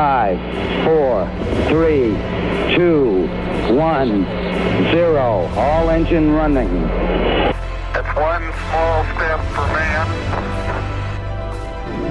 five, 0.00 0.38
four, 0.86 1.28
three, 1.68 2.16
two, 2.74 3.28
one, 3.76 4.24
zero. 4.92 5.46
All 5.64 5.90
engine 5.90 6.32
running. 6.32 6.72
It's 7.98 8.12
one 8.16 8.46
small 8.62 9.04
step 9.12 9.40
for 9.54 9.66
man. 9.76 10.06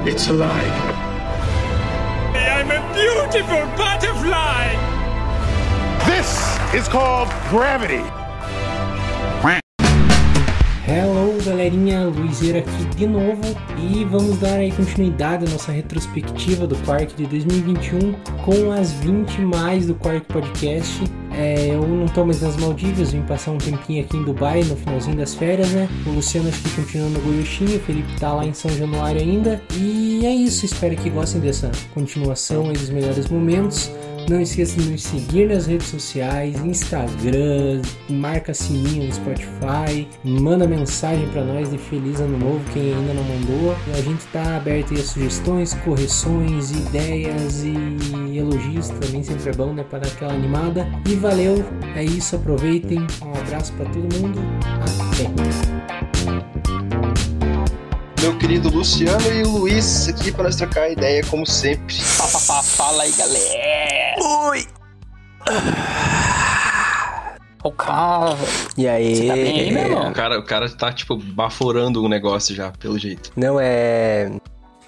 It's 0.07 0.27
alive. 0.27 0.75
I'm 2.57 2.69
a 2.79 2.81
beautiful 2.93 3.63
butterfly. 3.75 4.63
This 6.11 6.29
is 6.75 6.87
called 6.87 7.29
gravity. 7.49 8.05
Hello 10.85 11.18
galerinha, 11.43 12.05
Luizeira 12.05 12.59
aqui 12.59 12.85
de 12.95 13.07
novo 13.07 13.41
e 13.77 14.03
vamos 14.05 14.37
dar 14.37 14.55
aí 14.55 14.71
continuidade 14.71 15.45
à 15.45 15.49
nossa 15.49 15.71
retrospectiva 15.71 16.67
do 16.67 16.75
Quark 16.85 17.15
de 17.15 17.25
2021 17.25 18.13
com 18.43 18.71
as 18.71 18.91
20 18.93 19.41
mais 19.41 19.87
do 19.87 19.95
Quark 19.95 20.25
Podcast. 20.27 21.03
É, 21.31 21.69
eu 21.73 21.87
não 21.87 22.07
tô 22.07 22.25
mais 22.25 22.41
nas 22.41 22.57
Maldivas, 22.57 23.11
vim 23.11 23.21
passar 23.21 23.51
um 23.51 23.57
tempinho 23.57 24.03
aqui 24.03 24.17
em 24.17 24.23
Dubai 24.23 24.63
no 24.63 24.75
finalzinho 24.75 25.15
das 25.15 25.33
férias, 25.33 25.69
né? 25.71 25.87
O 26.05 26.09
Luciano 26.09 26.49
acho 26.49 26.61
que 26.61 26.69
continua 26.71 27.07
no 27.09 27.19
Goiochinho, 27.21 27.77
o 27.77 27.79
Felipe 27.79 28.19
tá 28.19 28.33
lá 28.33 28.45
em 28.45 28.53
São 28.53 28.69
Januário 28.71 29.21
ainda. 29.21 29.61
E 29.77 30.25
é 30.25 30.33
isso, 30.33 30.65
espero 30.65 30.95
que 30.95 31.09
gostem 31.09 31.39
dessa 31.39 31.71
continuação 31.93 32.67
aí 32.67 32.73
dos 32.73 32.89
melhores 32.89 33.29
momentos. 33.29 33.89
Não 34.29 34.39
esqueça 34.39 34.79
de 34.79 34.91
nos 34.91 35.01
seguir 35.01 35.47
nas 35.47 35.65
redes 35.65 35.87
sociais, 35.87 36.55
Instagram, 36.63 37.81
marca 38.07 38.53
sininho 38.53 39.07
no 39.07 39.11
Spotify, 39.11 40.07
manda 40.23 40.67
mensagem 40.67 41.27
para 41.29 41.43
nós 41.43 41.71
de 41.71 41.79
feliz 41.79 42.19
ano 42.19 42.37
novo 42.37 42.61
quem 42.71 42.93
ainda 42.93 43.15
não 43.15 43.23
mandou. 43.23 43.75
A 43.91 44.01
gente 44.01 44.23
tá 44.27 44.57
aberto 44.57 44.93
a 44.93 44.97
sugestões, 44.97 45.73
correções, 45.83 46.69
ideias 46.69 47.63
e 47.63 48.37
elogios 48.37 48.89
também 48.89 49.23
sempre 49.23 49.49
é 49.49 49.53
bom, 49.53 49.73
né, 49.73 49.83
para 49.83 49.97
dar 49.97 50.09
aquela 50.09 50.33
animada. 50.33 50.87
E 51.07 51.15
valeu, 51.15 51.65
é 51.95 52.03
isso, 52.03 52.35
aproveitem. 52.35 52.99
Um 53.23 53.33
abraço 53.33 53.73
para 53.73 53.85
todo 53.85 54.03
mundo. 54.15 54.39
Até. 54.63 56.58
Meu 58.21 58.37
querido 58.37 58.69
Luciano 58.69 59.31
e 59.31 59.43
o 59.43 59.49
Luiz 59.49 60.09
aqui 60.09 60.29
para 60.29 60.43
nós 60.43 60.57
trocar 60.57 60.89
ideia 60.89 61.23
como 61.25 61.45
sempre. 61.45 61.95
Pá, 62.17 62.27
pá, 62.27 62.39
pá, 62.47 62.63
fala 62.63 63.03
aí, 63.03 63.13
galera. 63.13 64.21
Oi! 64.49 64.67
O 67.63 67.71
cara. 67.71 68.37
E 68.77 68.87
aí? 68.87 69.15
Você 69.15 69.27
tá 69.27 69.33
bem 69.33 69.59
aí, 69.61 69.71
meu 69.71 69.83
irmão? 69.83 70.09
O 70.09 70.13
cara, 70.13 70.37
o 70.37 70.43
cara 70.43 70.69
tá, 70.69 70.91
tipo, 70.91 71.15
baforando 71.15 72.03
um 72.03 72.09
negócio 72.09 72.53
já, 72.53 72.71
pelo 72.71 72.99
jeito. 72.99 73.31
Não 73.37 73.57
é 73.57 74.29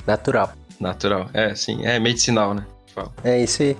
natural. 0.05 0.51
Natural. 0.77 1.29
É, 1.33 1.55
sim. 1.55 1.85
É 1.85 1.99
medicinal, 1.99 2.53
né? 2.53 2.65
Fala. 2.93 3.13
É 3.23 3.41
isso 3.41 3.61
aí. 3.61 3.77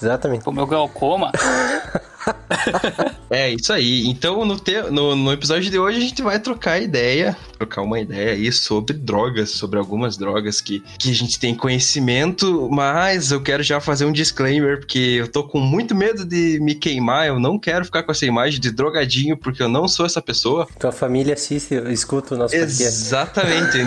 Exatamente. 0.00 0.48
O 0.48 0.52
meu 0.52 0.66
glaucoma. 0.66 1.30
É 3.32 3.48
isso 3.48 3.72
aí. 3.72 4.06
Então, 4.06 4.44
no, 4.44 4.60
te... 4.60 4.82
no, 4.90 5.16
no 5.16 5.32
episódio 5.32 5.70
de 5.70 5.78
hoje, 5.78 5.96
a 5.96 6.00
gente 6.02 6.20
vai 6.20 6.38
trocar 6.38 6.78
ideia, 6.78 7.34
trocar 7.56 7.80
uma 7.80 7.98
ideia 7.98 8.32
aí 8.32 8.52
sobre 8.52 8.94
drogas, 8.94 9.52
sobre 9.52 9.78
algumas 9.78 10.18
drogas 10.18 10.60
que, 10.60 10.80
que 10.98 11.10
a 11.10 11.14
gente 11.14 11.40
tem 11.40 11.54
conhecimento, 11.54 12.68
mas 12.70 13.32
eu 13.32 13.42
quero 13.42 13.62
já 13.62 13.80
fazer 13.80 14.04
um 14.04 14.12
disclaimer, 14.12 14.80
porque 14.80 14.98
eu 14.98 15.28
tô 15.28 15.44
com 15.44 15.58
muito 15.58 15.94
medo 15.94 16.26
de 16.26 16.60
me 16.60 16.74
queimar, 16.74 17.26
eu 17.26 17.40
não 17.40 17.58
quero 17.58 17.86
ficar 17.86 18.02
com 18.02 18.12
essa 18.12 18.26
imagem 18.26 18.60
de 18.60 18.70
drogadinho, 18.70 19.34
porque 19.34 19.62
eu 19.62 19.68
não 19.68 19.88
sou 19.88 20.04
essa 20.04 20.20
pessoa. 20.20 20.68
Tua 20.78 20.92
família 20.92 21.32
assiste, 21.32 21.74
escuta 21.90 22.34
o 22.34 22.38
nosso 22.38 22.54
podcast. 22.54 22.82
Exatamente. 22.82 23.78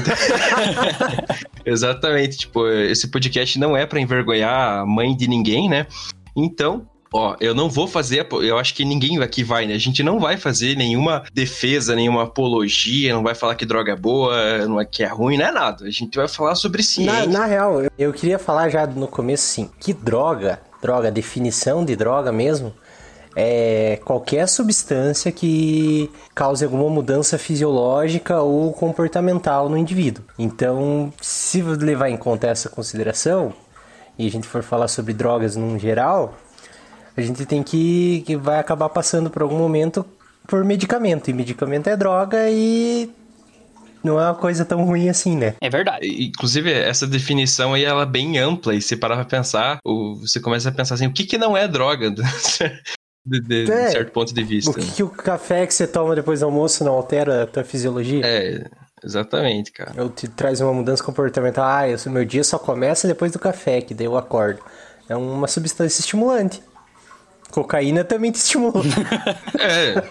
Exatamente. 1.63 2.37
Tipo, 2.39 2.67
esse 2.67 3.07
podcast 3.09 3.59
não 3.59 3.77
é 3.77 3.85
pra 3.85 3.99
envergonhar 3.99 4.79
a 4.79 4.85
mãe 4.87 5.15
de 5.15 5.27
ninguém, 5.27 5.69
né? 5.69 5.85
Então, 6.35 6.87
ó, 7.13 7.35
eu 7.39 7.53
não 7.53 7.69
vou 7.69 7.87
fazer, 7.87 8.27
eu 8.41 8.57
acho 8.57 8.73
que 8.73 8.83
ninguém 8.83 9.21
aqui 9.21 9.43
vai, 9.43 9.65
né? 9.65 9.73
A 9.73 9.79
gente 9.79 10.03
não 10.03 10.19
vai 10.19 10.37
fazer 10.37 10.75
nenhuma 10.75 11.23
defesa, 11.33 11.95
nenhuma 11.95 12.23
apologia, 12.23 13.13
não 13.13 13.23
vai 13.23 13.35
falar 13.35 13.55
que 13.55 13.65
droga 13.65 13.93
é 13.93 13.95
boa, 13.95 14.65
não 14.67 14.79
é 14.79 14.85
que 14.85 15.03
é 15.03 15.07
ruim, 15.07 15.37
não 15.37 15.45
é 15.45 15.51
nada. 15.51 15.85
A 15.85 15.91
gente 15.91 16.15
vai 16.17 16.27
falar 16.27 16.55
sobre 16.55 16.81
Na, 16.81 16.83
ciência. 16.83 17.27
na 17.27 17.45
real, 17.45 17.81
eu, 17.81 17.91
eu 17.97 18.13
queria 18.13 18.39
falar 18.39 18.69
já 18.69 18.85
no 18.85 19.07
começo 19.07 19.43
assim, 19.43 19.69
que 19.79 19.93
droga, 19.93 20.59
droga, 20.81 21.11
definição 21.11 21.83
de 21.85 21.95
droga 21.95 22.31
mesmo, 22.31 22.73
é 23.35 23.99
qualquer 24.05 24.47
substância 24.47 25.29
que 25.31 26.09
cause 26.33 26.63
alguma 26.63 26.89
mudança 26.89 27.37
fisiológica 27.37 28.39
ou 28.39 28.71
comportamental 28.71 29.67
no 29.67 29.77
indivíduo. 29.77 30.23
Então, 30.39 31.11
se 31.21 31.61
levar 31.61 32.09
em 32.09 32.15
conta 32.15 32.47
essa 32.47 32.69
consideração, 32.69 33.53
e 34.17 34.25
a 34.25 34.31
gente 34.31 34.47
for 34.47 34.63
falar 34.63 34.87
sobre 34.87 35.13
drogas 35.13 35.57
num 35.57 35.77
geral, 35.77 36.33
a 37.17 37.21
gente 37.21 37.45
tem 37.45 37.63
que, 37.63 38.23
que 38.25 38.35
vai 38.35 38.59
acabar 38.59 38.89
passando 38.89 39.29
por 39.29 39.41
algum 39.41 39.57
momento 39.57 40.05
por 40.47 40.63
medicamento. 40.63 41.29
E 41.29 41.33
medicamento 41.33 41.87
é 41.87 41.95
droga 41.97 42.49
e 42.49 43.09
não 44.03 44.19
é 44.19 44.25
uma 44.25 44.35
coisa 44.35 44.63
tão 44.63 44.83
ruim 44.83 45.09
assim, 45.09 45.35
né? 45.35 45.55
É 45.59 45.69
verdade. 45.69 46.05
Inclusive, 46.25 46.71
essa 46.71 47.07
definição 47.07 47.73
aí, 47.73 47.83
ela 47.83 48.03
é 48.03 48.05
bem 48.05 48.37
ampla, 48.37 48.75
e 48.75 48.81
se 48.81 48.95
parar 48.95 49.15
pra 49.15 49.25
pensar, 49.25 49.79
você 50.21 50.39
começa 50.39 50.69
a 50.69 50.71
pensar 50.71 50.93
assim, 50.95 51.07
o 51.07 51.11
que 51.13 51.23
que 51.23 51.37
não 51.37 51.57
é 51.57 51.67
droga? 51.67 52.11
De, 53.27 53.39
de- 53.41 53.65
de 53.65 53.71
É. 53.71 53.89
certo 53.89 54.11
ponto 54.11 54.31
de 54.31 54.43
vista. 54.43 54.69
O 54.69 54.73
que, 54.75 54.85
que 54.97 55.01
o 55.01 55.09
café 55.09 55.65
que 55.65 55.73
você 55.73 55.87
toma 55.87 56.13
depois 56.15 56.41
do 56.41 56.45
almoço 56.45 56.83
não 56.83 56.91
altera 56.93 57.41
a 57.41 57.47
tua 57.47 57.63
fisiologia? 57.63 58.21
É, 58.23 58.63
exatamente, 59.03 59.71
cara. 59.71 59.93
Eu 59.97 60.09
te 60.11 60.27
traz 60.27 60.61
uma 60.61 60.71
mudança 60.71 61.03
comportamental. 61.03 61.65
Ah, 61.65 61.89
eu, 61.89 61.97
meu 62.11 62.23
dia 62.23 62.43
só 62.43 62.59
começa 62.59 63.07
depois 63.07 63.31
do 63.31 63.39
café, 63.39 63.81
que 63.81 63.95
daí 63.95 64.05
eu 64.05 64.15
acordo. 64.15 64.59
É 65.09 65.15
uma 65.15 65.47
substância 65.47 66.01
estimulante. 66.01 66.61
Cocaína 67.55 68.03
também 68.03 68.31
te 68.31 68.35
estimula. 68.35 68.73
É, 69.57 70.03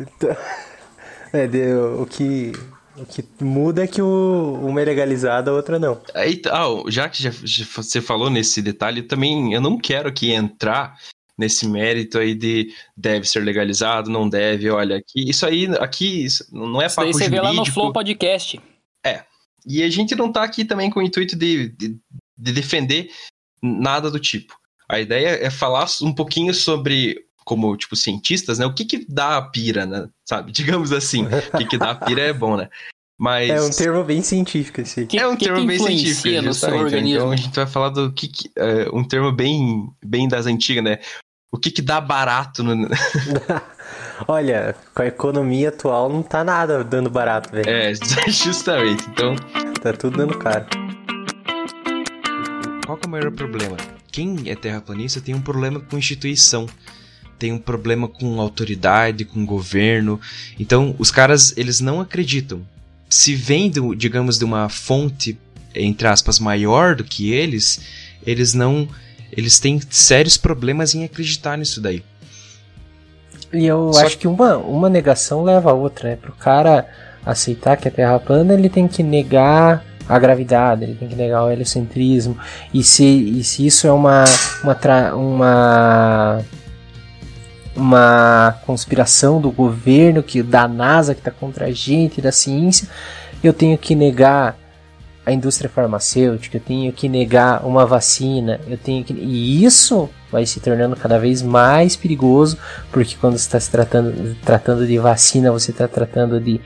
Então, 0.00 0.36
é, 1.32 1.46
de- 1.46 1.74
o, 1.74 2.06
que, 2.06 2.52
o 2.96 3.04
que 3.04 3.24
muda 3.40 3.82
é 3.82 3.86
que 3.86 4.00
o, 4.00 4.60
uma 4.62 4.80
é 4.80 4.84
legalizada, 4.84 5.50
a 5.50 5.54
outra 5.54 5.78
não. 5.78 6.00
Aí, 6.14 6.40
ah, 6.46 6.66
já 6.88 7.08
que 7.08 7.20
já, 7.22 7.30
já 7.42 7.64
você 7.64 8.00
falou 8.00 8.30
nesse 8.30 8.62
detalhe, 8.62 9.02
também 9.02 9.52
eu 9.52 9.60
não 9.60 9.76
quero 9.76 10.08
aqui 10.08 10.32
entrar 10.32 10.96
nesse 11.36 11.68
mérito 11.68 12.18
aí 12.18 12.34
de 12.34 12.72
deve 12.96 13.26
ser 13.28 13.40
legalizado, 13.40 14.08
não 14.08 14.28
deve, 14.28 14.70
olha, 14.70 14.96
aqui, 14.96 15.28
isso 15.28 15.44
aí, 15.44 15.66
aqui, 15.80 16.24
isso 16.24 16.46
não 16.52 16.80
é 16.80 16.86
Isso 16.86 16.96
daí 16.96 17.06
papo 17.06 17.18
você 17.18 17.28
vê 17.28 17.40
lá 17.40 17.48
no 17.48 17.54
jurídico. 17.56 17.74
Flow 17.74 17.92
Podcast. 17.92 18.60
E 19.68 19.82
a 19.82 19.90
gente 19.90 20.14
não 20.14 20.30
tá 20.30 20.44
aqui 20.44 20.64
também 20.64 20.88
com 20.88 21.00
o 21.00 21.02
intuito 21.02 21.34
de, 21.34 21.70
de, 21.70 21.98
de 22.38 22.52
defender 22.52 23.10
nada 23.60 24.08
do 24.08 24.20
tipo. 24.20 24.56
A 24.88 25.00
ideia 25.00 25.44
é 25.44 25.50
falar 25.50 25.86
um 26.02 26.14
pouquinho 26.14 26.54
sobre, 26.54 27.24
como, 27.44 27.76
tipo, 27.76 27.96
cientistas, 27.96 28.58
né? 28.58 28.66
O 28.66 28.74
que 28.74 28.84
que 28.84 29.06
dá 29.08 29.36
a 29.36 29.42
pira, 29.42 29.86
né? 29.86 30.08
Sabe? 30.24 30.52
Digamos 30.52 30.92
assim. 30.92 31.26
O 31.26 31.58
que 31.58 31.66
que 31.66 31.78
dá 31.78 31.90
a 31.90 31.94
pira 31.94 32.22
é 32.22 32.32
bom, 32.32 32.56
né? 32.56 32.68
Mas... 33.18 33.50
É 33.50 33.60
um 33.62 33.70
termo 33.70 34.04
bem 34.04 34.22
científico 34.22 34.80
esse. 34.80 35.06
Que, 35.06 35.18
é 35.18 35.26
um 35.26 35.36
que 35.36 35.46
termo 35.46 35.60
que 35.60 35.66
bem 35.66 35.78
científico, 35.78 36.28
no 36.28 36.42
seu 36.42 36.70
justamente. 36.70 36.82
organismo? 36.82 37.16
Então 37.16 37.30
a 37.30 37.36
gente 37.36 37.56
vai 37.56 37.66
falar 37.66 37.88
do 37.88 38.12
que, 38.12 38.28
que 38.28 38.50
é, 38.56 38.88
um 38.92 39.02
termo 39.02 39.32
bem, 39.32 39.88
bem 40.04 40.28
das 40.28 40.46
antigas, 40.46 40.84
né? 40.84 40.98
O 41.50 41.58
que 41.58 41.70
que 41.70 41.80
dá 41.80 42.00
barato 42.00 42.62
no... 42.62 42.88
Olha, 44.28 44.74
com 44.94 45.02
a 45.02 45.06
economia 45.06 45.70
atual 45.70 46.10
não 46.10 46.22
tá 46.22 46.44
nada 46.44 46.82
dando 46.84 47.08
barato, 47.08 47.50
velho. 47.50 47.68
É, 47.68 47.92
justamente. 48.28 49.06
Então, 49.08 49.36
Tá 49.86 49.92
tudo 49.92 50.16
dando 50.16 50.36
caro. 50.38 50.66
Qual 52.84 52.98
que 52.98 53.04
é 53.04 53.06
o 53.06 53.10
maior 53.10 53.30
problema? 53.30 53.76
Quem 54.16 54.44
é 54.46 54.54
terraplanista 54.54 55.20
tem 55.20 55.34
um 55.34 55.42
problema 55.42 55.78
com 55.78 55.98
instituição, 55.98 56.66
tem 57.38 57.52
um 57.52 57.58
problema 57.58 58.08
com 58.08 58.40
autoridade, 58.40 59.26
com 59.26 59.44
governo. 59.44 60.18
Então, 60.58 60.96
os 60.98 61.10
caras, 61.10 61.52
eles 61.54 61.80
não 61.80 62.00
acreditam. 62.00 62.62
Se 63.10 63.34
vem, 63.34 63.68
do, 63.68 63.94
digamos, 63.94 64.38
de 64.38 64.44
uma 64.46 64.70
fonte, 64.70 65.38
entre 65.74 66.08
aspas, 66.08 66.38
maior 66.38 66.96
do 66.96 67.04
que 67.04 67.30
eles, 67.30 67.82
eles 68.26 68.54
não. 68.54 68.88
Eles 69.30 69.60
têm 69.60 69.78
sérios 69.90 70.38
problemas 70.38 70.94
em 70.94 71.04
acreditar 71.04 71.58
nisso 71.58 71.78
daí. 71.78 72.02
E 73.52 73.66
eu 73.66 73.92
Só 73.92 74.06
acho 74.06 74.16
que 74.16 74.26
uma, 74.26 74.56
uma 74.56 74.88
negação 74.88 75.44
leva 75.44 75.72
a 75.72 75.74
outra, 75.74 76.08
né? 76.08 76.16
Pro 76.16 76.32
cara 76.32 76.88
aceitar 77.22 77.76
que 77.76 77.86
a 77.86 77.90
Terra 77.90 78.14
é 78.14 78.18
plana, 78.18 78.54
ele 78.54 78.70
tem 78.70 78.88
que 78.88 79.02
negar 79.02 79.84
a 80.08 80.18
gravidade, 80.18 80.84
ele 80.84 80.94
tem 80.94 81.08
que 81.08 81.16
negar 81.16 81.44
o 81.44 81.50
heliocentrismo. 81.50 82.36
E 82.72 82.82
se, 82.82 83.04
e 83.04 83.42
se 83.44 83.66
isso 83.66 83.86
é 83.86 83.92
uma, 83.92 84.24
uma, 84.62 84.74
tra- 84.74 85.14
uma, 85.16 86.40
uma 87.74 88.58
conspiração 88.64 89.40
do 89.40 89.50
governo, 89.50 90.22
que 90.22 90.42
da 90.42 90.68
NASA 90.68 91.14
que 91.14 91.20
está 91.20 91.30
contra 91.30 91.66
a 91.66 91.70
gente, 91.70 92.20
da 92.20 92.32
ciência, 92.32 92.88
eu 93.42 93.52
tenho 93.52 93.76
que 93.76 93.94
negar 93.94 94.56
a 95.24 95.32
indústria 95.32 95.68
farmacêutica, 95.68 96.56
eu 96.56 96.60
tenho 96.60 96.92
que 96.92 97.08
negar 97.08 97.66
uma 97.66 97.84
vacina, 97.84 98.60
eu 98.68 98.78
tenho 98.78 99.02
que 99.02 99.12
e 99.12 99.64
isso 99.64 100.08
vai 100.30 100.46
se 100.46 100.60
tornando 100.60 100.94
cada 100.94 101.18
vez 101.18 101.42
mais 101.42 101.96
perigoso, 101.96 102.56
porque 102.92 103.16
quando 103.20 103.34
está 103.34 103.58
se 103.58 103.68
tratando, 103.68 104.36
tratando 104.44 104.86
de 104.86 104.96
vacina, 104.98 105.50
você 105.50 105.72
está 105.72 105.88
tratando 105.88 106.40
de 106.40 106.60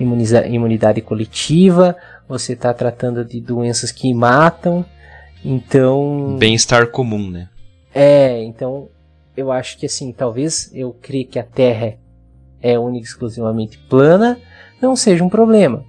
imunidade 0.00 1.00
coletiva, 1.02 1.96
você 2.30 2.52
está 2.52 2.72
tratando 2.72 3.24
de 3.24 3.40
doenças 3.40 3.90
que 3.90 4.14
matam, 4.14 4.86
Então. 5.44 6.36
Bem-estar 6.38 6.86
comum, 6.86 7.28
né? 7.28 7.48
É, 7.92 8.42
então 8.44 8.88
eu 9.36 9.50
acho 9.50 9.76
que 9.76 9.86
assim, 9.86 10.12
talvez 10.12 10.70
eu 10.72 10.96
creio 11.02 11.26
que 11.26 11.38
a 11.38 11.42
Terra 11.42 11.98
é 12.62 12.78
única 12.78 13.04
e 13.04 13.08
exclusivamente 13.08 13.78
plana, 13.78 14.38
não 14.80 14.94
seja 14.94 15.24
um 15.24 15.28
problema. 15.28 15.84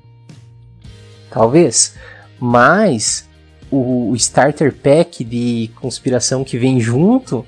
Talvez. 1.29 1.95
Mas 2.39 3.29
o, 3.69 4.09
o 4.09 4.15
starter 4.15 4.73
pack 4.73 5.23
de 5.23 5.69
conspiração 5.75 6.43
que 6.43 6.57
vem 6.57 6.79
junto 6.79 7.45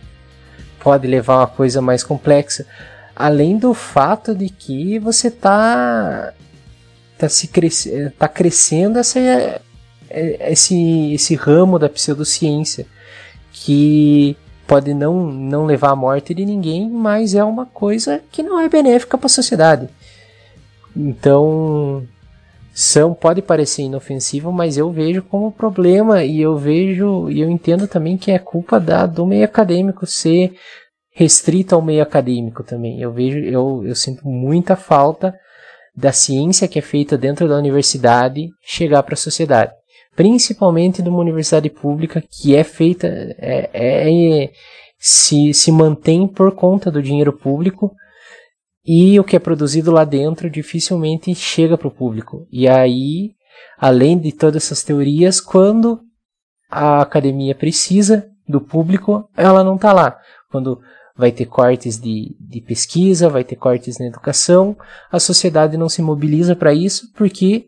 pode 0.80 1.08
levar 1.08 1.36
a 1.36 1.40
uma 1.40 1.48
coisa 1.48 1.82
mais 1.82 2.04
complexa. 2.04 2.68
Além 3.16 3.58
do 3.58 3.74
fato 3.74 4.36
de 4.36 4.50
que 4.50 5.00
você 5.00 5.32
tá, 5.32 6.34
tá, 7.18 7.30
se 7.30 7.48
cres, 7.48 7.88
tá 8.18 8.28
crescendo 8.28 9.00
essa, 9.00 9.62
esse, 10.10 11.14
esse 11.14 11.36
ramo 11.36 11.80
da 11.80 11.90
pseudociência 11.90 12.86
que 13.52 14.36
pode 14.68 14.94
não, 14.94 15.28
não 15.28 15.66
levar 15.66 15.92
à 15.92 15.96
morte 15.96 16.34
de 16.34 16.46
ninguém, 16.46 16.90
mas 16.90 17.36
é 17.36 17.44
uma 17.44 17.66
coisa 17.66 18.22
que 18.32 18.42
não 18.42 18.60
é 18.60 18.70
benéfica 18.70 19.18
para 19.18 19.28
a 19.28 19.30
sociedade. 19.30 19.90
Então, 20.96 22.08
são 22.74 23.14
pode 23.14 23.42
parecer 23.42 23.84
inofensivo, 23.84 24.52
mas 24.52 24.78
eu 24.78 24.92
vejo 24.92 25.22
como 25.24 25.52
problema 25.52 26.24
e 26.24 26.42
eu 26.42 26.58
vejo 26.58 27.30
e 27.30 27.42
eu 27.42 27.50
entendo 27.50 27.88
também 27.88 28.18
que 28.18 28.32
é 28.32 28.40
culpa 28.40 28.80
da, 28.80 29.06
do 29.06 29.26
meio 29.26 29.46
acadêmico 29.46 30.06
ser 30.08 30.56
restrito 31.12 31.76
ao 31.76 31.82
meio 31.82 32.02
acadêmico 32.02 32.64
também. 32.64 33.00
Eu 33.00 33.12
vejo, 33.12 33.38
eu, 33.38 33.84
eu 33.86 33.96
sinto 33.96 34.28
muita 34.28 34.76
falta 34.76 35.36
da 35.96 36.12
ciência 36.12 36.68
que 36.68 36.80
é 36.80 36.82
feita 36.82 37.18
dentro 37.18 37.48
da 37.48 37.58
universidade 37.58 38.50
chegar 38.62 39.04
para 39.04 39.14
a 39.14 39.18
sociedade, 39.18 39.72
principalmente 40.16 41.02
de 41.02 41.10
uma 41.10 41.20
universidade 41.20 41.70
pública 41.70 42.24
que 42.30 42.56
é 42.56 42.64
feita 42.64 43.08
é, 43.38 43.70
é, 43.74 44.52
se, 44.98 45.54
se 45.54 45.72
mantém 45.72 46.28
por 46.28 46.56
conta 46.56 46.90
do 46.90 47.02
dinheiro 47.02 47.34
público 47.34 47.94
e 48.86 49.20
o 49.20 49.24
que 49.24 49.36
é 49.36 49.40
produzido 49.40 49.92
lá 49.92 50.04
dentro 50.04 50.50
dificilmente 50.50 51.34
chega 51.36 51.78
para 51.78 51.88
o 51.88 51.92
público. 51.92 52.48
E 52.52 52.68
aí, 52.68 53.32
além 53.78 54.18
de 54.18 54.32
todas 54.32 54.64
essas 54.64 54.84
teorias, 54.84 55.40
quando 55.40 56.02
a 56.70 57.02
academia 57.02 57.56
precisa 57.56 58.28
do 58.48 58.60
público, 58.60 59.30
ela 59.38 59.64
não 59.64 59.76
está 59.76 59.94
lá. 59.94 60.18
Quando 60.50 60.82
vai 61.16 61.32
ter 61.32 61.46
cortes 61.46 62.00
de, 62.00 62.36
de 62.40 62.62
pesquisa, 62.62 63.30
vai 63.30 63.44
ter 63.44 63.56
cortes 63.56 64.00
na 64.00 64.08
educação, 64.08 64.76
a 65.12 65.20
sociedade 65.20 65.78
não 65.78 65.88
se 65.88 66.02
mobiliza 66.02 66.56
para 66.56 66.74
isso 66.74 67.12
porque 67.14 67.68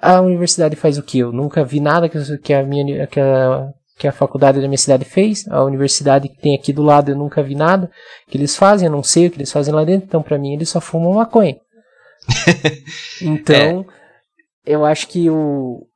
a 0.00 0.20
universidade 0.20 0.76
faz 0.76 0.96
o 0.96 1.02
que? 1.02 1.18
Eu 1.18 1.32
nunca 1.32 1.64
vi 1.64 1.80
nada 1.80 2.08
que, 2.08 2.54
a 2.54 2.62
minha 2.62 3.06
que 3.06 3.20
a, 3.20 3.68
que 3.98 4.06
a 4.06 4.12
faculdade 4.12 4.60
da 4.60 4.68
minha 4.68 4.78
cidade 4.78 5.04
fez, 5.04 5.46
a 5.48 5.62
universidade 5.64 6.28
que 6.28 6.40
tem 6.40 6.54
aqui 6.54 6.72
do 6.72 6.82
lado 6.82 7.10
eu 7.10 7.16
nunca 7.16 7.42
vi 7.42 7.54
nada 7.54 7.90
que 8.28 8.38
eles 8.38 8.56
fazem, 8.56 8.86
eu 8.86 8.92
não 8.92 9.02
sei 9.02 9.26
o 9.26 9.30
que 9.30 9.36
eles 9.36 9.52
fazem 9.52 9.74
lá 9.74 9.84
dentro, 9.84 10.06
então 10.06 10.22
para 10.22 10.38
mim 10.38 10.54
eles 10.54 10.68
só 10.68 10.80
fumam 10.80 11.14
maconha. 11.14 11.56
então, 13.22 13.84
é. 14.66 14.72
eu 14.72 14.84
acho 14.84 15.08
que 15.08 15.28
o, 15.28 15.86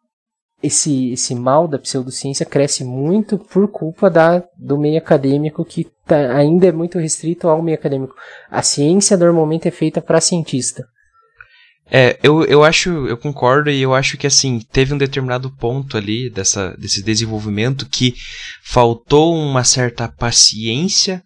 esse, 0.63 1.13
esse 1.13 1.35
mal 1.35 1.67
da 1.67 1.79
pseudociência 1.79 2.47
cresce 2.47 2.85
muito 2.85 3.39
por 3.39 3.69
culpa 3.69 4.09
da, 4.09 4.43
do 4.57 4.79
meio 4.79 4.99
acadêmico 4.99 5.65
que 5.65 5.87
tá, 6.07 6.37
ainda 6.37 6.67
é 6.67 6.73
muito 6.73 6.99
restrito 6.99 7.49
ao 7.49 7.63
meio 7.63 7.77
acadêmico. 7.77 8.15
A 8.51 8.63
ciência 8.63 9.17
normalmente 9.17 9.67
é 9.67 9.71
feita 9.71 10.01
para 10.01 10.21
cientista. 10.21 10.87
É, 11.91 12.19
eu, 12.23 12.45
eu 12.45 12.65
acho, 12.65 13.07
eu 13.07 13.19
concordo 13.19 13.69
e 13.69 13.83
eu 13.83 13.93
acho 13.93 14.17
que 14.17 14.27
assim, 14.27 14.61
teve 14.73 14.95
um 14.95 14.99
determinado 14.99 15.51
ponto 15.51 15.97
ali 15.97 16.31
dessa, 16.31 16.75
desse 16.79 17.03
desenvolvimento 17.03 17.87
que 17.87 18.15
faltou 18.65 19.35
uma 19.35 19.65
certa 19.65 20.09
paciência 20.09 21.23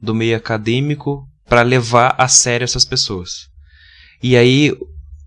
do 0.00 0.14
meio 0.14 0.36
acadêmico 0.36 1.26
para 1.48 1.62
levar 1.62 2.14
a 2.18 2.28
sério 2.28 2.64
essas 2.64 2.84
pessoas. 2.84 3.48
E 4.22 4.36
aí, 4.36 4.72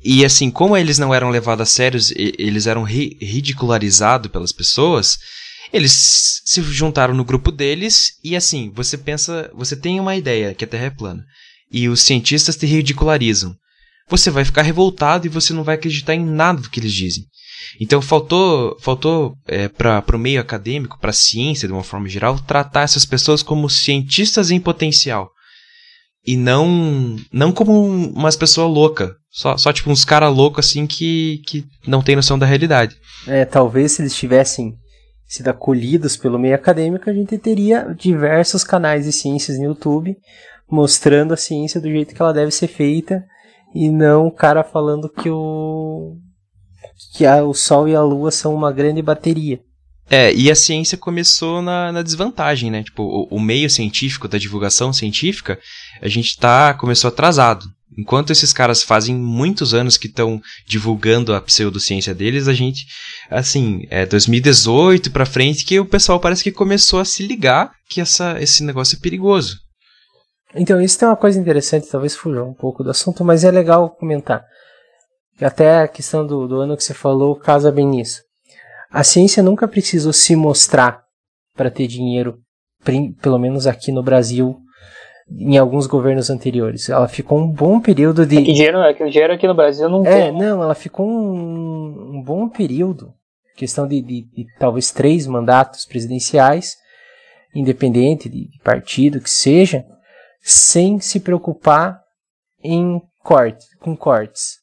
e 0.04 0.24
assim, 0.24 0.50
como 0.52 0.78
eles 0.78 0.98
não 0.98 1.14
eram 1.14 1.30
levados 1.30 1.64
a 1.64 1.66
sério, 1.66 2.00
eles 2.16 2.68
eram 2.68 2.84
ri 2.84 3.18
ridicularizados 3.22 4.32
pelas 4.32 4.52
pessoas, 4.52 5.18
eles 5.74 6.42
se 6.46 6.62
juntaram 6.62 7.14
no 7.14 7.26
grupo 7.26 7.52
deles 7.52 8.14
e 8.24 8.36
assim, 8.36 8.72
você 8.74 8.98
pensa, 8.98 9.52
você 9.54 9.76
tem 9.76 10.00
uma 10.00 10.16
ideia 10.16 10.54
que 10.54 10.64
a 10.64 10.68
Terra 10.68 10.86
é 10.86 10.90
plana 10.90 11.24
e 11.72 11.90
os 11.90 12.02
cientistas 12.02 12.56
te 12.56 12.66
ridicularizam 12.66 13.56
você 14.10 14.32
vai 14.32 14.46
ficar 14.46 14.62
revoltado 14.62 15.26
e 15.26 15.30
você 15.30 15.54
não 15.54 15.64
vai 15.64 15.76
acreditar 15.76 16.16
em 16.16 16.26
nada 16.26 16.62
do 16.62 16.70
que 16.70 16.80
eles 16.80 16.94
dizem. 16.94 17.26
Então 17.80 18.02
faltou, 18.02 18.78
faltou 18.80 19.36
é, 19.46 19.68
para 19.68 20.16
o 20.16 20.20
meio 20.20 20.40
acadêmico, 20.40 20.98
para 21.00 21.10
a 21.10 21.14
ciência 21.14 21.68
de 21.68 21.74
uma 21.74 21.84
forma 21.84 22.08
geral, 22.08 22.40
tratar 22.40 22.84
essas 22.84 23.06
pessoas 23.06 23.44
como 23.44 23.70
cientistas 23.70 24.50
em 24.50 24.60
potencial 24.60 25.30
e 26.28 26.36
não 26.36 27.16
não 27.32 27.54
como 27.54 27.72
umas 27.74 28.36
pessoas 28.36 28.70
loucas, 28.70 29.10
só, 29.32 29.58
só 29.58 29.72
tipo 29.72 29.90
uns 29.90 30.04
caras 30.04 30.36
loucos 30.36 30.68
assim 30.68 30.86
que, 30.86 31.42
que 31.48 31.64
não 31.88 32.02
tem 32.02 32.18
noção 32.18 32.38
da 32.38 32.46
realidade. 32.46 32.98
É, 33.26 33.46
talvez 33.46 33.94
se 33.94 34.02
eles 34.02 34.16
tivessem 34.16 34.76
sido 35.26 35.48
acolhidos 35.48 36.18
pelo 36.18 36.38
meio 36.38 36.56
acadêmico, 36.56 37.10
a 37.10 37.14
gente 37.14 37.38
teria 37.38 37.96
diversos 37.98 38.64
canais 38.64 39.06
de 39.06 39.14
ciências 39.14 39.58
no 39.58 39.66
YouTube 39.66 40.18
mostrando 40.70 41.34
a 41.34 41.38
ciência 41.38 41.80
do 41.80 41.90
jeito 41.90 42.14
que 42.14 42.22
ela 42.22 42.34
deve 42.34 42.52
ser 42.52 42.68
feita 42.68 43.24
e 43.74 43.90
não 43.90 44.28
o 44.28 44.32
cara 44.32 44.64
falando 44.64 45.10
que 45.10 45.30
o 45.30 46.18
que 47.14 47.26
a, 47.26 47.44
o 47.44 47.54
Sol 47.54 47.88
e 47.88 47.96
a 47.96 48.02
Lua 48.02 48.32
são 48.32 48.54
uma 48.54 48.72
grande 48.72 49.02
bateria. 49.02 49.62
É, 50.10 50.34
e 50.34 50.50
a 50.50 50.56
ciência 50.56 50.98
começou 50.98 51.62
na, 51.62 51.92
na 51.92 52.02
desvantagem, 52.02 52.72
né? 52.72 52.84
Tipo, 52.84 53.04
o, 53.04 53.36
o, 53.36 53.40
meio 53.40 53.70
científico 53.70 54.28
da 54.28 54.38
divulgação 54.38 54.94
científica, 54.94 55.60
a 56.02 56.08
gente 56.08 56.38
tá 56.38 56.74
começou 56.74 57.10
atrasado. 57.10 57.66
Enquanto 57.98 58.32
esses 58.32 58.54
caras 58.54 58.84
fazem 58.84 59.16
muitos 59.16 59.74
anos 59.74 59.98
que 59.98 60.08
estão 60.08 60.40
divulgando 60.68 61.34
a 61.34 61.42
pseudociência 61.42 62.14
deles, 62.14 62.48
a 62.48 62.54
gente, 62.54 62.86
assim, 63.30 63.86
é 63.90 64.06
2018 64.06 65.12
para 65.12 65.26
frente 65.26 65.66
que 65.66 65.80
o 65.80 65.86
pessoal 65.86 66.20
parece 66.20 66.44
que 66.44 66.52
começou 66.52 67.00
a 67.00 67.06
se 67.06 67.26
ligar 67.26 67.72
que 67.90 68.00
essa, 68.00 68.40
esse 68.40 68.64
negócio 68.64 68.98
é 68.98 69.02
perigoso. 69.02 69.58
Então, 70.56 70.80
isso 70.80 70.98
tem 70.98 71.08
uma 71.08 71.18
coisa 71.18 71.40
interessante, 71.40 71.90
talvez 71.90 72.16
fuja 72.16 72.44
um 72.44 72.54
pouco 72.54 72.84
do 72.84 72.92
assunto, 72.92 73.26
mas 73.26 73.44
é 73.44 73.52
legal 73.52 73.90
comentar. 73.90 74.44
Até 75.42 75.82
a 75.82 75.88
questão 75.88 76.26
do, 76.26 76.48
do 76.48 76.62
ano 76.62 76.78
que 76.78 76.84
você 76.84 76.94
falou 76.94 77.36
casa 77.36 77.72
bem 77.72 77.86
nisso. 77.86 78.27
A 78.90 79.04
ciência 79.04 79.44
nunca 79.44 79.68
precisou 79.68 80.14
se 80.14 80.36
mostrar 80.36 81.04
para 81.56 81.70
ter 81.72 81.88
dinheiro, 81.88 82.40
pelo 83.22 83.38
menos 83.38 83.68
aqui 83.68 83.92
no 83.92 84.04
Brasil, 84.04 84.58
em 85.30 85.58
alguns 85.58 85.88
governos 85.88 86.30
anteriores. 86.30 86.90
Ela 86.90 87.08
ficou 87.08 87.40
um 87.40 87.52
bom 87.52 87.80
período 87.80 88.26
de. 88.26 88.38
É 88.38 88.42
que 88.42 88.54
dinheiro, 88.54 88.78
é 88.80 88.94
que 88.94 89.04
o 89.04 89.10
dinheiro 89.10 89.34
aqui 89.34 89.48
no 89.48 89.56
Brasil 89.56 89.90
não 89.90 90.06
é, 90.06 90.12
tem. 90.12 90.28
É, 90.28 90.32
não, 90.32 90.64
ela 90.64 90.76
ficou 90.76 91.08
um, 91.08 92.18
um 92.18 92.24
bom 92.24 92.48
período, 92.48 93.14
questão 93.56 93.88
de, 93.88 94.02
de, 94.02 94.22
de, 94.22 94.46
talvez 94.58 94.92
três 94.92 95.28
mandatos 95.28 95.86
presidenciais, 95.86 96.78
independente 97.54 98.30
de, 98.30 98.50
de 98.50 98.60
partido 98.60 99.20
que 99.20 99.30
seja, 99.30 99.84
sem 100.42 101.00
se 101.00 101.20
preocupar 101.20 102.00
em 102.64 103.02
corte, 103.22 103.66
com 103.80 103.96
cortes. 103.96 104.57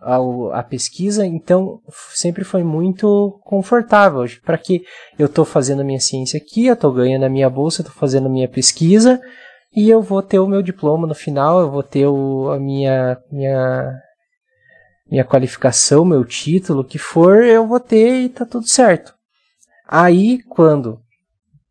A, 0.00 0.62
pesquisa, 0.62 1.26
então, 1.26 1.80
sempre 2.14 2.44
foi 2.44 2.62
muito 2.62 3.40
confortável. 3.44 4.24
Para 4.44 4.56
que 4.56 4.84
eu 5.18 5.26
estou 5.26 5.44
fazendo 5.44 5.80
a 5.80 5.84
minha 5.84 5.98
ciência 5.98 6.38
aqui, 6.38 6.66
eu 6.66 6.74
estou 6.74 6.92
ganhando 6.92 7.24
a 7.24 7.28
minha 7.28 7.50
bolsa, 7.50 7.82
estou 7.82 7.94
fazendo 7.94 8.26
a 8.26 8.30
minha 8.30 8.48
pesquisa 8.48 9.20
e 9.74 9.90
eu 9.90 10.00
vou 10.00 10.22
ter 10.22 10.38
o 10.38 10.46
meu 10.46 10.62
diploma 10.62 11.06
no 11.06 11.14
final, 11.14 11.60
eu 11.60 11.70
vou 11.70 11.82
ter 11.82 12.06
o, 12.06 12.50
a 12.50 12.58
minha, 12.58 13.18
minha, 13.30 14.00
minha 15.10 15.24
qualificação, 15.24 16.04
meu 16.04 16.24
título, 16.24 16.80
o 16.80 16.84
que 16.84 16.98
for, 16.98 17.42
eu 17.44 17.66
vou 17.66 17.80
ter 17.80 18.22
e 18.22 18.28
tá 18.28 18.44
tudo 18.44 18.68
certo. 18.68 19.14
Aí, 19.86 20.42
quando 20.48 21.00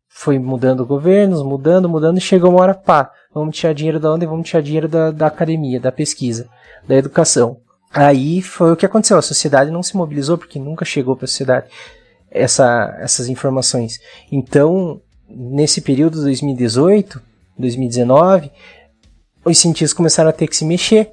foi 0.08 0.38
mudando 0.38 0.84
governos, 0.84 1.42
mudando, 1.42 1.88
mudando, 1.88 2.20
chegou 2.20 2.50
uma 2.50 2.60
hora, 2.60 2.74
pá, 2.74 3.12
vamos 3.32 3.56
tirar 3.56 3.72
dinheiro 3.72 4.00
da 4.00 4.12
onde? 4.12 4.26
Vamos 4.26 4.48
tirar 4.48 4.60
dinheiro 4.60 4.88
da, 4.88 5.10
da 5.10 5.26
academia, 5.26 5.78
da 5.78 5.92
pesquisa, 5.92 6.48
da 6.86 6.96
educação. 6.96 7.60
Aí 7.90 8.42
foi 8.42 8.72
o 8.72 8.76
que 8.76 8.86
aconteceu, 8.86 9.16
a 9.16 9.22
sociedade 9.22 9.70
não 9.70 9.82
se 9.82 9.96
mobilizou 9.96 10.36
porque 10.36 10.58
nunca 10.58 10.84
chegou 10.84 11.16
para 11.16 11.24
a 11.24 11.28
sociedade 11.28 11.68
essa, 12.30 12.96
essas 13.00 13.28
informações. 13.28 13.98
Então, 14.30 15.00
nesse 15.28 15.80
período 15.80 16.22
2018, 16.22 17.20
2019, 17.58 18.50
os 19.44 19.58
cientistas 19.58 19.92
começaram 19.92 20.28
a 20.28 20.32
ter 20.32 20.46
que 20.46 20.56
se 20.56 20.64
mexer. 20.64 21.10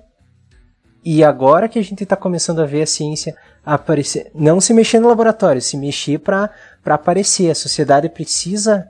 E 1.03 1.23
agora 1.23 1.69
que 1.69 1.79
a 1.79 1.83
gente 1.83 2.03
está 2.03 2.15
começando 2.15 2.61
a 2.61 2.65
ver 2.65 2.81
a 2.81 2.87
ciência 2.87 3.35
aparecer, 3.63 4.31
não 4.33 4.59
se 4.59 4.73
mexer 4.73 4.99
no 4.99 5.07
laboratório, 5.07 5.61
se 5.61 5.77
mexer 5.77 6.19
para 6.19 6.51
aparecer. 6.83 7.49
A 7.51 7.55
sociedade 7.55 8.09
precisa 8.09 8.87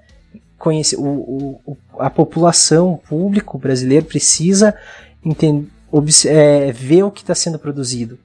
conhecer, 0.58 0.98
o, 0.98 1.60
o, 1.66 1.78
a 2.00 2.10
população, 2.10 2.94
o 2.94 2.98
público 2.98 3.58
brasileiro 3.58 4.06
precisa 4.06 4.74
entender, 5.24 5.70
é, 6.26 6.72
ver 6.72 7.04
o 7.04 7.12
que 7.12 7.22
está 7.22 7.36
sendo 7.36 7.60
produzido. 7.60 8.18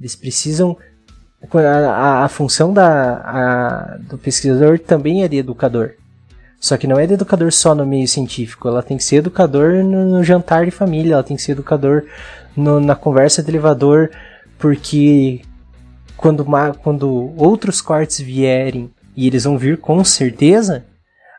Eles 0.00 0.14
precisam 0.16 0.76
A, 1.54 1.90
a, 1.90 2.24
a 2.24 2.28
função 2.28 2.72
da, 2.72 3.16
a, 3.16 3.96
do 3.98 4.18
pesquisador 4.18 4.78
também 4.78 5.22
é 5.22 5.28
de 5.28 5.36
educador. 5.36 5.92
Só 6.58 6.76
que 6.76 6.86
não 6.86 6.98
é 6.98 7.06
de 7.06 7.14
educador 7.14 7.52
só 7.52 7.74
no 7.74 7.86
meio 7.86 8.08
científico, 8.08 8.66
ela 8.66 8.82
tem 8.82 8.96
que 8.96 9.04
ser 9.04 9.16
educador 9.16 9.84
no, 9.84 10.06
no 10.06 10.24
jantar 10.24 10.64
de 10.64 10.70
família, 10.70 11.14
ela 11.14 11.22
tem 11.22 11.36
que 11.36 11.42
ser 11.42 11.52
educador 11.52 12.04
no, 12.56 12.80
na 12.80 12.96
conversa 12.96 13.42
de 13.42 13.50
elevador, 13.50 14.10
porque 14.58 15.42
quando, 16.16 16.44
quando 16.82 17.32
outros 17.36 17.80
cortes 17.80 18.18
vierem, 18.20 18.90
e 19.14 19.26
eles 19.26 19.44
vão 19.44 19.58
vir 19.58 19.78
com 19.78 20.02
certeza, 20.02 20.84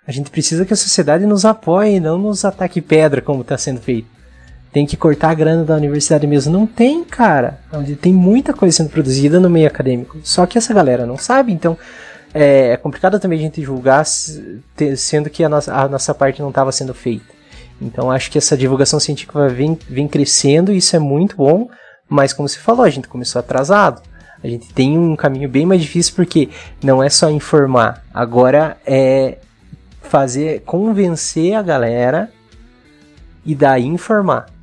a 0.08 0.12
gente 0.12 0.30
precisa 0.30 0.66
que 0.66 0.74
a 0.74 0.78
sociedade 0.78 1.26
nos 1.26 1.44
apoie 1.44 2.00
não 2.00 2.18
nos 2.18 2.46
ataque 2.46 2.80
pedra 2.80 3.22
como 3.22 3.42
está 3.42 3.58
sendo 3.58 3.82
feito. 3.82 4.17
Tem 4.78 4.86
que 4.86 4.96
cortar 4.96 5.32
a 5.32 5.34
grana 5.34 5.64
da 5.64 5.76
universidade 5.76 6.28
mesmo. 6.28 6.54
Não 6.54 6.68
tem, 6.68 7.04
cara. 7.04 7.60
Onde 7.74 7.96
tem 7.96 8.14
muita 8.14 8.54
coisa 8.54 8.78
sendo 8.78 8.92
produzida 8.92 9.40
no 9.40 9.50
meio 9.50 9.66
acadêmico. 9.66 10.20
Só 10.24 10.46
que 10.46 10.56
essa 10.56 10.72
galera 10.72 11.04
não 11.04 11.18
sabe, 11.18 11.52
então 11.52 11.76
é, 12.32 12.74
é 12.74 12.78
complicado 12.78 13.20
também 13.20 13.40
a 13.40 13.42
gente 13.42 13.60
julgar, 13.64 14.06
sendo 14.06 15.32
que 15.32 15.44
a 15.44 15.50
nossa, 15.50 15.74
a 15.74 15.88
nossa 15.90 16.14
parte 16.14 16.44
não 16.44 16.50
estava 16.50 16.72
sendo 16.72 16.94
feita. 16.94 17.26
Então 17.82 18.12
acho 18.12 18.30
que 18.30 18.38
essa 18.38 18.56
divulgação 18.56 19.00
científica 19.00 19.50
vem, 19.50 19.76
vem 19.90 20.08
crescendo 20.08 20.72
e 20.72 20.78
isso 20.78 20.96
é 20.96 21.00
muito 21.00 21.36
bom, 21.38 21.68
mas 22.08 22.32
como 22.32 22.48
você 22.48 22.60
falou, 22.60 22.86
a 22.86 22.90
gente 22.92 23.08
começou 23.08 23.40
atrasado. 23.40 24.04
A 24.44 24.48
gente 24.48 24.72
tem 24.76 24.96
um 24.96 25.16
caminho 25.16 25.50
bem 25.50 25.66
mais 25.66 25.82
difícil 25.82 26.14
porque 26.16 26.50
não 26.84 27.02
é 27.02 27.10
só 27.10 27.32
informar, 27.32 28.06
agora 28.14 28.78
é 28.86 29.40
fazer 30.04 30.62
convencer 30.68 31.56
a 31.56 31.64
galera 31.64 32.30
e 33.44 33.56
daí 33.56 33.84
informar. 33.84 34.56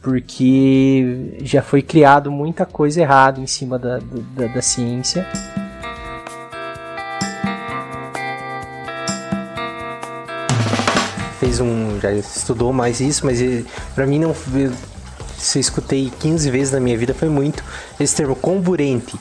Porque 0.00 1.36
já 1.42 1.60
foi 1.60 1.82
criado 1.82 2.30
muita 2.30 2.64
coisa 2.64 3.00
errada 3.00 3.40
em 3.40 3.46
cima 3.46 3.78
da, 3.78 3.98
da, 3.98 4.46
da 4.46 4.62
ciência. 4.62 5.26
fez 11.38 11.60
um. 11.60 11.98
já 12.00 12.12
estudou 12.12 12.72
mais 12.72 13.00
isso, 13.00 13.24
mas 13.24 13.38
para 13.94 14.06
mim 14.06 14.18
não. 14.18 14.34
Se 15.38 15.58
eu 15.58 15.60
escutei 15.60 16.12
15 16.20 16.50
vezes 16.50 16.72
na 16.72 16.80
minha 16.80 16.98
vida 16.98 17.14
foi 17.14 17.28
muito. 17.28 17.64
Esse 17.98 18.16
termo 18.16 18.34
comburente. 18.34 19.16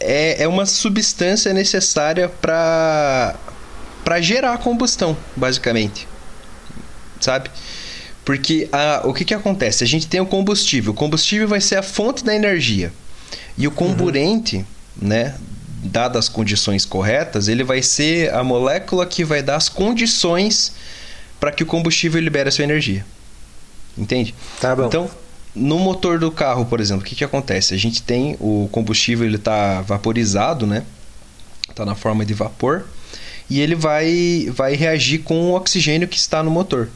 É, 0.00 0.44
é 0.44 0.48
uma 0.48 0.64
substância 0.64 1.52
necessária 1.52 2.28
para 2.28 3.34
para 4.04 4.20
gerar 4.20 4.56
combustão, 4.58 5.16
basicamente. 5.36 6.08
Sabe? 7.20 7.50
Porque 8.28 8.68
a, 8.70 9.00
o 9.06 9.14
que, 9.14 9.24
que 9.24 9.32
acontece? 9.32 9.82
A 9.82 9.86
gente 9.86 10.06
tem 10.06 10.20
o 10.20 10.26
combustível. 10.26 10.92
O 10.92 10.94
combustível 10.94 11.48
vai 11.48 11.62
ser 11.62 11.76
a 11.76 11.82
fonte 11.82 12.22
da 12.22 12.34
energia. 12.34 12.92
E 13.56 13.66
o 13.66 13.70
comburente, 13.70 14.58
uhum. 14.58 15.08
né? 15.08 15.34
Dadas 15.82 16.26
as 16.26 16.28
condições 16.28 16.84
corretas, 16.84 17.48
ele 17.48 17.64
vai 17.64 17.80
ser 17.80 18.30
a 18.34 18.44
molécula 18.44 19.06
que 19.06 19.24
vai 19.24 19.42
dar 19.42 19.56
as 19.56 19.70
condições 19.70 20.74
para 21.40 21.50
que 21.50 21.62
o 21.62 21.66
combustível 21.66 22.20
libere 22.20 22.50
a 22.50 22.52
sua 22.52 22.64
energia. 22.64 23.02
Entende? 23.96 24.34
Tá 24.60 24.76
bom. 24.76 24.84
Então, 24.84 25.10
no 25.54 25.78
motor 25.78 26.18
do 26.18 26.30
carro, 26.30 26.66
por 26.66 26.80
exemplo, 26.80 27.04
o 27.04 27.06
que, 27.06 27.14
que 27.14 27.24
acontece? 27.24 27.72
A 27.72 27.78
gente 27.78 28.02
tem 28.02 28.36
o 28.40 28.68
combustível, 28.70 29.26
ele 29.26 29.36
está 29.36 29.80
vaporizado, 29.80 30.66
né? 30.66 30.84
Está 31.66 31.86
na 31.86 31.94
forma 31.94 32.26
de 32.26 32.34
vapor. 32.34 32.84
E 33.48 33.58
ele 33.58 33.74
vai, 33.74 34.50
vai 34.52 34.74
reagir 34.74 35.20
com 35.20 35.50
o 35.50 35.54
oxigênio 35.54 36.06
que 36.06 36.18
está 36.18 36.42
no 36.42 36.50
motor. 36.50 36.90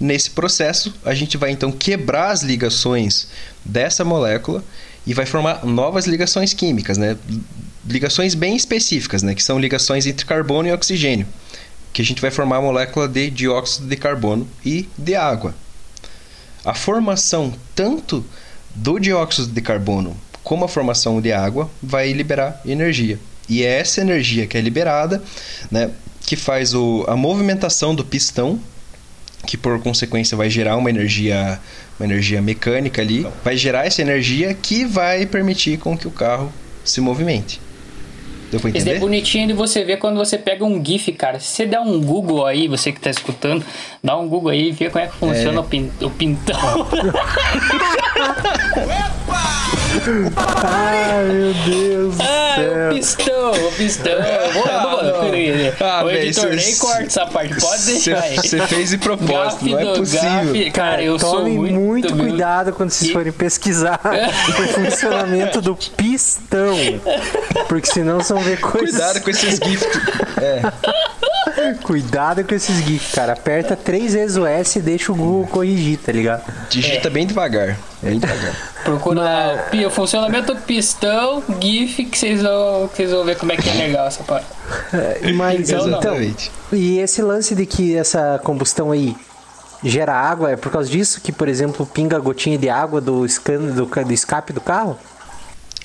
Nesse 0.00 0.30
processo, 0.30 0.94
a 1.04 1.14
gente 1.14 1.36
vai 1.36 1.50
então 1.50 1.72
quebrar 1.72 2.30
as 2.30 2.42
ligações 2.42 3.28
dessa 3.64 4.04
molécula 4.04 4.64
e 5.06 5.12
vai 5.12 5.26
formar 5.26 5.64
novas 5.64 6.06
ligações 6.06 6.54
químicas, 6.54 6.96
né? 6.98 7.16
Ligações 7.86 8.34
bem 8.34 8.54
específicas, 8.54 9.22
né? 9.22 9.34
Que 9.34 9.42
são 9.42 9.58
ligações 9.58 10.06
entre 10.06 10.24
carbono 10.24 10.68
e 10.68 10.72
oxigênio 10.72 11.26
que 11.92 12.02
a 12.02 12.04
gente 12.04 12.22
vai 12.22 12.30
formar 12.30 12.58
a 12.58 12.62
molécula 12.62 13.08
de 13.08 13.28
dióxido 13.28 13.88
de 13.88 13.96
carbono 13.96 14.48
e 14.64 14.88
de 14.96 15.16
água. 15.16 15.52
A 16.64 16.72
formação 16.72 17.52
tanto 17.74 18.24
do 18.74 19.00
dióxido 19.00 19.48
de 19.52 19.60
carbono 19.60 20.16
como 20.44 20.64
a 20.64 20.68
formação 20.68 21.20
de 21.20 21.32
água 21.32 21.68
vai 21.82 22.12
liberar 22.12 22.60
energia. 22.64 23.18
E 23.48 23.64
é 23.64 23.80
essa 23.80 24.00
energia 24.00 24.46
que 24.46 24.56
é 24.56 24.60
liberada, 24.60 25.20
né, 25.70 25.90
que 26.24 26.36
faz 26.36 26.72
o, 26.72 27.04
a 27.08 27.16
movimentação 27.16 27.94
do 27.94 28.04
pistão, 28.04 28.60
que 29.46 29.56
por 29.56 29.80
consequência 29.80 30.36
vai 30.36 30.50
gerar 30.50 30.76
uma 30.76 30.90
energia, 30.90 31.60
uma 31.98 32.06
energia 32.06 32.42
mecânica 32.42 33.02
ali, 33.02 33.26
vai 33.44 33.56
gerar 33.56 33.86
essa 33.86 34.02
energia 34.02 34.54
que 34.54 34.84
vai 34.84 35.26
permitir 35.26 35.78
com 35.78 35.96
que 35.96 36.06
o 36.06 36.10
carro 36.10 36.52
se 36.84 37.00
movimente. 37.00 37.60
Deu 38.50 38.60
pra 38.60 38.70
entender? 38.70 38.90
Isso 38.90 38.96
é 38.96 39.00
bonitinho 39.00 39.46
de 39.46 39.52
você 39.52 39.84
ver 39.84 39.98
quando 39.98 40.16
você 40.16 40.38
pega 40.38 40.64
um 40.64 40.82
GIF, 40.84 41.12
cara. 41.12 41.38
Se 41.38 41.48
você 41.48 41.66
der 41.66 41.80
um 41.80 42.00
Google 42.00 42.46
aí, 42.46 42.66
você 42.66 42.90
que 42.90 43.00
tá 43.00 43.10
escutando, 43.10 43.64
dá 44.02 44.16
um 44.16 44.26
Google 44.26 44.50
aí 44.50 44.68
e 44.68 44.72
vê 44.72 44.88
como 44.88 45.04
é 45.04 45.08
que 45.08 45.16
funciona 45.16 45.58
é. 45.58 45.60
o, 45.60 45.64
pin 45.64 45.90
o 46.00 46.10
pintão. 46.10 46.58
Ai, 50.64 51.24
meu 51.24 51.54
Deus 51.54 52.16
do 52.16 52.22
ah, 52.22 52.54
céu. 52.56 52.90
o 52.90 52.94
pistão, 52.94 53.52
o 53.52 53.72
pistão. 53.72 54.12
Vou, 54.52 54.64
ah, 54.68 56.04
o 56.04 56.10
editor 56.10 56.50
nem 56.54 56.76
corta 56.76 57.02
essa 57.04 57.26
parte, 57.26 57.60
pode 57.60 57.84
deixar 57.84 58.20
aí. 58.20 58.36
Você 58.36 58.66
fez 58.66 58.90
de 58.90 58.98
propósito, 58.98 59.66
não 59.66 59.78
é 59.78 59.96
possível. 59.96 60.52
Gaf, 60.54 60.70
cara, 60.72 61.02
eu 61.02 61.18
Tome 61.18 61.32
sou 61.32 61.48
muito, 61.48 61.74
muito 61.74 62.16
cuidado 62.16 62.72
quando 62.72 62.90
vocês 62.90 63.10
forem 63.10 63.32
pesquisar 63.32 64.00
o 64.04 64.68
funcionamento 64.68 65.60
do 65.60 65.74
pistão. 65.76 66.76
Porque 67.68 67.86
senão 67.86 68.22
são 68.22 68.38
ver 68.38 68.60
coisas... 68.60 68.90
Cuidado 68.90 69.20
com 69.20 69.30
esses 69.30 69.58
GIFs. 69.58 69.88
É. 70.40 71.74
Cuidado 71.82 72.44
com 72.44 72.54
esses 72.54 72.84
GIFs, 72.84 73.12
cara. 73.12 73.32
Aperta 73.32 73.76
três 73.76 74.14
vezes 74.14 74.36
o 74.36 74.46
S 74.46 74.78
e 74.78 74.82
deixa 74.82 75.12
o 75.12 75.14
Google 75.14 75.46
corrigir, 75.46 75.98
tá 75.98 76.12
ligado? 76.12 76.42
Digita 76.68 77.08
é. 77.08 77.10
bem 77.10 77.26
devagar. 77.26 77.76
Devagar. 78.02 78.74
Procura 78.84 79.68
o 79.86 79.90
funcionamento 79.90 80.54
do 80.54 80.60
pistão, 80.60 81.42
GIF, 81.60 82.04
que 82.04 82.16
vocês 82.16 82.42
vão, 82.42 82.88
que 82.88 82.96
vocês 82.96 83.10
vão 83.10 83.24
ver 83.24 83.36
como 83.36 83.52
é 83.52 83.56
que 83.56 83.68
é 83.68 83.74
legal 83.74 84.06
essa 84.06 84.22
parte. 84.22 84.46
É, 84.92 85.32
mas 85.32 85.68
então, 85.68 85.86
Exatamente. 85.86 86.50
Então, 86.66 86.78
e 86.78 86.98
esse 87.00 87.20
lance 87.22 87.54
de 87.54 87.66
que 87.66 87.96
essa 87.96 88.40
combustão 88.44 88.92
aí 88.92 89.16
gera 89.82 90.14
água, 90.14 90.52
é 90.52 90.56
por 90.56 90.70
causa 90.70 90.88
disso 90.88 91.20
que, 91.20 91.32
por 91.32 91.48
exemplo, 91.48 91.84
pinga 91.86 92.18
gotinha 92.18 92.56
de 92.56 92.68
água 92.68 93.00
do, 93.00 93.26
scan, 93.28 93.58
do, 93.58 93.86
do 93.86 94.12
escape 94.12 94.52
do 94.52 94.60
carro? 94.60 94.98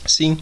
Sim, 0.06 0.38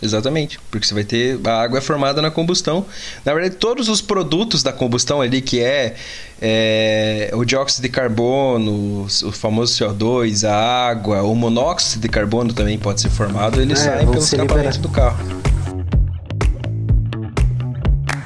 Exatamente, 0.00 0.60
porque 0.70 0.86
você 0.86 0.94
vai 0.94 1.02
ter 1.02 1.40
a 1.44 1.60
água 1.60 1.78
é 1.78 1.80
formada 1.80 2.22
na 2.22 2.30
combustão. 2.30 2.86
Na 3.24 3.34
verdade, 3.34 3.56
todos 3.56 3.88
os 3.88 4.00
produtos 4.00 4.62
da 4.62 4.72
combustão 4.72 5.20
ali, 5.20 5.40
que 5.40 5.60
é, 5.60 5.96
é 6.40 7.30
o 7.34 7.44
dióxido 7.44 7.82
de 7.82 7.88
carbono, 7.88 9.06
o 9.06 9.32
famoso 9.32 9.84
CO2, 9.84 10.48
a 10.48 10.54
água, 10.88 11.22
o 11.22 11.34
monóxido 11.34 12.02
de 12.02 12.08
carbono 12.08 12.52
também 12.52 12.78
pode 12.78 13.00
ser 13.00 13.10
formado, 13.10 13.60
eles 13.60 13.80
é, 13.80 13.84
saem 13.84 14.06
pelo 14.06 14.18
escapamento 14.18 14.78
do 14.78 14.88
carro. 14.88 15.18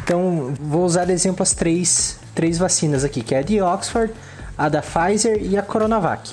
Então, 0.05 0.52
vou 0.61 0.85
usar 0.85 1.07
de 1.07 1.12
exemplo 1.12 1.43
as 1.43 1.55
três, 1.55 2.19
três 2.35 2.59
vacinas 2.59 3.02
aqui, 3.02 3.23
que 3.23 3.35
é 3.35 3.38
a 3.38 3.43
de 3.43 3.62
Oxford, 3.62 4.12
a 4.59 4.69
da 4.69 4.83
Pfizer 4.83 5.38
e 5.43 5.57
a 5.57 5.62
Coronavac. 5.62 6.33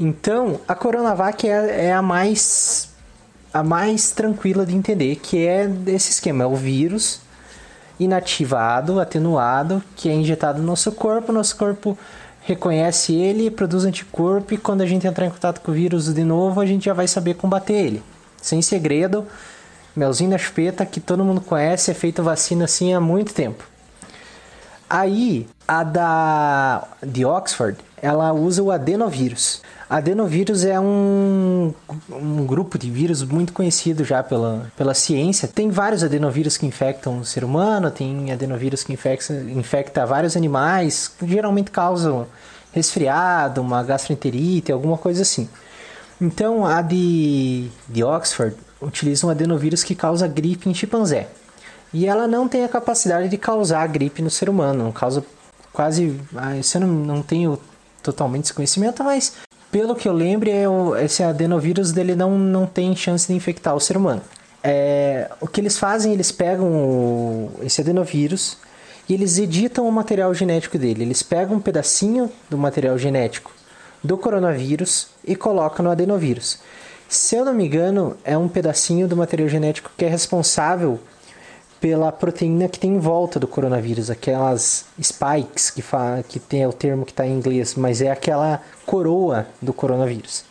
Então, 0.00 0.58
a 0.66 0.74
Coronavac 0.74 1.48
é, 1.48 1.86
é 1.86 1.92
a 1.92 2.02
mais 2.02 2.91
a 3.52 3.62
mais 3.62 4.10
tranquila 4.10 4.64
de 4.64 4.74
entender, 4.74 5.16
que 5.16 5.46
é 5.46 5.68
esse 5.86 6.10
esquema, 6.10 6.44
é 6.44 6.46
o 6.46 6.56
vírus 6.56 7.20
inativado, 8.00 9.00
atenuado, 9.00 9.82
que 9.94 10.08
é 10.08 10.14
injetado 10.14 10.60
no 10.60 10.66
nosso 10.66 10.90
corpo, 10.92 11.32
nosso 11.32 11.56
corpo 11.56 11.96
reconhece 12.42 13.14
ele, 13.14 13.50
produz 13.50 13.84
anticorpo 13.84 14.54
e 14.54 14.58
quando 14.58 14.80
a 14.80 14.86
gente 14.86 15.06
entrar 15.06 15.26
em 15.26 15.30
contato 15.30 15.60
com 15.60 15.70
o 15.70 15.74
vírus 15.74 16.12
de 16.12 16.24
novo, 16.24 16.60
a 16.60 16.66
gente 16.66 16.86
já 16.86 16.92
vai 16.92 17.06
saber 17.06 17.34
combater 17.34 17.74
ele. 17.74 18.02
Sem 18.40 18.60
segredo, 18.60 19.26
melzinho 19.94 20.30
na 20.30 20.38
chupeta, 20.38 20.84
que 20.84 20.98
todo 20.98 21.24
mundo 21.24 21.40
conhece, 21.40 21.90
é 21.90 21.94
feita 21.94 22.22
vacina 22.22 22.64
assim 22.64 22.92
há 22.92 23.00
muito 23.00 23.32
tempo. 23.32 23.64
Aí, 24.90 25.48
a 25.66 25.84
da 25.84 26.88
de 27.02 27.24
Oxford, 27.24 27.78
ela 27.96 28.32
usa 28.32 28.62
o 28.62 28.70
adenovírus. 28.70 29.62
Adenovírus 29.92 30.64
é 30.64 30.80
um, 30.80 31.74
um 32.08 32.46
grupo 32.46 32.78
de 32.78 32.90
vírus 32.90 33.22
muito 33.22 33.52
conhecido 33.52 34.02
já 34.04 34.22
pela, 34.22 34.72
pela 34.74 34.94
ciência. 34.94 35.46
Tem 35.46 35.68
vários 35.68 36.02
adenovírus 36.02 36.56
que 36.56 36.64
infectam 36.64 37.18
o 37.18 37.26
ser 37.26 37.44
humano, 37.44 37.90
tem 37.90 38.32
adenovírus 38.32 38.82
que 38.82 38.90
infecta, 38.90 39.34
infecta 39.34 40.06
vários 40.06 40.34
animais, 40.34 41.08
que 41.08 41.28
geralmente 41.28 41.70
causam 41.70 42.26
resfriado, 42.72 43.60
uma 43.60 43.82
gastroenterite, 43.82 44.72
alguma 44.72 44.96
coisa 44.96 45.20
assim. 45.20 45.46
Então, 46.18 46.64
a 46.64 46.80
de, 46.80 47.68
de 47.86 48.02
Oxford 48.02 48.56
utiliza 48.80 49.26
um 49.26 49.30
adenovírus 49.30 49.84
que 49.84 49.94
causa 49.94 50.26
gripe 50.26 50.70
em 50.70 50.74
chimpanzé. 50.74 51.28
E 51.92 52.06
ela 52.06 52.26
não 52.26 52.48
tem 52.48 52.64
a 52.64 52.68
capacidade 52.68 53.28
de 53.28 53.36
causar 53.36 53.86
gripe 53.88 54.22
no 54.22 54.30
ser 54.30 54.48
humano, 54.48 54.84
não 54.84 54.90
causa 54.90 55.22
quase. 55.70 56.18
Ah, 56.34 56.56
isso 56.56 56.78
eu 56.78 56.80
não, 56.80 56.88
não 56.88 57.22
tenho 57.22 57.58
totalmente 58.02 58.44
esse 58.44 58.54
conhecimento, 58.54 59.04
mas 59.04 59.34
pelo 59.72 59.96
que 59.96 60.06
eu 60.06 60.12
lembro, 60.12 60.50
é 60.50 61.04
esse 61.04 61.22
adenovírus 61.22 61.90
dele 61.90 62.14
não, 62.14 62.38
não 62.38 62.66
tem 62.66 62.94
chance 62.94 63.26
de 63.26 63.34
infectar 63.34 63.74
o 63.74 63.80
ser 63.80 63.96
humano. 63.96 64.22
é, 64.62 65.28
o 65.40 65.48
que 65.48 65.60
eles 65.60 65.78
fazem, 65.78 66.12
eles 66.12 66.30
pegam 66.30 66.66
o, 66.66 67.50
esse 67.62 67.80
adenovírus 67.80 68.58
e 69.08 69.14
eles 69.14 69.38
editam 69.38 69.88
o 69.88 69.90
material 69.90 70.32
genético 70.32 70.78
dele. 70.78 71.02
Eles 71.02 71.22
pegam 71.22 71.56
um 71.56 71.60
pedacinho 71.60 72.30
do 72.48 72.56
material 72.56 72.96
genético 72.96 73.50
do 74.04 74.16
coronavírus 74.16 75.08
e 75.24 75.34
colocam 75.34 75.84
no 75.84 75.90
adenovírus. 75.90 76.58
Se 77.08 77.36
eu 77.36 77.44
não 77.44 77.54
me 77.54 77.66
engano, 77.66 78.16
é 78.24 78.36
um 78.38 78.48
pedacinho 78.48 79.08
do 79.08 79.16
material 79.16 79.48
genético 79.48 79.90
que 79.96 80.04
é 80.04 80.08
responsável 80.08 81.00
pela 81.82 82.12
proteína 82.12 82.68
que 82.68 82.78
tem 82.78 82.94
em 82.94 82.98
volta 83.00 83.40
do 83.40 83.48
coronavírus, 83.48 84.08
aquelas 84.08 84.84
spikes, 85.02 85.68
que, 85.68 85.82
fa 85.82 86.22
que 86.28 86.38
tem 86.38 86.64
o 86.64 86.72
termo 86.72 87.04
que 87.04 87.10
está 87.10 87.26
em 87.26 87.36
inglês, 87.36 87.74
mas 87.74 88.00
é 88.00 88.08
aquela 88.08 88.62
coroa 88.86 89.48
do 89.60 89.72
coronavírus. 89.72 90.44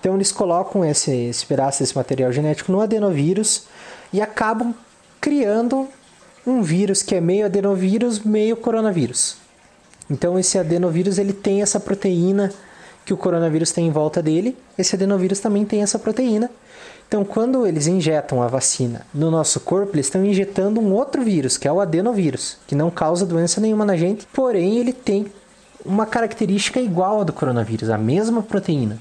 Então 0.00 0.16
eles 0.16 0.32
colocam 0.32 0.84
esse, 0.84 1.12
esse 1.12 1.46
pedaço 1.46 1.78
desse 1.78 1.96
material 1.96 2.32
genético 2.32 2.72
no 2.72 2.80
adenovírus 2.80 3.66
e 4.12 4.20
acabam 4.20 4.74
criando 5.20 5.88
um 6.44 6.60
vírus 6.60 7.04
que 7.04 7.14
é 7.14 7.20
meio 7.20 7.46
adenovírus, 7.46 8.18
meio 8.18 8.56
coronavírus. 8.56 9.36
Então 10.10 10.36
esse 10.36 10.58
adenovírus 10.58 11.18
ele 11.18 11.32
tem 11.32 11.62
essa 11.62 11.78
proteína 11.78 12.52
que 13.04 13.14
o 13.14 13.16
coronavírus 13.16 13.70
tem 13.70 13.86
em 13.86 13.92
volta 13.92 14.20
dele, 14.20 14.56
esse 14.76 14.96
adenovírus 14.96 15.38
também 15.38 15.64
tem 15.64 15.82
essa 15.82 16.00
proteína 16.00 16.50
então, 17.06 17.24
quando 17.24 17.66
eles 17.66 17.86
injetam 17.86 18.42
a 18.42 18.48
vacina 18.48 19.06
no 19.14 19.30
nosso 19.30 19.60
corpo, 19.60 19.94
eles 19.94 20.06
estão 20.06 20.24
injetando 20.24 20.80
um 20.80 20.92
outro 20.92 21.22
vírus, 21.22 21.56
que 21.56 21.68
é 21.68 21.72
o 21.72 21.80
adenovírus, 21.80 22.56
que 22.66 22.74
não 22.74 22.90
causa 22.90 23.24
doença 23.24 23.60
nenhuma 23.60 23.84
na 23.84 23.96
gente, 23.96 24.26
porém 24.32 24.78
ele 24.78 24.92
tem 24.92 25.26
uma 25.84 26.06
característica 26.06 26.80
igual 26.80 27.20
à 27.20 27.24
do 27.24 27.32
coronavírus, 27.32 27.90
a 27.90 27.98
mesma 27.98 28.42
proteína. 28.42 28.98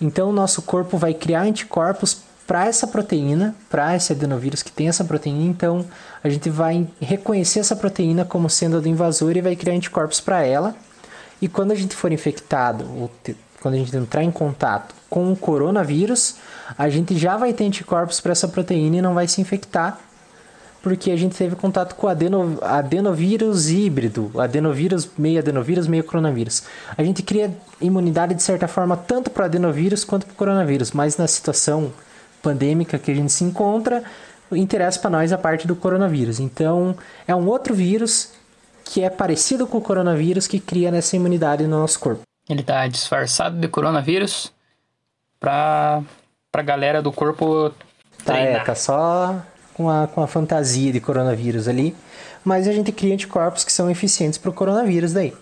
Então, 0.00 0.30
o 0.30 0.32
nosso 0.32 0.62
corpo 0.62 0.98
vai 0.98 1.14
criar 1.14 1.42
anticorpos 1.42 2.18
para 2.46 2.66
essa 2.66 2.86
proteína, 2.86 3.54
para 3.70 3.94
esse 3.94 4.12
adenovírus 4.12 4.62
que 4.62 4.72
tem 4.72 4.88
essa 4.88 5.04
proteína. 5.04 5.44
Então, 5.44 5.84
a 6.22 6.28
gente 6.28 6.50
vai 6.50 6.86
reconhecer 7.00 7.60
essa 7.60 7.76
proteína 7.76 8.24
como 8.24 8.50
sendo 8.50 8.78
a 8.78 8.80
do 8.80 8.88
invasor 8.88 9.36
e 9.36 9.40
vai 9.40 9.54
criar 9.54 9.74
anticorpos 9.74 10.20
para 10.20 10.44
ela. 10.44 10.74
E 11.40 11.48
quando 11.48 11.72
a 11.72 11.74
gente 11.74 11.94
for 11.94 12.10
infectado, 12.10 12.84
ou 12.98 13.10
quando 13.64 13.76
a 13.76 13.78
gente 13.78 13.96
entrar 13.96 14.22
em 14.22 14.30
contato 14.30 14.94
com 15.08 15.32
o 15.32 15.34
coronavírus, 15.34 16.34
a 16.76 16.90
gente 16.90 17.16
já 17.16 17.38
vai 17.38 17.54
ter 17.54 17.64
anticorpos 17.64 18.20
para 18.20 18.32
essa 18.32 18.46
proteína 18.46 18.98
e 18.98 19.00
não 19.00 19.14
vai 19.14 19.26
se 19.26 19.40
infectar, 19.40 19.98
porque 20.82 21.10
a 21.10 21.16
gente 21.16 21.34
teve 21.34 21.56
contato 21.56 21.94
com 21.94 22.06
adeno, 22.06 22.58
adenovírus 22.60 23.70
híbrido, 23.70 24.30
adenovírus, 24.38 25.08
meio 25.16 25.38
adenovírus, 25.38 25.86
meio 25.86 26.04
coronavírus. 26.04 26.64
A 26.94 27.02
gente 27.02 27.22
cria 27.22 27.56
imunidade 27.80 28.34
de 28.34 28.42
certa 28.42 28.68
forma 28.68 28.98
tanto 28.98 29.30
para 29.30 29.46
adenovírus 29.46 30.04
quanto 30.04 30.26
para 30.26 30.34
coronavírus, 30.34 30.92
mas 30.92 31.16
na 31.16 31.26
situação 31.26 31.90
pandêmica 32.42 32.98
que 32.98 33.10
a 33.10 33.14
gente 33.14 33.32
se 33.32 33.44
encontra, 33.44 34.04
interessa 34.52 35.00
para 35.00 35.08
nós 35.08 35.32
a 35.32 35.38
parte 35.38 35.66
do 35.66 35.74
coronavírus. 35.74 36.38
Então, 36.38 36.94
é 37.26 37.34
um 37.34 37.46
outro 37.46 37.74
vírus 37.74 38.28
que 38.84 39.00
é 39.02 39.08
parecido 39.08 39.66
com 39.66 39.78
o 39.78 39.80
coronavírus 39.80 40.46
que 40.46 40.60
cria 40.60 40.90
essa 40.90 41.16
imunidade 41.16 41.62
no 41.62 41.80
nosso 41.80 41.98
corpo. 41.98 42.24
Ele 42.48 42.60
está 42.60 42.86
disfarçado 42.86 43.58
de 43.58 43.68
coronavírus 43.68 44.52
para 45.40 46.02
pra 46.52 46.62
galera 46.62 47.02
do 47.02 47.12
corpo 47.12 47.72
Tá, 48.24 48.38
é, 48.38 48.58
tá 48.60 48.74
só 48.74 49.36
com 49.74 49.90
a, 49.90 50.06
com 50.06 50.22
a 50.22 50.26
fantasia 50.26 50.92
de 50.92 51.00
coronavírus 51.00 51.68
ali. 51.68 51.94
Mas 52.42 52.66
a 52.66 52.72
gente 52.72 52.90
cria 52.90 53.14
anticorpos 53.14 53.64
que 53.64 53.72
são 53.72 53.90
eficientes 53.90 54.38
para 54.38 54.50
o 54.50 54.52
coronavírus 54.52 55.12
daí. 55.12 55.34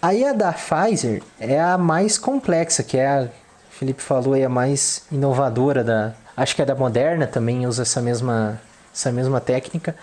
Aí 0.00 0.24
a 0.24 0.32
da 0.32 0.52
Pfizer 0.52 1.22
é 1.38 1.60
a 1.60 1.78
mais 1.78 2.18
complexa, 2.18 2.82
que 2.82 2.96
é 2.96 3.06
a, 3.06 3.22
o 3.22 3.28
Felipe 3.70 4.02
falou, 4.02 4.36
é 4.36 4.44
a 4.44 4.48
mais 4.48 5.04
inovadora 5.10 5.84
da. 5.84 6.12
Acho 6.36 6.56
que 6.56 6.62
é 6.62 6.64
da 6.64 6.74
Moderna 6.74 7.26
também 7.26 7.66
usa 7.66 7.82
essa 7.82 8.00
mesma, 8.00 8.60
essa 8.92 9.12
mesma 9.12 9.40
técnica, 9.40 9.94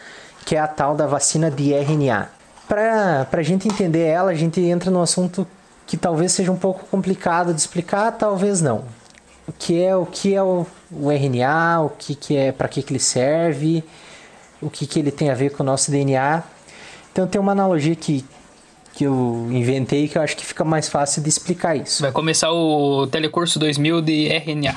que 0.45 0.55
é 0.55 0.59
a 0.59 0.67
tal 0.67 0.95
da 0.95 1.07
vacina 1.07 1.49
de 1.49 1.73
RNA. 1.73 2.29
Para 2.67 3.27
a 3.31 3.41
gente 3.41 3.67
entender 3.67 4.05
ela, 4.05 4.31
a 4.31 4.35
gente 4.35 4.61
entra 4.61 4.91
no 4.91 5.01
assunto 5.01 5.45
que 5.89 5.97
talvez 5.97 6.32
seja 6.32 6.52
um 6.52 6.56
pouco 6.56 6.86
complicado 6.86 7.52
de 7.52 7.60
explicar, 7.60 8.12
talvez 8.12 8.62
não 8.62 8.86
o 9.47 9.52
que 9.52 9.82
é 9.82 9.95
o 9.95 10.06
que 10.06 10.36
é 10.36 10.43
o, 10.43 10.63
o 10.91 11.12
RNA, 11.12 11.82
o 11.82 11.89
que, 11.89 12.13
que 12.13 12.38
é 12.38 12.52
para 12.52 12.67
que, 12.67 12.84
que 12.84 12.93
ele 12.93 12.99
serve, 12.99 13.84
o 14.62 14.69
que, 14.69 14.86
que 14.86 14.99
ele 14.99 15.10
tem 15.10 15.32
a 15.32 15.34
ver 15.34 15.49
com 15.49 15.63
o 15.63 15.65
nosso 15.65 15.89
DNA. 15.89 16.43
Então 17.12 17.25
tem 17.25 17.41
uma 17.41 17.54
analogia 17.54 17.95
que, 17.95 18.23
que 18.93 19.06
eu 19.06 19.47
inventei 19.49 20.08
que 20.08 20.19
eu 20.19 20.21
acho 20.21 20.38
que 20.38 20.45
fica 20.45 20.63
mais 20.63 20.88
fácil 20.88 21.23
de 21.23 21.30
explicar 21.30 21.75
isso. 21.75 22.04
Vai 22.04 22.12
começar 22.12 22.52
o 22.52 23.08
Telecurso 23.08 23.58
2000 23.58 24.02
de 24.04 24.28
RNA. 24.28 24.75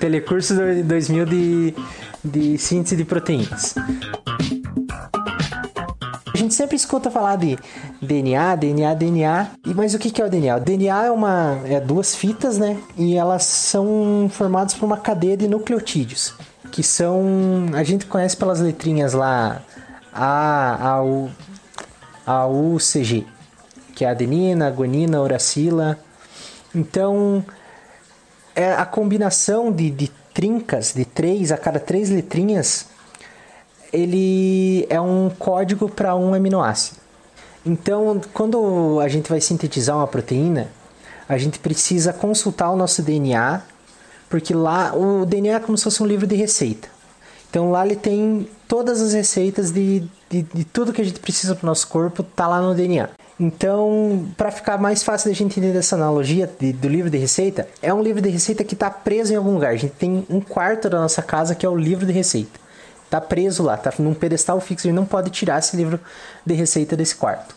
Telecurso 0.00 0.56
2000 0.84 1.24
de, 1.24 1.74
de 2.24 2.58
síntese 2.58 2.96
de 2.96 3.04
proteínas 3.04 3.76
gente 6.42 6.54
sempre 6.54 6.76
escuta 6.76 7.10
falar 7.10 7.36
de 7.36 7.58
DNA, 8.00 8.56
DNA, 8.56 8.94
DNA. 8.94 9.50
E 9.66 9.74
mas 9.74 9.94
o 9.94 9.98
que 9.98 10.20
é 10.20 10.24
o 10.24 10.28
DNA? 10.28 10.56
O 10.56 10.60
DNA 10.60 11.04
é 11.06 11.10
uma 11.10 11.60
é 11.64 11.80
duas 11.80 12.14
fitas, 12.14 12.58
né? 12.58 12.76
E 12.96 13.16
elas 13.16 13.44
são 13.44 14.28
formadas 14.30 14.74
por 14.74 14.84
uma 14.84 14.96
cadeia 14.96 15.36
de 15.36 15.48
nucleotídeos, 15.48 16.34
que 16.70 16.82
são 16.82 17.70
a 17.74 17.82
gente 17.82 18.06
conhece 18.06 18.36
pelas 18.36 18.60
letrinhas 18.60 19.12
lá 19.12 19.62
A, 20.12 20.90
A, 20.90 21.02
U, 21.02 21.30
A, 22.26 22.46
U, 22.46 22.78
C, 22.78 23.04
G, 23.04 23.24
que 23.94 24.04
é 24.04 24.10
adenina, 24.10 24.70
guanina, 24.70 25.22
uracila. 25.22 25.98
Então, 26.74 27.44
é 28.54 28.72
a 28.72 28.84
combinação 28.84 29.70
de, 29.70 29.90
de 29.90 30.10
trincas, 30.32 30.92
de 30.94 31.04
três 31.04 31.52
a 31.52 31.58
cada 31.58 31.78
três 31.78 32.10
letrinhas, 32.10 32.86
ele 33.92 34.86
é 34.88 35.00
um 35.00 35.30
código 35.38 35.88
para 35.88 36.16
um 36.16 36.32
aminoácido. 36.32 37.00
Então, 37.64 38.20
quando 38.32 38.98
a 39.00 39.08
gente 39.08 39.28
vai 39.28 39.40
sintetizar 39.40 39.96
uma 39.96 40.06
proteína, 40.06 40.68
a 41.28 41.38
gente 41.38 41.58
precisa 41.58 42.12
consultar 42.12 42.70
o 42.70 42.76
nosso 42.76 43.02
DNA, 43.02 43.62
porque 44.28 44.52
lá 44.54 44.94
o 44.96 45.24
DNA 45.24 45.56
é 45.56 45.60
como 45.60 45.76
se 45.78 45.84
fosse 45.84 46.02
um 46.02 46.06
livro 46.06 46.26
de 46.26 46.34
receita. 46.34 46.88
Então 47.48 47.70
lá 47.70 47.84
ele 47.84 47.96
tem 47.96 48.48
todas 48.66 49.00
as 49.00 49.12
receitas 49.12 49.70
de, 49.70 50.02
de, 50.30 50.42
de 50.42 50.64
tudo 50.64 50.92
que 50.92 51.02
a 51.02 51.04
gente 51.04 51.20
precisa 51.20 51.54
para 51.54 51.64
o 51.64 51.66
nosso 51.66 51.86
corpo, 51.86 52.22
tá 52.22 52.48
lá 52.48 52.62
no 52.62 52.74
DNA. 52.74 53.10
Então, 53.38 54.26
para 54.36 54.50
ficar 54.50 54.78
mais 54.78 55.02
fácil 55.02 55.30
da 55.30 55.34
gente 55.34 55.58
entender 55.58 55.76
essa 55.76 55.96
analogia 55.96 56.50
de, 56.58 56.72
do 56.72 56.88
livro 56.88 57.10
de 57.10 57.18
receita, 57.18 57.68
é 57.82 57.92
um 57.92 58.02
livro 58.02 58.22
de 58.22 58.30
receita 58.30 58.64
que 58.64 58.74
está 58.74 58.90
preso 58.90 59.32
em 59.32 59.36
algum 59.36 59.52
lugar. 59.52 59.72
A 59.72 59.76
gente 59.76 59.92
tem 59.92 60.24
um 60.30 60.40
quarto 60.40 60.88
da 60.88 60.98
nossa 60.98 61.20
casa 61.22 61.54
que 61.54 61.66
é 61.66 61.68
o 61.68 61.76
livro 61.76 62.06
de 62.06 62.12
receita 62.12 62.61
tá 63.12 63.20
preso 63.20 63.62
lá, 63.62 63.76
tá 63.76 63.92
num 63.98 64.14
pedestal 64.14 64.58
fixo, 64.58 64.88
e 64.88 64.92
não 64.92 65.04
pode 65.04 65.28
tirar 65.28 65.58
esse 65.58 65.76
livro 65.76 66.00
de 66.46 66.54
receita 66.54 66.96
desse 66.96 67.14
quarto. 67.14 67.54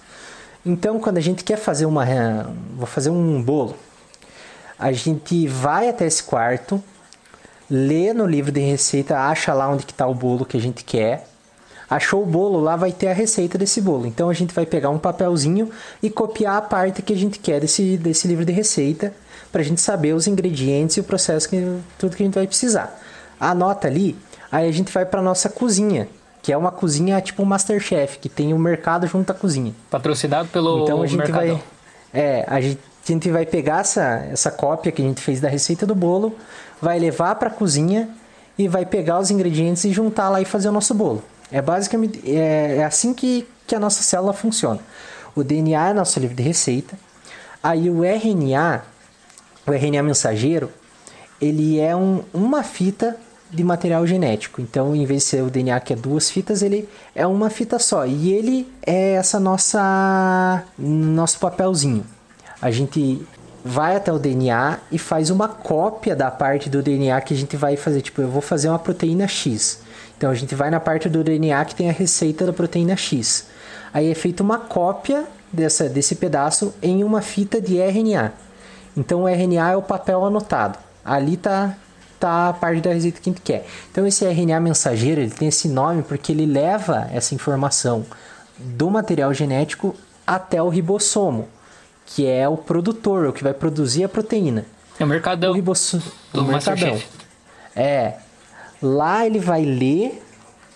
Então, 0.65 0.99
quando 0.99 1.17
a 1.17 1.21
gente 1.21 1.45
quer 1.45 1.55
fazer 1.57 1.85
uma, 1.85 2.05
vou 2.75 2.85
fazer 2.85 3.09
um 3.09 3.41
bolo, 3.41 3.77
a 4.77 4.91
gente 4.91 5.47
vai 5.47 5.87
até 5.87 6.05
esse 6.05 6.23
quarto, 6.23 6.83
lê 7.69 8.11
no 8.11 8.25
livro 8.25 8.51
de 8.51 8.59
receita, 8.59 9.17
acha 9.17 9.53
lá 9.53 9.69
onde 9.69 9.85
que 9.85 9.93
tá 9.93 10.05
o 10.05 10.13
bolo 10.13 10.43
que 10.43 10.57
a 10.57 10.59
gente 10.61 10.83
quer. 10.83 11.25
Achou 11.89 12.23
o 12.23 12.25
bolo, 12.25 12.59
lá 12.59 12.75
vai 12.75 12.91
ter 12.91 13.07
a 13.07 13.13
receita 13.13 13.57
desse 13.57 13.79
bolo. 13.79 14.05
Então 14.05 14.27
a 14.27 14.33
gente 14.33 14.53
vai 14.53 14.65
pegar 14.65 14.89
um 14.89 14.97
papelzinho 14.97 15.69
e 16.03 16.09
copiar 16.09 16.57
a 16.57 16.61
parte 16.61 17.01
que 17.01 17.13
a 17.13 17.17
gente 17.17 17.39
quer 17.39 17.61
desse, 17.61 17.95
desse 17.95 18.27
livro 18.27 18.43
de 18.43 18.51
receita, 18.51 19.13
para 19.51 19.61
a 19.61 19.63
gente 19.63 19.79
saber 19.79 20.13
os 20.13 20.27
ingredientes 20.27 20.97
e 20.97 20.99
o 20.99 21.03
processo, 21.03 21.47
que, 21.47 21.79
tudo 21.97 22.17
que 22.17 22.23
a 22.23 22.25
gente 22.25 22.35
vai 22.35 22.47
precisar. 22.47 22.99
Anota 23.39 23.87
ali 23.87 24.17
Aí 24.55 24.69
a 24.69 24.71
gente 24.71 24.89
vai 24.89 25.05
para 25.05 25.21
nossa 25.21 25.49
cozinha, 25.49 26.07
que 26.41 26.49
é 26.49 26.55
uma 26.55 26.71
cozinha 26.71 27.19
tipo 27.19 27.45
Masterchef, 27.45 28.19
que 28.19 28.29
tem 28.29 28.53
o 28.53 28.57
mercado 28.57 29.05
junto 29.05 29.29
à 29.29 29.33
cozinha. 29.33 29.75
Patrocinado 29.91 30.47
pelo 30.47 30.83
Então 30.83 31.01
a 31.01 31.07
gente 31.07 31.17
Mercadão. 31.17 31.55
vai 31.55 31.63
é, 32.13 32.45
a 32.47 32.61
gente, 32.61 32.79
a 32.79 33.11
gente 33.11 33.29
vai 33.29 33.45
pegar 33.45 33.81
essa, 33.81 34.25
essa 34.31 34.49
cópia 34.49 34.93
que 34.93 35.01
a 35.01 35.05
gente 35.05 35.19
fez 35.19 35.41
da 35.41 35.49
receita 35.49 35.85
do 35.85 35.93
bolo, 35.93 36.33
vai 36.81 36.97
levar 36.97 37.35
para 37.35 37.49
a 37.49 37.51
cozinha 37.51 38.07
e 38.57 38.69
vai 38.69 38.85
pegar 38.85 39.19
os 39.19 39.29
ingredientes 39.29 39.83
e 39.83 39.91
juntar 39.91 40.29
lá 40.29 40.39
e 40.39 40.45
fazer 40.45 40.69
o 40.69 40.71
nosso 40.71 40.93
bolo. 40.93 41.21
É 41.51 41.61
basicamente 41.61 42.21
é, 42.25 42.77
é 42.77 42.85
assim 42.85 43.13
que, 43.13 43.45
que 43.67 43.75
a 43.75 43.79
nossa 43.79 44.03
célula 44.03 44.31
funciona. 44.31 44.79
O 45.35 45.43
DNA 45.43 45.89
é 45.89 45.93
nosso 45.93 46.17
livro 46.17 46.33
de 46.33 46.43
receita. 46.43 46.97
Aí 47.61 47.89
o 47.89 48.05
RNA, 48.05 48.83
o 49.67 49.73
RNA 49.73 50.01
mensageiro, 50.01 50.71
ele 51.41 51.77
é 51.77 51.93
um, 51.93 52.23
uma 52.33 52.63
fita 52.63 53.17
de 53.55 53.63
material 53.63 54.05
genético. 54.05 54.61
Então, 54.61 54.95
em 54.95 55.05
vez 55.05 55.23
de 55.23 55.29
ser 55.29 55.43
o 55.43 55.49
DNA 55.49 55.79
que 55.79 55.93
é 55.93 55.95
duas 55.95 56.29
fitas, 56.29 56.61
ele 56.61 56.87
é 57.15 57.25
uma 57.25 57.49
fita 57.49 57.79
só. 57.79 58.05
E 58.05 58.31
ele 58.31 58.71
é 58.85 59.13
essa 59.13 59.39
nossa 59.39 60.63
nosso 60.77 61.39
papelzinho. 61.39 62.05
A 62.61 62.69
gente 62.71 63.25
vai 63.63 63.95
até 63.95 64.11
o 64.11 64.19
DNA 64.19 64.79
e 64.91 64.99
faz 64.99 65.29
uma 65.29 65.47
cópia 65.47 66.15
da 66.15 66.29
parte 66.29 66.69
do 66.69 66.83
DNA 66.83 67.19
que 67.21 67.33
a 67.33 67.37
gente 67.37 67.57
vai 67.57 67.75
fazer. 67.75 68.01
Tipo, 68.01 68.21
eu 68.21 68.29
vou 68.29 68.41
fazer 68.41 68.69
uma 68.69 68.79
proteína 68.79 69.27
X. 69.27 69.79
Então, 70.17 70.29
a 70.29 70.35
gente 70.35 70.53
vai 70.53 70.69
na 70.69 70.79
parte 70.79 71.09
do 71.09 71.23
DNA 71.23 71.63
que 71.65 71.75
tem 71.75 71.89
a 71.89 71.93
receita 71.93 72.45
da 72.45 72.53
proteína 72.53 72.95
X. 72.95 73.47
Aí 73.93 74.11
é 74.11 74.15
feita 74.15 74.43
uma 74.43 74.59
cópia 74.59 75.25
dessa, 75.51 75.87
desse 75.87 76.15
pedaço 76.15 76.73
em 76.81 77.03
uma 77.03 77.21
fita 77.21 77.61
de 77.61 77.77
RNA. 77.79 78.33
Então 78.97 79.23
o 79.23 79.27
RNA 79.27 79.71
é 79.71 79.77
o 79.77 79.81
papel 79.81 80.25
anotado. 80.25 80.77
Ali 81.03 81.37
tá 81.37 81.75
tá 82.25 82.49
a 82.49 82.53
parte 82.53 82.81
da 82.81 82.93
receita 82.93 83.19
que 83.19 83.29
a 83.29 83.33
gente 83.33 83.41
quer. 83.41 83.65
Então 83.91 84.05
esse 84.05 84.25
RNA 84.25 84.59
mensageiro, 84.59 85.21
ele 85.21 85.31
tem 85.31 85.47
esse 85.47 85.67
nome 85.67 86.03
porque 86.03 86.31
ele 86.31 86.45
leva 86.45 87.07
essa 87.11 87.35
informação 87.35 88.05
do 88.57 88.89
material 88.89 89.33
genético 89.33 89.95
até 90.25 90.61
o 90.61 90.69
ribossomo, 90.69 91.47
que 92.05 92.25
é 92.25 92.47
o 92.47 92.57
produtor, 92.57 93.27
o 93.27 93.33
que 93.33 93.43
vai 93.43 93.53
produzir 93.53 94.03
a 94.03 94.09
proteína. 94.09 94.65
É 94.99 95.03
o 95.03 95.07
mercadão. 95.07 95.51
O 95.51 95.55
ribossomo, 95.55 96.03
o 96.33 96.41
mercadão. 96.43 96.99
É. 97.75 98.15
Lá 98.81 99.25
ele 99.25 99.39
vai 99.39 99.63
ler 99.63 100.23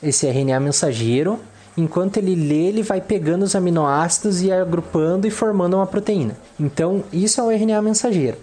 esse 0.01 0.27
RNA 0.27 0.59
mensageiro 0.59 1.39
enquanto 1.77 2.17
ele 2.17 2.35
lê, 2.35 2.67
ele 2.67 2.83
vai 2.83 2.99
pegando 2.99 3.43
os 3.43 3.55
aminoácidos 3.55 4.41
e 4.41 4.51
agrupando 4.51 5.25
e 5.25 5.31
formando 5.31 5.75
uma 5.75 5.87
proteína. 5.87 6.35
Então, 6.59 7.03
isso 7.11 7.39
é 7.39 7.43
o 7.43 7.51
RNA 7.51 7.81
mensageiro. 7.81 8.37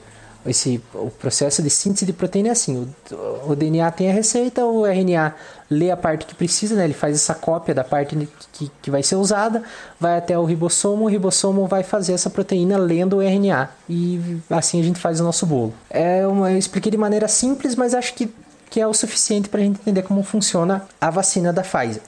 Esse, 0.47 0.81
o 0.95 1.11
processo 1.11 1.63
de 1.63 1.71
síntese 1.71 2.07
de 2.07 2.13
proteína 2.13 2.49
é 2.49 2.53
assim: 2.53 2.89
o, 3.11 3.51
o, 3.51 3.57
DNA 3.57 3.91
tem 3.91 4.11
a 4.11 4.13
receita, 4.13 4.65
o 4.65 4.87
RNA 4.87 5.35
lê 5.71 5.91
a 5.91 5.97
parte 5.97 6.27
que 6.27 6.35
precisa, 6.35 6.75
né? 6.75 6.85
ele 6.85 6.95
faz 6.95 7.15
essa 7.15 7.35
cópia 7.35 7.75
da 7.75 7.83
parte 7.83 8.17
que, 8.53 8.71
que 8.81 8.91
vai 8.91 9.03
ser 9.03 9.17
usada, 9.17 9.63
vai 9.99 10.19
até 10.19 10.39
o 10.39 10.45
ribossomo, 10.45 11.05
o 11.05 11.09
ribossomo 11.09 11.67
vai 11.67 11.83
fazer 11.83 12.13
essa 12.13 12.31
proteína 12.31 12.77
lendo 12.77 13.17
o 13.17 13.23
RNA 13.23 13.69
e 13.89 14.39
assim 14.49 14.81
a 14.81 14.85
gente 14.85 15.01
faz 15.01 15.21
o 15.21 15.25
nosso 15.25 15.45
bolo. 15.47 15.75
É 15.91 16.27
uma, 16.27 16.53
eu 16.53 16.59
expliquei 16.59 16.91
de 16.91 16.99
maneira 16.99 17.27
simples, 17.27 17.75
mas 17.75 17.95
acho 17.95 18.15
que, 18.15 18.31
que 18.71 18.81
é 18.81 18.87
o 18.87 18.95
suficiente 18.95 19.49
para 19.49 19.61
a 19.61 19.65
gente 19.65 19.81
entender 19.81 20.03
como 20.03 20.23
funciona 20.23 20.87
a 21.01 21.11
vacina 21.11 21.53
da 21.53 21.63
Pfizer. 21.63 22.03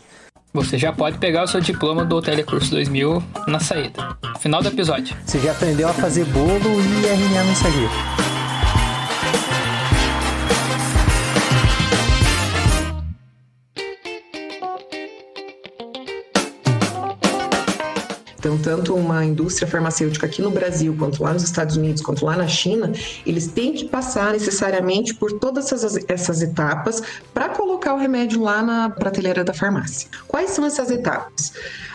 Você 0.52 0.78
já 0.78 0.92
pode 0.92 1.18
pegar 1.18 1.44
o 1.44 1.46
seu 1.46 1.60
diploma 1.60 2.04
do 2.04 2.22
Telecurso 2.22 2.70
2000 2.70 3.22
na 3.46 3.60
saída. 3.60 4.16
Final 4.40 4.62
do 4.62 4.68
episódio. 4.68 5.14
Você 5.24 5.38
já 5.38 5.52
aprendeu 5.52 5.88
a 5.88 5.92
fazer 5.92 6.24
bolo 6.26 6.48
e 6.48 7.06
RNA 7.06 7.44
mensageiro. 7.44 8.27
Então, 18.38 18.56
tanto 18.56 18.94
uma 18.94 19.24
indústria 19.24 19.66
farmacêutica 19.66 20.26
aqui 20.26 20.40
no 20.40 20.50
Brasil, 20.50 20.94
quanto 20.96 21.22
lá 21.22 21.32
nos 21.32 21.42
Estados 21.42 21.76
Unidos, 21.76 22.00
quanto 22.00 22.24
lá 22.24 22.36
na 22.36 22.46
China, 22.46 22.92
eles 23.26 23.48
têm 23.48 23.72
que 23.72 23.88
passar 23.88 24.32
necessariamente 24.32 25.14
por 25.14 25.32
todas 25.32 25.72
essas, 25.72 25.98
essas 26.08 26.40
etapas 26.40 27.02
para 27.34 27.48
colocar 27.48 27.94
o 27.94 27.98
remédio 27.98 28.40
lá 28.40 28.62
na 28.62 28.90
prateleira 28.90 29.42
da 29.42 29.52
farmácia. 29.52 30.08
Quais 30.28 30.50
são 30.50 30.64
essas 30.64 30.90
etapas? 30.90 31.52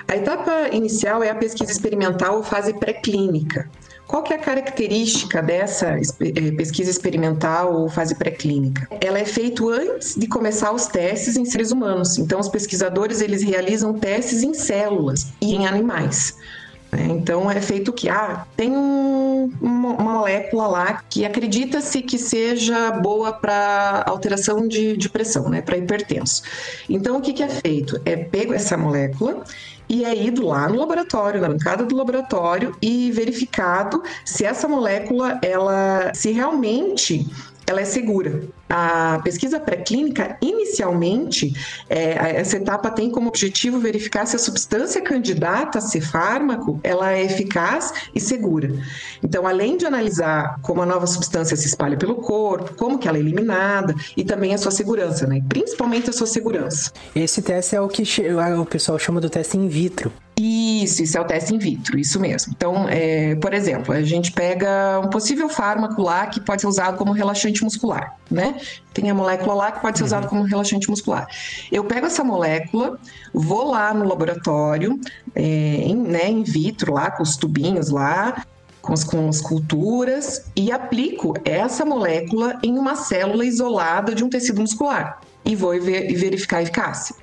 A 0.07 0.17
etapa 0.17 0.69
inicial 0.73 1.23
é 1.23 1.29
a 1.29 1.35
pesquisa 1.35 1.71
experimental 1.71 2.35
ou 2.37 2.43
fase 2.43 2.73
pré-clínica. 2.73 3.69
Qual 4.07 4.21
que 4.21 4.33
é 4.33 4.35
a 4.35 4.39
característica 4.39 5.41
dessa 5.41 5.97
eh, 5.97 6.51
pesquisa 6.51 6.91
experimental 6.91 7.73
ou 7.73 7.89
fase 7.89 8.15
pré-clínica? 8.15 8.87
Ela 9.01 9.19
é 9.19 9.25
feita 9.25 9.63
antes 9.65 10.15
de 10.15 10.27
começar 10.27 10.71
os 10.71 10.87
testes 10.87 11.37
em 11.37 11.45
seres 11.45 11.71
humanos. 11.71 12.17
Então, 12.17 12.39
os 12.39 12.49
pesquisadores 12.49 13.21
eles 13.21 13.41
realizam 13.41 13.93
testes 13.93 14.43
em 14.43 14.53
células 14.53 15.27
e 15.41 15.55
em 15.55 15.65
animais. 15.65 16.35
Né? 16.93 17.07
Então 17.09 17.49
é 17.49 17.59
feito 17.59 17.91
que? 17.91 18.07
Ah, 18.07 18.45
tem 18.55 18.71
um, 18.71 19.51
uma 19.59 19.93
molécula 19.93 20.67
lá 20.67 21.03
que 21.09 21.25
acredita-se 21.25 22.01
que 22.03 22.19
seja 22.19 22.91
boa 22.91 23.33
para 23.33 24.03
alteração 24.05 24.67
de, 24.67 24.95
de, 24.95 25.09
pressão, 25.09 25.49
né? 25.49 25.61
Para 25.61 25.77
hipertenso. 25.77 26.43
Então 26.87 27.17
o 27.17 27.21
que, 27.21 27.33
que 27.33 27.41
é 27.41 27.49
feito? 27.49 27.99
É 28.05 28.15
pego 28.15 28.53
essa 28.53 28.77
molécula 28.77 29.43
e 29.89 30.03
é 30.05 30.15
ido 30.15 30.47
lá 30.47 30.67
no 30.69 30.79
laboratório, 30.79 31.41
na 31.41 31.49
bancada 31.49 31.83
do 31.85 31.95
laboratório 31.95 32.75
e 32.81 33.11
verificado 33.11 34.01
se 34.25 34.45
essa 34.45 34.67
molécula, 34.67 35.39
ela, 35.41 36.11
se 36.13 36.31
realmente 36.31 37.25
ela 37.67 37.81
é 37.81 37.85
segura. 37.85 38.43
A 38.69 39.19
pesquisa 39.23 39.59
pré-clínica, 39.59 40.37
inicialmente, 40.41 41.53
é, 41.89 42.39
essa 42.39 42.57
etapa 42.57 42.89
tem 42.89 43.11
como 43.11 43.27
objetivo 43.27 43.79
verificar 43.79 44.25
se 44.25 44.35
a 44.35 44.39
substância 44.39 45.01
candidata 45.01 45.77
a 45.77 45.81
ser 45.81 46.01
fármaco, 46.01 46.79
ela 46.83 47.11
é 47.11 47.23
eficaz 47.23 47.93
e 48.15 48.19
segura. 48.19 48.73
Então, 49.21 49.45
além 49.45 49.77
de 49.77 49.85
analisar 49.85 50.59
como 50.61 50.81
a 50.81 50.85
nova 50.85 51.05
substância 51.05 51.55
se 51.55 51.67
espalha 51.67 51.97
pelo 51.97 52.15
corpo, 52.15 52.73
como 52.75 52.97
que 52.97 53.07
ela 53.07 53.17
é 53.17 53.21
eliminada 53.21 53.93
e 54.17 54.23
também 54.23 54.53
a 54.53 54.57
sua 54.57 54.71
segurança, 54.71 55.27
né? 55.27 55.41
principalmente 55.47 56.09
a 56.09 56.13
sua 56.13 56.27
segurança. 56.27 56.91
Esse 57.15 57.41
teste 57.41 57.75
é 57.75 57.81
o 57.81 57.87
que 57.87 58.03
o 58.59 58.65
pessoal 58.65 58.97
chama 58.97 59.21
do 59.21 59.29
teste 59.29 59.57
in 59.57 59.67
vitro. 59.67 60.11
Isso, 60.35 61.03
isso 61.03 61.15
é 61.15 61.21
o 61.21 61.25
teste 61.25 61.53
in 61.53 61.59
vitro, 61.59 61.97
isso 61.99 62.19
mesmo. 62.19 62.53
Então, 62.55 62.87
é, 62.89 63.35
por 63.35 63.53
exemplo, 63.53 63.93
a 63.93 64.01
gente 64.01 64.31
pega 64.31 64.99
um 64.99 65.07
possível 65.07 65.47
fármaco 65.47 66.01
lá 66.01 66.25
que 66.25 66.41
pode 66.41 66.61
ser 66.61 66.67
usado 66.67 66.97
como 66.97 67.11
relaxante 67.11 67.63
muscular, 67.63 68.17
né? 68.31 68.59
Tem 68.93 69.11
a 69.11 69.13
molécula 69.13 69.53
lá 69.53 69.71
que 69.71 69.79
pode 69.79 69.99
ser 69.99 70.03
usada 70.03 70.23
uhum. 70.23 70.29
como 70.29 70.43
relaxante 70.43 70.89
muscular. 70.89 71.27
Eu 71.71 71.83
pego 71.83 72.07
essa 72.07 72.23
molécula, 72.23 72.97
vou 73.31 73.69
lá 73.69 73.93
no 73.93 74.07
laboratório, 74.07 74.99
é, 75.35 75.43
em, 75.43 75.95
né, 75.95 76.29
in 76.29 76.43
vitro, 76.43 76.93
lá 76.93 77.11
com 77.11 77.21
os 77.21 77.37
tubinhos 77.37 77.89
lá, 77.89 78.43
com 78.81 78.91
as, 78.91 79.03
com 79.03 79.29
as 79.29 79.39
culturas, 79.39 80.45
e 80.55 80.71
aplico 80.71 81.35
essa 81.45 81.85
molécula 81.85 82.57
em 82.63 82.77
uma 82.77 82.95
célula 82.95 83.45
isolada 83.45 84.15
de 84.15 84.23
um 84.23 84.29
tecido 84.29 84.61
muscular. 84.61 85.21
E 85.45 85.55
vou 85.55 85.79
ver, 85.79 86.11
verificar 86.15 86.57
a 86.57 86.61
eficácia. 86.63 87.15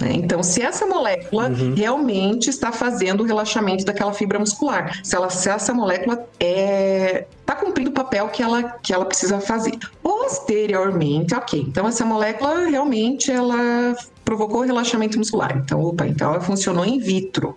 Né? 0.00 0.12
Então, 0.14 0.42
se 0.42 0.60
essa 0.60 0.86
molécula 0.86 1.48
uhum. 1.48 1.74
realmente 1.74 2.50
está 2.50 2.72
fazendo 2.72 3.22
o 3.22 3.26
relaxamento 3.26 3.84
daquela 3.84 4.12
fibra 4.12 4.38
muscular, 4.38 4.98
se, 5.04 5.14
ela, 5.14 5.30
se 5.30 5.48
essa 5.48 5.72
molécula 5.72 6.14
está 6.14 6.26
é, 6.40 7.26
tá 7.46 7.54
cumprindo 7.54 7.90
o 7.90 7.92
papel 7.92 8.28
que 8.28 8.42
ela, 8.42 8.62
que 8.82 8.92
ela 8.92 9.04
precisa 9.04 9.40
fazer. 9.40 9.78
Posteriormente, 10.02 11.34
ok, 11.34 11.60
então 11.60 11.86
essa 11.86 12.04
molécula 12.04 12.66
realmente 12.66 13.30
ela 13.30 13.96
provocou 14.24 14.60
o 14.60 14.64
relaxamento 14.64 15.18
muscular. 15.18 15.56
Então, 15.56 15.80
opa, 15.80 16.06
então 16.06 16.32
ela 16.32 16.40
funcionou 16.40 16.84
in 16.84 16.98
vitro. 16.98 17.56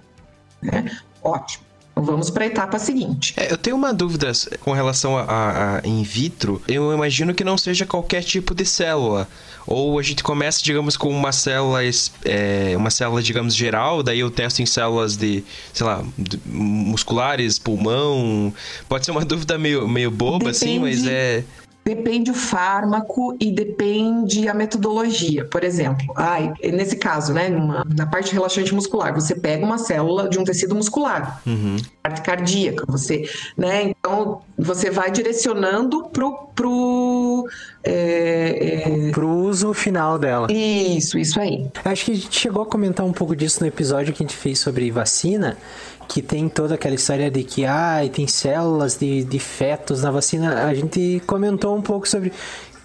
Né? 0.61 0.91
Ótimo. 1.23 1.65
Então 1.97 2.05
vamos 2.05 2.29
para 2.29 2.43
a 2.43 2.47
etapa 2.47 2.77
seguinte. 2.77 3.33
É, 3.35 3.51
eu 3.51 3.57
tenho 3.57 3.75
uma 3.75 3.91
dúvida 3.91 4.31
com 4.59 4.71
relação 4.71 5.17
a, 5.17 5.23
a, 5.23 5.77
a, 5.77 5.81
in 5.83 6.03
vitro. 6.03 6.61
Eu 6.67 6.93
imagino 6.93 7.33
que 7.33 7.43
não 7.43 7.57
seja 7.57 7.87
qualquer 7.87 8.21
tipo 8.21 8.53
de 8.53 8.63
célula. 8.63 9.27
Ou 9.67 9.99
a 9.99 10.01
gente 10.01 10.23
começa, 10.23 10.63
digamos, 10.63 10.95
com 10.95 11.09
uma 11.09 11.33
célula, 11.33 11.81
é, 12.23 12.73
uma 12.77 12.89
célula, 12.89 13.21
digamos, 13.21 13.53
geral, 13.53 14.01
daí 14.01 14.21
eu 14.21 14.31
testo 14.31 14.61
em 14.61 14.65
células 14.65 15.17
de, 15.17 15.43
sei 15.73 15.85
lá, 15.85 16.03
musculares, 16.45 17.59
pulmão. 17.59 18.53
Pode 18.87 19.03
ser 19.03 19.11
uma 19.11 19.23
dúvida 19.25 19.57
meio, 19.57 19.85
meio 19.85 20.09
boba, 20.09 20.51
Depende. 20.51 20.55
assim, 20.55 20.79
mas 20.79 21.05
é. 21.05 21.43
Depende 21.87 22.31
o 22.31 22.33
fármaco 22.33 23.37
e 23.39 23.49
depende 23.49 24.49
a 24.49 24.53
metodologia. 24.53 25.45
Por 25.45 25.63
exemplo, 25.63 26.13
ai, 26.17 26.53
nesse 26.61 26.97
caso, 26.97 27.33
né, 27.33 27.47
numa, 27.47 27.85
na 27.95 28.05
parte 28.05 28.33
relaxante 28.33 28.75
muscular, 28.75 29.13
você 29.13 29.33
pega 29.33 29.65
uma 29.65 29.77
célula 29.77 30.27
de 30.27 30.37
um 30.37 30.43
tecido 30.43 30.75
muscular, 30.75 31.41
uhum. 31.47 31.77
parte 32.03 32.21
cardíaca, 32.23 32.83
você, 32.89 33.23
né, 33.55 33.83
então 33.83 34.41
você 34.57 34.91
vai 34.91 35.09
direcionando 35.09 36.09
pro, 36.09 36.49
pro, 36.53 37.47
é, 37.81 39.07
é... 39.07 39.11
pro 39.11 39.29
uso 39.29 39.73
final 39.73 40.19
dela. 40.19 40.51
Isso, 40.51 41.17
isso 41.17 41.39
aí. 41.39 41.69
Acho 41.85 42.03
que 42.03 42.11
a 42.11 42.15
gente 42.15 42.37
chegou 42.37 42.63
a 42.63 42.65
comentar 42.65 43.05
um 43.05 43.13
pouco 43.13 43.33
disso 43.33 43.61
no 43.61 43.67
episódio 43.67 44.13
que 44.13 44.21
a 44.21 44.27
gente 44.27 44.35
fez 44.35 44.59
sobre 44.59 44.91
vacina, 44.91 45.57
que 46.07 46.21
tem 46.21 46.47
toda 46.47 46.75
aquela 46.75 46.95
história 46.95 47.29
de 47.29 47.43
que 47.43 47.65
ah, 47.65 47.99
tem 48.11 48.27
células 48.27 48.97
de, 48.97 49.23
de 49.23 49.39
fetos 49.39 50.03
na 50.03 50.11
vacina. 50.11 50.65
A 50.65 50.73
gente 50.73 51.21
comentou 51.25 51.75
um 51.75 51.81
pouco 51.81 52.07
sobre 52.07 52.31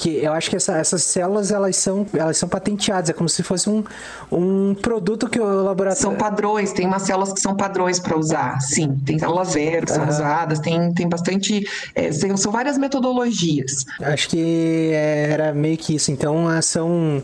que 0.02 0.16
eu 0.16 0.32
acho 0.32 0.50
que 0.50 0.56
essa, 0.56 0.76
essas 0.76 1.04
células 1.04 1.52
elas 1.52 1.76
são, 1.76 2.04
elas 2.12 2.36
são 2.36 2.48
patenteadas, 2.48 3.08
é 3.08 3.12
como 3.12 3.28
se 3.28 3.40
fosse 3.44 3.70
um, 3.70 3.84
um 4.32 4.74
produto 4.74 5.28
que 5.28 5.38
o 5.38 5.62
laboratório. 5.62 6.02
São 6.02 6.16
padrões, 6.16 6.72
tem 6.72 6.86
umas 6.86 7.02
células 7.02 7.32
que 7.32 7.40
são 7.40 7.56
padrões 7.56 8.00
para 8.00 8.18
usar, 8.18 8.60
sim. 8.60 8.96
Tem 9.06 9.16
células 9.16 9.50
zero 9.50 9.86
que 9.86 9.92
são 9.92 10.08
usadas, 10.08 10.58
tem, 10.58 10.92
tem 10.92 11.08
bastante. 11.08 11.64
É, 11.94 12.10
são 12.10 12.50
várias 12.50 12.76
metodologias. 12.76 13.84
Acho 14.00 14.28
que 14.28 14.90
era 14.92 15.52
meio 15.54 15.78
que 15.78 15.94
isso. 15.94 16.10
Então 16.10 16.46
são 16.62 17.22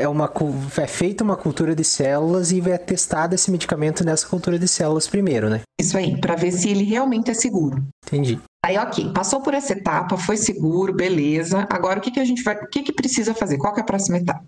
é, 0.00 0.08
uma, 0.08 0.30
é 0.78 0.86
feita 0.86 1.24
uma 1.24 1.36
cultura 1.36 1.74
de 1.74 1.84
células 1.84 2.52
e 2.52 2.60
é 2.70 2.78
testado 2.78 3.34
esse 3.34 3.50
medicamento 3.50 4.04
nessa 4.04 4.26
cultura 4.26 4.58
de 4.58 4.68
células 4.68 5.06
primeiro, 5.06 5.48
né? 5.48 5.62
Isso 5.80 5.96
aí, 5.96 6.20
para 6.20 6.34
ver 6.34 6.52
se 6.52 6.68
ele 6.68 6.84
realmente 6.84 7.30
é 7.30 7.34
seguro. 7.34 7.82
Entendi. 8.06 8.38
Aí, 8.64 8.76
ok, 8.78 9.12
passou 9.12 9.40
por 9.40 9.54
essa 9.54 9.74
etapa, 9.74 10.16
foi 10.16 10.36
seguro, 10.36 10.92
beleza. 10.92 11.66
Agora, 11.70 11.98
o 11.98 12.02
que, 12.02 12.10
que 12.10 12.18
a 12.18 12.24
gente 12.24 12.42
vai, 12.42 12.56
o 12.56 12.68
que, 12.68 12.82
que 12.82 12.92
precisa 12.92 13.32
fazer? 13.32 13.58
Qual 13.58 13.76
é 13.76 13.80
a 13.80 13.84
próxima 13.84 14.18
etapa? 14.18 14.44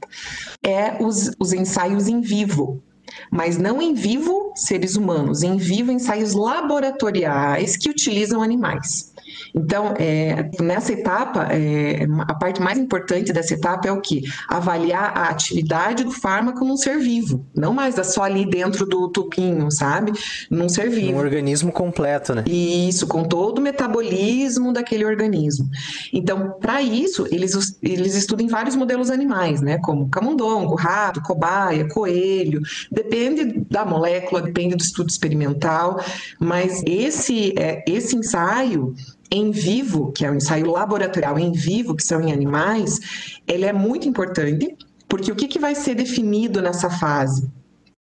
É 0.64 1.00
os, 1.00 1.30
os 1.38 1.52
ensaios 1.52 2.08
em 2.08 2.20
vivo. 2.20 2.82
Mas 3.30 3.56
não 3.56 3.80
em 3.80 3.94
vivo 3.94 4.52
seres 4.54 4.96
humanos, 4.96 5.42
em 5.42 5.56
vivo 5.56 5.92
ensaios 5.92 6.34
laboratoriais 6.34 7.76
que 7.76 7.88
utilizam 7.88 8.42
animais. 8.42 9.12
Então, 9.54 9.94
é, 9.98 10.50
nessa 10.60 10.92
etapa, 10.92 11.48
é, 11.50 12.06
a 12.26 12.34
parte 12.34 12.60
mais 12.60 12.78
importante 12.78 13.32
dessa 13.32 13.54
etapa 13.54 13.88
é 13.88 13.92
o 13.92 14.00
que? 14.00 14.22
Avaliar 14.48 15.16
a 15.16 15.28
atividade 15.28 16.04
do 16.04 16.10
fármaco 16.10 16.64
num 16.64 16.76
ser 16.76 16.98
vivo, 16.98 17.46
não 17.54 17.72
mais 17.72 17.94
só 18.06 18.22
ali 18.22 18.48
dentro 18.48 18.86
do 18.86 19.08
tubinho, 19.08 19.70
sabe? 19.70 20.12
Num 20.50 20.68
ser 20.68 20.88
vivo. 20.88 21.12
Um 21.12 21.18
organismo 21.18 21.72
completo, 21.72 22.34
né? 22.34 22.44
Isso, 22.46 23.06
com 23.06 23.24
todo 23.24 23.58
o 23.58 23.62
metabolismo 23.62 24.72
daquele 24.72 25.04
organismo. 25.04 25.68
Então, 26.12 26.56
para 26.60 26.80
isso, 26.80 27.26
eles, 27.30 27.78
eles 27.82 28.14
estudam 28.14 28.46
vários 28.48 28.76
modelos 28.76 29.10
animais, 29.10 29.60
né? 29.60 29.78
Como 29.78 30.08
camundongo, 30.08 30.74
rato, 30.74 31.22
cobaia, 31.22 31.88
coelho. 31.88 32.60
Depende 32.90 33.64
da 33.70 33.84
molécula, 33.84 34.42
depende 34.42 34.76
do 34.76 34.82
estudo 34.82 35.08
experimental, 35.08 36.00
mas 36.38 36.82
esse, 36.86 37.54
é, 37.58 37.82
esse 37.86 38.16
ensaio 38.16 38.94
em 39.30 39.50
vivo, 39.50 40.12
que 40.12 40.24
é 40.24 40.30
o 40.30 40.32
um 40.32 40.36
ensaio 40.36 40.70
laboratorial 40.70 41.38
em 41.38 41.52
vivo, 41.52 41.94
que 41.94 42.02
são 42.02 42.20
em 42.20 42.32
animais, 42.32 42.98
ele 43.46 43.64
é 43.64 43.72
muito 43.72 44.08
importante, 44.08 44.76
porque 45.08 45.30
o 45.30 45.36
que, 45.36 45.48
que 45.48 45.58
vai 45.58 45.74
ser 45.74 45.94
definido 45.94 46.60
nessa 46.62 46.90
fase? 46.90 47.50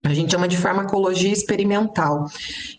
A 0.04 0.14
gente 0.14 0.30
chama 0.30 0.46
de 0.46 0.56
farmacologia 0.56 1.32
experimental, 1.32 2.26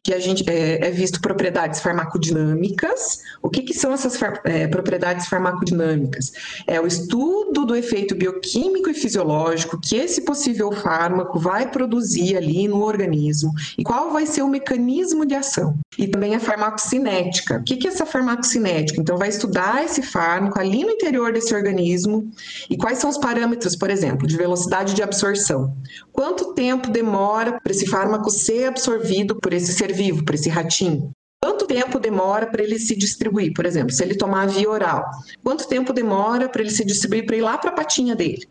que 0.01 0.13
a 0.13 0.19
gente 0.19 0.49
é, 0.49 0.88
é 0.88 0.89
visto 0.89 1.19
propriedades 1.19 1.82
farmacodinâmicas. 1.82 3.19
O 3.41 3.49
que, 3.49 3.62
que 3.62 3.73
são 3.73 3.91
essas 3.91 4.15
far, 4.15 4.39
é, 4.45 4.67
propriedades 4.67 5.27
farmacodinâmicas? 5.27 6.32
É 6.65 6.79
o 6.79 6.88
estudo 6.88 7.65
do 7.65 7.75
efeito 7.75 8.15
bioquímico 8.15 8.89
e 8.89 8.93
fisiológico 8.93 9.79
que 9.82 9.97
esse 9.97 10.21
possível 10.21 10.71
fármaco 10.71 11.38
vai 11.38 11.69
produzir 11.69 12.38
ali 12.38 12.69
no 12.69 12.82
organismo 12.82 13.51
e 13.77 13.84
qual 13.84 14.12
vai 14.12 14.25
ser 14.25 14.41
o 14.41 14.47
mecanismo 14.47 15.25
de 15.25 15.36
ação. 15.36 15.77
E 15.97 16.08
também 16.08 16.36
a 16.36 16.39
farmacocinética. 16.39 17.58
O 17.58 17.63
que, 17.63 17.75
que 17.75 17.88
é 17.88 17.91
essa 17.91 18.05
farmacocinética? 18.05 18.99
Então, 18.99 19.17
vai 19.17 19.27
estudar 19.27 19.84
esse 19.84 20.01
fármaco 20.01 20.58
ali 20.58 20.86
no 20.86 20.91
interior 20.91 21.34
desse 21.34 21.53
organismo 21.53 22.32
e 22.69 22.77
quais 22.77 22.99
são 22.99 23.10
os 23.10 23.17
parâmetros, 23.17 23.75
por 23.75 23.89
exemplo, 23.89 24.25
de 24.25 24.38
velocidade 24.38 24.93
de 24.93 25.03
absorção. 25.03 25.75
Quanto 26.13 26.53
tempo 26.53 26.89
demora 26.89 27.09
demora 27.10 27.60
para 27.60 27.72
esse 27.72 27.88
fármaco 27.88 28.30
ser 28.30 28.65
absorvido 28.65 29.36
por 29.36 29.52
esse 29.52 29.74
ser 29.74 29.91
vivo, 29.91 30.24
por 30.24 30.36
esse 30.36 30.48
ratinho? 30.48 31.12
Quanto 31.41 31.65
tempo 31.65 32.00
demora 32.00 32.45
para 32.48 32.62
ele 32.62 32.78
se 32.78 32.95
distribuir? 32.95 33.54
Por 33.54 33.65
exemplo, 33.65 33.91
se 33.91 34.04
ele 34.04 34.13
tomar 34.13 34.48
via 34.48 34.69
oral, 34.69 35.06
quanto 35.41 35.67
tempo 35.67 35.93
demora 35.93 36.50
para 36.50 36.62
ele 36.62 36.69
se 36.69 36.86
distribuir 36.86 37.26
para 37.26 37.38
ir 37.38 37.41
lá 37.41 37.58
para 37.58 37.72
a 37.72 37.74
patinha 37.74 38.15
dele? 38.15 38.45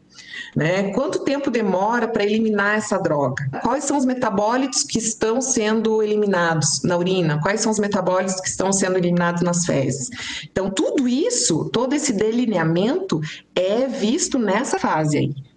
Né? 0.57 0.91
Quanto 0.95 1.23
tempo 1.23 1.51
demora 1.51 2.09
para 2.09 2.25
eliminar 2.25 2.79
essa 2.79 2.99
droga? 2.99 3.47
Quais 3.63 3.85
são 3.85 3.97
os 3.97 4.07
metabólitos 4.07 4.83
que 4.83 4.99
estão 4.99 5.41
sendo 5.41 6.03
eliminados 6.03 6.83
na 6.83 6.97
urina? 6.97 7.39
Quais 7.43 7.61
são 7.61 7.71
os 7.71 7.79
metabólitos 7.79 8.41
que 8.41 8.49
estão 8.49 8.73
sendo 8.73 8.97
eliminados 8.97 9.43
nas 9.43 9.67
fezes? 9.67 10.09
Então, 10.51 10.71
tudo 10.71 11.07
isso, 11.07 11.69
todo 11.71 11.93
esse 11.93 12.13
delineamento 12.13 13.21
é 13.55 13.87
visto 13.87 14.39
nessa 14.39 14.79
fase 14.79 15.19
aí 15.19 15.48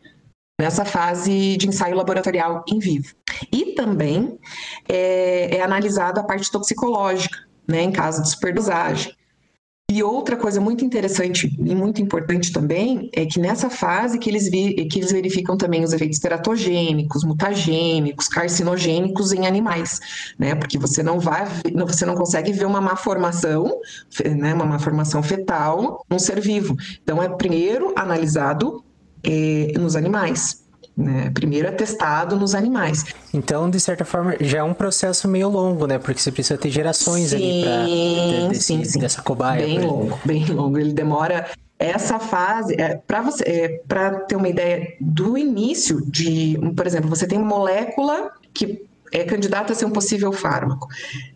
nessa 0.62 0.86
fase 0.86 1.58
de 1.58 1.68
ensaio 1.68 1.96
laboratorial 1.96 2.64
em 2.68 2.78
vivo. 2.78 3.16
E 3.52 3.74
também 3.74 4.38
é, 4.88 5.58
é 5.58 5.62
analisada 5.64 6.22
a 6.22 6.24
parte 6.24 6.52
toxicológica, 6.52 7.36
né, 7.68 7.82
em 7.82 7.92
caso 7.92 8.22
de 8.22 8.30
superdosagem. 8.30 9.12
E 9.90 10.04
outra 10.04 10.38
coisa 10.38 10.62
muito 10.62 10.86
interessante 10.86 11.54
e 11.60 11.76
muito 11.76 12.00
importante 12.00 12.54
também 12.54 13.10
é 13.14 13.26
que 13.26 13.40
nessa 13.40 13.70
fase 13.70 14.20
que 14.20 14.30
eles, 14.30 14.50
vi, 14.50 14.86
que 14.86 15.00
eles 15.00 15.12
verificam 15.12 15.58
também 15.58 15.84
os 15.84 15.92
efeitos 15.92 16.20
teratogênicos, 16.20 17.26
mutagênicos, 17.26 18.30
carcinogênicos 18.30 19.34
em 19.34 19.46
animais, 19.46 20.00
né? 20.40 20.56
Porque 20.56 20.78
você 20.78 21.04
não 21.04 21.20
vai, 21.20 21.46
você 21.86 22.06
não 22.06 22.16
consegue 22.16 22.54
ver 22.54 22.66
uma 22.66 22.80
má 22.80 22.96
formação, 22.96 23.82
né? 24.38 24.54
Uma 24.54 24.66
má 24.66 24.80
formação 24.80 25.22
fetal 25.22 26.06
num 26.10 26.20
ser 26.20 26.40
vivo. 26.40 26.78
Então 27.04 27.22
é 27.22 27.28
primeiro 27.28 27.94
analisado 27.98 28.82
é, 29.24 29.72
nos 29.78 29.96
animais. 29.96 30.62
Né? 30.96 31.32
Primeiro 31.34 31.68
é 31.68 31.72
testado 31.72 32.36
nos 32.36 32.54
animais. 32.54 33.06
Então, 33.34 33.70
de 33.70 33.80
certa 33.80 34.04
forma, 34.04 34.36
já 34.42 34.60
é 34.60 34.64
um 34.64 34.74
processo 34.74 35.28
meio 35.28 35.50
longo, 35.50 35.88
né? 35.88 35.98
Porque 35.98 36.20
você 36.20 36.32
precisa 36.32 36.58
ter 36.58 36.70
gerações 36.70 37.30
sim, 37.30 37.36
ali 37.36 37.64
para 37.64 38.54
sim, 38.54 38.84
sim. 38.84 39.00
dessa 39.00 39.22
cobaia. 39.22 39.66
Bem 39.66 39.80
longo, 39.80 40.20
bem 40.26 40.46
longo. 40.46 40.78
Ele 40.78 40.94
demora 40.94 41.48
essa 41.80 42.20
fase 42.20 42.76
é, 42.80 42.96
para 42.96 43.22
você 43.22 43.44
é, 43.44 43.68
para 43.88 44.20
ter 44.22 44.36
uma 44.36 44.48
ideia 44.48 44.96
do 45.00 45.38
início 45.38 46.02
de, 46.06 46.60
por 46.76 46.86
exemplo, 46.86 47.10
você 47.10 47.26
tem 47.26 47.40
uma 47.40 47.48
molécula 47.48 48.32
que 48.54 48.86
é 49.12 49.24
candidata 49.24 49.74
a 49.74 49.76
ser 49.76 49.86
um 49.86 49.92
possível 49.92 50.32
fármaco. 50.32 50.88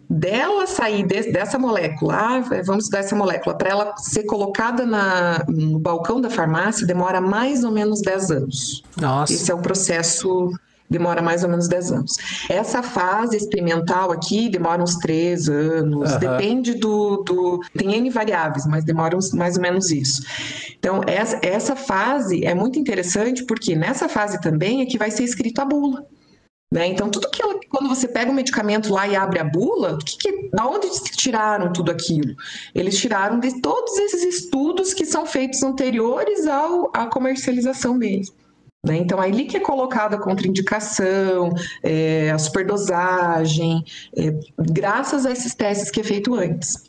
Dela 0.09 0.67
sair 0.67 1.05
de, 1.05 1.31
dessa 1.31 1.57
molécula, 1.57 2.15
ah, 2.15 2.39
vamos 2.63 2.85
estudar 2.85 2.99
essa 2.99 3.15
molécula, 3.15 3.57
para 3.57 3.69
ela 3.69 3.97
ser 3.97 4.23
colocada 4.23 4.85
na, 4.85 5.43
no 5.47 5.79
balcão 5.79 6.21
da 6.21 6.29
farmácia, 6.29 6.85
demora 6.85 7.19
mais 7.19 7.63
ou 7.63 7.71
menos 7.71 8.01
10 8.01 8.31
anos. 8.31 8.83
Nossa. 8.95 9.33
Esse 9.33 9.51
é 9.51 9.55
o 9.55 9.59
processo 9.59 10.53
demora 10.89 11.21
mais 11.21 11.43
ou 11.43 11.49
menos 11.49 11.67
10 11.67 11.91
anos. 11.91 12.17
Essa 12.49 12.83
fase 12.83 13.35
experimental 13.35 14.11
aqui 14.11 14.49
demora 14.49 14.81
uns 14.83 14.95
3 14.97 15.49
anos, 15.49 16.11
uhum. 16.11 16.19
depende 16.19 16.75
do, 16.75 17.23
do, 17.23 17.59
Tem 17.75 17.95
N 17.95 18.09
variáveis, 18.09 18.65
mas 18.65 18.83
demora 18.83 19.17
uns, 19.17 19.31
mais 19.33 19.55
ou 19.55 19.61
menos 19.61 19.91
isso. 19.91 20.23
Então, 20.77 21.01
essa, 21.07 21.39
essa 21.41 21.75
fase 21.75 22.45
é 22.45 22.53
muito 22.53 22.77
interessante 22.77 23.43
porque 23.45 23.75
nessa 23.75 24.07
fase 24.07 24.39
também 24.39 24.81
é 24.81 24.85
que 24.85 24.97
vai 24.97 25.09
ser 25.09 25.23
escrito 25.23 25.59
a 25.59 25.65
bula. 25.65 26.05
Né? 26.73 26.87
Então, 26.87 27.09
tudo 27.09 27.29
que 27.29 27.41
quando 27.69 27.89
você 27.89 28.07
pega 28.07 28.29
o 28.29 28.33
um 28.33 28.35
medicamento 28.35 28.91
lá 28.91 29.07
e 29.07 29.15
abre 29.15 29.39
a 29.39 29.43
bula, 29.43 29.97
que, 29.97 30.17
que, 30.17 30.49
da 30.49 30.65
onde 30.67 30.89
tiraram 31.11 31.71
tudo 31.71 31.91
aquilo? 31.91 32.35
Eles 32.73 32.97
tiraram 32.97 33.39
de 33.39 33.61
todos 33.61 33.97
esses 33.97 34.23
estudos 34.23 34.93
que 34.93 35.05
são 35.05 35.25
feitos 35.25 35.61
anteriores 35.61 36.47
ao, 36.47 36.89
à 36.93 37.07
comercialização 37.07 37.97
deles. 37.99 38.33
Né? 38.85 38.97
Então, 38.97 39.19
ali 39.19 39.45
que 39.45 39.57
é 39.57 39.59
colocada 39.59 40.15
a 40.15 40.21
contraindicação, 40.21 41.49
é, 41.81 42.31
a 42.31 42.37
superdosagem, 42.37 43.83
é, 44.15 44.31
graças 44.57 45.25
a 45.25 45.31
esses 45.31 45.55
testes 45.55 45.89
que 45.89 45.99
é 45.99 46.03
feito 46.03 46.35
antes. 46.35 46.83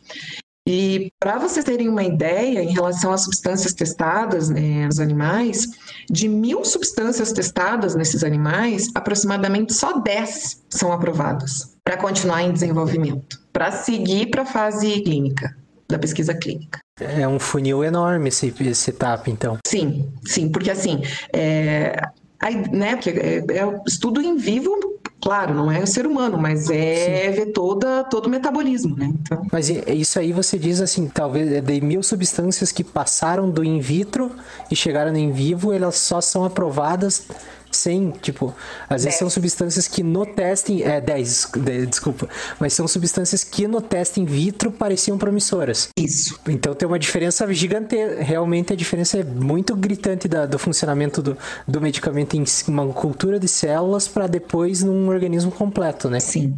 E 0.67 1.13
para 1.21 1.39
vocês 1.39 1.65
terem 1.65 1.89
uma 1.89 2.03
ideia 2.03 2.61
em 2.61 2.73
relação 2.73 3.13
às 3.13 3.23
substâncias 3.23 3.73
testadas 3.73 4.51
né, 4.51 4.87
nos 4.87 4.99
animais, 4.99 5.69
de 6.11 6.29
mil 6.29 6.65
substâncias 6.65 7.33
testadas 7.33 7.95
nesses 7.95 8.25
animais, 8.25 8.89
aproximadamente 8.95 9.73
só 9.73 10.01
10 10.01 10.65
são 10.69 10.93
aprovadas 10.93 11.77
para 11.85 11.97
continuar 11.97 12.43
em 12.43 12.53
desenvolvimento, 12.53 13.41
para 13.53 13.71
seguir 13.71 14.27
para 14.27 14.43
a 14.43 14.47
fase 14.47 15.01
clínica, 15.03 15.57
da 15.89 15.99
pesquisa 15.99 16.35
clínica. 16.35 16.81
É 16.99 17.29
um 17.29 17.39
funil 17.39 17.85
enorme 17.85 18.29
esse, 18.29 18.53
esse 18.61 18.91
etapa, 18.91 19.31
então. 19.31 19.59
Sim, 19.65 20.11
sim, 20.25 20.49
porque 20.49 20.71
assim, 20.71 21.03
é, 21.33 21.95
aí, 22.41 22.57
né, 22.71 22.97
porque 22.97 23.11
é, 23.11 23.37
é 23.37 23.81
estudo 23.87 24.21
em 24.21 24.37
vivo 24.37 24.96
Claro, 25.27 25.53
não 25.53 25.69
é 25.69 25.85
ser 25.85 26.07
humano, 26.07 26.39
mas 26.39 26.71
é 26.71 27.25
Sim. 27.25 27.31
ver 27.33 27.47
toda, 27.47 28.05
todo 28.05 28.27
o 28.27 28.31
metabolismo, 28.31 28.95
né? 28.97 29.13
Então... 29.23 29.45
Mas 29.51 29.69
isso 29.69 30.21
aí 30.21 30.33
você 30.33 30.57
diz 30.57 30.81
assim, 30.81 31.09
talvez 31.09 31.51
é 31.51 31.61
de 31.61 31.81
mil 31.81 32.01
substâncias 32.01 32.71
que 32.71 32.85
passaram 32.85 33.51
do 33.51 33.65
in 33.65 33.81
vitro 33.81 34.31
e 34.71 34.77
chegaram 34.77 35.11
no 35.11 35.19
in 35.19 35.33
vivo, 35.33 35.73
elas 35.73 35.97
só 35.97 36.21
são 36.21 36.45
aprovadas 36.45 37.27
sem, 37.71 38.11
tipo, 38.11 38.55
às 38.89 39.05
vezes 39.05 39.19
são 39.19 39.29
substâncias 39.29 39.87
que 39.89 40.03
no 40.03 40.25
teste, 40.25 40.83
é 40.83 41.01
10, 41.01 41.51
desculpa, 41.89 42.29
mas 42.59 42.73
são 42.73 42.87
substâncias 42.89 43.45
que 43.45 43.67
no 43.67 43.81
teste 43.81 44.21
in 44.21 44.25
vitro 44.25 44.71
pareciam 44.71 45.19
promissoras. 45.19 45.89
Isso. 45.99 46.39
Então 46.49 46.75
tem 46.75 46.87
uma 46.87 46.99
diferença 46.99 47.53
gigante, 47.53 47.97
realmente 48.19 48.73
a 48.73 48.77
diferença 48.77 49.19
é 49.19 49.25
muito 49.25 49.75
gritante 49.77 50.29
da, 50.29 50.47
do 50.47 50.59
funcionamento 50.59 51.23
do, 51.23 51.37
do 51.67 51.81
medicamento 51.81 52.37
em 52.37 52.45
uma 52.69 52.87
cultura 52.93 53.39
de 53.39 53.49
células 53.49 54.09
para 54.09 54.27
depois 54.27 54.83
num 54.83 55.09
organismo 55.09 55.51
completo, 55.51 56.09
né? 56.09 56.21
Sim, 56.21 56.55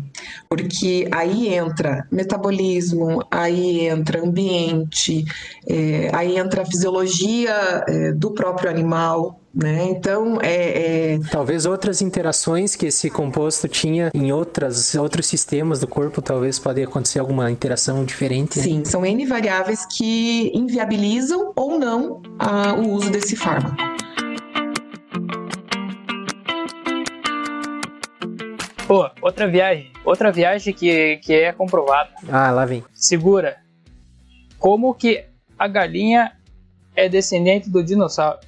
porque 0.48 1.08
aí 1.12 1.54
entra 1.54 2.06
metabolismo, 2.10 3.24
aí 3.30 3.86
entra 3.88 4.22
ambiente, 4.22 5.24
é, 5.68 6.10
aí 6.12 6.38
entra 6.38 6.62
a 6.62 6.66
fisiologia 6.66 7.84
é, 7.86 8.12
do 8.12 8.30
próprio 8.32 8.70
animal, 8.70 9.40
né? 9.58 9.86
Então, 9.90 10.38
é, 10.40 11.14
é, 11.14 11.18
Talvez 11.32 11.66
outras 11.66 12.00
interações 12.00 12.76
que 12.76 12.86
esse 12.86 13.10
composto 13.10 13.66
tinha 13.66 14.08
em 14.14 14.30
outras, 14.30 14.94
outros 14.94 15.26
sistemas 15.26 15.80
do 15.80 15.88
corpo, 15.88 16.22
talvez 16.22 16.60
pode 16.60 16.80
acontecer 16.80 17.18
alguma 17.18 17.50
interação 17.50 18.04
diferente. 18.04 18.58
Né? 18.58 18.64
Sim, 18.64 18.84
são 18.84 19.04
N 19.04 19.26
variáveis 19.26 19.84
que 19.84 20.52
inviabilizam 20.54 21.52
ou 21.56 21.76
não 21.76 22.22
a, 22.38 22.72
o 22.74 22.90
uso 22.90 23.10
desse 23.10 23.34
fármaco. 23.34 23.76
Pô, 28.86 29.10
outra 29.20 29.48
viagem. 29.48 29.90
Outra 30.04 30.30
viagem 30.30 30.72
que, 30.72 31.16
que 31.16 31.32
é 31.32 31.52
comprovada. 31.52 32.10
Ah, 32.30 32.52
lá 32.52 32.64
vem. 32.64 32.84
Segura. 32.94 33.56
Como 34.56 34.94
que 34.94 35.24
a 35.58 35.66
galinha 35.66 36.32
é 36.94 37.08
descendente 37.08 37.68
do 37.68 37.82
dinossauro? 37.82 38.47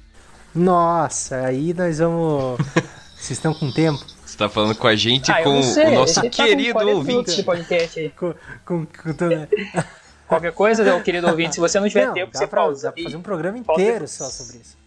Nossa, 0.53 1.37
aí 1.45 1.73
nós 1.73 1.99
vamos. 1.99 2.59
Vocês 3.15 3.31
estão 3.37 3.53
com 3.53 3.71
tempo? 3.71 4.03
Você 4.25 4.37
tá 4.37 4.49
falando 4.49 4.75
com 4.75 4.87
a 4.87 4.95
gente 4.95 5.31
ah, 5.31 5.43
com 5.43 5.59
o 5.59 5.91
nosso 5.93 6.21
querido 6.29 6.79
tá 6.79 6.85
ouvinte. 6.85 7.43
Podcast 7.43 7.99
aí. 7.99 8.09
Com, 8.09 8.33
com, 8.65 8.85
com 8.85 9.13
toda... 9.13 9.47
Qualquer 10.27 10.53
coisa, 10.53 10.83
meu 10.83 11.01
querido 11.03 11.27
ouvinte, 11.27 11.55
se 11.55 11.59
você 11.59 11.77
não 11.79 11.87
tiver 11.89 12.07
Não, 12.07 12.13
tempo, 12.13 12.31
dá 12.31 12.39
você 12.39 12.47
pra, 12.47 12.61
pausa. 12.61 12.83
dá 12.83 12.91
pra 12.93 13.03
fazer 13.03 13.17
um 13.17 13.21
programa 13.21 13.57
inteiro 13.57 14.07
só 14.07 14.25
sobre 14.29 14.57
isso. 14.57 14.77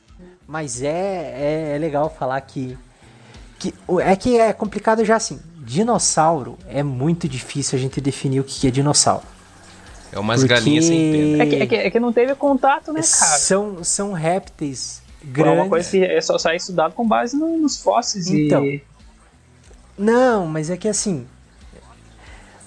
Mas 0.47 0.83
é, 0.83 0.89
é, 0.89 1.73
é 1.77 1.79
legal 1.79 2.09
falar 2.09 2.41
que, 2.41 2.79
que. 3.59 3.75
É 4.01 4.17
que 4.17 4.39
é 4.39 4.55
complicado 4.55 5.05
já 5.05 5.17
assim. 5.17 5.39
Dinossauro 5.59 6.59
é 6.67 6.83
muito 6.83 7.29
difícil 7.29 7.79
a 7.79 7.81
gente 7.81 8.01
definir 8.01 8.41
o 8.41 8.45
que 8.45 8.67
é 8.67 8.71
dinossauro. 8.71 9.27
É 10.11 10.19
umas 10.19 10.41
Porque- 10.41 10.55
galinhas 10.55 10.87
sem 10.87 11.13
pena. 11.13 11.43
É 11.43 11.47
que, 11.47 11.57
é, 11.57 11.67
que, 11.67 11.75
é 11.75 11.91
que 11.91 12.01
não 12.01 12.13
teve 12.13 12.35
contato, 12.35 12.91
né, 12.93 13.03
cara? 13.03 13.39
São, 13.39 13.85
são 13.85 14.13
répteis 14.13 15.04
É 15.37 15.51
uma 15.51 15.69
coisa 15.69 15.91
que 15.91 16.05
é 16.05 16.21
só 16.21 16.39
sai 16.39 16.57
estudado 16.57 16.93
com 16.95 17.07
base 17.07 17.37
no- 17.37 17.57
nos 17.59 17.79
fósseis 17.81 18.27
Então, 18.29 18.65
e. 18.65 18.83
Não, 19.97 20.47
mas 20.47 20.71
é 20.71 20.77
que 20.77 20.89
assim. 20.89 21.27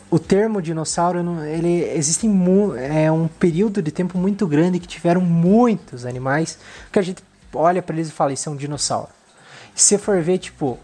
O 0.09 0.17
termo 0.17 0.61
dinossauro, 0.61 1.21
não- 1.21 1.43
ele 1.43 1.83
existem 1.93 2.29
mu- 2.29 2.73
é 2.75 3.11
um 3.11 3.27
período 3.27 3.81
de 3.81 3.91
tempo 3.91 4.17
muito 4.17 4.47
grande 4.47 4.79
que 4.79 4.87
tiveram 4.87 5.19
muitos 5.21 6.05
animais 6.05 6.57
que 6.91 6.97
a 6.97 7.01
gente 7.01 7.21
olha 7.53 7.81
pra 7.81 7.93
eles 7.95 8.07
e 8.07 8.11
fala 8.11 8.31
isso 8.31 8.47
é 8.47 8.51
um 8.51 8.55
dinossauro. 8.55 9.09
Se 9.75 9.83
você 9.83 9.97
for 9.97 10.21
ver 10.21 10.37
tipo 10.37 10.79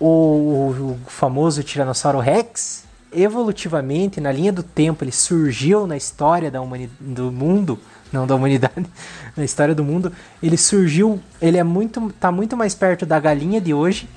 o, 0.00 0.06
o- 0.06 0.98
famoso 1.06 1.62
tiranossauro 1.62 2.18
Rex, 2.20 2.84
evolutivamente 3.12 4.18
na 4.20 4.32
linha 4.32 4.50
do 4.52 4.62
tempo 4.62 5.04
ele 5.04 5.12
surgiu 5.12 5.86
na 5.86 5.96
história 5.96 6.50
da 6.50 6.60
humani 6.62 6.90
do 6.98 7.30
mundo, 7.30 7.78
não 8.14 8.26
da 8.26 8.34
humanidade, 8.34 8.86
na 9.36 9.44
história 9.44 9.74
do 9.74 9.82
mundo, 9.82 10.12
ele 10.42 10.56
surgiu, 10.56 11.20
ele 11.40 11.58
é 11.58 11.64
muito 11.64 12.12
tá 12.20 12.30
muito 12.30 12.56
mais 12.56 12.74
perto 12.74 13.06
da 13.06 13.18
galinha 13.18 13.60
de 13.60 13.72
hoje 13.72 14.08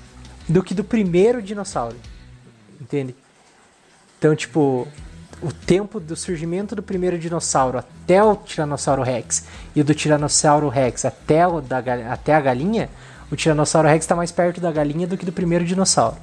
do 0.48 0.62
que 0.62 0.74
do 0.74 0.84
primeiro 0.84 1.42
dinossauro. 1.42 1.96
Entende? 2.80 3.16
Então, 4.20 4.36
tipo, 4.36 4.88
o 5.42 5.52
tempo 5.52 6.00
do 6.00 6.16
surgimento 6.16 6.76
do 6.76 6.84
primeiro 6.84 7.18
dinossauro 7.18 7.78
até 7.78 8.24
o 8.24 8.36
Tiranossauro 8.36 9.02
Rex 9.02 9.46
e 9.76 9.84
do 9.84 9.94
Tiranossauro 9.94 10.70
Rex 10.70 11.06
até, 11.06 11.48
o 11.48 11.62
da, 11.62 11.80
até 12.12 12.34
a 12.34 12.42
galinha, 12.42 12.90
o 13.32 13.36
Tiranossauro 13.36 13.88
Rex 13.88 14.04
está 14.04 14.16
mais 14.16 14.32
perto 14.32 14.62
da 14.62 14.72
galinha 14.72 15.08
do 15.08 15.18
que 15.18 15.26
do 15.26 15.32
primeiro 15.32 15.66
dinossauro. 15.66 16.18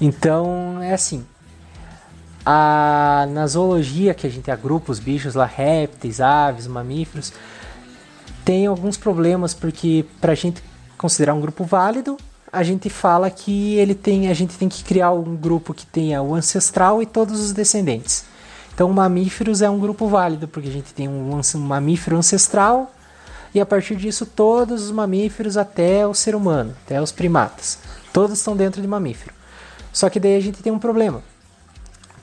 Então, 0.00 0.82
é 0.82 0.92
assim. 0.92 1.26
A, 2.50 3.26
na 3.30 3.46
zoologia, 3.46 4.14
que 4.14 4.26
a 4.26 4.30
gente 4.30 4.50
agrupa 4.50 4.90
os 4.90 4.98
bichos 4.98 5.34
lá, 5.34 5.44
répteis, 5.44 6.18
aves, 6.18 6.66
mamíferos, 6.66 7.30
tem 8.42 8.66
alguns 8.66 8.96
problemas, 8.96 9.52
porque 9.52 10.06
pra 10.18 10.34
gente 10.34 10.62
considerar 10.96 11.34
um 11.34 11.42
grupo 11.42 11.64
válido, 11.64 12.16
a 12.50 12.62
gente 12.62 12.88
fala 12.88 13.30
que 13.30 13.74
ele 13.74 13.94
tem, 13.94 14.28
a 14.30 14.32
gente 14.32 14.56
tem 14.56 14.66
que 14.66 14.82
criar 14.82 15.10
um 15.12 15.36
grupo 15.36 15.74
que 15.74 15.84
tenha 15.84 16.22
o 16.22 16.34
ancestral 16.34 17.02
e 17.02 17.06
todos 17.06 17.38
os 17.38 17.52
descendentes. 17.52 18.24
Então, 18.72 18.90
mamíferos 18.90 19.60
é 19.60 19.68
um 19.68 19.78
grupo 19.78 20.08
válido, 20.08 20.48
porque 20.48 20.70
a 20.70 20.72
gente 20.72 20.94
tem 20.94 21.06
um, 21.06 21.38
um 21.38 21.58
mamífero 21.58 22.16
ancestral 22.16 22.90
e 23.54 23.60
a 23.60 23.66
partir 23.66 23.96
disso 23.96 24.24
todos 24.24 24.84
os 24.84 24.90
mamíferos 24.90 25.58
até 25.58 26.06
o 26.06 26.14
ser 26.14 26.34
humano, 26.34 26.74
até 26.86 27.02
os 27.02 27.12
primatas. 27.12 27.78
Todos 28.10 28.38
estão 28.38 28.56
dentro 28.56 28.80
de 28.80 28.88
mamífero. 28.88 29.34
Só 29.92 30.08
que 30.08 30.18
daí 30.18 30.36
a 30.36 30.40
gente 30.40 30.62
tem 30.62 30.72
um 30.72 30.78
problema. 30.78 31.22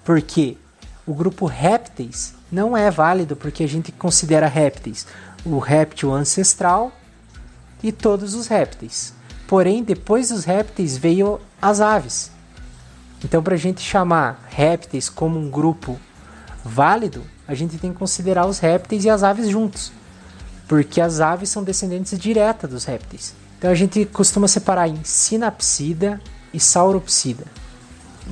Porque 0.05 0.57
o 1.05 1.13
grupo 1.13 1.45
répteis 1.45 2.33
não 2.49 2.77
é 2.77 2.89
válido 2.89 3.35
porque 3.35 3.63
a 3.63 3.67
gente 3.67 3.91
considera 3.91 4.47
répteis 4.47 5.05
o 5.43 5.59
réptil 5.59 6.13
ancestral 6.13 6.93
e 7.83 7.91
todos 7.91 8.33
os 8.33 8.47
répteis. 8.47 9.13
Porém, 9.47 9.83
depois 9.83 10.29
dos 10.29 10.45
répteis 10.45 10.97
veio 10.97 11.41
as 11.61 11.81
aves. 11.81 12.31
Então, 13.23 13.43
para 13.43 13.55
a 13.55 13.57
gente 13.57 13.81
chamar 13.81 14.47
répteis 14.49 15.09
como 15.09 15.37
um 15.37 15.49
grupo 15.49 15.99
válido, 16.63 17.23
a 17.47 17.53
gente 17.53 17.77
tem 17.77 17.91
que 17.91 17.99
considerar 17.99 18.45
os 18.47 18.59
répteis 18.59 19.03
e 19.03 19.09
as 19.09 19.21
aves 19.21 19.49
juntos. 19.49 19.91
Porque 20.67 21.01
as 21.01 21.19
aves 21.19 21.49
são 21.49 21.63
descendentes 21.63 22.17
direta 22.17 22.67
dos 22.67 22.85
répteis. 22.85 23.35
Então 23.57 23.69
a 23.69 23.75
gente 23.75 24.05
costuma 24.05 24.47
separar 24.47 24.87
em 24.87 25.03
sinapsida 25.03 26.19
e 26.53 26.59
sauropsida. 26.59 27.45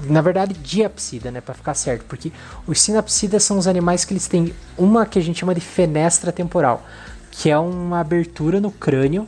Na 0.09 0.21
verdade, 0.21 0.55
diapsida, 0.55 1.29
né, 1.29 1.39
para 1.39 1.53
ficar 1.53 1.75
certo, 1.75 2.03
porque 2.05 2.31
os 2.65 2.81
sinapsidas 2.81 3.43
são 3.43 3.57
os 3.59 3.67
animais 3.67 4.03
que 4.03 4.13
eles 4.13 4.27
têm 4.27 4.53
uma 4.77 5.05
que 5.05 5.19
a 5.19 5.21
gente 5.21 5.39
chama 5.39 5.53
de 5.53 5.61
fenestra 5.61 6.31
temporal, 6.31 6.83
que 7.31 7.49
é 7.49 7.57
uma 7.57 7.99
abertura 7.99 8.59
no 8.59 8.71
crânio, 8.71 9.27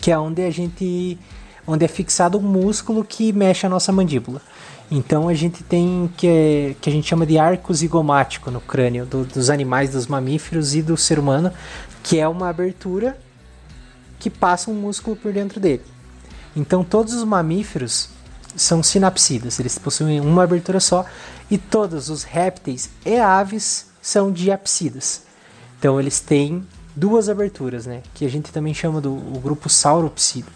que 0.00 0.10
é 0.10 0.18
onde 0.18 0.42
a 0.42 0.50
gente 0.50 1.18
onde 1.66 1.84
é 1.84 1.88
fixado 1.88 2.38
um 2.38 2.42
músculo 2.42 3.04
que 3.04 3.32
mexe 3.32 3.66
a 3.66 3.68
nossa 3.68 3.92
mandíbula. 3.92 4.40
Então 4.90 5.28
a 5.28 5.34
gente 5.34 5.62
tem 5.62 6.10
que, 6.16 6.74
que 6.80 6.88
a 6.90 6.92
gente 6.92 7.06
chama 7.06 7.24
de 7.26 7.38
arco 7.38 7.72
zigomático 7.72 8.50
no 8.50 8.60
crânio 8.60 9.04
do- 9.06 9.24
dos 9.24 9.50
animais, 9.50 9.90
dos 9.90 10.06
mamíferos 10.06 10.74
e 10.74 10.82
do 10.82 10.96
ser 10.96 11.18
humano, 11.18 11.52
que 12.02 12.18
é 12.18 12.26
uma 12.26 12.48
abertura 12.48 13.16
que 14.18 14.28
passa 14.30 14.70
um 14.70 14.74
músculo 14.74 15.14
por 15.16 15.32
dentro 15.32 15.60
dele. 15.60 15.82
Então 16.56 16.82
todos 16.82 17.14
os 17.14 17.22
mamíferos 17.24 18.08
são 18.56 18.82
sinapsidas, 18.82 19.58
eles 19.60 19.78
possuem 19.78 20.20
uma 20.20 20.44
abertura 20.44 20.80
só, 20.80 21.04
e 21.50 21.58
todos 21.58 22.08
os 22.10 22.22
répteis 22.22 22.90
e 23.04 23.18
aves 23.18 23.86
são 24.00 24.30
diapsidas. 24.32 25.22
Então 25.78 25.98
eles 25.98 26.20
têm 26.20 26.66
duas 26.94 27.28
aberturas, 27.28 27.86
né? 27.86 28.02
Que 28.14 28.24
a 28.26 28.28
gente 28.30 28.52
também 28.52 28.74
chama 28.74 29.00
do 29.00 29.14
grupo 29.42 29.68
sauropsida. 29.68 30.48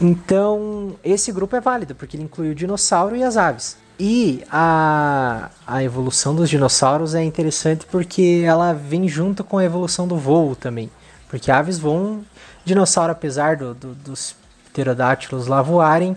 Então, 0.00 0.96
esse 1.04 1.30
grupo 1.30 1.54
é 1.54 1.60
válido, 1.60 1.94
porque 1.94 2.16
ele 2.16 2.24
inclui 2.24 2.50
o 2.50 2.54
dinossauro 2.54 3.14
e 3.14 3.22
as 3.22 3.36
aves. 3.36 3.76
E 4.00 4.42
a, 4.50 5.50
a 5.66 5.84
evolução 5.84 6.34
dos 6.34 6.50
dinossauros 6.50 7.14
é 7.14 7.22
interessante 7.22 7.86
porque 7.86 8.42
ela 8.44 8.72
vem 8.72 9.06
junto 9.06 9.44
com 9.44 9.58
a 9.58 9.64
evolução 9.64 10.08
do 10.08 10.16
voo 10.16 10.56
também. 10.56 10.90
Porque 11.28 11.52
aves 11.52 11.78
voam, 11.78 12.24
dinossauro, 12.64 13.12
apesar 13.12 13.56
do, 13.56 13.74
do- 13.74 13.94
dos 13.94 14.34
pterodátilos 14.72 15.46
lá 15.46 15.62
voarem, 15.62 16.16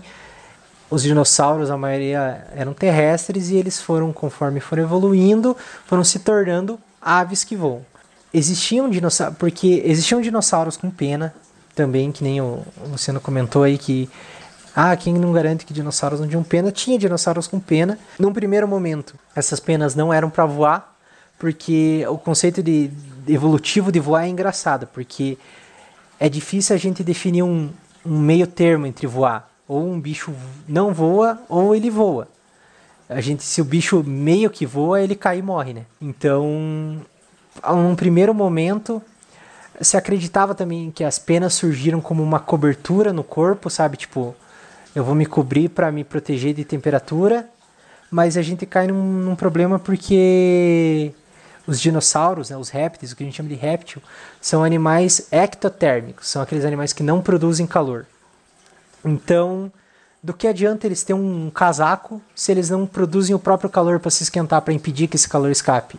os 0.90 1.02
dinossauros, 1.02 1.70
a 1.70 1.76
maioria 1.76 2.46
eram 2.54 2.72
terrestres 2.72 3.50
e 3.50 3.56
eles 3.56 3.80
foram, 3.80 4.12
conforme 4.12 4.60
foram 4.60 4.84
evoluindo, 4.84 5.56
foram 5.84 6.04
se 6.04 6.20
tornando 6.20 6.78
aves 7.00 7.42
que 7.42 7.56
voam. 7.56 7.84
Existiam 8.32 8.88
dinossauros, 8.88 9.36
porque 9.38 9.82
existiam 9.84 10.20
dinossauros 10.20 10.76
com 10.76 10.90
pena 10.90 11.34
também, 11.74 12.12
que 12.12 12.22
nem 12.22 12.40
o 12.40 12.62
Luciano 12.90 13.20
comentou 13.20 13.62
aí 13.62 13.78
que 13.78 14.08
ah, 14.74 14.94
quem 14.94 15.14
não 15.14 15.32
garante 15.32 15.64
que 15.64 15.72
dinossauros 15.72 16.20
não 16.20 16.28
tinham 16.28 16.42
pena? 16.42 16.70
Tinha 16.70 16.98
dinossauros 16.98 17.46
com 17.46 17.58
pena. 17.58 17.98
Num 18.18 18.32
primeiro 18.32 18.68
momento, 18.68 19.14
essas 19.34 19.58
penas 19.58 19.94
não 19.94 20.12
eram 20.12 20.28
para 20.28 20.44
voar, 20.44 20.94
porque 21.38 22.04
o 22.08 22.18
conceito 22.18 22.62
de 22.62 22.90
evolutivo 23.26 23.90
de 23.90 23.98
voar 23.98 24.26
é 24.26 24.28
engraçado, 24.28 24.86
porque 24.86 25.38
é 26.20 26.28
difícil 26.28 26.76
a 26.76 26.78
gente 26.78 27.02
definir 27.02 27.42
um, 27.42 27.70
um 28.04 28.18
meio 28.18 28.46
termo 28.46 28.86
entre 28.86 29.06
voar. 29.06 29.48
Ou 29.68 29.84
um 29.84 30.00
bicho 30.00 30.32
não 30.68 30.94
voa, 30.94 31.40
ou 31.48 31.74
ele 31.74 31.90
voa. 31.90 32.28
A 33.08 33.20
gente, 33.20 33.42
se 33.44 33.60
o 33.60 33.64
bicho 33.64 34.02
meio 34.02 34.50
que 34.50 34.66
voa, 34.66 35.00
ele 35.00 35.14
cai 35.14 35.38
e 35.38 35.42
morre, 35.42 35.72
né? 35.72 35.82
Então, 36.00 37.00
a 37.62 37.72
um 37.72 37.94
primeiro 37.94 38.34
momento, 38.34 39.00
se 39.80 39.96
acreditava 39.96 40.54
também 40.54 40.90
que 40.90 41.04
as 41.04 41.18
penas 41.18 41.54
surgiram 41.54 42.00
como 42.00 42.22
uma 42.22 42.40
cobertura 42.40 43.12
no 43.12 43.22
corpo, 43.22 43.70
sabe? 43.70 43.96
Tipo, 43.96 44.34
eu 44.94 45.04
vou 45.04 45.14
me 45.14 45.26
cobrir 45.26 45.68
para 45.68 45.92
me 45.92 46.02
proteger 46.02 46.54
de 46.54 46.64
temperatura, 46.64 47.48
mas 48.10 48.36
a 48.36 48.42
gente 48.42 48.66
cai 48.66 48.86
num, 48.86 49.02
num 49.02 49.36
problema 49.36 49.78
porque 49.78 51.12
os 51.66 51.80
dinossauros, 51.80 52.50
né, 52.50 52.56
os 52.56 52.70
répteis, 52.70 53.12
o 53.12 53.16
que 53.16 53.22
a 53.22 53.26
gente 53.26 53.36
chama 53.36 53.48
de 53.48 53.54
réptil, 53.54 54.00
são 54.40 54.64
animais 54.64 55.28
ectotérmicos, 55.30 56.28
são 56.28 56.40
aqueles 56.40 56.64
animais 56.64 56.92
que 56.92 57.02
não 57.02 57.20
produzem 57.20 57.66
calor. 57.66 58.06
Então, 59.06 59.72
do 60.22 60.34
que 60.34 60.48
adianta 60.48 60.86
eles 60.86 61.04
terem 61.04 61.22
um 61.22 61.50
casaco 61.50 62.20
se 62.34 62.50
eles 62.50 62.68
não 62.68 62.86
produzem 62.86 63.34
o 63.34 63.38
próprio 63.38 63.70
calor 63.70 64.00
para 64.00 64.10
se 64.10 64.24
esquentar, 64.24 64.60
para 64.62 64.74
impedir 64.74 65.06
que 65.06 65.16
esse 65.16 65.28
calor 65.28 65.50
escape? 65.50 65.98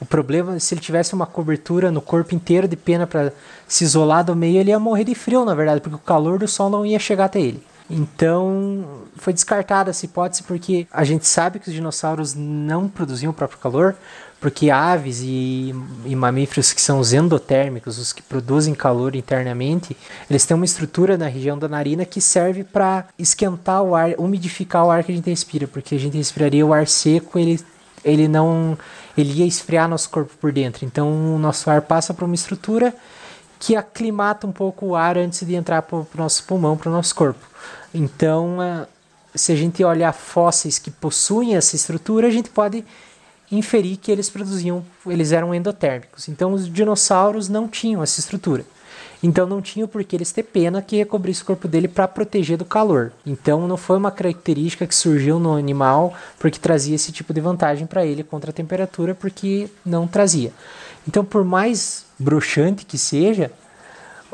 O 0.00 0.04
problema 0.04 0.56
é 0.56 0.58
se 0.58 0.74
ele 0.74 0.80
tivesse 0.80 1.14
uma 1.14 1.26
cobertura 1.26 1.90
no 1.90 2.00
corpo 2.00 2.34
inteiro 2.34 2.66
de 2.66 2.76
pena 2.76 3.06
para 3.06 3.32
se 3.68 3.84
isolar 3.84 4.24
do 4.24 4.34
meio, 4.34 4.58
ele 4.58 4.70
ia 4.70 4.78
morrer 4.78 5.04
de 5.04 5.14
frio, 5.14 5.44
na 5.44 5.54
verdade, 5.54 5.80
porque 5.80 5.94
o 5.94 5.98
calor 5.98 6.38
do 6.38 6.48
sol 6.48 6.68
não 6.68 6.84
ia 6.84 6.98
chegar 6.98 7.26
até 7.26 7.40
ele. 7.40 7.64
Então, 7.88 8.84
foi 9.16 9.32
descartada 9.32 9.90
essa 9.90 10.04
hipótese 10.04 10.42
porque 10.42 10.86
a 10.90 11.04
gente 11.04 11.26
sabe 11.26 11.58
que 11.58 11.68
os 11.68 11.74
dinossauros 11.74 12.34
não 12.34 12.88
produziam 12.88 13.30
o 13.30 13.34
próprio 13.34 13.58
calor, 13.58 13.94
porque 14.42 14.70
aves 14.70 15.20
e, 15.22 15.72
e 16.04 16.16
mamíferos 16.16 16.72
que 16.72 16.82
são 16.82 16.98
os 16.98 17.12
endotérmicos, 17.12 17.96
os 17.96 18.12
que 18.12 18.20
produzem 18.20 18.74
calor 18.74 19.14
internamente, 19.14 19.96
eles 20.28 20.44
têm 20.44 20.56
uma 20.56 20.64
estrutura 20.64 21.16
na 21.16 21.28
região 21.28 21.56
da 21.56 21.68
narina 21.68 22.04
que 22.04 22.20
serve 22.20 22.64
para 22.64 23.04
esquentar 23.16 23.84
o 23.84 23.94
ar, 23.94 24.14
umidificar 24.18 24.84
o 24.84 24.90
ar 24.90 25.04
que 25.04 25.12
a 25.12 25.14
gente 25.14 25.30
respira, 25.30 25.68
porque 25.68 25.94
a 25.94 25.98
gente 25.98 26.16
respiraria 26.16 26.66
o 26.66 26.72
ar 26.72 26.88
seco, 26.88 27.38
ele, 27.38 27.60
ele 28.04 28.26
não 28.26 28.76
ele 29.16 29.32
ia 29.32 29.46
esfriar 29.46 29.88
nosso 29.88 30.10
corpo 30.10 30.32
por 30.40 30.50
dentro. 30.50 30.84
Então, 30.84 31.36
o 31.36 31.38
nosso 31.38 31.70
ar 31.70 31.80
passa 31.82 32.12
por 32.12 32.24
uma 32.24 32.34
estrutura 32.34 32.92
que 33.60 33.76
aclimata 33.76 34.44
um 34.44 34.52
pouco 34.52 34.86
o 34.86 34.96
ar 34.96 35.16
antes 35.16 35.46
de 35.46 35.54
entrar 35.54 35.82
para 35.82 35.98
o 35.98 36.06
nosso 36.16 36.42
pulmão, 36.44 36.76
para 36.76 36.88
o 36.88 36.92
nosso 36.92 37.14
corpo. 37.14 37.46
Então, 37.94 38.58
se 39.36 39.52
a 39.52 39.56
gente 39.56 39.84
olhar 39.84 40.12
fósseis 40.12 40.80
que 40.80 40.90
possuem 40.90 41.54
essa 41.54 41.76
estrutura, 41.76 42.26
a 42.26 42.30
gente 42.30 42.50
pode 42.50 42.84
inferir 43.52 43.98
que 43.98 44.10
eles 44.10 44.30
produziam, 44.30 44.84
eles 45.06 45.30
eram 45.30 45.54
endotérmicos. 45.54 46.28
Então 46.28 46.52
os 46.52 46.68
dinossauros 46.68 47.48
não 47.48 47.68
tinham 47.68 48.02
essa 48.02 48.18
estrutura. 48.18 48.64
Então 49.22 49.46
não 49.46 49.62
tinha 49.62 49.86
por 49.86 50.02
que 50.02 50.16
eles 50.16 50.32
ter 50.32 50.42
pena 50.42 50.82
que 50.82 50.96
recobrisse 50.96 51.42
o 51.42 51.46
corpo 51.46 51.68
dele 51.68 51.86
para 51.86 52.08
proteger 52.08 52.56
do 52.56 52.64
calor. 52.64 53.12
Então 53.24 53.68
não 53.68 53.76
foi 53.76 53.96
uma 53.96 54.10
característica 54.10 54.86
que 54.86 54.94
surgiu 54.94 55.38
no 55.38 55.54
animal 55.54 56.14
porque 56.40 56.58
trazia 56.58 56.96
esse 56.96 57.12
tipo 57.12 57.32
de 57.32 57.40
vantagem 57.40 57.86
para 57.86 58.04
ele 58.04 58.24
contra 58.24 58.50
a 58.50 58.54
temperatura, 58.54 59.14
porque 59.14 59.68
não 59.86 60.08
trazia. 60.08 60.52
Então 61.06 61.24
por 61.24 61.44
mais 61.44 62.04
broxante 62.18 62.84
que 62.84 62.98
seja, 62.98 63.52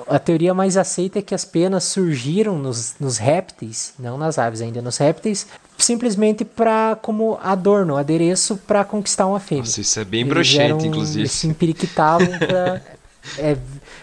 a 0.09 0.19
teoria 0.19 0.55
mais 0.55 0.77
aceita 0.77 1.19
é 1.19 1.23
que 1.23 1.35
as 1.35 1.45
penas 1.45 1.85
surgiram 1.85 2.59
nos, 2.59 2.95
nos 2.99 3.19
répteis, 3.19 3.93
não 3.99 4.17
nas 4.17 4.39
aves 4.39 4.61
ainda, 4.61 4.81
nos 4.83 4.97
répteis, 4.97 5.47
simplesmente 5.77 6.45
para 6.45 6.97
como 7.01 7.39
adorno, 7.43 7.97
adereço 7.97 8.57
para 8.57 8.85
conquistar 8.85 9.27
uma 9.27 9.41
fêmea. 9.41 9.65
Nossa, 9.65 9.81
isso 9.81 10.01
é 10.01 10.05
bem 10.05 10.27
broxante, 10.27 10.87
inclusive. 10.87 11.21
Eles 11.21 11.33
se 11.33 11.47
empiriquitavam 11.47 12.27
pra, 12.39 12.81
é, 13.39 13.57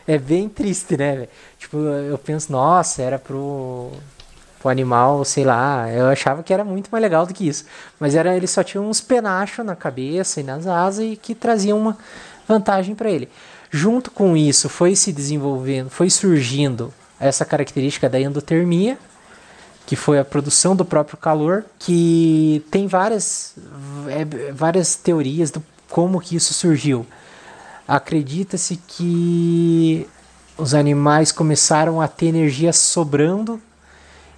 é 0.08 0.18
bem 0.18 0.48
triste, 0.48 0.96
né? 0.98 1.28
Tipo, 1.58 1.78
eu 1.78 2.18
penso, 2.18 2.52
nossa, 2.52 3.02
era 3.02 3.20
pro, 3.20 3.92
pro 4.60 4.70
animal, 4.70 5.26
sei 5.26 5.44
lá. 5.44 5.92
Eu 5.92 6.08
achava 6.08 6.44
que 6.44 6.54
era 6.54 6.64
muito 6.64 6.90
mais 6.92 7.02
legal 7.02 7.26
do 7.26 7.34
que 7.34 7.48
isso. 7.48 7.66
Mas 8.00 8.16
era 8.16 8.36
ele 8.36 8.48
só 8.48 8.64
tinha 8.64 8.82
uns 8.82 9.02
penachos 9.02 9.66
na 9.66 9.76
cabeça 9.76 10.40
e 10.40 10.44
nas 10.44 10.68
asas 10.68 11.06
e 11.06 11.16
que 11.16 11.34
traziam 11.34 11.78
uma 11.78 11.98
vantagem 12.48 12.96
para 12.96 13.10
ele. 13.10 13.30
Junto 13.72 14.12
com 14.12 14.36
isso, 14.38 14.70
foi 14.70 14.96
se 14.96 15.12
desenvolvendo, 15.12 15.90
foi 15.90 16.10
surgindo 16.10 16.94
essa 17.20 17.46
característica 17.46 18.10
da 18.10 18.20
endotermia, 18.20 18.98
que 19.86 19.96
foi 19.96 20.20
a 20.20 20.26
produção 20.26 20.76
do 20.76 20.84
próprio 20.84 21.18
calor, 21.18 21.66
que 21.78 22.64
tem 22.72 22.88
várias, 22.88 23.56
é, 24.08 24.52
várias 24.52 24.96
teorias 24.96 25.52
do 25.52 25.64
como 25.90 26.20
que 26.20 26.36
isso 26.36 26.54
surgiu. 26.54 27.06
Acredita-se 27.88 28.78
que 28.88 30.08
os 30.58 30.74
animais 30.74 31.32
começaram 31.32 32.02
a 32.02 32.08
ter 32.08 32.28
energia 32.28 32.74
sobrando 32.74 33.62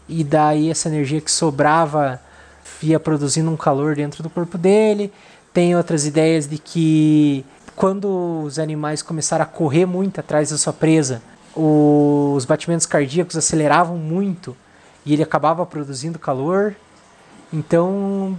e 0.09 0.23
daí 0.23 0.69
essa 0.69 0.89
energia 0.89 1.21
que 1.21 1.31
sobrava 1.31 2.19
ia 2.81 2.99
produzindo 2.99 3.49
um 3.49 3.57
calor 3.57 3.95
dentro 3.95 4.21
do 4.21 4.29
corpo 4.29 4.57
dele. 4.57 5.11
Tem 5.53 5.75
outras 5.75 6.05
ideias 6.05 6.47
de 6.47 6.57
que 6.57 7.45
quando 7.77 8.41
os 8.43 8.57
animais 8.57 9.03
começaram 9.03 9.43
a 9.43 9.45
correr 9.45 9.85
muito 9.85 10.19
atrás 10.19 10.49
da 10.49 10.57
sua 10.57 10.73
presa, 10.73 11.21
os 11.55 12.43
batimentos 12.43 12.87
cardíacos 12.87 13.37
aceleravam 13.37 13.95
muito 13.95 14.57
e 15.05 15.13
ele 15.13 15.21
acabava 15.21 15.63
produzindo 15.63 16.17
calor. 16.17 16.75
Então 17.53 18.35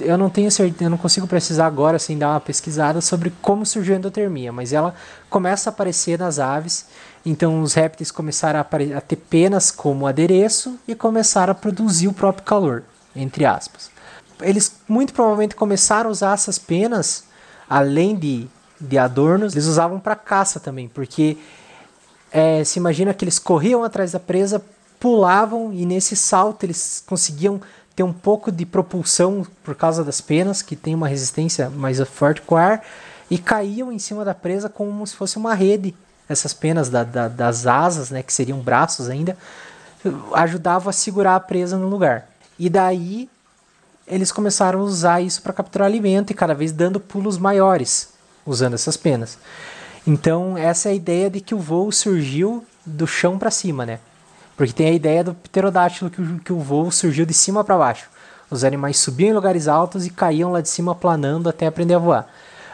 eu 0.00 0.16
não 0.16 0.30
tenho 0.30 0.48
certeza, 0.48 0.84
eu 0.84 0.90
não 0.90 0.96
consigo 0.96 1.26
precisar 1.26 1.66
agora 1.66 1.98
sem 1.98 2.16
dar 2.16 2.30
uma 2.30 2.40
pesquisada 2.40 3.00
sobre 3.00 3.32
como 3.42 3.66
surgiu 3.66 3.96
a 3.96 3.98
endotermia, 3.98 4.52
mas 4.52 4.72
ela 4.72 4.94
começa 5.28 5.68
a 5.68 5.72
aparecer 5.72 6.16
nas 6.16 6.38
aves. 6.38 6.86
Então 7.26 7.60
os 7.60 7.74
répteis 7.74 8.12
começaram 8.12 8.60
a, 8.60 8.96
a 8.96 9.00
ter 9.00 9.16
penas 9.16 9.72
como 9.72 10.06
adereço 10.06 10.78
e 10.86 10.94
começaram 10.94 11.50
a 11.50 11.54
produzir 11.54 12.06
o 12.06 12.12
próprio 12.12 12.44
calor, 12.44 12.84
entre 13.16 13.44
aspas. 13.44 13.90
Eles 14.40 14.76
muito 14.88 15.12
provavelmente 15.12 15.56
começaram 15.56 16.10
a 16.10 16.12
usar 16.12 16.34
essas 16.34 16.60
penas, 16.60 17.24
além 17.68 18.14
de, 18.14 18.48
de 18.80 18.98
adornos, 18.98 19.54
eles 19.54 19.66
usavam 19.66 19.98
para 19.98 20.14
caça 20.14 20.60
também, 20.60 20.88
porque 20.88 21.36
é, 22.30 22.62
se 22.64 22.78
imagina 22.78 23.14
que 23.14 23.24
eles 23.24 23.38
corriam 23.38 23.82
atrás 23.82 24.12
da 24.12 24.20
presa, 24.20 24.62
pulavam 25.00 25.72
e 25.72 25.86
nesse 25.86 26.14
salto 26.16 26.64
eles 26.64 27.02
conseguiam 27.06 27.60
ter 27.94 28.02
um 28.02 28.12
pouco 28.12 28.52
de 28.52 28.64
propulsão 28.64 29.46
por 29.64 29.74
causa 29.74 30.04
das 30.04 30.20
penas, 30.20 30.62
que 30.62 30.76
tem 30.76 30.94
uma 30.94 31.08
resistência 31.08 31.68
mais 31.68 32.00
forte 32.08 32.42
com 32.42 32.56
ar, 32.56 32.84
e 33.30 33.38
caíam 33.38 33.90
em 33.92 33.98
cima 33.98 34.24
da 34.24 34.34
presa 34.34 34.68
como 34.68 35.06
se 35.06 35.16
fosse 35.16 35.36
uma 35.36 35.54
rede. 35.54 35.94
Essas 36.28 36.52
penas 36.52 36.88
da, 36.88 37.04
da, 37.04 37.26
das 37.26 37.66
asas, 37.66 38.10
né, 38.10 38.22
que 38.22 38.32
seriam 38.32 38.60
braços 38.60 39.08
ainda, 39.08 39.36
ajudavam 40.32 40.90
a 40.90 40.92
segurar 40.92 41.34
a 41.34 41.40
presa 41.40 41.76
no 41.76 41.88
lugar. 41.88 42.28
E 42.58 42.68
daí 42.68 43.28
eles 44.06 44.30
começaram 44.30 44.80
a 44.80 44.84
usar 44.84 45.20
isso 45.20 45.42
para 45.42 45.52
capturar 45.52 45.86
alimento 45.86 46.30
e 46.30 46.34
cada 46.34 46.54
vez 46.54 46.72
dando 46.72 47.00
pulos 47.00 47.36
maiores 47.36 48.17
usando 48.48 48.74
essas 48.74 48.96
penas. 48.96 49.38
Então, 50.06 50.56
essa 50.56 50.88
é 50.88 50.92
a 50.92 50.94
ideia 50.94 51.28
de 51.28 51.40
que 51.40 51.54
o 51.54 51.58
voo 51.58 51.92
surgiu 51.92 52.64
do 52.84 53.06
chão 53.06 53.38
para 53.38 53.50
cima, 53.50 53.84
né? 53.84 54.00
Porque 54.56 54.72
tem 54.72 54.88
a 54.88 54.92
ideia 54.92 55.22
do 55.22 55.34
pterodátilo 55.34 56.10
que 56.10 56.20
o, 56.20 56.38
que 56.38 56.52
o 56.52 56.58
voo 56.58 56.90
surgiu 56.90 57.26
de 57.26 57.34
cima 57.34 57.62
para 57.62 57.76
baixo. 57.76 58.08
Os 58.50 58.64
animais 58.64 58.98
subiam 58.98 59.30
em 59.30 59.34
lugares 59.34 59.68
altos 59.68 60.06
e 60.06 60.10
caíam 60.10 60.50
lá 60.50 60.60
de 60.60 60.68
cima 60.68 60.94
planando 60.94 61.48
até 61.48 61.66
aprender 61.66 61.94
a 61.94 61.98
voar. 61.98 62.26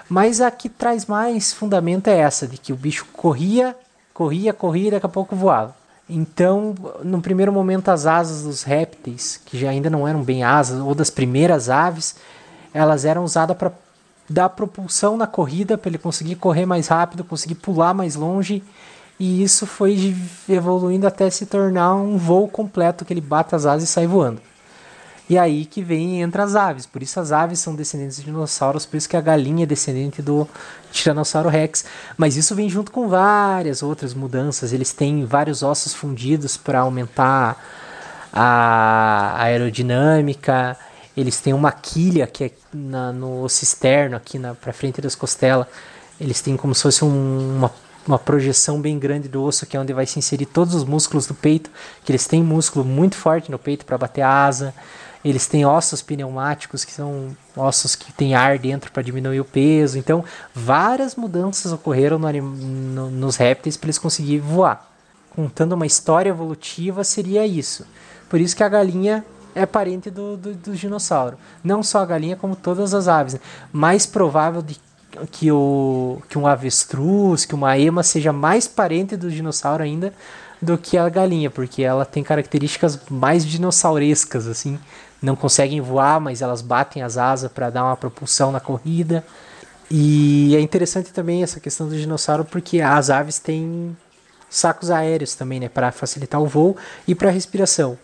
Mas 0.08 0.40
a 0.40 0.50
que 0.50 0.68
traz 0.68 1.06
mais 1.06 1.52
fundamento 1.52 2.08
é 2.08 2.18
essa, 2.18 2.46
de 2.46 2.56
que 2.56 2.72
o 2.72 2.76
bicho 2.76 3.06
corria, 3.12 3.76
corria, 4.12 4.52
corria 4.52 4.88
e 4.88 4.90
daqui 4.92 5.06
a 5.06 5.08
pouco 5.08 5.34
voava. 5.34 5.74
Então, 6.08 6.74
no 7.02 7.20
primeiro 7.20 7.52
momento, 7.52 7.88
as 7.88 8.06
asas 8.06 8.42
dos 8.42 8.62
répteis, 8.62 9.40
que 9.44 9.58
já 9.58 9.70
ainda 9.70 9.88
não 9.88 10.06
eram 10.06 10.22
bem 10.22 10.44
asas, 10.44 10.78
ou 10.78 10.94
das 10.94 11.10
primeiras 11.10 11.70
aves, 11.70 12.14
elas 12.72 13.04
eram 13.04 13.24
usadas 13.24 13.56
para 13.56 13.72
dar 14.28 14.48
propulsão 14.48 15.16
na 15.16 15.26
corrida, 15.26 15.76
para 15.76 15.90
ele 15.90 15.98
conseguir 15.98 16.36
correr 16.36 16.66
mais 16.66 16.88
rápido, 16.88 17.24
conseguir 17.24 17.56
pular 17.56 17.92
mais 17.94 18.14
longe 18.14 18.62
e 19.18 19.42
isso 19.42 19.66
foi 19.66 20.14
evoluindo 20.48 21.06
até 21.06 21.30
se 21.30 21.46
tornar 21.46 21.94
um 21.94 22.16
voo 22.16 22.48
completo 22.48 23.04
que 23.04 23.12
ele 23.12 23.20
bate 23.20 23.54
as 23.54 23.64
asas 23.64 23.88
e 23.88 23.92
sai 23.92 24.06
voando. 24.06 24.40
E 25.28 25.38
aí 25.38 25.64
que 25.64 25.82
vem 25.82 26.20
entra 26.20 26.42
as 26.42 26.54
aves. 26.54 26.84
Por 26.84 27.02
isso 27.02 27.18
as 27.18 27.32
aves 27.32 27.58
são 27.58 27.74
descendentes 27.74 28.18
de 28.18 28.24
dinossauros, 28.24 28.84
por 28.84 28.96
isso 28.96 29.08
que 29.08 29.16
a 29.16 29.20
galinha 29.20 29.62
é 29.62 29.66
descendente 29.66 30.20
do 30.20 30.46
Tiranossauro 30.92 31.48
Rex. 31.48 31.84
Mas 32.16 32.36
isso 32.36 32.54
vem 32.54 32.68
junto 32.68 32.90
com 32.90 33.08
várias 33.08 33.82
outras 33.82 34.12
mudanças. 34.12 34.72
Eles 34.72 34.92
têm 34.92 35.24
vários 35.24 35.62
ossos 35.62 35.94
fundidos 35.94 36.56
para 36.56 36.80
aumentar 36.80 37.56
a 38.32 39.42
aerodinâmica. 39.42 40.76
Eles 41.16 41.40
têm 41.40 41.52
uma 41.52 41.72
quilha 41.72 42.26
que 42.26 42.44
é 42.44 42.50
na, 42.72 43.12
no 43.12 43.42
osso 43.42 43.62
externo, 43.62 44.16
aqui 44.16 44.38
na 44.38 44.54
para 44.54 44.72
frente 44.72 45.00
das 45.00 45.14
costelas. 45.14 45.66
Eles 46.20 46.40
têm 46.40 46.56
como 46.56 46.74
se 46.74 46.82
fosse 46.82 47.04
um, 47.04 47.56
uma 47.56 47.70
uma 48.06 48.18
projeção 48.18 48.80
bem 48.80 48.98
grande 48.98 49.28
do 49.28 49.42
osso, 49.42 49.66
que 49.66 49.76
é 49.76 49.80
onde 49.80 49.92
vai 49.92 50.06
se 50.06 50.18
inserir 50.18 50.46
todos 50.46 50.74
os 50.74 50.84
músculos 50.84 51.26
do 51.26 51.34
peito, 51.34 51.70
que 52.04 52.12
eles 52.12 52.26
têm 52.26 52.42
músculo 52.42 52.84
muito 52.84 53.16
forte 53.16 53.50
no 53.50 53.58
peito 53.58 53.84
para 53.84 53.96
bater 53.96 54.22
a 54.22 54.44
asa. 54.44 54.74
Eles 55.24 55.46
têm 55.46 55.64
ossos 55.64 56.02
pneumáticos, 56.02 56.84
que 56.84 56.92
são 56.92 57.34
ossos 57.56 57.96
que 57.96 58.12
têm 58.12 58.34
ar 58.34 58.58
dentro 58.58 58.92
para 58.92 59.02
diminuir 59.02 59.40
o 59.40 59.44
peso. 59.44 59.98
Então, 59.98 60.22
várias 60.54 61.16
mudanças 61.16 61.72
ocorreram 61.72 62.18
no, 62.18 62.30
no, 62.30 63.10
nos 63.10 63.36
répteis 63.36 63.76
para 63.76 63.86
eles 63.86 63.98
conseguirem 63.98 64.40
voar. 64.40 64.92
Contando 65.30 65.72
uma 65.72 65.86
história 65.86 66.28
evolutiva, 66.28 67.02
seria 67.02 67.46
isso. 67.46 67.86
Por 68.28 68.38
isso 68.38 68.54
que 68.54 68.62
a 68.62 68.68
galinha 68.68 69.24
é 69.54 69.64
parente 69.64 70.10
do, 70.10 70.36
do, 70.36 70.54
do 70.54 70.74
dinossauro. 70.74 71.36
Não 71.62 71.82
só 71.82 72.00
a 72.00 72.06
galinha, 72.06 72.36
como 72.36 72.56
todas 72.56 72.92
as 72.94 73.08
aves. 73.08 73.38
Mais 73.72 74.06
provável 74.06 74.62
de 74.62 74.80
que, 75.30 75.50
o, 75.50 76.20
que 76.28 76.38
um 76.38 76.46
avestruz, 76.46 77.44
que 77.44 77.54
uma 77.54 77.78
ema 77.78 78.02
seja 78.02 78.32
mais 78.32 78.66
parente 78.66 79.16
do 79.16 79.30
dinossauro 79.30 79.82
ainda 79.82 80.12
do 80.60 80.78
que 80.78 80.96
a 80.96 81.08
galinha, 81.08 81.50
porque 81.50 81.82
ela 81.82 82.04
tem 82.04 82.22
características 82.22 82.98
mais 83.10 83.44
dinossaurescas, 83.44 84.46
assim. 84.46 84.78
Não 85.20 85.36
conseguem 85.36 85.80
voar, 85.80 86.20
mas 86.20 86.42
elas 86.42 86.62
batem 86.62 87.02
as 87.02 87.16
asas 87.16 87.50
para 87.50 87.70
dar 87.70 87.84
uma 87.84 87.96
propulsão 87.96 88.50
na 88.50 88.60
corrida. 88.60 89.24
E 89.90 90.54
é 90.56 90.60
interessante 90.60 91.12
também 91.12 91.42
essa 91.42 91.60
questão 91.60 91.88
do 91.88 91.96
dinossauro, 91.96 92.44
porque 92.44 92.80
as 92.80 93.10
aves 93.10 93.38
têm 93.38 93.96
sacos 94.48 94.90
aéreos 94.90 95.34
também, 95.34 95.60
né, 95.60 95.68
para 95.68 95.90
facilitar 95.92 96.40
o 96.40 96.46
voo 96.46 96.76
e 97.06 97.14
para 97.14 97.28
a 97.28 97.32
respiração. 97.32 97.98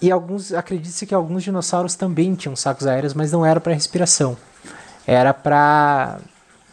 E 0.00 0.10
alguns, 0.10 0.52
acredita-se 0.52 1.06
que 1.06 1.14
alguns 1.14 1.42
dinossauros 1.42 1.94
também 1.94 2.34
tinham 2.34 2.54
sacos 2.54 2.86
aéreos, 2.86 3.14
mas 3.14 3.32
não 3.32 3.44
era 3.44 3.60
para 3.60 3.72
respiração 3.72 4.36
era 5.08 5.32
para 5.32 6.18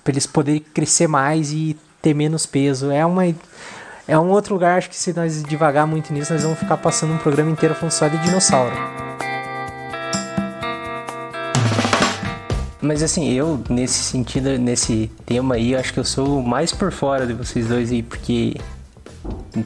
eles 0.06 0.28
poderem 0.28 0.60
crescer 0.60 1.08
mais 1.08 1.54
e 1.54 1.78
ter 2.02 2.14
menos 2.14 2.46
peso. 2.46 2.92
É 2.92 3.06
uma 3.06 3.24
é 4.08 4.20
um 4.20 4.30
outro 4.30 4.54
lugar, 4.54 4.78
acho 4.78 4.90
que 4.90 4.96
se 4.96 5.14
nós 5.14 5.42
devagar 5.42 5.88
muito 5.88 6.12
nisso, 6.12 6.34
nós 6.34 6.44
vamos 6.44 6.60
ficar 6.60 6.76
passando 6.78 7.14
um 7.14 7.18
programa 7.18 7.50
inteiro 7.50 7.74
falando 7.74 7.92
só 7.94 8.10
de 8.10 8.18
dinossauro. 8.18 8.76
Mas 12.82 13.02
assim, 13.02 13.32
eu 13.32 13.64
nesse 13.70 14.00
sentido, 14.00 14.60
nesse 14.60 15.10
tema 15.26 15.56
aí, 15.56 15.74
acho 15.74 15.94
que 15.94 16.00
eu 16.00 16.04
sou 16.04 16.42
mais 16.42 16.74
por 16.74 16.92
fora 16.92 17.26
de 17.26 17.34
vocês 17.34 17.70
dois 17.70 17.90
aí, 17.90 18.04
porque 18.04 18.58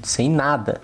sem 0.03 0.29
nada 0.29 0.79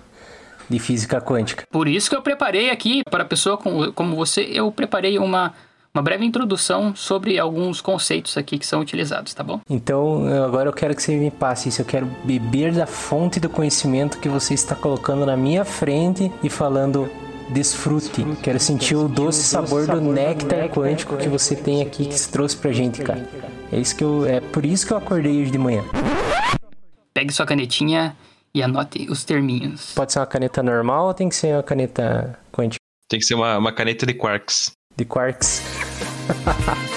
de 0.69 0.79
física 0.79 1.21
quântica. 1.21 1.65
Por 1.71 1.87
isso 1.87 2.09
que 2.09 2.15
eu 2.15 2.21
preparei 2.21 2.69
aqui, 2.69 3.01
para 3.09 3.23
a 3.23 3.25
pessoa 3.25 3.57
como 3.57 4.15
você, 4.15 4.41
eu 4.41 4.71
preparei 4.71 5.17
uma 5.19 5.53
uma 5.95 6.01
breve 6.01 6.25
introdução 6.25 6.93
sobre 6.93 7.39
alguns 7.39 7.79
conceitos 7.79 8.35
aqui 8.35 8.59
que 8.59 8.67
são 8.67 8.81
utilizados, 8.81 9.33
tá 9.33 9.41
bom? 9.41 9.61
Então, 9.69 10.27
agora 10.43 10.67
eu 10.67 10.73
quero 10.73 10.93
que 10.93 11.01
você 11.01 11.15
me 11.15 11.31
passe 11.31 11.69
isso. 11.69 11.81
Eu 11.81 11.85
quero 11.85 12.05
beber 12.25 12.73
da 12.73 12.85
fonte 12.85 13.39
do 13.39 13.47
conhecimento 13.47 14.19
que 14.19 14.27
você 14.27 14.53
está 14.53 14.75
colocando 14.75 15.25
na 15.25 15.37
minha 15.37 15.63
frente 15.63 16.29
e 16.43 16.49
falando 16.49 17.09
desfrute. 17.47 18.25
Quero 18.43 18.59
sentir 18.59 18.97
o 18.97 19.07
doce 19.07 19.43
sabor 19.43 19.87
do 19.87 20.01
néctar 20.01 20.67
quântico 20.67 21.15
que 21.15 21.29
você 21.29 21.55
tem 21.55 21.81
aqui 21.81 22.05
que 22.07 22.19
se 22.19 22.29
trouxe 22.29 22.57
pra 22.57 22.73
gente, 22.73 23.01
cara. 23.01 23.25
É 23.71 23.79
isso 23.79 23.95
que 23.95 24.03
eu, 24.03 24.25
é 24.25 24.41
por 24.41 24.65
isso 24.65 24.85
que 24.85 24.91
eu 24.91 24.97
acordei 24.97 25.41
hoje 25.43 25.51
de 25.51 25.57
manhã. 25.57 25.81
Pegue 27.13 27.31
sua 27.31 27.45
canetinha 27.45 28.13
e 28.55 28.63
anote 28.63 29.05
os 29.11 29.25
terminhos. 29.25 29.91
Pode 29.93 30.13
ser 30.13 30.19
uma 30.19 30.25
caneta 30.25 30.63
normal 30.63 31.07
ou 31.07 31.13
tem 31.13 31.27
que 31.27 31.35
ser 31.35 31.53
uma 31.53 31.61
caneta 31.61 32.39
quântica? 32.53 32.79
Tem 33.09 33.19
que 33.19 33.25
ser 33.25 33.35
uma, 33.35 33.57
uma 33.57 33.73
caneta 33.73 34.05
de 34.05 34.13
quarks. 34.13 34.71
De 34.95 35.03
quarks. 35.03 35.61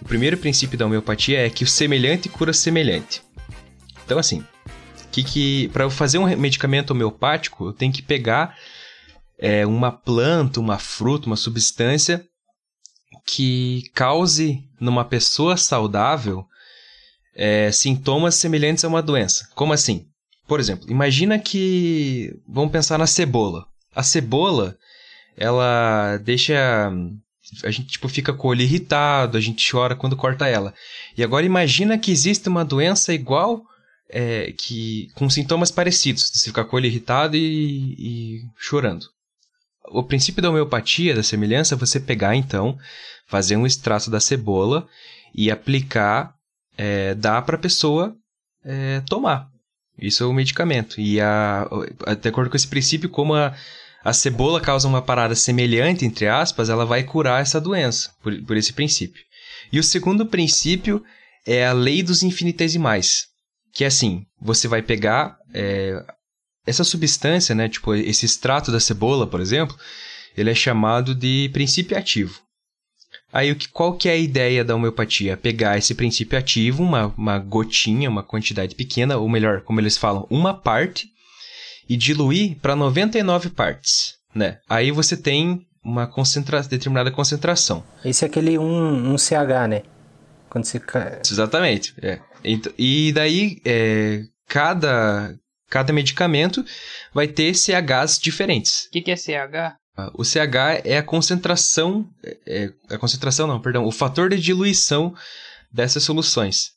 O 0.00 0.08
primeiro 0.08 0.38
princípio 0.38 0.78
da 0.78 0.86
homeopatia 0.86 1.46
é 1.46 1.50
que 1.50 1.62
o 1.62 1.66
semelhante 1.66 2.30
cura 2.30 2.54
semelhante. 2.54 3.20
Então, 4.06 4.18
assim, 4.18 4.42
que 5.12 5.22
que 5.22 5.68
para 5.68 5.84
eu 5.84 5.90
fazer 5.90 6.16
um 6.16 6.24
medicamento 6.34 6.92
homeopático, 6.92 7.66
eu 7.66 7.72
tenho 7.74 7.92
que 7.92 8.00
pegar 8.00 8.56
é, 9.38 9.64
uma 9.64 9.92
planta, 9.92 10.60
uma 10.60 10.78
fruta, 10.78 11.26
uma 11.26 11.36
substância 11.36 12.26
que 13.26 13.84
cause 13.94 14.64
numa 14.80 15.04
pessoa 15.04 15.56
saudável 15.56 16.44
é, 17.34 17.70
sintomas 17.70 18.34
semelhantes 18.34 18.84
a 18.84 18.88
uma 18.88 19.02
doença. 19.02 19.48
Como 19.54 19.72
assim? 19.72 20.06
Por 20.46 20.58
exemplo, 20.58 20.90
imagina 20.90 21.38
que 21.38 22.34
vamos 22.48 22.72
pensar 22.72 22.98
na 22.98 23.06
cebola. 23.06 23.66
A 23.94 24.02
cebola, 24.02 24.76
ela 25.36 26.16
deixa 26.18 26.90
a 27.64 27.70
gente 27.70 27.88
tipo 27.88 28.08
fica 28.08 28.32
com 28.32 28.48
o 28.48 28.50
olho 28.50 28.62
irritado, 28.62 29.38
a 29.38 29.40
gente 29.40 29.70
chora 29.70 29.94
quando 29.94 30.16
corta 30.16 30.46
ela. 30.46 30.74
E 31.16 31.22
agora 31.22 31.46
imagina 31.46 31.98
que 31.98 32.10
existe 32.10 32.48
uma 32.48 32.64
doença 32.64 33.14
igual 33.14 33.62
é, 34.08 34.52
que 34.52 35.08
com 35.14 35.28
sintomas 35.30 35.70
parecidos, 35.70 36.30
você 36.32 36.48
ficar 36.48 36.64
com 36.64 36.76
o 36.76 36.78
olho 36.78 36.86
irritado 36.86 37.36
e, 37.36 37.94
e 37.98 38.40
chorando. 38.56 39.06
O 39.90 40.02
princípio 40.02 40.42
da 40.42 40.50
homeopatia, 40.50 41.14
da 41.14 41.22
semelhança, 41.22 41.74
é 41.74 41.78
você 41.78 41.98
pegar 41.98 42.34
então, 42.34 42.78
fazer 43.26 43.56
um 43.56 43.66
extrato 43.66 44.10
da 44.10 44.20
cebola 44.20 44.86
e 45.34 45.50
aplicar, 45.50 46.34
é, 46.76 47.14
dar 47.14 47.42
para 47.42 47.56
a 47.56 47.60
pessoa 47.60 48.16
é, 48.64 49.00
tomar. 49.08 49.48
Isso 49.98 50.22
é 50.22 50.26
o 50.26 50.32
medicamento. 50.32 51.00
E 51.00 51.20
a, 51.20 51.68
de 52.20 52.28
acordo 52.28 52.50
com 52.50 52.56
esse 52.56 52.68
princípio, 52.68 53.08
como 53.08 53.34
a, 53.34 53.54
a 54.04 54.12
cebola 54.12 54.60
causa 54.60 54.86
uma 54.86 55.02
parada 55.02 55.34
semelhante, 55.34 56.04
entre 56.04 56.28
aspas, 56.28 56.68
ela 56.70 56.86
vai 56.86 57.02
curar 57.02 57.42
essa 57.42 57.60
doença, 57.60 58.12
por, 58.22 58.32
por 58.42 58.56
esse 58.56 58.72
princípio. 58.72 59.22
E 59.72 59.78
o 59.78 59.84
segundo 59.84 60.24
princípio 60.24 61.02
é 61.46 61.66
a 61.66 61.72
lei 61.72 62.02
dos 62.02 62.22
infinitesimais, 62.22 63.26
que 63.72 63.84
é 63.84 63.88
assim, 63.88 64.24
você 64.40 64.68
vai 64.68 64.82
pegar 64.82 65.36
é, 65.52 66.02
essa 66.68 66.84
substância, 66.84 67.54
né, 67.54 67.68
tipo 67.68 67.94
esse 67.94 68.26
extrato 68.26 68.70
da 68.70 68.78
cebola, 68.78 69.26
por 69.26 69.40
exemplo, 69.40 69.76
ele 70.36 70.50
é 70.50 70.54
chamado 70.54 71.14
de 71.14 71.50
princípio 71.52 71.96
ativo. 71.96 72.40
Aí, 73.32 73.54
qual 73.72 73.94
que 73.94 74.08
é 74.08 74.12
a 74.12 74.16
ideia 74.16 74.64
da 74.64 74.74
homeopatia? 74.74 75.36
Pegar 75.36 75.76
esse 75.76 75.94
princípio 75.94 76.38
ativo, 76.38 76.82
uma, 76.82 77.12
uma 77.16 77.38
gotinha, 77.38 78.08
uma 78.08 78.22
quantidade 78.22 78.74
pequena, 78.74 79.18
ou 79.18 79.28
melhor, 79.28 79.60
como 79.62 79.80
eles 79.80 79.98
falam, 79.98 80.26
uma 80.30 80.54
parte, 80.54 81.08
e 81.88 81.96
diluir 81.96 82.56
para 82.60 82.74
99 82.74 83.50
partes, 83.50 84.14
né? 84.34 84.58
Aí 84.68 84.90
você 84.90 85.16
tem 85.16 85.66
uma 85.84 86.06
concentra 86.06 86.62
determinada 86.62 87.10
concentração. 87.10 87.84
Esse 88.04 88.24
é 88.24 88.28
aquele 88.28 88.58
1 88.58 88.62
um, 88.62 89.12
um 89.12 89.18
CH, 89.18 89.68
né? 89.68 89.82
Quando 90.48 90.64
você... 90.64 90.80
Exatamente, 91.30 91.94
é. 92.00 92.20
E 92.78 93.12
daí, 93.12 93.60
é, 93.64 94.22
cada, 94.46 95.34
cada 95.68 95.92
medicamento 95.92 96.64
vai 97.12 97.28
ter 97.28 97.54
CHs 97.54 98.18
diferentes. 98.18 98.86
O 98.86 98.90
que, 98.90 99.02
que 99.02 99.10
é 99.10 99.16
CH? 99.16 99.76
O 100.14 100.24
CH 100.24 100.82
é 100.84 100.96
a 100.96 101.02
concentração, 101.02 102.08
é, 102.22 102.38
é, 102.46 102.94
a 102.94 102.98
concentração 102.98 103.46
não, 103.46 103.60
perdão, 103.60 103.84
o 103.84 103.90
fator 103.90 104.30
de 104.30 104.40
diluição 104.40 105.14
dessas 105.72 106.04
soluções. 106.04 106.70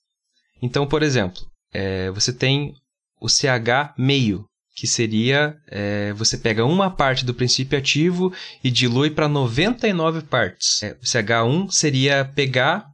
Então, 0.61 0.87
por 0.87 1.03
exemplo, 1.03 1.41
é, 1.71 2.09
você 2.11 2.33
tem 2.33 2.73
o 3.19 3.29
CH 3.29 3.93
meio, 3.97 4.45
que 4.75 4.87
seria 4.87 5.55
é, 5.67 6.13
você 6.13 6.37
pega 6.37 6.65
uma 6.65 6.89
parte 6.89 7.23
do 7.23 7.33
princípio 7.33 7.77
ativo 7.77 8.33
e 8.63 8.71
dilui 8.71 9.11
para 9.11 9.27
99 9.27 10.23
partes. 10.23 10.81
É, 10.81 10.93
o 10.93 11.05
CH1 11.05 11.69
seria 11.71 12.25
pegar, 12.25 12.85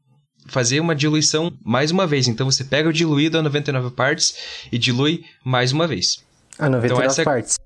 fazer 0.47 0.79
uma 0.79 0.95
diluição 0.95 1.51
mais 1.63 1.91
uma 1.91 2.07
vez. 2.07 2.27
Então 2.27 2.49
você 2.49 2.63
pega 2.63 2.89
o 2.89 2.93
diluído 2.93 3.37
a 3.37 3.41
99 3.41 3.95
partes 3.95 4.35
e 4.71 4.77
dilui 4.77 5.23
mais 5.43 5.71
uma 5.71 5.87
vez. 5.87 6.23
A 6.57 6.69
99 6.69 6.85
então, 6.85 7.01
essa... 7.03 7.23
partes. 7.23 7.57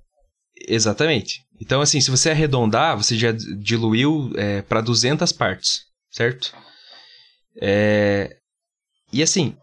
Exatamente. 0.67 1.41
Então, 1.59 1.81
assim, 1.81 2.01
se 2.01 2.11
você 2.11 2.31
arredondar, 2.31 2.97
você 2.97 3.15
já 3.15 3.31
diluiu 3.31 4.31
é, 4.35 4.61
para 4.63 4.81
200 4.81 5.31
partes, 5.31 5.81
certo? 6.09 6.53
É... 7.61 8.37
E 9.13 9.21
assim, 9.21 9.55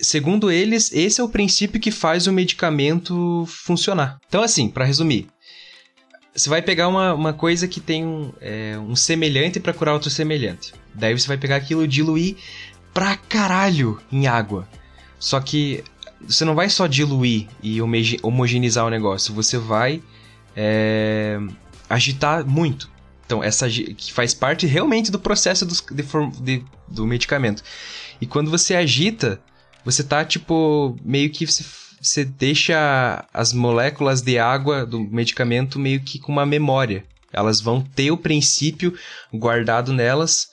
segundo 0.00 0.50
eles, 0.50 0.92
esse 0.92 1.20
é 1.20 1.24
o 1.24 1.28
princípio 1.28 1.80
que 1.80 1.90
faz 1.90 2.26
o 2.26 2.32
medicamento 2.32 3.44
funcionar. 3.46 4.18
Então, 4.28 4.42
assim, 4.42 4.68
para 4.68 4.84
resumir, 4.84 5.28
você 6.34 6.50
vai 6.50 6.60
pegar 6.60 6.88
uma, 6.88 7.14
uma 7.14 7.32
coisa 7.32 7.68
que 7.68 7.80
tem 7.80 8.04
um, 8.04 8.32
é, 8.40 8.76
um 8.78 8.96
semelhante 8.96 9.60
para 9.60 9.72
curar 9.72 9.92
outro 9.92 10.10
semelhante. 10.10 10.74
Daí 10.92 11.16
você 11.16 11.28
vai 11.28 11.36
pegar 11.36 11.56
aquilo 11.56 11.84
e 11.84 11.88
diluir 11.88 12.36
pra 12.92 13.16
caralho 13.16 14.00
em 14.10 14.26
água. 14.26 14.68
Só 15.18 15.40
que 15.40 15.84
você 16.20 16.44
não 16.44 16.54
vai 16.54 16.68
só 16.68 16.86
diluir 16.86 17.46
e 17.62 17.80
homogeneizar 18.22 18.84
o 18.84 18.90
negócio, 18.90 19.32
você 19.34 19.58
vai 19.58 20.02
é, 20.56 21.38
agitar 21.88 22.44
muito. 22.44 22.90
Então, 23.26 23.42
essa 23.42 23.68
que 23.68 24.12
faz 24.12 24.34
parte 24.34 24.66
realmente 24.66 25.10
do 25.10 25.18
processo 25.18 25.64
do, 25.64 25.74
de, 25.94 26.02
de, 26.42 26.64
do 26.88 27.06
medicamento. 27.06 27.62
E 28.20 28.26
quando 28.26 28.50
você 28.50 28.74
agita, 28.74 29.40
você 29.84 30.02
tá, 30.02 30.24
tipo, 30.24 30.96
meio 31.02 31.30
que 31.30 31.46
você, 31.46 31.64
você 32.04 32.24
deixa 32.24 33.24
as 33.32 33.52
moléculas 33.52 34.20
de 34.20 34.38
água 34.38 34.84
do 34.84 35.00
medicamento 35.00 35.78
meio 35.78 36.00
que 36.00 36.18
com 36.18 36.30
uma 36.30 36.44
memória. 36.44 37.04
Elas 37.32 37.60
vão 37.60 37.80
ter 37.80 38.10
o 38.10 38.16
princípio 38.16 38.96
guardado 39.32 39.92
nelas. 39.92 40.48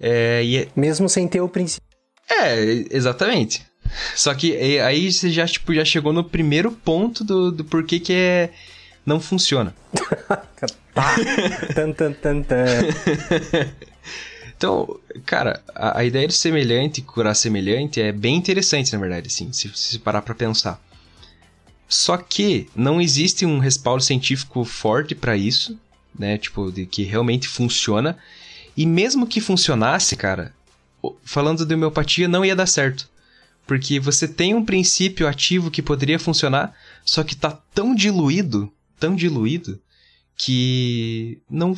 É, 0.00 0.42
e... 0.44 0.58
É 0.58 0.68
Mesmo 0.76 1.08
sem 1.08 1.28
ter 1.28 1.40
o 1.40 1.48
princípio. 1.48 1.86
É, 2.28 2.84
exatamente. 2.90 3.64
Só 4.14 4.34
que 4.34 4.54
aí 4.80 5.10
você 5.10 5.30
já, 5.30 5.46
tipo, 5.46 5.72
já 5.72 5.84
chegou 5.84 6.12
no 6.12 6.24
primeiro 6.24 6.70
ponto 6.72 7.24
do, 7.24 7.50
do 7.50 7.64
porquê 7.64 7.98
que 7.98 8.12
é, 8.12 8.50
não 9.06 9.20
funciona. 9.20 9.74
tá. 10.92 11.16
tan, 11.74 11.92
tan, 11.92 12.12
tan, 12.12 12.42
tan. 12.42 12.66
Então, 14.58 14.98
cara, 15.24 15.62
a, 15.72 16.00
a, 16.00 16.04
ideia 16.04 16.26
de 16.26 16.34
semelhante 16.34 17.00
curar 17.00 17.36
semelhante 17.36 18.02
é 18.02 18.10
bem 18.10 18.34
interessante, 18.34 18.92
na 18.92 18.98
verdade, 18.98 19.28
assim, 19.28 19.52
se, 19.52 19.70
se 19.72 20.00
parar 20.00 20.20
pra 20.20 20.34
pensar. 20.34 20.82
Só 21.88 22.16
que 22.16 22.68
não 22.76 23.00
existe 23.00 23.46
um 23.46 23.58
respaldo 23.58 24.02
científico 24.02 24.64
forte 24.64 25.14
para 25.14 25.36
isso, 25.36 25.78
né? 26.16 26.36
Tipo, 26.36 26.70
de 26.70 26.86
que 26.86 27.02
realmente 27.02 27.48
funciona. 27.48 28.18
E 28.76 28.84
mesmo 28.84 29.26
que 29.26 29.40
funcionasse, 29.40 30.14
cara, 30.16 30.54
falando 31.22 31.64
de 31.64 31.74
homeopatia, 31.74 32.28
não 32.28 32.44
ia 32.44 32.54
dar 32.54 32.66
certo. 32.66 33.08
Porque 33.66 33.98
você 33.98 34.28
tem 34.28 34.54
um 34.54 34.64
princípio 34.64 35.26
ativo 35.26 35.70
que 35.70 35.82
poderia 35.82 36.18
funcionar, 36.18 36.74
só 37.04 37.22
que 37.22 37.36
tá 37.36 37.50
tão 37.74 37.94
diluído, 37.94 38.72
tão 38.98 39.14
diluído, 39.16 39.80
que 40.36 41.40
não. 41.50 41.76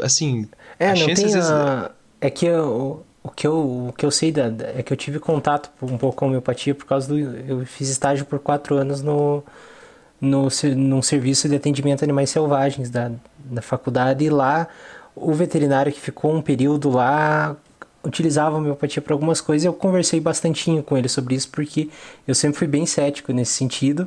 Assim. 0.00 0.48
É, 0.78 0.94
não 0.94 1.06
tem 1.06 1.14
vezes... 1.14 1.36
a 1.36 1.92
é 2.24 2.30
que 2.30 2.46
eu, 2.46 3.04
o, 3.24 3.30
que 3.30 3.46
eu, 3.46 3.88
o 3.88 3.94
que 3.96 4.04
eu 4.04 4.10
sei 4.10 4.30
da, 4.30 4.52
é 4.76 4.82
que 4.82 4.92
eu 4.92 4.96
tive 4.96 5.18
contato 5.18 5.70
um 5.82 5.96
pouco 5.96 6.18
com 6.18 6.26
a 6.26 6.28
homeopatia 6.28 6.74
por 6.74 6.84
causa 6.84 7.08
do. 7.08 7.18
Eu 7.18 7.64
fiz 7.64 7.88
estágio 7.88 8.26
por 8.26 8.38
quatro 8.38 8.76
anos 8.76 9.00
no, 9.00 9.42
no, 10.20 10.48
num 10.76 11.00
serviço 11.00 11.48
de 11.48 11.56
atendimento 11.56 12.02
a 12.02 12.04
animais 12.04 12.28
selvagens 12.28 12.90
da, 12.90 13.10
da 13.38 13.62
faculdade 13.62 14.24
e 14.24 14.28
lá 14.28 14.68
o 15.16 15.32
veterinário 15.32 15.90
que 15.90 16.00
ficou 16.00 16.34
um 16.34 16.42
período 16.42 16.90
lá 16.90 17.56
utilizava 18.04 18.56
a 18.56 18.58
homeopatia 18.58 19.00
para 19.00 19.14
algumas 19.14 19.40
coisas. 19.40 19.64
Eu 19.64 19.72
conversei 19.72 20.20
bastantinho 20.20 20.82
com 20.82 20.94
ele 20.94 21.08
sobre 21.08 21.34
isso 21.34 21.48
porque 21.50 21.88
eu 22.28 22.34
sempre 22.34 22.58
fui 22.58 22.68
bem 22.68 22.84
cético 22.84 23.32
nesse 23.32 23.52
sentido. 23.52 24.06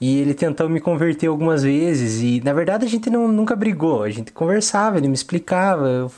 E 0.00 0.18
ele 0.20 0.34
tentou 0.34 0.68
me 0.68 0.78
converter 0.78 1.26
algumas 1.26 1.62
vezes 1.62 2.20
e 2.20 2.42
na 2.44 2.52
verdade 2.52 2.84
a 2.84 2.88
gente 2.88 3.08
não, 3.08 3.28
nunca 3.28 3.56
brigou, 3.56 4.02
a 4.02 4.10
gente 4.10 4.30
conversava, 4.30 4.98
ele 4.98 5.08
me 5.08 5.14
explicava, 5.14 5.88
eu 5.88 6.12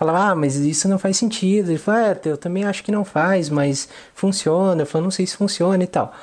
falava, 0.00 0.30
ah, 0.30 0.34
mas 0.34 0.56
isso 0.56 0.88
não 0.88 0.98
faz 0.98 1.18
sentido. 1.18 1.70
Ele 1.70 1.78
falou, 1.78 2.00
é, 2.00 2.18
eu 2.24 2.38
também 2.38 2.64
acho 2.64 2.82
que 2.82 2.90
não 2.90 3.04
faz, 3.04 3.50
mas 3.50 3.86
funciona. 4.14 4.80
Eu 4.80 4.86
falei, 4.86 5.04
não 5.04 5.10
sei 5.10 5.26
se 5.26 5.36
funciona 5.36 5.84
e 5.84 5.86
tal. 5.86 6.14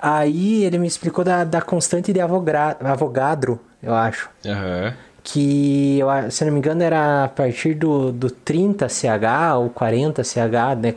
Aí 0.00 0.64
ele 0.64 0.78
me 0.78 0.86
explicou 0.86 1.22
da, 1.22 1.44
da 1.44 1.60
constante 1.60 2.14
de 2.14 2.20
Avogadro, 2.20 3.60
eu 3.82 3.94
acho. 3.94 4.30
Uhum. 4.44 4.92
que, 5.22 5.98
eu, 5.98 6.08
se 6.30 6.44
não 6.44 6.52
me 6.52 6.58
engano, 6.58 6.82
era 6.82 7.24
a 7.24 7.28
partir 7.28 7.74
do, 7.74 8.10
do 8.10 8.30
30 8.30 8.88
CH 8.88 9.56
ou 9.58 9.68
40 9.68 10.24
CH, 10.24 10.76
né? 10.80 10.94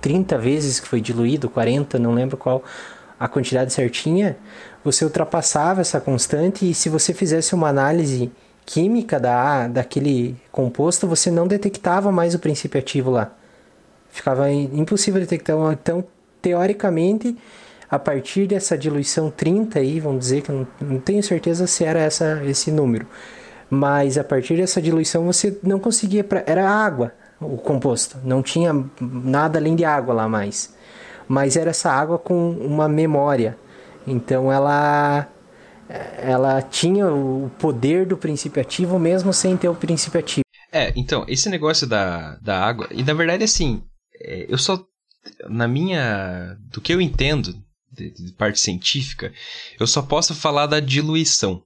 30 0.00 0.38
vezes 0.38 0.78
que 0.78 0.86
foi 0.86 1.00
diluído, 1.00 1.48
40, 1.48 1.98
não 1.98 2.12
lembro 2.12 2.36
qual 2.36 2.62
a 3.18 3.26
quantidade 3.26 3.72
certinha, 3.72 4.36
você 4.84 5.04
ultrapassava 5.04 5.80
essa 5.80 6.00
constante 6.00 6.70
e 6.70 6.72
se 6.72 6.88
você 6.88 7.12
fizesse 7.12 7.54
uma 7.54 7.68
análise 7.68 8.30
química 8.68 9.18
da, 9.18 9.66
daquele 9.66 10.36
composto, 10.52 11.08
você 11.08 11.30
não 11.30 11.48
detectava 11.48 12.12
mais 12.12 12.34
o 12.34 12.38
princípio 12.38 12.78
ativo 12.78 13.10
lá. 13.10 13.32
Ficava 14.10 14.50
impossível 14.50 15.18
detectar. 15.18 15.56
Então, 15.72 16.04
teoricamente, 16.42 17.34
a 17.90 17.98
partir 17.98 18.46
dessa 18.46 18.76
diluição 18.76 19.30
30 19.30 19.78
aí, 19.78 19.98
vamos 19.98 20.20
dizer 20.20 20.42
que 20.42 20.50
eu 20.50 20.66
não, 20.80 20.88
não 20.88 21.00
tenho 21.00 21.22
certeza 21.22 21.66
se 21.66 21.82
era 21.82 21.98
essa, 21.98 22.42
esse 22.44 22.70
número, 22.70 23.06
mas 23.70 24.18
a 24.18 24.24
partir 24.24 24.58
dessa 24.58 24.82
diluição 24.82 25.24
você 25.24 25.58
não 25.62 25.78
conseguia, 25.78 26.22
pra, 26.22 26.44
era 26.46 26.68
água 26.68 27.14
o 27.40 27.56
composto, 27.56 28.18
não 28.22 28.42
tinha 28.42 28.84
nada 29.00 29.58
além 29.58 29.76
de 29.76 29.84
água 29.86 30.12
lá 30.12 30.28
mais, 30.28 30.74
mas 31.26 31.56
era 31.56 31.70
essa 31.70 31.90
água 31.90 32.18
com 32.18 32.50
uma 32.50 32.86
memória, 32.86 33.56
então 34.06 34.52
ela 34.52 35.26
ela 35.88 36.60
tinha 36.62 37.06
o 37.12 37.50
poder 37.58 38.06
do 38.06 38.16
princípio 38.16 38.60
ativo 38.60 38.98
mesmo 38.98 39.32
sem 39.32 39.56
ter 39.56 39.68
o 39.68 39.74
princípio 39.74 40.20
ativo. 40.20 40.42
É, 40.70 40.92
então, 40.96 41.24
esse 41.28 41.48
negócio 41.48 41.86
da, 41.86 42.36
da 42.36 42.62
água, 42.62 42.88
e 42.90 43.02
na 43.02 43.14
verdade 43.14 43.44
assim, 43.44 43.82
é, 44.20 44.46
eu 44.48 44.58
só, 44.58 44.84
na 45.48 45.66
minha, 45.66 46.56
do 46.70 46.80
que 46.80 46.92
eu 46.92 47.00
entendo 47.00 47.54
de, 47.90 48.10
de 48.10 48.32
parte 48.32 48.60
científica, 48.60 49.32
eu 49.80 49.86
só 49.86 50.02
posso 50.02 50.34
falar 50.34 50.66
da 50.66 50.78
diluição 50.78 51.62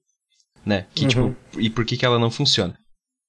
né? 0.64 0.86
Que, 0.94 1.06
tipo, 1.06 1.22
uhum. 1.22 1.36
tipo, 1.50 1.60
e 1.60 1.70
por 1.70 1.84
que, 1.84 1.96
que 1.96 2.06
ela 2.06 2.18
não 2.18 2.30
funciona? 2.30 2.78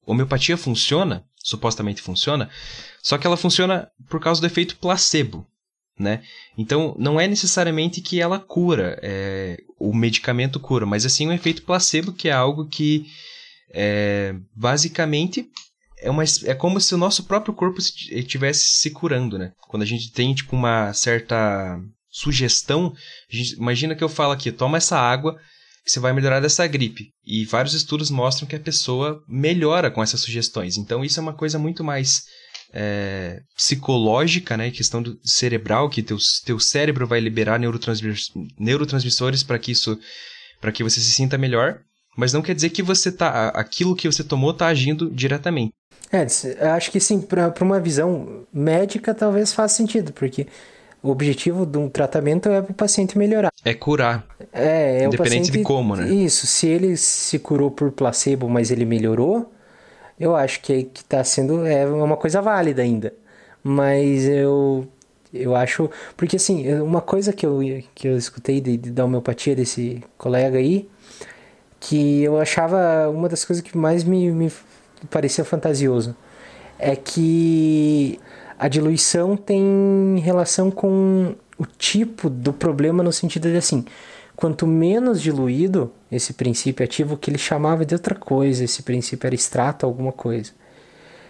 Homeopatia 0.05 0.57
funciona, 0.57 1.25
supostamente 1.43 2.01
funciona, 2.01 2.49
só 3.01 3.17
que 3.17 3.25
ela 3.25 3.37
funciona 3.37 3.89
por 4.09 4.19
causa 4.19 4.39
do 4.39 4.47
efeito 4.47 4.77
placebo, 4.77 5.45
né? 5.97 6.23
Então, 6.57 6.95
não 6.97 7.19
é 7.19 7.27
necessariamente 7.27 8.01
que 8.01 8.21
ela 8.21 8.39
cura, 8.39 8.99
é, 9.01 9.57
o 9.89 9.93
medicamento 9.93 10.59
cura, 10.59 10.86
mas 10.86 11.05
assim 11.05 11.27
um 11.27 11.34
efeito 11.34 11.63
placebo, 11.63 12.13
que 12.13 12.29
é 12.29 12.31
algo 12.31 12.67
que 12.67 13.05
é, 13.73 14.34
basicamente 14.55 15.49
é, 15.99 16.09
uma, 16.09 16.23
é 16.45 16.53
como 16.53 16.79
se 16.79 16.93
o 16.93 16.97
nosso 16.97 17.23
próprio 17.23 17.53
corpo 17.53 17.79
estivesse 17.79 18.65
se 18.65 18.91
curando, 18.91 19.38
né? 19.38 19.51
Quando 19.69 19.84
a 19.84 19.86
gente 19.86 20.11
tem, 20.11 20.34
tipo, 20.34 20.55
uma 20.55 20.93
certa 20.93 21.79
sugestão, 22.09 22.93
gente, 23.29 23.55
imagina 23.55 23.95
que 23.95 24.03
eu 24.03 24.09
falo 24.09 24.34
aqui, 24.34 24.51
toma 24.51 24.77
essa 24.77 24.97
água, 24.97 25.39
que 25.84 25.91
você 25.91 25.99
vai 25.99 26.13
melhorar 26.13 26.39
dessa 26.39 26.67
gripe. 26.67 27.09
E 27.25 27.45
vários 27.45 27.73
estudos 27.73 28.09
mostram 28.09 28.47
que 28.47 28.55
a 28.55 28.59
pessoa 28.59 29.21
melhora 29.27 29.89
com 29.89 30.03
essas 30.03 30.19
sugestões. 30.19 30.77
Então 30.77 31.03
isso 31.03 31.19
é 31.19 31.23
uma 31.23 31.34
coisa 31.34 31.57
muito 31.57 31.84
mais 31.84 32.23
é, 32.74 33.41
psicológica, 33.55 34.57
né? 34.57 34.71
Questão 34.71 35.01
do 35.01 35.17
cerebral, 35.24 35.89
que 35.89 36.01
teu, 36.01 36.17
teu 36.45 36.59
cérebro 36.59 37.05
vai 37.05 37.19
liberar 37.19 37.59
neurotransmissores 37.59 39.43
para 39.43 39.59
que 39.59 39.71
isso, 39.71 39.97
para 40.59 40.71
que 40.71 40.84
você 40.84 40.99
se 40.99 41.11
sinta 41.11 41.38
melhor. 41.38 41.80
Mas 42.17 42.34
não 42.34 42.41
quer 42.41 42.55
dizer 42.55 42.69
que 42.69 42.84
você 42.84 43.11
tá, 43.11 43.49
aquilo 43.49 43.95
que 43.95 44.11
você 44.11 44.24
tomou 44.24 44.51
está 44.51 44.67
agindo 44.67 45.09
diretamente. 45.09 45.74
É, 46.11 46.67
acho 46.69 46.91
que 46.91 46.99
sim, 46.99 47.19
para 47.19 47.53
uma 47.61 47.80
visão 47.80 48.45
médica 48.53 49.15
talvez 49.15 49.51
faça 49.51 49.76
sentido, 49.76 50.13
porque 50.13 50.45
o 51.01 51.09
objetivo 51.09 51.65
de 51.65 51.78
um 51.80 51.89
tratamento 51.89 52.49
é 52.49 52.59
o 52.59 52.74
paciente 52.74 53.17
melhorar. 53.17 53.51
É 53.65 53.74
curar. 53.74 54.24
É, 54.51 55.01
é 55.01 55.05
Independente 55.05 55.15
o 55.15 55.17
paciente, 55.17 55.51
de 55.51 55.63
como, 55.63 55.95
né? 55.95 56.07
Isso, 56.13 56.45
se 56.45 56.67
ele 56.67 56.95
se 56.97 57.39
curou 57.39 57.71
por 57.71 57.91
placebo, 57.91 58.47
mas 58.47 58.69
ele 58.69 58.86
melhorou, 58.86 59.51
eu 60.20 60.36
acho 60.36 60.61
que 60.61 60.84
que 60.84 61.03
tá 61.03 61.24
sendo 61.24 61.66
é 61.66 61.86
uma 61.86 62.18
coisa 62.18 62.41
válida 62.41 62.82
ainda. 62.82 63.14
Mas 63.64 64.26
eu 64.26 64.88
eu 65.34 65.55
acho, 65.55 65.89
porque 66.16 66.36
assim, 66.36 66.72
uma 66.82 67.01
coisa 67.01 67.34
que 67.34 67.45
eu 67.45 67.59
que 67.95 68.07
eu 68.07 68.18
escutei 68.18 68.61
de, 68.61 68.78
de 68.78 68.91
da 68.91 69.05
homeopatia 69.05 69.55
desse 69.55 70.03
colega 70.18 70.57
aí, 70.59 70.88
que 71.80 72.24
eu 72.24 72.39
achava 72.39 73.09
uma 73.09 73.28
das 73.28 73.43
coisas 73.43 73.64
que 73.64 73.78
mais 73.78 74.03
me, 74.03 74.32
me 74.32 74.51
parecia 75.09 75.43
fantasioso, 75.43 76.16
é 76.80 76.95
que 76.95 78.20
a 78.59 78.68
diluição 78.68 79.36
tem 79.36 80.20
relação 80.24 80.72
com 80.72 81.36
o 81.57 81.66
tipo 81.66 82.30
do 82.30 82.53
problema 82.53 83.03
no 83.03 83.11
sentido 83.11 83.49
de 83.49 83.57
assim, 83.57 83.86
quanto 84.43 84.67
menos 84.67 85.21
diluído 85.21 85.93
esse 86.11 86.33
princípio 86.33 86.83
ativo, 86.83 87.15
que 87.15 87.31
ele 87.31 87.37
chamava 87.37 87.85
de 87.85 87.95
outra 87.95 88.13
coisa, 88.13 88.65
esse 88.65 88.83
princípio 88.83 89.25
era 89.25 89.33
extrato 89.33 89.85
alguma 89.85 90.11
coisa. 90.11 90.51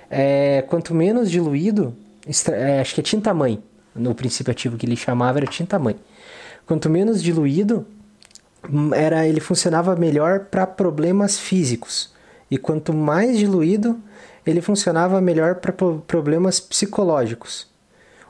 É, 0.09 0.63
quanto 0.63 0.95
menos 0.95 1.29
diluído, 1.29 1.95
extra, 2.27 2.55
é, 2.55 2.81
acho 2.81 2.95
que 2.95 3.01
é 3.01 3.03
tinta-mãe, 3.03 3.61
no 3.93 4.15
princípio 4.15 4.49
ativo 4.49 4.77
que 4.77 4.87
ele 4.87 4.95
chamava 4.95 5.37
era 5.37 5.45
tinta-mãe. 5.45 5.95
Quanto 6.65 6.89
menos 6.89 7.21
diluído, 7.21 7.85
hum, 8.67 8.91
era 8.95 9.27
ele 9.27 9.39
funcionava 9.39 9.95
melhor 9.95 10.45
para 10.45 10.65
problemas 10.65 11.37
físicos. 11.37 12.11
E 12.49 12.57
quanto 12.57 12.95
mais 12.95 13.37
diluído, 13.37 14.01
ele 14.43 14.59
funcionava 14.59 15.21
melhor 15.21 15.57
para 15.57 15.71
problemas 15.71 16.59
psicológicos. 16.59 17.67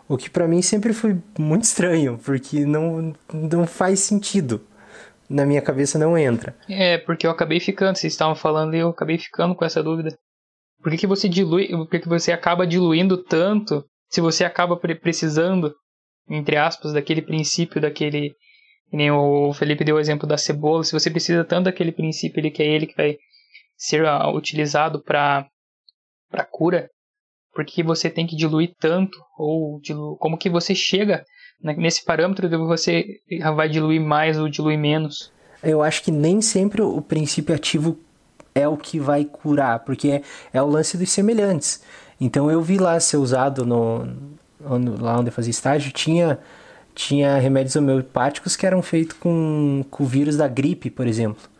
O 0.09 0.17
que 0.17 0.29
para 0.29 0.45
mim 0.45 0.61
sempre 0.61 0.91
foi 0.91 1.17
muito 1.39 1.63
estranho, 1.63 2.19
porque 2.21 2.65
não, 2.65 3.13
não 3.33 3.65
faz 3.65 4.01
sentido. 4.01 4.59
Na 5.33 5.47
minha 5.47 5.63
cabeça 5.63 5.97
não 5.97 6.15
entra. 6.15 6.55
É, 6.69 6.99
porque 6.99 7.25
eu 7.25 7.31
acabei 7.31 7.59
ficando, 7.59 7.97
vocês 7.97 8.13
estavam 8.13 8.35
falando 8.35 8.75
e 8.75 8.79
eu 8.79 8.89
acabei 8.89 9.17
ficando 9.17 9.55
com 9.55 9.65
essa 9.65 9.81
dúvida. 9.81 10.15
Por 10.79 10.91
que, 10.91 10.97
que 10.99 11.07
você 11.07 11.27
dilui, 11.27 11.69
por 11.69 11.89
que, 11.89 12.01
que 12.01 12.07
você 12.07 12.31
acaba 12.31 12.67
diluindo 12.67 13.17
tanto 13.17 13.83
se 14.07 14.21
você 14.21 14.45
acaba 14.45 14.77
precisando, 14.77 15.73
entre 16.29 16.55
aspas, 16.55 16.93
daquele 16.93 17.19
princípio, 17.19 17.81
daquele. 17.81 18.35
Nem 18.91 19.09
o 19.09 19.51
Felipe 19.53 19.83
deu 19.83 19.95
o 19.95 19.99
exemplo 19.99 20.27
da 20.27 20.37
cebola, 20.37 20.83
se 20.83 20.91
você 20.91 21.09
precisa 21.09 21.43
tanto 21.43 21.65
daquele 21.65 21.91
princípio 21.91 22.39
ele 22.39 22.51
que 22.51 22.61
é 22.61 22.67
ele 22.67 22.85
que 22.85 22.95
vai 22.95 23.17
ser 23.75 24.03
uh, 24.03 24.29
utilizado 24.35 25.01
para 25.01 25.47
para 26.29 26.45
cura? 26.45 26.91
Por 27.55 27.65
que 27.65 27.81
você 27.81 28.07
tem 28.07 28.27
que 28.27 28.35
diluir 28.35 28.75
tanto? 28.79 29.17
Ou 29.35 29.79
dilu... 29.81 30.15
como 30.17 30.37
que 30.37 30.47
você 30.47 30.75
chega 30.75 31.25
nesse 31.63 32.03
parâmetro 32.03 32.49
você 32.67 33.21
vai 33.55 33.69
diluir 33.69 34.01
mais 34.01 34.37
ou 34.37 34.49
diluir 34.49 34.77
menos? 34.77 35.31
Eu 35.63 35.81
acho 35.81 36.03
que 36.03 36.11
nem 36.11 36.41
sempre 36.41 36.81
o 36.81 37.01
princípio 37.01 37.55
ativo 37.55 37.97
é 38.53 38.67
o 38.67 38.75
que 38.75 38.99
vai 38.99 39.23
curar, 39.23 39.79
porque 39.79 40.09
é, 40.09 40.21
é 40.51 40.61
o 40.61 40.67
lance 40.67 40.97
dos 40.97 41.09
semelhantes. 41.09 41.81
Então 42.19 42.51
eu 42.51 42.61
vi 42.61 42.77
lá 42.77 42.99
ser 42.99 43.17
usado 43.17 43.65
no, 43.65 44.05
lá 44.99 45.17
onde 45.17 45.29
eu 45.29 45.33
fazia 45.33 45.51
estágio, 45.51 45.91
tinha, 45.91 46.37
tinha 46.93 47.37
remédios 47.37 47.75
homeopáticos 47.75 48.55
que 48.55 48.65
eram 48.65 48.81
feitos 48.81 49.17
com, 49.17 49.83
com 49.89 50.03
o 50.03 50.07
vírus 50.07 50.37
da 50.37 50.47
gripe, 50.47 50.89
por 50.89 51.07
exemplo. 51.07 51.52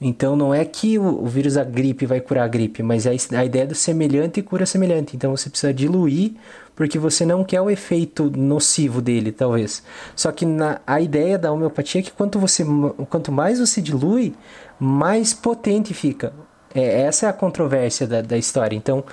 Então 0.00 0.34
não 0.34 0.54
é 0.54 0.64
que 0.64 0.98
o, 0.98 1.26
vírus 1.26 1.54
da 1.54 1.64
gripe 1.64 2.06
vai 2.06 2.20
curar 2.20 2.44
a 2.44 2.48
gripe, 2.48 2.82
mas 2.82 3.04
é 3.04 3.14
a 3.36 3.44
ideia 3.44 3.66
do 3.66 3.74
semelhante 3.74 4.40
cura 4.40 4.64
semelhante. 4.64 5.14
Então 5.14 5.36
você 5.36 5.50
precisa 5.50 5.74
diluir 5.74 6.32
porque 6.74 6.98
você 6.98 7.26
não 7.26 7.44
quer 7.44 7.60
o 7.60 7.68
efeito 7.68 8.32
nocivo 8.34 9.02
dele, 9.02 9.30
talvez. 9.30 9.82
Só 10.16 10.32
que 10.32 10.46
na, 10.46 10.80
a 10.86 10.98
ideia 10.98 11.38
da 11.38 11.52
homeopatia 11.52 12.00
é 12.00 12.04
que 12.04 12.10
quanto, 12.10 12.38
você, 12.38 12.64
quanto 13.10 13.30
mais 13.30 13.60
você 13.60 13.82
dilui, 13.82 14.32
mais 14.78 15.34
potente 15.34 15.92
fica. 15.92 16.32
É, 16.74 17.02
essa 17.02 17.26
é 17.26 17.28
a 17.28 17.34
controvérsia 17.34 18.06
da, 18.06 18.22
da 18.22 18.38
história. 18.38 18.74
Então, 18.74 19.04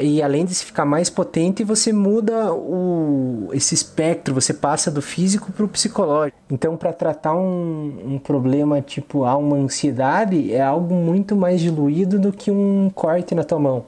e 0.00 0.22
além 0.22 0.44
de 0.44 0.54
ficar 0.54 0.84
mais 0.84 1.10
potente, 1.10 1.62
você 1.62 1.92
muda 1.92 2.52
o, 2.52 3.48
esse 3.52 3.74
espectro, 3.74 4.34
você 4.34 4.54
passa 4.54 4.90
do 4.90 5.02
físico 5.02 5.52
para 5.52 5.64
o 5.64 5.68
psicológico. 5.68 6.38
Então, 6.50 6.76
para 6.76 6.92
tratar 6.92 7.34
um, 7.34 8.14
um, 8.14 8.18
problema 8.18 8.80
tipo 8.80 9.24
ah, 9.24 9.36
uma 9.36 9.56
ansiedade, 9.56 10.52
é 10.52 10.62
algo 10.62 10.94
muito 10.94 11.36
mais 11.36 11.60
diluído 11.60 12.18
do 12.18 12.32
que 12.32 12.50
um 12.50 12.90
corte 12.94 13.34
na 13.34 13.44
tua 13.44 13.58
mão. 13.58 13.84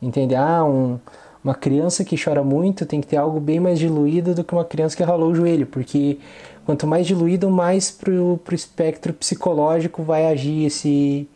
Entende? 0.00 0.34
Ah, 0.34 0.64
um, 0.64 0.98
uma 1.42 1.54
criança 1.54 2.04
que 2.04 2.22
chora 2.22 2.42
muito 2.42 2.84
tem 2.84 3.00
que 3.00 3.06
ter 3.06 3.16
algo 3.16 3.40
bem 3.40 3.60
mais 3.60 3.78
diluído 3.78 4.34
do 4.34 4.44
que 4.44 4.52
uma 4.52 4.64
criança 4.64 4.96
que 4.96 5.02
ralou 5.02 5.30
o 5.30 5.34
joelho, 5.34 5.66
porque 5.66 6.18
quanto 6.66 6.86
mais 6.86 7.06
diluído, 7.06 7.50
mais 7.50 7.90
para 7.90 8.12
o 8.12 8.40
espectro 8.52 9.12
psicológico 9.12 10.02
vai 10.02 10.26
agir 10.26 10.66
esse 10.66 11.28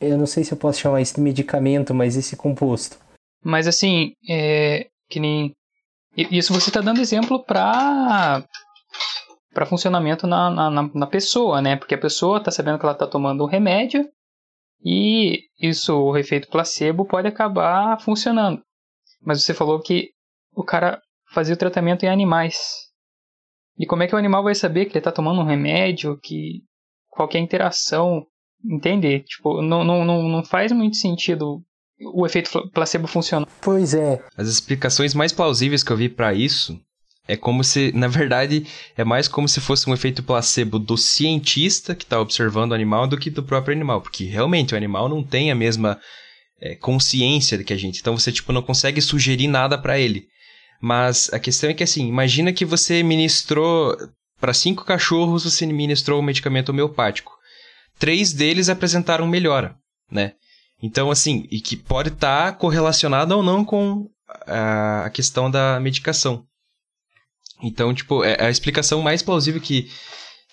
eu 0.00 0.18
não 0.18 0.26
sei 0.26 0.44
se 0.44 0.52
eu 0.52 0.58
posso 0.58 0.80
chamar 0.80 1.00
isso 1.00 1.14
de 1.14 1.20
medicamento, 1.20 1.94
mas 1.94 2.16
esse 2.16 2.36
composto. 2.36 2.98
Mas 3.42 3.66
assim, 3.66 4.14
é, 4.28 4.88
que 5.08 5.20
nem 5.20 5.54
isso 6.16 6.52
você 6.52 6.70
está 6.70 6.80
dando 6.80 7.00
exemplo 7.00 7.42
para 7.44 8.44
para 9.52 9.66
funcionamento 9.66 10.26
na, 10.26 10.50
na, 10.50 10.70
na, 10.70 11.06
pessoa, 11.06 11.62
né? 11.62 11.76
Porque 11.76 11.94
a 11.94 12.00
pessoa 12.00 12.38
está 12.38 12.50
sabendo 12.50 12.76
que 12.76 12.84
ela 12.84 12.92
está 12.92 13.06
tomando 13.06 13.44
um 13.44 13.46
remédio 13.46 14.04
e 14.84 15.44
isso, 15.60 15.96
o 15.96 16.16
efeito 16.16 16.48
placebo, 16.48 17.06
pode 17.06 17.28
acabar 17.28 18.00
funcionando. 18.00 18.60
Mas 19.22 19.42
você 19.42 19.54
falou 19.54 19.80
que 19.80 20.10
o 20.52 20.64
cara 20.64 21.00
fazia 21.32 21.54
o 21.54 21.58
tratamento 21.58 22.04
em 22.04 22.08
animais. 22.08 22.56
E 23.78 23.86
como 23.86 24.02
é 24.02 24.08
que 24.08 24.14
o 24.14 24.18
animal 24.18 24.42
vai 24.42 24.54
saber 24.54 24.86
que 24.86 24.92
ele 24.92 24.98
está 24.98 25.12
tomando 25.12 25.40
um 25.40 25.46
remédio, 25.46 26.18
que 26.20 26.62
qualquer 27.08 27.38
interação 27.38 28.26
entender. 28.64 29.20
Tipo, 29.24 29.60
não, 29.62 29.84
não, 29.84 30.04
não, 30.04 30.28
não 30.28 30.44
faz 30.44 30.72
muito 30.72 30.96
sentido 30.96 31.62
o 32.00 32.26
efeito 32.26 32.50
placebo 32.70 33.06
funcionar. 33.06 33.46
Pois 33.60 33.94
é. 33.94 34.22
As 34.36 34.48
explicações 34.48 35.14
mais 35.14 35.32
plausíveis 35.32 35.82
que 35.82 35.90
eu 35.90 35.96
vi 35.96 36.08
para 36.08 36.34
isso 36.34 36.78
é 37.26 37.36
como 37.36 37.64
se, 37.64 37.92
na 37.96 38.08
verdade, 38.08 38.66
é 38.96 39.04
mais 39.04 39.28
como 39.28 39.48
se 39.48 39.60
fosse 39.60 39.88
um 39.88 39.94
efeito 39.94 40.22
placebo 40.22 40.78
do 40.78 40.96
cientista 40.96 41.94
que 41.94 42.04
está 42.04 42.20
observando 42.20 42.72
o 42.72 42.74
animal 42.74 43.06
do 43.06 43.18
que 43.18 43.30
do 43.30 43.42
próprio 43.42 43.74
animal, 43.74 44.00
porque 44.00 44.24
realmente 44.24 44.74
o 44.74 44.76
animal 44.76 45.08
não 45.08 45.22
tem 45.22 45.50
a 45.50 45.54
mesma 45.54 45.98
é, 46.60 46.74
consciência 46.74 47.62
que 47.62 47.72
a 47.72 47.76
gente. 47.76 48.00
Então 48.00 48.16
você 48.16 48.32
tipo 48.32 48.52
não 48.52 48.62
consegue 48.62 49.00
sugerir 49.00 49.48
nada 49.48 49.78
para 49.78 49.98
ele. 49.98 50.26
Mas 50.80 51.32
a 51.32 51.38
questão 51.38 51.70
é 51.70 51.74
que 51.74 51.84
assim, 51.84 52.06
imagina 52.06 52.52
que 52.52 52.64
você 52.64 53.02
ministrou 53.02 53.96
para 54.40 54.52
cinco 54.52 54.84
cachorros, 54.84 55.44
você 55.44 55.64
ministrou 55.64 56.20
um 56.20 56.24
medicamento 56.24 56.68
homeopático. 56.68 57.32
Três 57.98 58.32
deles 58.32 58.68
apresentaram 58.68 59.26
melhora, 59.26 59.76
né? 60.10 60.32
Então 60.82 61.10
assim, 61.10 61.46
e 61.50 61.60
que 61.60 61.76
pode 61.76 62.10
estar 62.10 62.52
tá 62.52 62.58
ou 63.36 63.42
não 63.42 63.64
com 63.64 64.08
a 64.46 65.10
questão 65.10 65.50
da 65.50 65.78
medicação. 65.80 66.44
Então, 67.62 67.94
tipo, 67.94 68.24
é, 68.24 68.44
a 68.44 68.50
explicação 68.50 69.00
mais 69.00 69.22
plausível 69.22 69.60
que, 69.60 69.90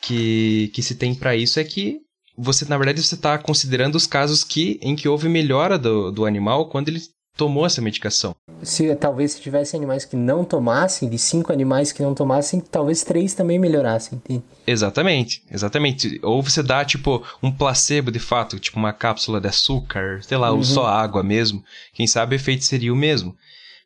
que, 0.02 0.72
que 0.74 0.84
se 0.84 0.96
tem 0.96 1.14
para 1.16 1.36
isso 1.36 1.60
é 1.60 1.64
que 1.64 2.00
você, 2.38 2.66
na 2.66 2.78
verdade, 2.78 3.04
você 3.04 3.16
está 3.16 3.38
considerando 3.38 3.96
os 3.96 4.08
casos 4.08 4.44
que, 4.44 4.80
em 4.82 4.96
que 4.96 5.08
houve 5.08 5.28
melhora 5.28 5.78
do, 5.78 6.12
do 6.12 6.26
animal 6.26 6.70
quando 6.70 6.88
ele 6.88 7.02
tomou 7.36 7.65
essa 7.65 7.82
medicação. 7.82 8.36
Se 8.61 8.93
talvez 8.95 9.34
se 9.34 9.41
tivesse 9.41 9.75
animais 9.75 10.05
que 10.05 10.15
não 10.15 10.43
tomassem, 10.43 11.09
de 11.09 11.17
cinco 11.17 11.51
animais 11.51 11.91
que 11.91 12.03
não 12.03 12.13
tomassem, 12.13 12.59
talvez 12.59 13.03
três 13.03 13.34
também 13.34 13.57
melhorassem. 13.57 14.17
Entende? 14.17 14.43
Exatamente, 14.67 15.43
exatamente. 15.49 16.19
Ou 16.21 16.41
você 16.41 16.61
dá 16.61 16.86
tipo 16.86 17.23
um 17.41 17.51
placebo 17.51 18.11
de 18.11 18.19
fato, 18.19 18.59
tipo 18.59 18.77
uma 18.77 18.93
cápsula 18.93 19.41
de 19.41 19.47
açúcar, 19.47 20.21
sei 20.21 20.38
lá, 20.38 20.51
uhum. 20.51 20.57
ou 20.57 20.63
só 20.63 20.86
água 20.86 21.23
mesmo. 21.23 21.63
Quem 21.93 22.05
sabe 22.05 22.36
o 22.36 22.38
efeito 22.38 22.63
seria 22.63 22.93
o 22.93 22.95
mesmo. 22.95 23.36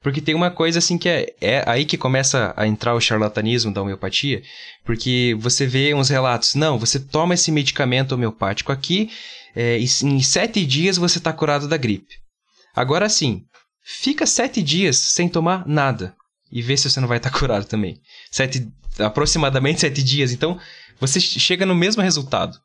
Porque 0.05 0.21
tem 0.21 0.35
uma 0.35 0.51
coisa 0.51 0.77
assim 0.77 0.99
que 0.99 1.09
é, 1.09 1.33
é 1.41 1.63
aí 1.65 1.83
que 1.83 1.97
começa 1.97 2.53
a 2.55 2.67
entrar 2.67 2.93
o 2.93 3.01
charlatanismo 3.01 3.73
da 3.73 3.81
homeopatia, 3.81 4.43
porque 4.83 5.35
você 5.39 5.65
vê 5.65 5.95
uns 5.95 6.09
relatos, 6.09 6.53
não, 6.53 6.77
você 6.77 6.99
toma 6.99 7.33
esse 7.33 7.51
medicamento 7.51 8.11
homeopático 8.11 8.71
aqui, 8.71 9.09
é, 9.55 9.79
e 9.79 9.85
em 10.03 10.21
sete 10.21 10.63
dias 10.63 10.97
você 10.97 11.17
está 11.17 11.33
curado 11.33 11.67
da 11.67 11.75
gripe. 11.75 12.24
Agora 12.75 13.07
sim, 13.09 13.45
fica 13.83 14.25
sete 14.25 14.61
dias 14.61 14.97
sem 14.97 15.29
tomar 15.29 15.67
nada 15.67 16.15
e 16.51 16.61
vê 16.61 16.75
se 16.75 16.89
você 16.89 16.99
não 16.99 17.07
vai 17.07 17.17
estar 17.17 17.31
tá 17.31 17.37
curado 17.39 17.65
também. 17.65 18.01
Sete, 18.31 18.67
aproximadamente 18.99 19.81
sete 19.81 20.03
dias, 20.03 20.31
então 20.31 20.59
você 20.99 21.19
chega 21.19 21.65
no 21.65 21.75
mesmo 21.75 22.01
resultado. 22.01 22.57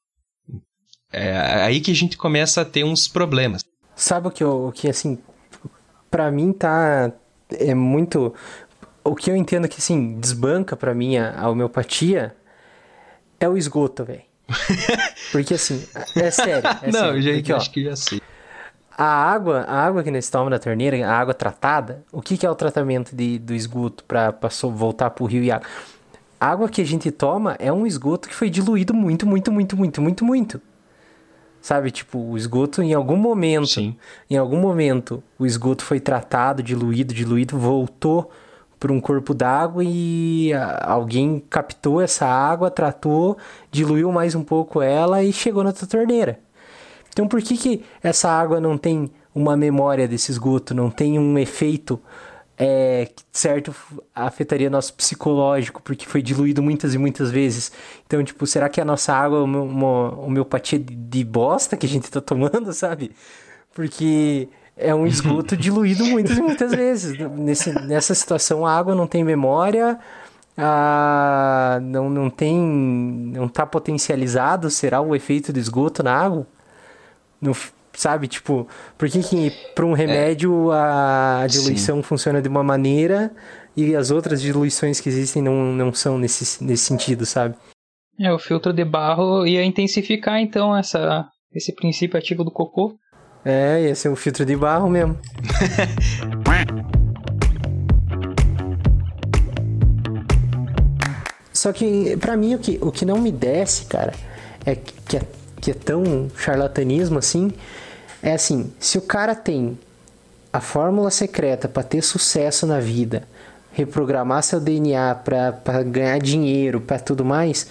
É 1.12 1.62
aí 1.64 1.80
que 1.80 1.90
a 1.90 1.94
gente 1.94 2.16
começa 2.16 2.61
a 2.61 2.64
ter 2.64 2.84
uns 2.84 3.08
problemas. 3.08 3.64
Sabe 3.96 4.28
o 4.28 4.30
que, 4.30 4.44
o 4.44 4.70
que 4.72 4.88
assim, 4.88 5.18
para 6.11 6.30
mim 6.30 6.52
tá 6.52 7.12
é 7.58 7.74
muito. 7.74 8.34
O 9.02 9.14
que 9.14 9.30
eu 9.30 9.36
entendo 9.36 9.68
que, 9.68 9.78
assim, 9.78 10.18
desbanca 10.20 10.76
para 10.76 10.94
mim 10.94 11.16
a, 11.16 11.40
a 11.40 11.48
homeopatia 11.48 12.36
é 13.38 13.48
o 13.48 13.56
esgoto, 13.56 14.04
velho. 14.04 14.22
Porque, 15.32 15.54
assim, 15.54 15.82
é 16.16 16.30
sério. 16.30 16.68
É 16.82 16.92
Não, 16.92 17.00
sério. 17.00 17.22
já 17.22 17.32
Porque, 17.32 17.52
acho 17.52 17.70
ó, 17.70 17.72
que 17.72 17.84
já 17.84 17.96
sei. 17.96 18.20
A 18.97 19.05
água, 19.05 19.61
a 19.62 19.86
água 19.86 20.03
que 20.03 20.11
nós 20.11 20.28
tomamos 20.28 20.51
da 20.51 20.59
torneira, 20.59 21.09
a 21.09 21.18
água 21.18 21.32
tratada, 21.32 22.05
o 22.12 22.20
que, 22.20 22.36
que 22.36 22.45
é 22.45 22.51
o 22.51 22.55
tratamento 22.55 23.14
de, 23.16 23.38
do 23.38 23.55
esgoto 23.55 24.05
para 24.05 24.34
voltar 24.74 25.11
pro 25.11 25.24
rio 25.24 25.43
e 25.43 25.51
água? 25.51 25.66
A 26.38 26.49
água 26.49 26.68
que 26.68 26.80
a 26.80 26.84
gente 26.84 27.11
toma 27.11 27.57
é 27.59 27.72
um 27.72 27.86
esgoto 27.86 28.28
que 28.28 28.34
foi 28.34 28.51
diluído 28.51 28.95
muito, 28.95 29.26
muito, 29.26 29.53
muito, 29.53 29.76
muito, 29.76 30.03
muito, 30.03 30.24
muito. 30.24 30.61
Sabe, 31.61 31.91
tipo, 31.91 32.18
o 32.18 32.38
esgoto 32.38 32.82
em 32.82 32.95
algum 32.95 33.16
momento, 33.16 33.66
Sim. 33.66 33.97
em 34.28 34.36
algum 34.38 34.57
momento, 34.57 35.22
o 35.38 35.45
esgoto 35.45 35.84
foi 35.84 36.01
tratado, 36.01 36.62
diluído, 36.62 37.12
diluído, 37.12 37.59
voltou 37.59 38.30
para 38.78 38.91
um 38.91 38.99
corpo 38.99 39.34
d'água 39.34 39.84
e 39.84 40.51
alguém 40.80 41.45
captou 41.51 42.01
essa 42.01 42.26
água, 42.26 42.70
tratou, 42.70 43.36
diluiu 43.70 44.11
mais 44.11 44.34
um 44.34 44.43
pouco 44.43 44.80
ela 44.80 45.22
e 45.22 45.30
chegou 45.34 45.62
na 45.62 45.72
tua 45.72 45.86
torneira. 45.86 46.41
Então, 47.11 47.26
por 47.26 47.42
que 47.42 47.56
que 47.56 47.84
essa 48.02 48.30
água 48.30 48.61
não 48.61 48.78
tem 48.78 49.11
uma 49.34 49.56
memória 49.56 50.08
desse 50.08 50.30
esgoto, 50.30 50.74
não 50.74 50.90
tem 50.90 51.18
um 51.18 51.38
efeito 51.38 52.00
é, 52.62 53.08
certo 53.32 53.74
afetaria 54.14 54.68
nosso 54.68 54.92
psicológico, 54.92 55.80
porque 55.82 56.04
foi 56.04 56.20
diluído 56.20 56.62
muitas 56.62 56.94
e 56.94 56.98
muitas 56.98 57.30
vezes. 57.30 57.72
Então, 58.06 58.22
tipo, 58.22 58.46
será 58.46 58.68
que 58.68 58.78
a 58.78 58.84
nossa 58.84 59.14
água 59.14 59.38
é 59.38 59.42
uma, 59.42 59.62
uma 59.62 60.20
homeopatia 60.20 60.78
de, 60.78 60.94
de 60.94 61.24
bosta 61.24 61.74
que 61.74 61.86
a 61.86 61.88
gente 61.88 62.11
tá 62.11 62.20
tomando, 62.20 62.70
sabe? 62.74 63.12
Porque 63.72 64.46
é 64.76 64.94
um 64.94 65.06
esgoto 65.06 65.56
diluído 65.56 66.04
muitas 66.04 66.36
e 66.36 66.42
muitas 66.42 66.72
vezes. 66.72 67.18
Nesse, 67.30 67.72
nessa 67.86 68.14
situação, 68.14 68.66
a 68.66 68.76
água 68.76 68.94
não 68.94 69.06
tem 69.06 69.24
memória, 69.24 69.98
a, 70.54 71.78
não, 71.80 72.11
não 72.11 72.28
tem. 72.28 72.58
não 72.58 73.48
tá 73.48 73.64
potencializado, 73.64 74.68
será 74.68 75.00
o 75.00 75.16
efeito 75.16 75.50
do 75.50 75.58
esgoto 75.58 76.02
na 76.02 76.14
água? 76.14 76.46
No, 77.41 77.55
Sabe, 77.93 78.28
tipo, 78.28 78.68
por 78.97 79.11
que, 79.11 79.20
que 79.20 79.51
para 79.74 79.84
um 79.84 79.93
remédio 79.93 80.72
é. 80.72 80.76
a 80.76 81.47
diluição 81.49 81.97
Sim. 81.97 82.03
funciona 82.03 82.41
de 82.41 82.49
uma 82.49 82.62
maneira 82.62 83.32
e 83.76 83.97
as 83.97 84.11
outras 84.11 84.41
diluições 84.41 85.01
que 85.01 85.09
existem 85.09 85.43
não, 85.43 85.72
não 85.72 85.93
são 85.93 86.16
nesse, 86.16 86.62
nesse 86.64 86.84
sentido, 86.84 87.26
sabe? 87.26 87.57
É, 88.18 88.32
o 88.32 88.38
filtro 88.38 88.72
de 88.72 88.84
barro 88.84 89.45
ia 89.47 89.64
intensificar 89.64 90.38
então 90.41 90.76
essa, 90.76 91.26
esse 91.53 91.74
princípio 91.74 92.18
ativo 92.18 92.45
do 92.45 92.51
cocô. 92.51 92.95
É, 93.45 93.82
ia 93.82 93.95
ser 93.95 94.09
um 94.09 94.16
filtro 94.16 94.47
de 94.47 94.55
barro 94.55 94.88
mesmo. 94.88 95.18
Só 101.53 101.72
que, 101.72 102.16
para 102.16 102.36
mim, 102.36 102.55
o 102.55 102.59
que, 102.59 102.78
o 102.80 102.91
que 102.91 103.05
não 103.05 103.18
me 103.18 103.30
desce, 103.32 103.84
cara, 103.84 104.14
é 104.64 104.74
que 104.74 105.16
é 105.16 105.22
que 105.61 105.70
é 105.70 105.74
tão 105.74 106.30
charlatanismo 106.36 107.18
assim, 107.18 107.52
é 108.22 108.32
assim, 108.32 108.72
se 108.78 108.98
o 108.98 109.02
cara 109.02 109.34
tem 109.34 109.78
a 110.52 110.61
fórmula 110.61 111.11
secreta 111.11 111.68
para 111.68 111.82
ter 111.82 112.02
sucesso 112.02 112.66
na 112.66 112.80
vida, 112.80 113.28
reprogramar 113.72 114.42
seu 114.42 114.61
DNA 114.61 115.14
para 115.14 115.82
ganhar 115.84 116.18
dinheiro, 116.18 116.80
para 116.80 116.98
tudo 116.98 117.24
mais, 117.24 117.70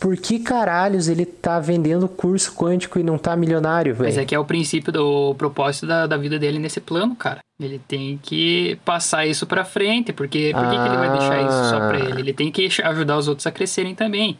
por 0.00 0.16
que 0.16 0.40
caralhos 0.40 1.06
ele 1.06 1.24
tá 1.24 1.60
vendendo 1.60 2.08
curso 2.08 2.52
quântico 2.54 2.98
e 2.98 3.04
não 3.04 3.16
tá 3.16 3.36
milionário, 3.36 3.94
velho? 3.94 4.08
Mas 4.08 4.18
é 4.18 4.24
que 4.24 4.34
é 4.34 4.38
o 4.38 4.44
princípio 4.44 4.92
do 4.92 5.34
propósito 5.36 5.86
da, 5.86 6.08
da 6.08 6.16
vida 6.16 6.40
dele 6.40 6.58
nesse 6.58 6.80
plano, 6.80 7.14
cara. 7.14 7.38
Ele 7.60 7.78
tem 7.78 8.18
que 8.20 8.76
passar 8.84 9.26
isso 9.26 9.46
pra 9.46 9.64
frente, 9.64 10.12
porque 10.12 10.50
por 10.52 10.64
ah. 10.64 10.70
que 10.70 10.74
ele 10.74 10.96
vai 10.96 11.10
deixar 11.12 11.42
isso 11.42 11.70
só 11.70 11.78
pra 11.88 12.00
ele? 12.00 12.20
Ele 12.20 12.32
tem 12.32 12.50
que 12.50 12.68
ajudar 12.82 13.16
os 13.16 13.28
outros 13.28 13.46
a 13.46 13.52
crescerem 13.52 13.94
também. 13.94 14.36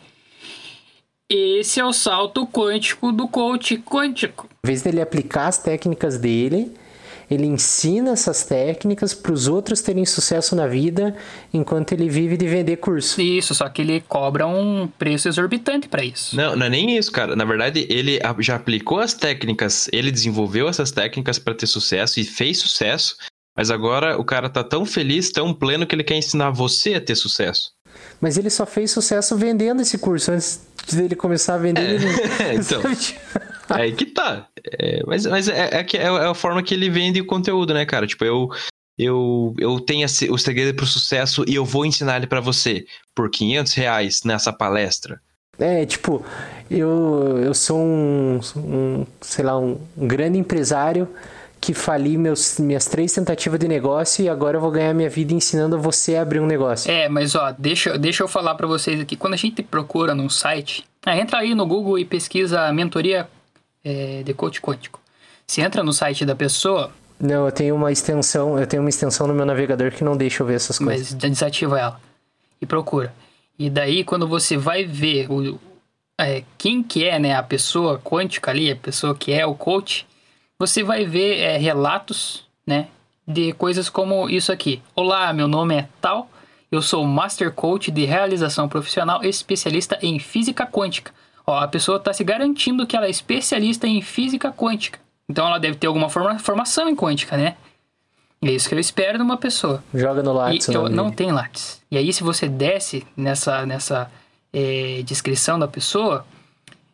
Esse 1.31 1.81
é 1.81 1.85
o 1.85 1.93
salto 1.93 2.47
quântico 2.47 3.11
do 3.13 3.27
coach 3.27 3.79
quântico. 3.79 4.49
Em 4.65 4.67
vez 4.67 4.83
dele 4.83 5.01
aplicar 5.01 5.49
as 5.49 5.59
técnicas 5.59 6.19
dele, 6.19 6.75
ele 7.31 7.47
ensina 7.47 8.11
essas 8.13 8.45
técnicas 8.45 9.15
para 9.15 9.33
os 9.33 9.49
outros 9.49 9.81
terem 9.81 10.05
sucesso 10.05 10.55
na 10.55 10.67
vida 10.67 11.17
enquanto 11.53 11.93
ele 11.93 12.09
vive 12.09 12.37
de 12.37 12.47
vender 12.47 12.77
curso. 12.77 13.21
Isso, 13.21 13.55
só 13.55 13.69
que 13.69 13.81
ele 13.81 14.03
cobra 14.07 14.47
um 14.47 14.87
preço 14.99 15.29
exorbitante 15.29 15.89
para 15.89 16.05
isso. 16.05 16.37
Não, 16.37 16.55
não 16.55 16.67
é 16.67 16.69
nem 16.69 16.97
isso, 16.97 17.11
cara. 17.11 17.35
Na 17.35 17.45
verdade, 17.45 17.87
ele 17.89 18.19
já 18.41 18.57
aplicou 18.57 19.01
as 19.01 19.15
técnicas, 19.15 19.89
ele 19.93 20.11
desenvolveu 20.11 20.69
essas 20.69 20.91
técnicas 20.91 21.39
para 21.39 21.55
ter 21.55 21.67
sucesso 21.67 22.21
e 22.21 22.25
fez 22.25 22.59
sucesso. 22.59 23.17
Mas 23.57 23.71
agora 23.71 24.19
o 24.19 24.25
cara 24.25 24.49
tá 24.49 24.65
tão 24.65 24.85
feliz, 24.85 25.31
tão 25.31 25.53
pleno 25.53 25.87
que 25.87 25.95
ele 25.95 26.05
quer 26.05 26.17
ensinar 26.17 26.51
você 26.51 26.95
a 26.95 27.01
ter 27.01 27.15
sucesso. 27.15 27.71
Mas 28.21 28.37
ele 28.37 28.51
só 28.51 28.65
fez 28.65 28.91
sucesso 28.91 29.37
vendendo 29.37 29.83
esse 29.83 29.99
curso 29.99 30.33
antes 30.33 30.61
dele 30.93 31.15
começar 31.15 31.55
a 31.55 31.59
vender. 31.59 32.01
É. 32.41 32.55
Ele... 32.55 32.59
então. 32.59 32.83
É 33.71 33.83
aí 33.83 33.93
que 33.93 34.07
tá. 34.07 34.49
É, 34.79 35.03
mas 35.07 35.25
mas 35.25 35.49
é, 35.49 35.71
é, 35.73 35.81
é, 35.81 35.97
é, 35.97 36.07
a 36.07 36.35
forma 36.35 36.63
que 36.63 36.75
ele 36.75 36.91
vende 36.91 37.21
o 37.21 37.25
conteúdo, 37.25 37.73
né, 37.73 37.87
cara? 37.87 38.07
Tipo, 38.07 38.25
eu, 38.25 38.51
eu, 38.99 39.55
eu 39.59 39.81
tenho 39.81 40.07
o 40.31 40.39
segredo 40.39 40.77
pro 40.77 40.85
sucesso 40.85 41.45
e 41.47 41.55
eu 41.55 41.65
vou 41.65 41.87
ensinar 41.87 42.17
ele 42.17 42.27
para 42.27 42.41
você 42.41 42.85
por 43.15 43.31
500 43.31 43.73
reais 43.75 44.23
nessa 44.25 44.53
palestra. 44.53 45.21
É, 45.59 45.87
tipo, 45.87 46.25
eu, 46.71 47.39
eu 47.43 47.55
sou 47.55 47.79
um, 47.79 48.41
um 48.57 49.07
sei 49.21 49.45
lá, 49.45 49.59
um, 49.59 49.81
um 49.97 50.07
grande 50.07 50.39
empresário 50.39 51.09
que 51.63 51.73
fali 51.73 52.19
meus, 52.19 52.59
minhas 52.59 52.87
três 52.87 53.13
tentativas 53.13 53.57
de 53.61 53.69
negócio 53.69 54.25
e 54.25 54.29
agora 54.29 54.57
eu 54.57 54.61
vou 54.61 54.73
ganhar 54.73 54.93
minha 54.93 55.09
vida 55.09 55.33
ensinando 55.33 55.79
você 55.79 56.17
a 56.17 56.23
abrir 56.23 56.41
um 56.41 56.47
negócio. 56.47 56.91
É, 56.91 57.09
mas 57.09 57.37
ó, 57.37 57.55
deixa, 57.57 57.97
deixa 57.97 58.25
eu 58.25 58.27
falar 58.27 58.57
para 58.57 58.67
vocês 58.67 59.01
aqui. 59.01 59.15
Quando 59.15 59.35
a 59.35 59.37
gente 59.37 59.63
procura 59.63 60.13
num 60.13 60.29
site, 60.29 60.85
ah, 61.07 61.17
entra 61.17 61.39
aí 61.39 61.55
no 61.55 61.65
Google 61.65 62.01
e 62.01 62.05
pesquisa 62.05 62.73
mentoria 62.73 63.29
é, 63.85 64.25
de 64.25 64.35
coach 64.35 64.61
quântico. 64.61 65.01
Se 65.47 65.61
entra 65.61 65.85
no 65.85 65.93
site 65.93 66.27
da 66.27 66.35
pessoa. 66.35 66.91
Não, 67.21 67.47
eu 67.47 67.53
tenho 67.53 67.77
uma 67.77 67.93
extensão, 67.93 68.59
eu 68.59 68.67
tenho 68.67 68.83
uma 68.83 68.91
extensão 68.91 69.29
no 69.29 69.35
meu 69.35 69.47
navegador 69.47 69.93
que 69.93 70.03
não 70.03 70.17
deixa 70.17 70.43
eu 70.43 70.47
ver 70.49 70.55
essas 70.55 70.81
coisas. 70.81 71.13
Mas 71.13 71.31
desativa 71.31 71.79
ela 71.79 72.01
e 72.61 72.67
procura. 72.67 73.15
E 73.57 73.71
daí, 73.71 74.03
quando 74.03 74.27
você 74.27 74.57
vai 74.57 74.85
ver 74.85 75.31
o, 75.31 75.61
é, 76.19 76.43
quem 76.59 76.83
que 76.83 77.05
é 77.05 77.21
né, 77.21 77.37
a 77.37 77.43
pessoa 77.43 78.01
quântica 78.01 78.51
ali, 78.51 78.69
a 78.69 78.75
pessoa 78.75 79.15
que 79.15 79.31
é 79.33 79.47
o 79.47 79.55
coach, 79.55 80.09
você 80.63 80.85
vai 80.85 81.05
ver 81.05 81.39
é, 81.39 81.59
relatos 81.59 82.45
né, 82.65 82.87
de 83.27 83.53
coisas 83.55 83.91
como 83.91 84.31
isso 84.31 84.53
aqui. 84.53 84.81
Olá, 84.95 85.33
meu 85.33 85.49
nome 85.49 85.75
é 85.75 85.89
tal, 86.01 86.31
eu 86.71 86.81
sou 86.81 87.05
Master 87.05 87.51
Coach 87.53 87.91
de 87.91 88.05
Realização 88.05 88.69
Profissional 88.69 89.25
especialista 89.25 89.99
em 90.01 90.21
Física 90.21 90.65
Quântica. 90.65 91.13
Ó, 91.45 91.59
a 91.59 91.67
pessoa 91.67 91.99
está 91.99 92.13
se 92.13 92.23
garantindo 92.23 92.87
que 92.87 92.97
ela 92.97 93.07
é 93.07 93.11
especialista 93.11 93.89
em 93.89 94.01
Física 94.01 94.53
Quântica. 94.53 95.01
Então 95.29 95.45
ela 95.49 95.59
deve 95.59 95.79
ter 95.79 95.89
alguma 95.89 96.09
forma, 96.09 96.39
formação 96.39 96.89
em 96.89 96.95
quântica, 96.95 97.37
né? 97.37 97.57
É 98.41 98.53
isso 98.53 98.69
que 98.69 98.75
eu 98.77 98.79
espero 98.79 99.19
de 99.19 99.25
uma 99.25 99.37
pessoa. 99.37 99.83
Joga 99.93 100.23
no 100.23 100.33
Lattes. 100.33 100.69
E 100.69 100.75
eu, 100.75 100.89
não 100.89 101.11
tem 101.11 101.33
Lattes. 101.33 101.83
E 101.91 101.99
aí, 101.99 102.13
se 102.13 102.23
você 102.23 102.49
desce 102.49 103.05
nessa, 103.17 103.67
nessa 103.67 104.09
é, 104.53 105.03
descrição 105.05 105.59
da 105.59 105.67
pessoa, 105.67 106.25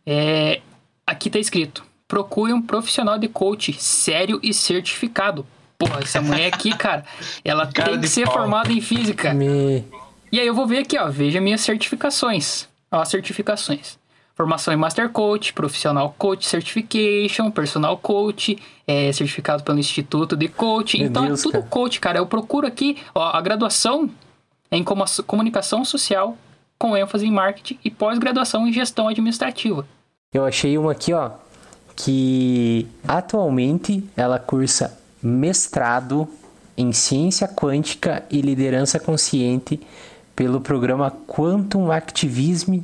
é, 0.07 0.63
aqui 1.07 1.29
tá 1.29 1.39
escrito: 1.39 1.85
procure 2.09 2.53
um 2.53 2.63
profissional 2.63 3.19
de 3.19 3.29
coach 3.29 3.75
sério 3.75 4.41
e 4.43 4.53
certificado. 4.55 5.47
Porra, 5.79 6.01
essa 6.01 6.21
mulher 6.21 6.53
aqui, 6.53 6.75
cara, 6.77 7.05
ela 7.45 7.67
cara 7.67 7.93
tem 7.93 8.01
que 8.01 8.09
ser 8.09 8.25
pau. 8.25 8.35
formada 8.35 8.73
em 8.73 8.81
física. 8.81 9.33
Me... 9.33 9.85
E 10.33 10.41
aí 10.41 10.47
eu 10.47 10.55
vou 10.55 10.67
ver 10.67 10.79
aqui, 10.79 10.99
ó, 10.99 11.09
veja 11.09 11.41
minhas 11.41 11.61
certificações. 11.61 12.67
Ó, 12.91 13.01
as 13.01 13.09
certificações. 13.09 13.99
Formação 14.35 14.73
em 14.73 14.77
Master 14.77 15.09
Coach, 15.11 15.53
Profissional 15.53 16.15
Coach 16.17 16.47
Certification, 16.47 17.51
Personal 17.51 17.97
Coach, 17.99 18.57
é, 18.87 19.13
certificado 19.13 19.63
pelo 19.63 19.79
Instituto 19.79 20.37
de 20.37 20.49
Coaching. 20.49 20.99
Meu 20.99 21.09
então 21.09 21.27
Deus, 21.27 21.41
é 21.41 21.43
tudo 21.43 21.53
cara. 21.55 21.65
coach, 21.65 22.01
cara. 22.01 22.19
Eu 22.19 22.27
procuro 22.27 22.67
aqui, 22.67 22.97
ó, 23.15 23.37
a 23.37 23.41
graduação 23.41 24.09
é 24.71 24.77
em 24.77 24.85
comunicação 25.27 25.85
social 25.85 26.37
com 26.79 26.97
ênfase 26.97 27.27
em 27.27 27.33
marketing 27.33 27.79
e 27.85 27.91
pós-graduação 27.91 28.67
em 28.67 28.73
gestão 28.73 29.09
administrativa. 29.09 29.87
Eu 30.33 30.45
achei 30.45 30.79
uma 30.79 30.93
aqui, 30.93 31.13
ó, 31.13 31.33
que 31.99 32.87
atualmente 33.07 34.09
ela 34.17 34.39
cursa 34.39 34.97
mestrado 35.21 36.29
em 36.77 36.93
ciência 36.93 37.49
quântica 37.49 38.23
e 38.31 38.41
liderança 38.41 39.01
consciente 39.01 39.81
pelo 40.35 40.61
programa 40.61 41.13
Quantum 41.27 41.91
Activism 41.91 42.79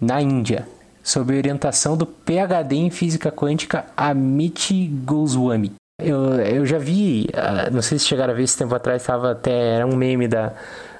na 0.00 0.22
Índia, 0.22 0.68
sob 1.02 1.36
orientação 1.36 1.96
do 1.96 2.06
PhD 2.06 2.76
em 2.76 2.90
física 2.90 3.32
quântica 3.32 3.86
Amit 3.96 4.86
Goswami. 5.04 5.72
Eu, 6.00 6.34
eu 6.34 6.64
já 6.64 6.78
vi, 6.78 7.28
ah, 7.34 7.68
não 7.72 7.82
sei 7.82 7.98
se 7.98 8.04
chegaram 8.04 8.34
a 8.34 8.36
ver 8.36 8.44
esse 8.44 8.56
tempo 8.56 8.74
atrás, 8.74 9.02
estava 9.02 9.32
até 9.32 9.74
era 9.74 9.86
um 9.86 9.96
meme 9.96 10.28
da 10.28 10.52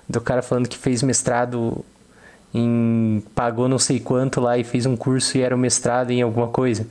do 0.08 0.20
cara 0.20 0.42
falando 0.42 0.68
que 0.68 0.78
fez 0.78 1.02
mestrado 1.02 1.84
em 2.56 3.22
pagou 3.34 3.68
não 3.68 3.78
sei 3.78 4.00
quanto 4.00 4.40
lá 4.40 4.56
e 4.56 4.64
fez 4.64 4.86
um 4.86 4.96
curso 4.96 5.36
e 5.36 5.42
era 5.42 5.54
um 5.54 5.58
mestrado 5.58 6.10
em 6.10 6.22
alguma 6.22 6.48
coisa. 6.48 6.86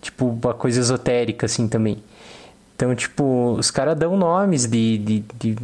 Tipo, 0.00 0.26
uma 0.26 0.54
coisa 0.54 0.80
esotérica 0.80 1.46
assim 1.46 1.68
também. 1.68 2.02
Então, 2.74 2.94
tipo, 2.94 3.52
os 3.52 3.70
caras 3.70 3.96
dão 3.96 4.16
nomes 4.16 4.66
de, 4.66 4.98
de, 4.98 5.24
de, 5.38 5.56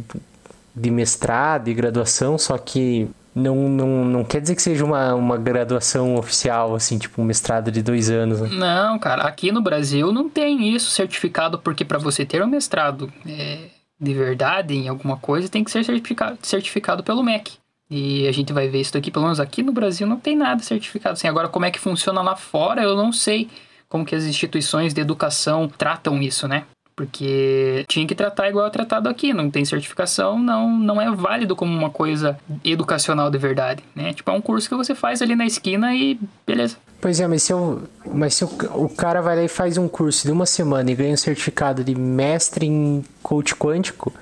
de 0.75 0.91
mestrado 0.91 1.67
e 1.67 1.73
graduação, 1.73 2.37
só 2.37 2.57
que 2.57 3.07
não, 3.35 3.69
não, 3.69 4.05
não 4.05 4.23
quer 4.23 4.41
dizer 4.41 4.55
que 4.55 4.61
seja 4.61 4.83
uma, 4.83 5.13
uma 5.13 5.37
graduação 5.37 6.15
oficial, 6.15 6.75
assim, 6.75 6.97
tipo 6.97 7.21
um 7.21 7.25
mestrado 7.25 7.71
de 7.71 7.81
dois 7.81 8.09
anos. 8.09 8.41
Né? 8.41 8.49
Não, 8.51 8.97
cara, 8.99 9.23
aqui 9.23 9.51
no 9.51 9.61
Brasil 9.61 10.11
não 10.11 10.29
tem 10.29 10.73
isso 10.73 10.91
certificado, 10.91 11.59
porque 11.59 11.85
para 11.85 11.97
você 11.97 12.25
ter 12.25 12.43
um 12.43 12.47
mestrado 12.47 13.11
é, 13.27 13.67
de 13.99 14.13
verdade 14.13 14.73
em 14.75 14.87
alguma 14.87 15.17
coisa, 15.17 15.49
tem 15.49 15.63
que 15.63 15.71
ser 15.71 15.83
certificado, 15.83 16.37
certificado 16.41 17.03
pelo 17.03 17.23
MEC. 17.23 17.62
E 17.89 18.27
a 18.27 18.31
gente 18.31 18.51
vai 18.53 18.67
ver 18.67 18.81
isso 18.81 18.93
daqui, 18.93 19.11
pelo 19.11 19.25
menos 19.25 19.39
aqui 19.39 19.61
no 19.61 19.71
Brasil 19.71 20.07
não 20.07 20.19
tem 20.19 20.35
nada 20.35 20.63
certificado 20.63 21.13
assim. 21.13 21.27
Agora, 21.27 21.47
como 21.47 21.65
é 21.65 21.71
que 21.71 21.79
funciona 21.79 22.21
lá 22.21 22.35
fora, 22.35 22.81
eu 22.81 22.95
não 22.95 23.11
sei 23.11 23.49
como 23.87 24.05
que 24.05 24.15
as 24.15 24.23
instituições 24.23 24.93
de 24.93 25.01
educação 25.01 25.67
tratam 25.67 26.21
isso, 26.21 26.47
né? 26.47 26.63
Porque 26.95 27.85
tinha 27.87 28.05
que 28.05 28.13
tratar 28.13 28.49
igual 28.49 28.67
é 28.67 28.69
tratado 28.69 29.09
aqui, 29.09 29.33
não 29.33 29.49
tem 29.49 29.65
certificação, 29.65 30.37
não, 30.37 30.77
não 30.77 31.01
é 31.01 31.09
válido 31.11 31.55
como 31.55 31.75
uma 31.75 31.89
coisa 31.89 32.37
educacional 32.63 33.31
de 33.31 33.37
verdade, 33.37 33.83
né? 33.95 34.13
Tipo, 34.13 34.29
é 34.31 34.33
um 34.33 34.41
curso 34.41 34.69
que 34.69 34.75
você 34.75 34.93
faz 34.93 35.21
ali 35.21 35.35
na 35.35 35.45
esquina 35.45 35.95
e 35.95 36.19
beleza. 36.45 36.77
Pois 37.01 37.19
é, 37.19 37.27
mas 37.27 37.43
se, 37.43 37.51
eu, 37.51 37.83
mas 38.05 38.35
se 38.35 38.45
o, 38.45 38.49
o 38.75 38.89
cara 38.89 39.21
vai 39.21 39.35
lá 39.35 39.43
e 39.43 39.47
faz 39.47 39.77
um 39.77 39.87
curso 39.87 40.25
de 40.25 40.31
uma 40.31 40.45
semana 40.45 40.89
e 40.89 40.95
ganha 40.95 41.13
um 41.13 41.17
certificado 41.17 41.83
de 41.83 41.95
mestre 41.95 42.65
em 42.65 43.03
coach 43.21 43.55
quântico, 43.55 44.13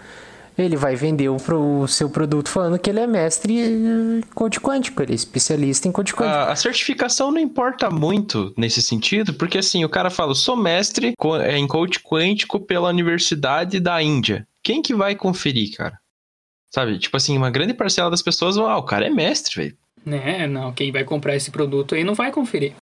ele 0.63 0.75
vai 0.75 0.95
vender 0.95 1.29
o, 1.29 1.35
o, 1.35 1.87
seu 1.87 2.09
produto 2.09 2.49
falando 2.49 2.79
que 2.79 2.89
ele 2.89 2.99
é 2.99 3.07
mestre 3.07 3.59
em 3.59 4.21
coach 4.33 4.59
quântico, 4.59 5.01
ele 5.01 5.11
é 5.11 5.15
especialista 5.15 5.87
em 5.87 5.91
coach 5.91 6.13
quântico. 6.13 6.37
A, 6.37 6.51
a, 6.51 6.55
certificação 6.55 7.31
não 7.31 7.39
importa 7.39 7.89
muito 7.89 8.53
nesse 8.57 8.81
sentido, 8.81 9.33
porque 9.33 9.57
assim, 9.57 9.83
o 9.83 9.89
cara 9.89 10.09
fala, 10.09 10.35
sou 10.35 10.55
mestre 10.55 11.13
é, 11.43 11.57
em 11.57 11.67
coach 11.67 11.99
quântico 11.99 12.59
pela 12.59 12.89
Universidade 12.89 13.79
da 13.79 14.01
Índia. 14.01 14.47
Quem 14.63 14.81
que 14.81 14.93
vai 14.93 15.15
conferir, 15.15 15.75
cara? 15.75 15.99
Sabe, 16.73 16.97
tipo 16.99 17.17
assim, 17.17 17.37
uma 17.37 17.51
grande 17.51 17.73
parcela 17.73 18.09
das 18.09 18.21
pessoas, 18.21 18.57
ah, 18.57 18.77
o 18.77 18.83
cara 18.83 19.05
é 19.05 19.09
mestre, 19.09 19.55
velho. 19.55 19.77
Né, 20.05 20.47
não, 20.47 20.71
quem 20.71 20.91
vai 20.91 21.03
comprar 21.03 21.35
esse 21.35 21.51
produto 21.51 21.93
aí 21.93 22.03
não 22.03 22.15
vai 22.15 22.31
conferir. 22.31 22.73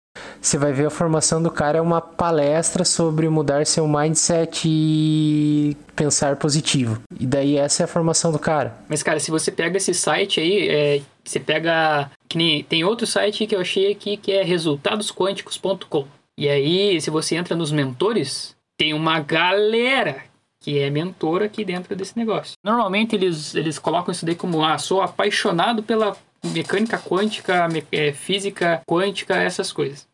Você 0.41 0.57
vai 0.57 0.73
ver 0.73 0.87
a 0.87 0.91
formação 0.91 1.43
do 1.43 1.51
cara 1.51 1.79
é 1.79 1.81
uma 1.81 2.01
palestra 2.01 2.85
sobre 2.85 3.29
mudar 3.29 3.67
seu 3.67 3.87
mindset 3.89 4.63
e 4.67 5.77
pensar 5.97 6.37
positivo. 6.37 7.01
E 7.19 7.27
daí 7.27 7.57
essa 7.57 7.83
é 7.83 7.85
a 7.85 7.89
formação 7.89 8.31
do 8.31 8.39
cara. 8.39 8.77
Mas, 8.89 9.03
cara, 9.03 9.19
se 9.19 9.31
você 9.31 9.51
pega 9.51 9.77
esse 9.77 9.93
site 9.95 10.41
aí, 10.41 10.69
é, 10.69 11.01
você 11.25 11.41
pega. 11.41 12.11
Que 12.29 12.39
nem, 12.39 12.63
tem 12.63 12.85
outro 12.85 13.07
site 13.07 13.47
que 13.47 13.55
eu 13.55 13.61
achei 13.61 13.93
aqui 13.93 14.17
que 14.17 14.33
é 14.33 14.43
resultadosquânticos.com. 14.43 16.07
E 16.39 16.49
aí, 16.49 17.01
se 17.01 17.11
você 17.11 17.35
entra 17.35 17.57
nos 17.57 17.73
mentores, 17.73 18.55
tem 18.79 18.95
uma 18.95 19.19
galera 19.19 20.23
que 20.61 20.79
é 20.79 20.91
mentor 20.91 21.43
aqui 21.43 21.65
dentro 21.65 21.95
desse 21.95 22.17
negócio. 22.17 22.55
Normalmente 22.65 23.15
eles, 23.15 23.55
eles 23.55 23.79
colocam 23.79 24.13
isso 24.13 24.25
daí 24.25 24.35
como, 24.35 24.65
ah, 24.65 24.79
sou 24.79 25.01
apaixonado 25.01 25.83
pela 25.83 26.17
mecânica 26.45 26.99
quântica, 26.99 27.69
me, 27.69 27.85
é, 27.93 28.13
física 28.13 28.83
quântica, 28.87 29.37
essas 29.37 29.73
coisas. 29.73 30.07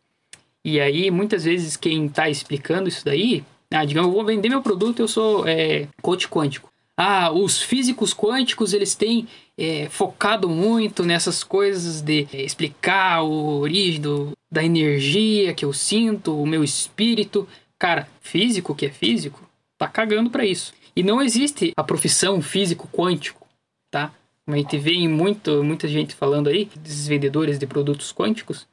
E 0.64 0.80
aí, 0.80 1.10
muitas 1.10 1.44
vezes, 1.44 1.76
quem 1.76 2.06
está 2.06 2.28
explicando 2.30 2.88
isso 2.88 3.04
daí, 3.04 3.44
ah, 3.70 3.84
digamos, 3.84 4.08
eu 4.08 4.14
vou 4.14 4.24
vender 4.24 4.48
meu 4.48 4.62
produto, 4.62 5.00
eu 5.00 5.08
sou 5.08 5.46
é, 5.46 5.88
coach 6.00 6.28
quântico. 6.28 6.70
Ah, 6.96 7.30
os 7.32 7.60
físicos 7.60 8.14
quânticos, 8.14 8.72
eles 8.72 8.94
têm 8.94 9.26
é, 9.58 9.88
focado 9.90 10.48
muito 10.48 11.04
nessas 11.04 11.42
coisas 11.42 12.00
de 12.00 12.26
é, 12.32 12.42
explicar 12.42 13.16
a 13.16 13.22
origem 13.22 14.00
do, 14.00 14.32
da 14.50 14.62
energia 14.64 15.52
que 15.52 15.64
eu 15.64 15.72
sinto, 15.72 16.40
o 16.40 16.46
meu 16.46 16.62
espírito. 16.62 17.48
Cara, 17.78 18.08
físico 18.20 18.74
que 18.74 18.86
é 18.86 18.90
físico, 18.90 19.42
tá 19.76 19.88
cagando 19.88 20.30
para 20.30 20.46
isso. 20.46 20.72
E 20.96 21.02
não 21.02 21.20
existe 21.20 21.72
a 21.76 21.82
profissão 21.82 22.40
físico 22.40 22.88
quântico, 22.92 23.46
tá? 23.90 24.12
Como 24.46 24.54
a 24.54 24.58
gente 24.58 24.78
vê 24.78 24.92
em 24.92 25.08
muito, 25.08 25.64
muita 25.64 25.88
gente 25.88 26.14
falando 26.14 26.48
aí, 26.48 26.70
desses 26.76 27.08
vendedores 27.08 27.58
de 27.58 27.66
produtos 27.66 28.12
quânticos, 28.12 28.66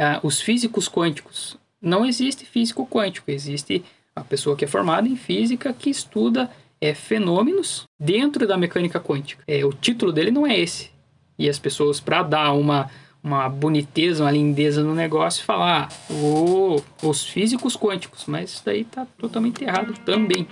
ah, 0.00 0.20
os 0.22 0.40
físicos 0.40 0.88
quânticos. 0.88 1.56
Não 1.80 2.04
existe 2.04 2.44
físico 2.44 2.86
quântico, 2.86 3.30
existe 3.30 3.84
a 4.14 4.22
pessoa 4.22 4.56
que 4.56 4.64
é 4.64 4.68
formada 4.68 5.08
em 5.08 5.16
física 5.16 5.72
que 5.72 5.90
estuda 5.90 6.50
é, 6.80 6.94
fenômenos 6.94 7.84
dentro 7.98 8.46
da 8.46 8.56
mecânica 8.56 8.98
quântica. 8.98 9.42
É, 9.46 9.64
o 9.64 9.72
título 9.72 10.12
dele 10.12 10.30
não 10.30 10.46
é 10.46 10.58
esse. 10.58 10.90
E 11.38 11.48
as 11.48 11.58
pessoas, 11.58 12.00
para 12.00 12.22
dar 12.22 12.52
uma, 12.52 12.90
uma 13.22 13.48
boniteza, 13.48 14.24
uma 14.24 14.30
lindeza 14.30 14.82
no 14.82 14.94
negócio, 14.94 15.44
falar 15.44 15.88
ah, 15.90 16.12
oh, 16.12 16.82
os 17.02 17.24
físicos 17.24 17.76
quânticos, 17.76 18.24
mas 18.26 18.50
isso 18.50 18.62
daí 18.64 18.82
está 18.82 19.06
totalmente 19.18 19.62
errado 19.64 19.94
também. 20.04 20.46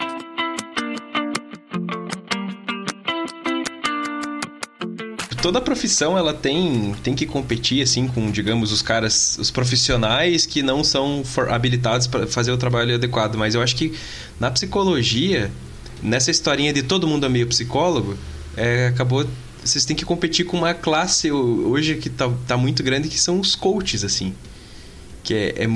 Toda 5.40 5.60
profissão 5.60 6.18
ela 6.18 6.34
tem, 6.34 6.94
tem 7.02 7.14
que 7.14 7.26
competir 7.26 7.82
assim 7.82 8.08
com, 8.08 8.30
digamos, 8.30 8.72
os 8.72 8.82
caras, 8.82 9.36
os 9.38 9.50
profissionais 9.50 10.46
que 10.46 10.62
não 10.62 10.82
são 10.82 11.22
habilitados 11.50 12.06
para 12.06 12.26
fazer 12.26 12.52
o 12.52 12.56
trabalho 12.56 12.94
adequado, 12.94 13.36
mas 13.36 13.54
eu 13.54 13.62
acho 13.62 13.76
que 13.76 13.92
na 14.38 14.50
psicologia, 14.50 15.50
nessa 16.02 16.30
historinha 16.30 16.72
de 16.72 16.82
todo 16.82 17.06
mundo 17.06 17.26
é 17.26 17.28
meio 17.28 17.46
psicólogo, 17.46 18.16
é, 18.56 18.88
acabou 18.88 19.26
vocês 19.64 19.84
têm 19.84 19.96
que 19.96 20.04
competir 20.04 20.46
com 20.46 20.56
uma 20.56 20.72
classe 20.72 21.30
hoje 21.30 21.96
que 21.96 22.08
tá, 22.08 22.30
tá 22.46 22.56
muito 22.56 22.82
grande 22.82 23.08
que 23.08 23.18
são 23.18 23.40
os 23.40 23.54
coaches 23.54 24.04
assim. 24.04 24.34
Que 25.22 25.34
é, 25.34 25.64
é 25.64 25.68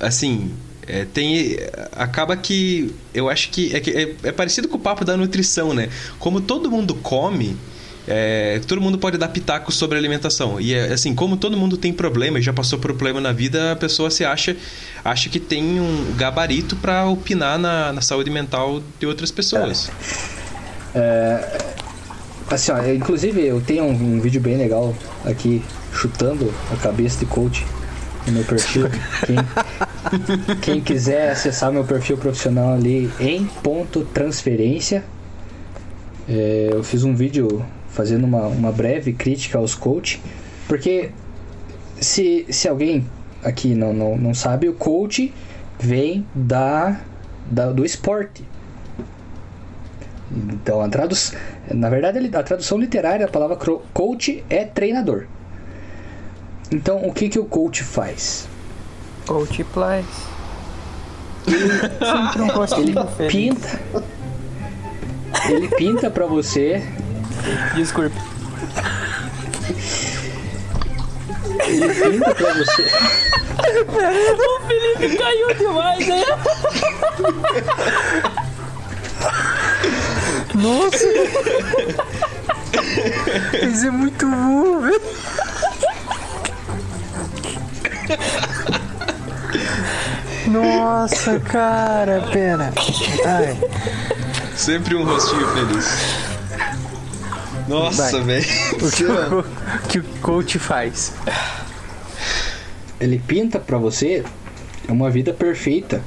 assim, 0.00 0.50
é, 0.86 1.04
tem 1.04 1.56
acaba 1.92 2.36
que 2.36 2.92
eu 3.14 3.28
acho 3.28 3.50
que 3.50 3.74
é, 3.74 3.78
é, 3.78 4.14
é, 4.24 4.32
parecido 4.32 4.66
com 4.66 4.76
o 4.76 4.80
papo 4.80 5.04
da 5.04 5.16
nutrição, 5.16 5.72
né? 5.72 5.88
Como 6.18 6.40
todo 6.40 6.70
mundo 6.70 6.94
come, 6.96 7.56
é, 8.08 8.60
todo 8.66 8.80
mundo 8.80 8.98
pode 8.98 9.16
dar 9.18 9.28
pitaco 9.28 9.70
sobre 9.70 9.96
alimentação. 9.98 10.60
E 10.60 10.74
é 10.74 10.92
assim, 10.92 11.14
como 11.14 11.36
todo 11.36 11.56
mundo 11.56 11.76
tem 11.76 11.92
problema 11.92 12.38
e 12.38 12.42
já 12.42 12.52
passou 12.52 12.78
por 12.78 12.88
problema 12.88 13.20
na 13.20 13.32
vida, 13.32 13.72
a 13.72 13.76
pessoa 13.76 14.10
se 14.10 14.24
acha, 14.24 14.56
acha 15.04 15.28
que 15.28 15.38
tem 15.40 15.80
um 15.80 16.14
gabarito 16.16 16.76
para 16.76 17.06
opinar 17.06 17.58
na, 17.58 17.92
na 17.92 18.00
saúde 18.00 18.30
mental 18.30 18.82
de 18.98 19.06
outras 19.06 19.30
pessoas. 19.30 19.90
É, 20.94 21.58
Assim, 22.50 22.72
ó, 22.72 22.78
eu- 22.78 22.96
inclusive 22.96 23.40
eu 23.46 23.60
tenho 23.60 23.84
um, 23.84 24.16
um 24.16 24.20
vídeo 24.20 24.40
bem 24.40 24.56
legal 24.56 24.92
aqui, 25.24 25.62
chutando 25.92 26.52
a 26.72 26.76
cabeça 26.76 27.20
de 27.20 27.26
coach 27.26 27.64
no 28.26 28.32
meu 28.32 28.44
perfil. 28.44 28.88
Quem, 29.24 29.36
quem 30.60 30.80
quiser 30.80 31.30
acessar 31.30 31.70
meu 31.70 31.84
perfil 31.84 32.16
profissional 32.18 32.74
ali 32.74 33.08
em 33.20 33.44
ponto 33.44 34.00
transferência, 34.12 35.04
é, 36.28 36.70
eu 36.72 36.82
fiz 36.82 37.04
um 37.04 37.14
vídeo 37.14 37.64
fazendo 37.90 38.24
uma, 38.24 38.46
uma 38.46 38.72
breve 38.72 39.12
crítica 39.12 39.58
aos 39.58 39.74
coach, 39.74 40.20
porque 40.68 41.10
se, 42.00 42.46
se 42.50 42.68
alguém 42.68 43.06
aqui 43.44 43.74
não, 43.74 43.92
não, 43.92 44.16
não 44.16 44.34
sabe, 44.34 44.68
o 44.68 44.74
coach 44.74 45.32
vem 45.78 46.26
da, 46.34 47.00
da 47.50 47.70
do 47.72 47.84
esporte. 47.84 48.44
Então, 50.32 50.80
a 50.80 50.88
tradução, 50.88 51.38
na 51.74 51.88
verdade, 51.90 52.18
ele- 52.18 52.34
a 52.36 52.42
tradução 52.42 52.78
literária 52.78 53.26
da 53.26 53.32
palavra 53.32 53.56
coach 53.92 54.44
é 54.48 54.64
treinador. 54.64 55.26
Então, 56.70 57.04
o 57.04 57.12
que, 57.12 57.28
que 57.28 57.38
o 57.38 57.44
coach 57.44 57.82
faz? 57.82 58.46
Coach 59.26 59.64
um 62.44 62.48
Ele 62.80 62.92
feliz. 63.16 63.32
pinta. 63.32 63.80
Ele 65.48 65.68
pinta 65.68 66.10
pra 66.10 66.26
você. 66.26 66.80
Desculpe. 67.74 68.16
Ele 71.66 71.94
pinta 71.94 72.34
pra 72.34 72.54
você. 72.54 72.82
o 74.40 74.60
Felipe 74.66 75.16
caiu 75.16 75.54
demais, 75.54 76.06
né? 76.06 76.24
Nossa! 80.54 81.06
Isso 83.62 83.86
é 83.86 83.90
muito 83.90 84.26
bom, 84.26 84.80
velho. 84.80 85.00
Nossa, 90.48 91.38
cara, 91.40 92.22
pena. 92.32 92.72
Ai. 93.24 93.56
Sempre 94.56 94.96
um 94.96 95.04
rostinho 95.04 95.46
feliz. 95.48 96.29
Nossa, 97.70 98.20
velho. 98.20 98.44
O 98.72 98.90
que 98.90 99.04
o, 99.04 99.44
que 99.88 99.98
o 100.00 100.04
coach 100.20 100.58
faz? 100.58 101.12
Ele 103.00 103.22
pinta 103.24 103.60
pra 103.60 103.78
você 103.78 104.24
uma 104.88 105.08
vida 105.08 105.32
perfeita. 105.32 106.02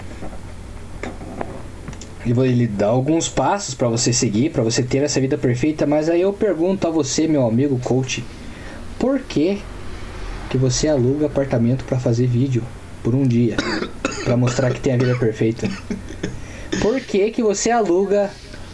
Ele 2.25 2.67
dá 2.67 2.87
alguns 2.87 3.29
passos 3.29 3.73
pra 3.73 3.87
você 3.87 4.11
seguir, 4.11 4.51
pra 4.51 4.61
você 4.61 4.83
ter 4.83 5.03
essa 5.03 5.19
vida 5.19 5.37
perfeita, 5.37 5.85
mas 5.85 6.09
aí 6.09 6.21
eu 6.21 6.33
pergunto 6.33 6.87
a 6.87 6.91
você, 6.91 7.27
meu 7.27 7.45
amigo 7.45 7.79
coach, 7.79 8.23
por 8.99 9.19
que 9.19 9.61
que 10.49 10.57
você 10.57 10.87
aluga 10.87 11.25
apartamento 11.25 11.83
pra 11.83 11.99
fazer 11.99 12.27
vídeo 12.27 12.63
por 13.01 13.15
um 13.15 13.23
dia, 13.23 13.57
Pra 14.23 14.37
mostrar 14.37 14.71
que 14.71 14.79
tem 14.79 14.93
a 14.93 14.97
vida 14.97 15.15
perfeita? 15.17 15.69
Por 16.81 16.99
que 17.01 17.29
que 17.31 17.43
você 17.43 17.69
aluga 17.71 18.29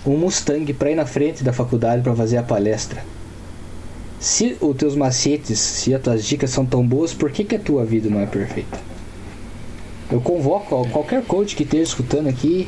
um 0.09 0.17
Mustang 0.17 0.73
pra 0.73 0.91
ir 0.91 0.95
na 0.95 1.05
frente 1.05 1.43
da 1.43 1.53
faculdade 1.53 2.01
pra 2.01 2.15
fazer 2.15 2.37
a 2.37 2.43
palestra? 2.43 3.03
Se 4.19 4.57
os 4.59 4.75
teus 4.75 4.95
macetes, 4.95 5.59
se 5.59 5.93
as 5.93 6.01
tuas 6.01 6.25
dicas 6.25 6.49
são 6.49 6.65
tão 6.65 6.85
boas, 6.85 7.13
por 7.13 7.31
que, 7.31 7.43
que 7.43 7.55
a 7.55 7.59
tua 7.59 7.85
vida 7.85 8.09
não 8.09 8.19
é 8.19 8.25
perfeita? 8.25 8.79
Eu 10.11 10.19
convoco 10.19 10.87
qualquer 10.89 11.23
coach 11.23 11.55
que 11.55 11.63
esteja 11.63 11.83
escutando 11.83 12.27
aqui 12.27 12.67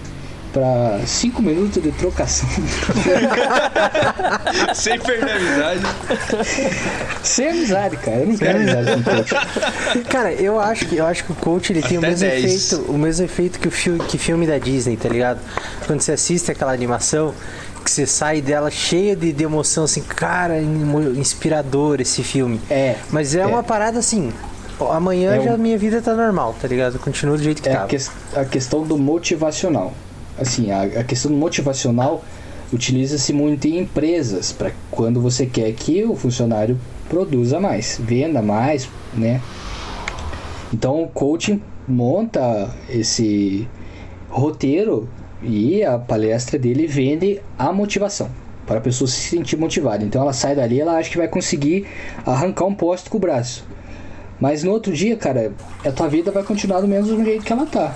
para 0.54 1.00
5 1.06 1.42
minutos 1.42 1.82
de 1.82 1.92
trocação. 1.92 2.48
Sem 4.74 5.00
perder 5.00 5.32
a 5.32 5.36
amizade. 5.72 5.82
Sem 7.24 7.50
amizade, 7.50 7.98
cara. 7.98 8.18
Eu 8.18 8.28
não 8.28 8.38
quero 8.38 8.58
amizade 8.60 8.92
com 8.92 9.04
coach. 9.04 9.34
Cara, 10.10 10.34
eu 10.34 10.60
acho 10.60 10.86
que 10.88 10.98
eu 10.98 11.06
acho 11.06 11.24
que 11.24 11.32
o 11.32 11.36
coach 11.36 11.72
ele 11.72 11.82
tem 11.82 11.98
o 11.98 12.02
mesmo 12.02 12.28
10. 12.28 12.44
efeito, 12.70 12.92
o 12.92 12.98
mesmo 12.98 13.26
efeito 13.26 13.60
que 13.60 13.68
o 13.68 13.72
filme, 13.72 14.00
que 14.06 14.18
filme 14.18 14.46
da 14.48 14.58
Disney, 14.58 14.98
tá 14.98 15.10
ligado? 15.10 15.40
Quando 15.88 16.02
você 16.02 16.12
assiste 16.14 16.52
aquela 16.52 16.74
animação, 16.74 17.34
que 17.84 17.90
você 17.92 18.06
sai 18.06 18.42
dela 18.42 18.70
cheia 18.70 19.16
de, 19.16 19.32
de 19.34 19.44
emoção, 19.44 19.84
assim, 19.86 20.02
cara, 20.02 20.60
inspirador 20.62 22.00
esse 22.02 22.24
filme. 22.24 22.60
É. 22.70 22.96
Mas 23.10 23.36
é, 23.36 23.46
uma 23.46 23.64
parada 23.64 24.00
assim. 24.00 24.32
Amanhã 24.92 25.36
É 25.36 25.40
um- 25.40 25.44
já 25.44 25.58
minha 25.58 25.78
vida 25.78 26.02
tá 26.02 26.16
normal, 26.16 26.56
tá 26.60 26.68
ligado? 26.68 26.98
Continua 26.98 27.38
do 27.38 27.44
jeito 27.44 27.62
que 27.62 27.70
É 27.70 27.74
tava. 27.74 27.86
a, 27.86 27.88
ques- 27.88 28.12
a 28.36 28.46
questão 28.46 28.82
do 28.84 28.98
motivacional. 28.98 29.94
Assim, 30.42 30.72
a, 30.72 30.82
a 30.82 31.04
questão 31.04 31.32
motivacional 31.32 32.24
utiliza-se 32.74 33.32
muito 33.32 33.68
em 33.68 33.80
empresas 33.80 34.52
para 34.52 34.72
quando 34.90 35.22
você 35.22 35.46
quer 35.46 35.72
que 35.74 36.04
o 36.04 36.16
funcionário 36.16 36.80
produza 37.08 37.60
mais, 37.60 38.00
venda 38.02 38.42
mais, 38.42 38.90
né? 39.14 39.42
Então 40.74 41.04
o 41.04 41.08
coaching 41.08 41.62
monta 41.88 42.74
esse 42.90 43.68
roteiro 44.30 45.08
e 45.44 45.84
a 45.84 46.00
palestra 46.00 46.58
dele 46.58 46.88
vende 46.88 47.42
a 47.60 47.74
motivação 47.74 48.30
para 48.66 48.78
a 48.78 48.82
pessoa 48.82 49.08
se 49.08 49.20
sentir 49.20 49.58
motivada. 49.58 50.04
Então 50.04 50.22
ela 50.22 50.34
sai 50.34 50.56
dali, 50.56 50.80
ela 50.80 50.98
acha 50.98 51.10
que 51.10 51.18
vai 51.18 51.28
conseguir 51.28 51.86
arrancar 52.26 52.66
um 52.66 52.74
poste 52.74 53.10
com 53.10 53.18
o 53.18 53.20
braço. 53.20 53.66
Mas 54.40 54.64
no 54.64 54.72
outro 54.72 54.94
dia, 54.94 55.16
cara, 55.18 55.52
a 55.86 55.92
tua 55.92 56.08
vida 56.08 56.32
vai 56.32 56.42
continuar 56.42 56.82
do 56.82 56.88
mesmo 56.88 57.24
jeito 57.24 57.44
que 57.44 57.54
ela 57.54 57.66
tá. 57.66 57.96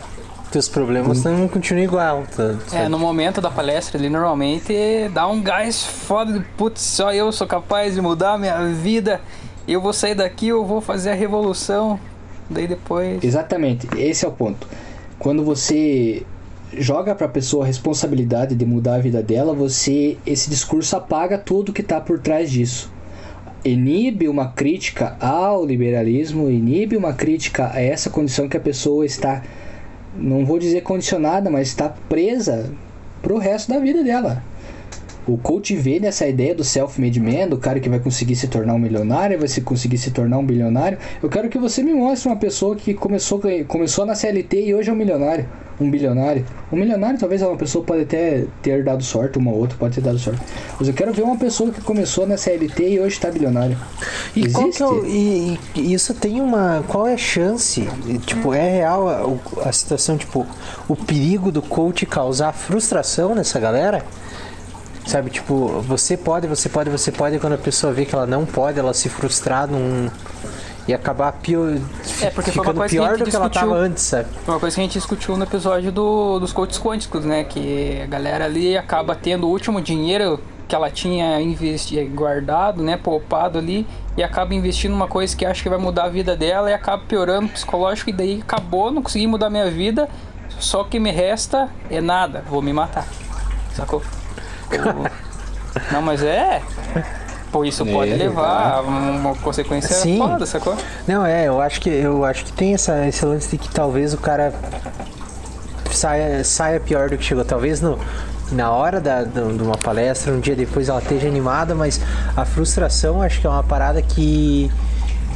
Teus 0.56 0.70
problemas 0.70 1.22
não 1.22 1.50
continuam 1.50 1.84
igual. 1.84 2.24
Tá, 2.34 2.56
É, 2.72 2.88
no 2.88 2.98
momento 2.98 3.42
da 3.42 3.52
palestra 3.52 4.00
ali, 4.00 4.08
normalmente 4.08 4.74
dá 5.14 5.28
um 5.28 5.42
gás 5.42 5.84
foda 5.84 6.32
de 6.32 6.40
putz, 6.56 6.80
só 6.80 7.14
eu 7.14 7.30
sou 7.34 7.46
capaz 7.46 7.96
de 7.96 8.02
mudar 8.02 8.36
a 8.36 8.38
minha 8.38 8.66
vida. 8.70 9.20
Eu 9.68 9.82
vou 9.82 9.92
sair 9.92 10.16
daqui, 10.16 10.48
eu 10.48 10.64
vou 10.64 10.80
fazer 10.80 11.10
a 11.10 11.14
revolução. 11.14 12.00
Daí 12.50 12.68
depois. 12.68 13.22
Exatamente, 13.22 13.86
esse 13.98 14.24
é 14.24 14.30
o 14.30 14.32
ponto. 14.32 14.66
Quando 15.20 15.44
você 15.44 16.26
joga 16.72 17.14
para 17.14 17.26
a 17.26 17.30
pessoa 17.30 17.66
a 17.66 17.68
responsabilidade 17.68 18.56
de 18.56 18.66
mudar 18.66 18.96
a 18.96 19.00
vida 19.00 19.22
dela, 19.22 19.54
você 19.54 20.18
esse 20.26 20.50
discurso 20.50 20.96
apaga 20.96 21.38
tudo 21.38 21.74
que 21.74 21.82
está 21.82 22.00
por 22.00 22.18
trás 22.18 22.50
disso. 22.50 22.90
Inibe 23.66 24.30
uma 24.30 24.48
crítica 24.48 25.18
ao 25.20 25.66
liberalismo, 25.66 26.50
inibe 26.50 26.96
uma 26.96 27.12
crítica 27.12 27.72
a 27.74 27.82
essa 27.82 28.10
condição 28.10 28.48
que 28.48 28.56
a 28.56 28.62
pessoa 28.62 29.06
está, 29.06 29.44
não 30.18 30.46
vou 30.46 30.60
dizer 30.60 30.82
condicionada, 30.82 31.50
mas 31.50 31.68
está 31.68 31.90
presa 31.90 32.72
pro 33.22 33.38
resto 33.38 33.70
da 33.70 33.80
vida 33.80 34.04
dela. 34.04 34.44
O 35.28 35.40
coach 35.40 35.76
vê 35.76 36.00
nessa 36.00 36.28
ideia 36.28 36.54
do 36.54 36.64
self-made 36.64 37.20
man, 37.20 37.48
do 37.48 37.58
cara 37.58 37.80
que 37.80 37.90
vai 37.90 38.00
conseguir 38.00 38.36
se 38.36 38.48
tornar 38.48 38.76
um 38.76 38.80
milionário, 38.80 39.40
vai 39.40 39.48
se 39.48 39.62
conseguir 39.62 39.98
se 39.98 40.12
tornar 40.12 40.38
um 40.38 40.46
bilionário. 40.46 41.00
Eu 41.22 41.30
quero 41.30 41.50
que 41.50 41.58
você 41.58 41.82
me 41.82 41.94
mostre 41.94 42.30
uma 42.30 42.36
pessoa 42.36 42.76
que 42.76 42.94
começou, 42.94 43.42
começou 43.68 44.06
na 44.06 44.14
CLT 44.14 44.68
e 44.68 44.76
hoje 44.76 44.92
é 44.92 44.94
um 44.94 44.96
milionário, 44.96 45.50
um 45.80 45.90
bilionário. 45.92 46.46
Um 46.72 46.78
milionário 46.78 47.20
talvez 47.20 47.42
uma 47.42 47.56
pessoa 47.58 47.84
pode 47.84 48.04
até 48.04 48.46
ter 48.62 48.84
dado 48.84 49.04
sorte, 49.04 49.38
uma 49.38 49.52
outra 49.52 49.78
pode 49.78 49.96
ter 49.96 50.02
dado 50.02 50.18
sorte. 50.18 50.42
Mas 50.80 50.88
eu 50.88 50.94
quero 50.94 51.14
ver 51.14 51.24
uma 51.24 51.38
pessoa 51.38 51.72
que 51.72 51.82
começou 51.82 52.26
na 52.26 52.38
CLT 52.38 52.90
e 52.92 53.00
hoje 53.00 53.16
está 53.16 53.30
bilionário. 53.30 53.78
E, 54.36 54.50
qual 54.52 54.64
Existe? 54.68 54.78
que 54.78 54.84
é 54.84 54.88
o- 54.88 55.06
e, 55.06 55.60
e 55.76 55.94
isso 55.94 56.14
tem 56.14 56.40
uma. 56.42 56.84
Qual 56.88 57.06
é 57.08 57.14
a 57.14 57.18
chance? 57.18 57.88
Tipo, 58.26 58.54
é 58.54 58.70
real 58.78 59.10
a, 59.10 59.68
a 59.70 59.72
situação, 59.72 60.18
tipo, 60.18 60.46
o 60.88 60.96
perigo 60.96 61.52
do 61.52 61.62
coach 61.62 62.06
causar 62.06 62.54
frustração 62.54 63.36
nessa 63.36 63.60
galera? 63.60 64.04
Sabe, 65.06 65.30
tipo, 65.30 65.68
você 65.88 66.18
pode, 66.18 66.48
você 66.48 66.68
pode, 66.68 66.90
você 66.90 67.12
pode, 67.12 67.36
e 67.36 67.40
quando 67.40 67.54
a 67.54 67.58
pessoa 67.60 67.94
vê 67.94 68.06
que 68.06 68.16
ela 68.16 68.26
não 68.26 68.44
pode, 68.44 68.80
ela 68.80 68.94
se 68.94 69.08
frustrar 69.08 69.68
num. 69.68 70.10
E 70.88 70.94
acabar 70.94 71.32
pior, 71.34 71.78
É, 72.22 72.30
porque 72.30 72.52
foi 72.52 72.64
uma 72.64 72.74
ficando 72.74 72.78
coisa 72.78 72.90
que 72.90 72.96
pior 73.02 73.10
gente 73.18 73.24
do 73.26 73.30
que 73.32 73.36
ela 73.36 73.50
discutiu. 73.50 73.70
tava 73.70 73.82
antes, 73.82 74.04
sabe? 74.04 74.28
Foi 74.46 74.54
uma 74.54 74.60
coisa 74.60 74.76
que 74.76 74.82
a 74.82 74.84
gente 74.84 74.94
discutiu 74.94 75.36
no 75.36 75.44
episódio 75.44 75.92
do, 75.92 76.38
dos 76.40 76.54
coaches 76.54 76.78
quânticos, 76.80 77.26
né? 77.26 77.44
Que 77.44 78.02
a 78.04 78.06
galera 78.06 78.46
ali 78.46 78.78
acaba 78.78 79.16
tendo 79.16 79.48
o 79.48 79.50
último 79.50 79.82
dinheiro 79.82 80.40
que 80.68 80.76
ela 80.76 80.90
tinha 80.92 81.42
investi 81.42 82.04
guardado, 82.06 82.84
né? 82.84 82.98
Poupado 82.98 83.58
ali. 83.58 83.88
E 84.16 84.22
acaba 84.24 84.54
investindo 84.54 84.92
numa 84.92 85.08
coisa 85.08 85.36
que 85.36 85.44
acha 85.44 85.64
que 85.64 85.70
vai 85.70 85.80
mudar 85.80 86.04
a 86.06 86.10
vida 86.10 86.36
dela 86.36 86.70
e 86.70 86.74
acaba 86.74 87.02
piorando 87.08 87.48
o 87.48 87.50
psicológico. 87.50 88.12
E 88.12 88.14
daí 88.14 88.40
acabou, 88.44 88.92
não 88.92 89.02
consegui 89.02 89.26
mudar 89.26 89.50
minha 89.50 89.70
vida. 89.72 90.08
Só 90.60 90.84
que 90.84 91.00
me 91.00 91.10
resta 91.12 91.68
é 91.90 92.00
nada, 92.00 92.44
vou 92.48 92.62
me 92.62 92.72
matar. 92.72 93.08
Sacou? 93.74 94.02
O- 94.72 95.26
Não, 95.92 96.02
mas 96.02 96.24
é. 96.24 96.62
Pô, 97.56 97.64
isso 97.64 97.86
pode 97.86 98.12
É, 98.12 98.16
levar 98.16 98.80
a 98.80 98.82
uma 98.82 99.34
consequência 99.36 99.96
Sim. 99.96 100.18
foda, 100.18 100.46
sacou? 100.46 100.76
Não, 101.08 101.26
é, 101.26 101.48
eu 101.48 101.62
acho 101.62 101.80
que 101.80 101.90
eu 101.90 102.26
acho 102.26 102.44
que 102.44 102.52
tem 102.52 102.74
essa, 102.74 103.08
esse 103.08 103.26
lance 103.26 103.48
de 103.52 103.58
que 103.58 103.70
talvez 103.70 104.14
o 104.14 104.18
cara 104.18 104.54
saia, 105.90 106.44
saia 106.44 106.82
pior 106.82 107.10
do 107.10 107.18
que 107.18 107.24
chegou. 107.24 107.46
Talvez 107.46 107.80
no, 107.80 107.98
na 108.52 108.72
hora 108.72 109.00
da, 109.00 109.24
de 109.24 109.40
uma 109.64 109.78
palestra, 109.78 110.34
um 110.34 110.42
dia 110.42 110.54
depois 110.54 110.90
ela 110.90 111.00
esteja 111.00 111.30
animada, 111.30 111.74
mas 111.74 112.02
a 112.36 112.44
frustração 112.44 113.22
acho 113.22 113.40
que 113.40 113.48
é 113.48 113.50
uma 113.50 113.64
parada 113.64 114.02
que 114.02 114.70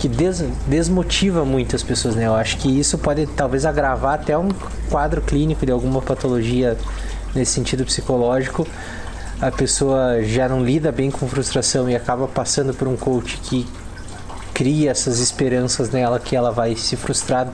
que 0.02 0.10
des- 0.10 0.44
desmotiva 0.68 1.46
muitas 1.46 1.84
pessoas, 1.84 2.16
né? 2.16 2.26
Eu 2.28 2.36
acho 2.36 2.58
que 2.58 2.68
isso 2.80 2.98
pode 2.98 3.28
talvez 3.28 3.66
agravar 3.66 4.16
até 4.16 4.38
um 4.38 4.50
quadro 4.90 5.22
clínico 5.22 5.66
de 5.66 5.72
alguma 5.72 6.02
patologia 6.02 6.78
nesse 7.34 7.52
sentido 7.54 7.86
psicológico 7.86 8.66
a 9.42 9.52
pessoa 9.52 10.22
já 10.24 10.50
não 10.50 10.64
lida 10.64 10.92
bem 10.92 11.10
com 11.10 11.28
frustração 11.28 11.90
e 11.90 11.96
acaba 11.96 12.28
passando 12.28 12.74
por 12.74 12.88
um 12.88 12.98
coach 12.98 13.38
que 13.38 13.66
cria 14.54 14.92
essas 14.92 15.20
esperanças 15.20 15.90
nela 15.90 16.20
que 16.20 16.36
ela 16.36 16.52
vai 16.52 16.76
se 16.76 16.98
frustrar 16.98 17.48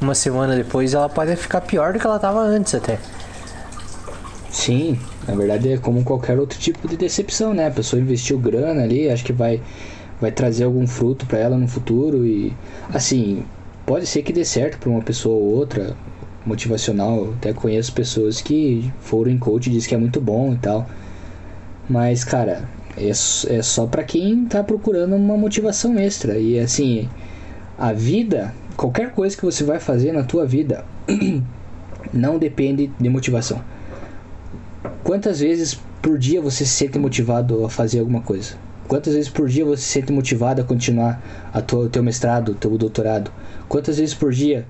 uma 0.00 0.14
semana 0.14 0.56
depois, 0.56 0.94
ela 0.94 1.08
pode 1.08 1.34
ficar 1.36 1.60
pior 1.60 1.92
do 1.92 1.98
que 1.98 2.06
ela 2.06 2.16
estava 2.16 2.40
antes 2.40 2.74
até. 2.74 2.98
Sim, 4.50 4.98
na 5.28 5.34
verdade 5.34 5.72
é 5.72 5.76
como 5.76 6.02
qualquer 6.02 6.38
outro 6.38 6.58
tipo 6.58 6.88
de 6.88 6.96
decepção, 6.96 7.52
né? 7.52 7.66
A 7.66 7.70
pessoa 7.70 8.00
investiu 8.00 8.38
grana 8.38 8.82
ali, 8.82 9.10
acho 9.10 9.24
que 9.24 9.32
vai 9.32 9.60
vai 10.18 10.32
trazer 10.32 10.64
algum 10.64 10.86
fruto 10.86 11.26
para 11.26 11.38
ela 11.38 11.58
no 11.58 11.68
futuro 11.68 12.24
e 12.24 12.54
assim, 12.92 13.44
pode 13.84 14.06
ser 14.06 14.22
que 14.22 14.32
dê 14.32 14.46
certo 14.46 14.78
para 14.78 14.88
uma 14.88 15.02
pessoa 15.02 15.36
ou 15.36 15.54
outra, 15.54 15.94
motivacional, 16.46 17.34
até 17.36 17.52
conheço 17.52 17.92
pessoas 17.92 18.40
que 18.40 18.90
foram 19.00 19.30
em 19.30 19.36
coach 19.38 19.66
e 19.66 19.72
diz 19.72 19.86
que 19.86 19.94
é 19.94 19.98
muito 19.98 20.20
bom 20.20 20.54
e 20.54 20.56
tal. 20.56 20.86
Mas, 21.88 22.24
cara, 22.24 22.68
é, 22.96 23.08
é 23.08 23.62
só 23.62 23.86
para 23.86 24.02
quem 24.02 24.44
tá 24.46 24.64
procurando 24.64 25.14
uma 25.14 25.36
motivação 25.36 25.98
extra. 25.98 26.38
E 26.38 26.58
assim, 26.58 27.08
a 27.78 27.92
vida, 27.92 28.52
qualquer 28.76 29.12
coisa 29.12 29.36
que 29.36 29.44
você 29.44 29.62
vai 29.62 29.78
fazer 29.78 30.12
na 30.12 30.24
tua 30.24 30.46
vida, 30.46 30.84
não 32.12 32.38
depende 32.38 32.90
de 32.98 33.08
motivação. 33.08 33.62
Quantas 35.04 35.40
vezes 35.40 35.78
por 36.02 36.18
dia 36.18 36.40
você 36.40 36.64
se 36.64 36.72
sente 36.72 36.98
motivado 36.98 37.64
a 37.64 37.70
fazer 37.70 38.00
alguma 38.00 38.20
coisa? 38.20 38.54
Quantas 38.88 39.14
vezes 39.14 39.28
por 39.28 39.48
dia 39.48 39.64
você 39.64 39.82
se 39.82 39.88
sente 39.88 40.12
motivado 40.12 40.60
a 40.60 40.64
continuar 40.64 41.20
a 41.52 41.60
tua, 41.60 41.88
teu 41.88 42.02
mestrado, 42.02 42.54
teu 42.54 42.76
doutorado? 42.78 43.30
Quantas 43.68 43.98
vezes 43.98 44.14
por 44.14 44.32
dia 44.32 44.66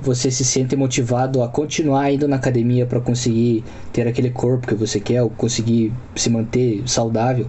você 0.00 0.30
se 0.30 0.44
sente 0.44 0.76
motivado 0.76 1.42
a 1.42 1.48
continuar 1.48 2.10
indo 2.12 2.28
na 2.28 2.36
academia 2.36 2.86
para 2.86 3.00
conseguir 3.00 3.64
ter 3.92 4.06
aquele 4.06 4.30
corpo 4.30 4.66
que 4.66 4.74
você 4.74 5.00
quer, 5.00 5.22
ou 5.22 5.30
conseguir 5.30 5.92
se 6.14 6.30
manter 6.30 6.82
saudável? 6.86 7.46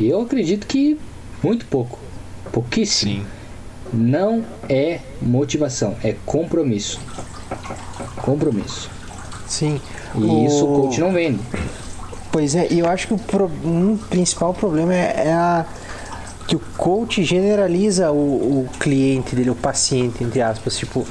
Eu 0.00 0.22
acredito 0.22 0.66
que 0.66 0.98
muito 1.42 1.64
pouco, 1.66 1.98
pouquíssimo. 2.50 3.12
Sim. 3.12 3.26
Não 3.92 4.42
é 4.68 5.00
motivação, 5.20 5.94
é 6.02 6.14
compromisso. 6.24 6.98
Compromisso. 8.16 8.90
Sim. 9.46 9.80
E 10.14 10.18
O- 10.18 10.46
isso 10.46 10.64
o 10.66 10.82
coach 10.82 11.00
não 11.00 11.12
vende. 11.12 11.40
Pois 12.30 12.54
é, 12.54 12.66
e 12.72 12.78
eu 12.78 12.88
acho 12.88 13.08
que 13.08 13.14
o 13.14 13.18
pro- 13.18 13.50
um 13.64 13.96
principal 13.98 14.54
problema 14.54 14.94
é, 14.94 15.24
é 15.28 15.32
a, 15.32 15.66
que 16.46 16.56
o 16.56 16.60
coach 16.76 17.22
generaliza 17.24 18.10
o, 18.10 18.64
o 18.64 18.68
cliente 18.78 19.34
dele, 19.36 19.50
o 19.50 19.54
paciente, 19.54 20.22
entre 20.24 20.40
aspas. 20.42 20.76
Tipo, 20.76 21.06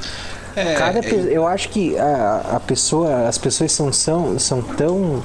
É, 0.56 0.74
cada 0.74 1.00
é- 1.00 1.28
eu 1.32 1.48
acho 1.48 1.70
que 1.70 1.98
a, 1.98 2.56
a 2.58 2.60
pessoa, 2.60 3.28
as 3.28 3.38
pessoas 3.38 3.72
são, 3.72 3.92
são, 3.94 4.38
são 4.40 4.62
tão. 4.62 5.24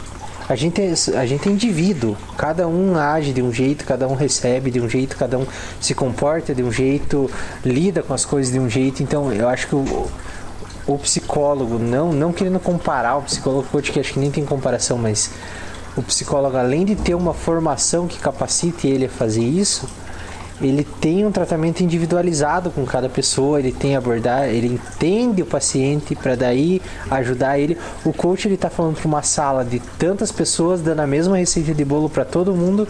A 0.49 0.55
gente, 0.55 0.81
é, 0.81 0.93
a 1.19 1.27
gente 1.27 1.49
é 1.49 1.53
indivíduo, 1.53 2.17
cada 2.39 2.69
um 2.69 2.97
age 2.97 3.33
de 3.33 3.43
um 3.43 3.53
jeito, 3.53 3.85
cada 3.85 4.07
um 4.07 4.15
recebe 4.15 4.71
de 4.71 4.81
um 4.81 4.89
jeito, 4.89 5.17
cada 5.17 5.37
um 5.39 5.47
se 5.81 5.93
comporta 5.93 6.55
de 6.55 6.63
um 6.63 6.71
jeito, 6.71 7.29
lida 7.65 8.01
com 8.03 8.15
as 8.15 8.25
coisas 8.25 8.53
de 8.53 8.61
um 8.61 8.71
jeito. 8.71 9.03
Então, 9.03 9.33
eu 9.33 9.49
acho 9.49 9.67
que 9.67 9.75
o, 9.75 10.07
o 10.87 10.97
psicólogo, 10.99 11.81
não, 11.81 12.13
não 12.13 12.33
querendo 12.33 12.61
comparar 12.61 13.17
o 13.17 13.23
psicólogo 13.23 13.63
com 13.65 13.69
o 13.69 13.73
coach, 13.73 13.91
que 13.91 13.99
acho 13.99 14.13
que 14.13 14.21
nem 14.21 14.31
tem 14.31 14.45
comparação, 14.45 14.97
mas 14.97 15.31
o 15.97 16.03
psicólogo, 16.03 16.57
além 16.57 16.85
de 16.85 16.95
ter 16.95 17.15
uma 17.15 17.33
formação 17.33 18.07
que 18.07 18.19
capacite 18.19 18.87
ele 18.87 19.07
a 19.07 19.09
fazer 19.09 19.43
isso, 19.43 19.89
ele 20.61 20.85
tem 20.85 21.27
um 21.27 21.31
tratamento 21.31 21.83
individualizado 21.83 22.71
com 22.71 22.85
cada 22.87 23.09
pessoa, 23.09 23.59
ele 23.59 23.73
tem 23.73 23.95
abordar, 23.95 24.49
ele 24.49 24.69
entende 24.69 25.43
o 25.43 25.47
paciente 25.47 26.15
para 26.15 26.35
daí 26.35 26.81
ajudar 27.11 27.59
ele. 27.59 27.77
O 28.05 28.13
coach 28.13 28.49
ele 28.49 28.57
tá 28.57 28.71
falando 28.71 28.97
para 28.97 29.07
uma 29.07 29.23
sala 29.23 29.65
de 29.65 29.81
tantas 29.99 30.33
pessoas 30.33 30.81
dando 30.81 31.01
a 31.01 31.07
mesma 31.07 31.37
receita 31.37 31.75
de 31.75 31.85
bolo 31.85 32.09
para 32.09 32.25
todo 32.25 32.55
mundo, 32.55 32.89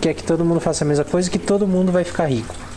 quer 0.00 0.14
que 0.14 0.22
todo 0.22 0.44
mundo 0.44 0.60
faça 0.60 0.84
a 0.84 0.86
mesma 0.86 1.04
coisa, 1.04 1.28
que 1.28 1.38
todo 1.38 1.66
mundo 1.66 1.90
vai 1.90 2.04
ficar 2.04 2.26
rico. 2.26 2.67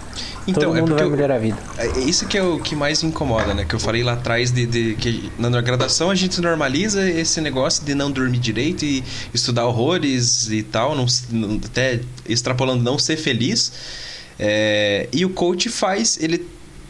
Então, 0.48 0.64
todo 0.64 0.78
é 0.78 0.80
mundo 0.82 0.90
porque 0.90 1.04
vai 1.04 1.06
eu- 1.06 1.12
melhorar 1.16 1.36
a 1.36 1.40
vida. 1.40 1.58
É 1.78 2.00
isso 2.00 2.26
que 2.28 2.38
é 2.38 2.44
o 2.44 2.60
que 2.60 2.76
mais 2.76 3.02
me 3.04 3.10
incomoda, 3.10 3.54
né? 3.54 3.64
Que 3.64 3.76
eu 3.76 3.80
falei 3.80 4.04
lá 4.04 4.14
atrás 4.14 4.52
de, 4.52 4.66
de 4.66 4.96
que 4.96 5.32
na 5.38 5.62
graduação 5.62 6.10
a 6.10 6.16
gente 6.16 6.42
normaliza 6.42 7.08
esse 7.10 7.40
negócio 7.42 7.84
de 7.86 7.94
não 7.94 8.10
dormir 8.12 8.40
direito 8.40 8.84
e 8.84 9.04
estudar 9.34 9.66
horrores 9.68 10.50
e 10.50 10.64
tal, 10.64 10.96
não, 10.96 11.06
até 11.64 12.00
extrapolando 12.28 12.84
não 12.84 12.98
ser 12.98 13.18
feliz. 13.18 13.72
É, 14.40 15.08
e 15.14 15.24
o 15.26 15.30
coach 15.30 15.70
faz, 15.70 16.18
ele 16.22 16.46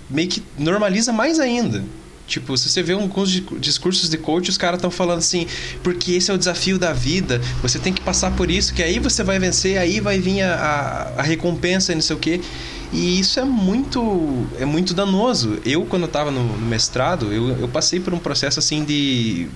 meio 0.10 0.30
que 0.30 0.42
normaliza 0.58 1.12
mais 1.12 1.40
ainda. 1.40 1.84
Tipo, 2.28 2.56
se 2.58 2.70
você 2.70 2.82
vê 2.82 2.94
alguns 2.94 3.30
di- 3.30 3.46
discursos 3.60 4.10
de 4.10 4.18
coach, 4.18 4.50
os 4.50 4.58
caras 4.58 4.78
estão 4.78 4.90
falando 4.90 5.18
assim, 5.18 5.46
porque 5.84 6.14
esse 6.14 6.32
é 6.32 6.34
o 6.34 6.38
desafio 6.38 6.80
da 6.80 6.94
vida, 6.94 7.42
você 7.62 7.78
tem 7.78 7.92
que 7.92 8.00
passar 8.02 8.32
por 8.38 8.50
isso, 8.50 8.74
que 8.74 8.82
aí 8.82 9.00
você 9.00 9.22
vai 9.22 9.38
vencer, 9.38 9.78
aí 9.78 10.00
vai 10.00 10.18
vir 10.18 10.42
a, 10.44 10.56
a, 11.18 11.20
a 11.20 11.22
recompensa 11.24 11.92
e 11.92 11.96
não 11.96 12.02
sei 12.02 12.16
o 12.16 12.20
quê. 12.20 12.40
E 12.92 13.20
isso 13.20 13.40
é 13.40 13.46
muito 13.46 14.46
é 14.60 14.66
muito 14.66 14.94
danoso. 14.94 15.60
Eu, 15.66 15.86
quando 15.86 16.04
eu 16.04 16.08
tava 16.10 16.30
no, 16.30 16.44
no 16.44 16.66
mestrado, 16.66 17.32
eu, 17.32 17.50
eu 17.58 17.68
passei 17.68 18.00
por 18.00 18.14
um 18.14 18.20
processo 18.20 18.60
assim 18.60 18.84
de. 18.84 19.48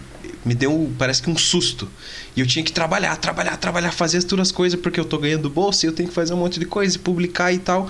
Me 0.46 0.54
deu, 0.54 0.92
parece 0.98 1.22
que 1.22 1.30
um 1.30 1.38
susto. 1.38 1.90
E 2.36 2.40
eu 2.40 2.46
tinha 2.46 2.64
que 2.64 2.72
trabalhar, 2.72 3.16
trabalhar, 3.18 3.58
trabalhar, 3.58 3.92
fazer 3.92 4.22
todas 4.24 4.50
as 4.50 4.52
coisas, 4.52 4.80
porque 4.80 5.00
eu 5.00 5.06
tô 5.06 5.18
ganhando 5.18 5.50
bolsa 5.50 5.86
e 5.86 5.90
eu 5.90 5.94
tenho 5.94 6.08
que 6.08 6.16
fazer 6.16 6.34
um 6.34 6.38
monte 6.38 6.60
de 6.60 6.66
coisa 6.66 6.96
e 6.96 7.00
publicar 7.00 7.52
e 7.52 7.58
tal. 7.58 7.90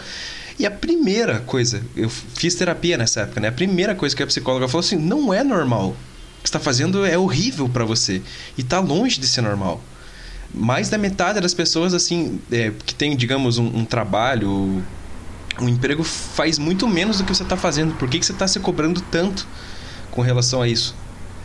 E 0.57 0.65
a 0.65 0.71
primeira 0.71 1.41
coisa, 1.41 1.83
eu 1.95 2.09
fiz 2.09 2.55
terapia 2.55 2.97
nessa 2.97 3.21
época, 3.21 3.41
né? 3.41 3.49
A 3.49 3.51
primeira 3.51 3.93
coisa 3.93 4.15
que 4.15 4.23
a 4.23 4.27
psicóloga 4.27 4.67
falou 4.67 4.79
assim: 4.79 4.95
não 4.95 5.33
é 5.33 5.43
normal. 5.43 5.89
O 5.89 6.43
que 6.43 6.49
você 6.49 6.53
tá 6.53 6.59
fazendo 6.59 7.05
é 7.05 7.17
horrível 7.17 7.67
para 7.67 7.83
você. 7.83 8.21
E 8.57 8.63
tá 8.63 8.79
longe 8.79 9.19
de 9.19 9.27
ser 9.27 9.41
normal 9.41 9.81
mais 10.57 10.87
da 10.87 10.97
metade 10.97 11.41
das 11.41 11.53
pessoas 11.53 11.93
assim 11.93 12.39
é, 12.49 12.71
que 12.85 12.95
tem 12.95 13.13
digamos 13.17 13.57
um, 13.57 13.65
um 13.79 13.83
trabalho 13.83 14.81
um 15.61 15.69
emprego 15.69 16.03
faz 16.03 16.57
muito 16.59 16.87
menos 16.87 17.17
do 17.19 17.23
que 17.23 17.33
você 17.35 17.43
está 17.43 17.55
fazendo 17.57 17.93
por 17.95 18.09
que, 18.09 18.19
que 18.19 18.25
você 18.25 18.31
está 18.33 18.47
se 18.47 18.59
cobrando 18.59 19.01
tanto 19.11 19.47
com 20.11 20.21
relação 20.21 20.61
a 20.61 20.67
isso 20.67 20.95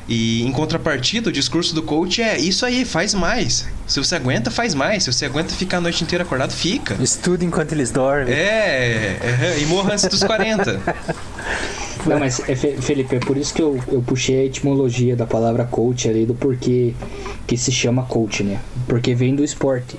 e 0.08 0.42
em 0.42 0.50
contrapartida 0.50 1.28
o 1.28 1.32
discurso 1.32 1.74
do 1.74 1.82
coach 1.82 2.20
é 2.20 2.36
isso 2.38 2.66
aí 2.66 2.84
faz 2.84 3.14
mais 3.14 3.66
se 3.86 3.98
você 4.02 4.16
aguenta 4.16 4.50
faz 4.50 4.74
mais 4.74 5.04
se 5.04 5.12
você 5.12 5.24
aguenta 5.26 5.54
ficar 5.54 5.76
a 5.76 5.80
noite 5.80 6.02
inteira 6.02 6.24
acordado 6.24 6.50
fica 6.52 6.96
Estuda 7.00 7.44
enquanto 7.44 7.72
eles 7.72 7.90
dormem. 7.92 8.34
é, 8.34 9.18
é 9.22 9.58
e 9.60 9.66
morra 9.66 9.92
antes 9.92 10.06
dos 10.06 10.24
40 10.24 10.80
Não, 12.06 12.18
mas 12.18 12.40
é, 12.48 12.56
Fe- 12.56 12.78
Felipe, 12.80 13.16
é 13.16 13.18
por 13.18 13.36
isso 13.36 13.52
que 13.52 13.60
eu, 13.60 13.78
eu 13.88 14.00
puxei 14.00 14.40
a 14.40 14.44
etimologia 14.46 15.14
da 15.14 15.26
palavra 15.26 15.64
coach 15.66 16.08
ali, 16.08 16.24
do 16.24 16.34
porquê 16.34 16.94
que 17.46 17.58
se 17.58 17.70
chama 17.70 18.04
coach, 18.04 18.42
né? 18.42 18.58
Porque 18.88 19.14
vem 19.14 19.34
do 19.36 19.44
esporte. 19.44 19.98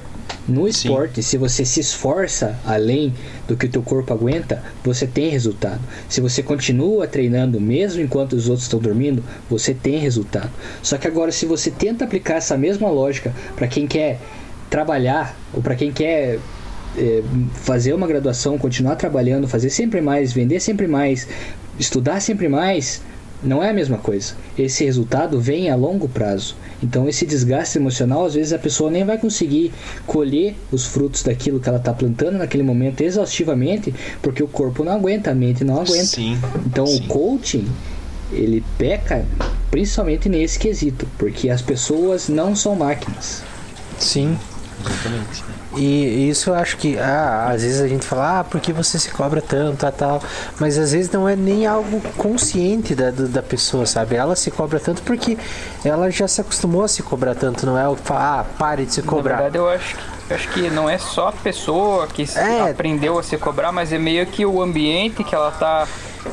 No 0.51 0.67
esporte, 0.67 1.23
se 1.23 1.37
você 1.37 1.63
se 1.63 1.79
esforça 1.79 2.59
além 2.65 3.13
do 3.47 3.55
que 3.55 3.65
o 3.65 3.69
teu 3.69 3.81
corpo 3.81 4.13
aguenta, 4.13 4.61
você 4.83 5.07
tem 5.07 5.29
resultado. 5.29 5.79
Se 6.09 6.19
você 6.19 6.43
continua 6.43 7.07
treinando 7.07 7.59
mesmo 7.59 8.01
enquanto 8.01 8.33
os 8.33 8.49
outros 8.49 8.65
estão 8.65 8.79
dormindo, 8.79 9.23
você 9.49 9.73
tem 9.73 9.97
resultado. 9.97 10.51
Só 10.83 10.97
que 10.97 11.07
agora, 11.07 11.31
se 11.31 11.45
você 11.45 11.71
tenta 11.71 12.03
aplicar 12.05 12.35
essa 12.35 12.57
mesma 12.57 12.89
lógica 12.89 13.33
para 13.55 13.67
quem 13.67 13.87
quer 13.87 14.19
trabalhar 14.69 15.37
ou 15.53 15.61
para 15.61 15.75
quem 15.75 15.91
quer 15.91 16.39
é, 16.97 17.23
fazer 17.53 17.93
uma 17.93 18.07
graduação, 18.07 18.57
continuar 18.57 18.95
trabalhando, 18.95 19.47
fazer 19.47 19.69
sempre 19.69 20.01
mais, 20.01 20.33
vender 20.33 20.59
sempre 20.59 20.87
mais, 20.87 21.27
estudar 21.79 22.19
sempre 22.19 22.49
mais, 22.49 23.01
não 23.43 23.63
é 23.63 23.69
a 23.69 23.73
mesma 23.73 23.97
coisa. 23.97 24.33
Esse 24.57 24.85
resultado 24.85 25.39
vem 25.39 25.69
a 25.69 25.75
longo 25.75 26.07
prazo. 26.07 26.55
Então, 26.83 27.07
esse 27.07 27.25
desgaste 27.25 27.77
emocional, 27.77 28.25
às 28.25 28.33
vezes 28.33 28.53
a 28.53 28.59
pessoa 28.59 28.89
nem 28.89 29.03
vai 29.03 29.17
conseguir 29.17 29.71
colher 30.05 30.55
os 30.71 30.85
frutos 30.85 31.23
daquilo 31.23 31.59
que 31.59 31.69
ela 31.69 31.77
está 31.77 31.93
plantando 31.93 32.37
naquele 32.37 32.63
momento 32.63 33.01
exaustivamente, 33.01 33.93
porque 34.21 34.41
o 34.43 34.47
corpo 34.47 34.83
não 34.83 34.93
aguenta, 34.93 35.31
a 35.31 35.35
mente 35.35 35.63
não 35.63 35.75
aguenta. 35.75 36.05
Sim, 36.05 36.37
então, 36.65 36.85
o 36.85 37.07
coaching 37.07 37.67
ele 38.31 38.63
peca 38.77 39.25
principalmente 39.69 40.29
nesse 40.29 40.57
quesito, 40.57 41.07
porque 41.17 41.49
as 41.49 41.61
pessoas 41.61 42.29
não 42.29 42.55
são 42.55 42.75
máquinas. 42.75 43.43
Sim. 43.99 44.37
Exatamente. 44.85 45.43
E 45.77 46.29
isso 46.29 46.49
eu 46.49 46.55
acho 46.55 46.75
que, 46.77 46.97
ah, 46.99 47.47
às 47.53 47.61
vezes 47.63 47.79
a 47.81 47.87
gente 47.87 48.05
fala, 48.05 48.39
ah, 48.39 48.43
por 48.43 48.59
que 48.59 48.73
você 48.73 48.99
se 48.99 49.09
cobra 49.09 49.41
tanto, 49.41 49.77
tal, 49.77 49.91
tal. 49.91 50.23
Mas 50.59 50.77
às 50.77 50.91
vezes 50.91 51.09
não 51.11 51.27
é 51.29 51.35
nem 51.35 51.65
algo 51.65 52.01
consciente 52.17 52.93
da, 52.93 53.09
da 53.11 53.41
pessoa, 53.41 53.85
sabe? 53.85 54.15
Ela 54.15 54.35
se 54.35 54.51
cobra 54.51 54.79
tanto 54.79 55.01
porque 55.03 55.37
ela 55.85 56.09
já 56.11 56.27
se 56.27 56.41
acostumou 56.41 56.83
a 56.83 56.87
se 56.87 57.01
cobrar 57.01 57.35
tanto, 57.35 57.65
não 57.65 57.77
é 57.77 57.87
o 57.87 57.95
que 57.95 58.01
fala, 58.03 58.39
ah, 58.41 58.43
pare 58.57 58.85
de 58.85 58.93
se 58.93 59.01
Na 59.01 59.07
cobrar. 59.07 59.35
verdade, 59.35 59.57
eu 59.57 59.69
acho, 59.69 59.95
eu 60.29 60.35
acho 60.35 60.49
que 60.49 60.69
não 60.69 60.89
é 60.89 60.97
só 60.97 61.29
a 61.29 61.31
pessoa 61.31 62.05
que 62.07 62.25
se- 62.27 62.37
aprendeu 62.39 63.17
a 63.17 63.23
se 63.23 63.37
cobrar, 63.37 63.71
mas 63.71 63.93
é 63.93 63.97
meio 63.97 64.25
que 64.25 64.45
o 64.45 64.61
ambiente 64.61 65.23
que 65.23 65.33
ela 65.33 65.51
tá 65.51 65.87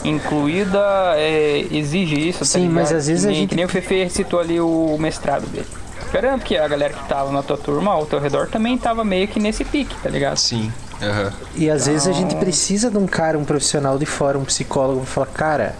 incluída 0.04 0.80
é, 1.16 1.64
exige 1.70 2.28
isso. 2.28 2.40
tá 2.40 2.44
Sim, 2.44 2.68
mas 2.68 2.88
ligado? 2.88 2.98
às 2.98 3.06
vezes 3.06 3.22
que 3.22 3.28
a 3.28 3.30
nem, 3.30 3.40
gente- 3.40 3.48
Que 3.50 3.56
nem 3.56 3.64
o 3.64 3.68
Fefe 3.68 4.10
citou 4.10 4.40
ali 4.40 4.60
o 4.60 4.96
mestrado 4.98 5.46
dele. 5.46 5.66
Garanto 6.12 6.44
que 6.44 6.56
a 6.56 6.66
galera 6.66 6.92
que 6.94 7.08
tava 7.08 7.30
na 7.30 7.42
tua 7.42 7.56
turma, 7.58 7.92
ao 7.92 8.06
teu 8.06 8.18
redor, 8.18 8.48
também 8.48 8.78
tava 8.78 9.04
meio 9.04 9.28
que 9.28 9.38
nesse 9.38 9.64
pique, 9.64 9.94
tá 10.02 10.08
ligado? 10.08 10.36
Sim. 10.38 10.72
Aham. 11.02 11.32
E 11.54 11.70
às 11.70 11.86
vezes 11.86 12.06
a 12.08 12.12
gente 12.12 12.28
Então- 12.28 12.40
precisa 12.40 12.90
de 12.90 12.96
um 12.98 13.06
cara, 13.06 13.38
um 13.38 13.44
profissional 13.44 13.98
de 13.98 14.06
fora, 14.06 14.38
um 14.38 14.44
psicólogo, 14.44 15.00
pra 15.02 15.06
falar, 15.06 15.26
cara, 15.26 15.74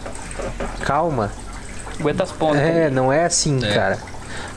calma. 0.81 1.31
Aguenta 1.99 2.23
as 2.23 2.31
pontas. 2.31 2.61
É, 2.61 2.89
não 2.89 3.11
é 3.11 3.25
assim, 3.25 3.59
cara. 3.59 3.97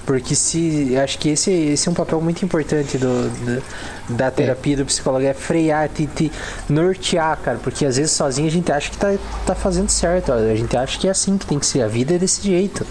Porque 0.07 0.35
se. 0.35 0.97
Acho 0.97 1.19
que 1.19 1.31
esse, 1.31 1.51
esse 1.51 1.89
é 1.89 1.91
um 1.91 1.95
papel 1.95 2.21
muito 2.21 2.45
importante 2.45 2.99
do, 2.99 3.29
do 3.31 3.63
da 4.11 4.31
terapia 4.31 4.77
do 4.77 4.85
psicólogo, 4.85 5.25
é 5.25 5.33
frear, 5.33 5.89
te, 5.89 6.07
te 6.07 6.31
nortear, 6.69 7.39
cara. 7.39 7.59
Porque 7.63 7.87
às 7.87 7.97
vezes 7.97 8.13
sozinho 8.13 8.47
a 8.49 8.51
gente 8.51 8.71
acha 8.71 8.91
que 8.91 8.97
tá, 8.97 9.15
tá 9.47 9.55
fazendo 9.55 9.89
certo. 9.91 10.33
A 10.33 10.55
gente 10.55 10.77
acha 10.77 10.99
que 10.99 11.09
é 11.09 11.11
assim 11.11 11.39
que 11.39 11.47
tem 11.47 11.59
que 11.59 11.67
ser. 11.67 11.83
A 11.83 11.89
vida 11.89 12.15
é 12.15 12.19
desse 12.19 12.43
jeito. 12.43 12.87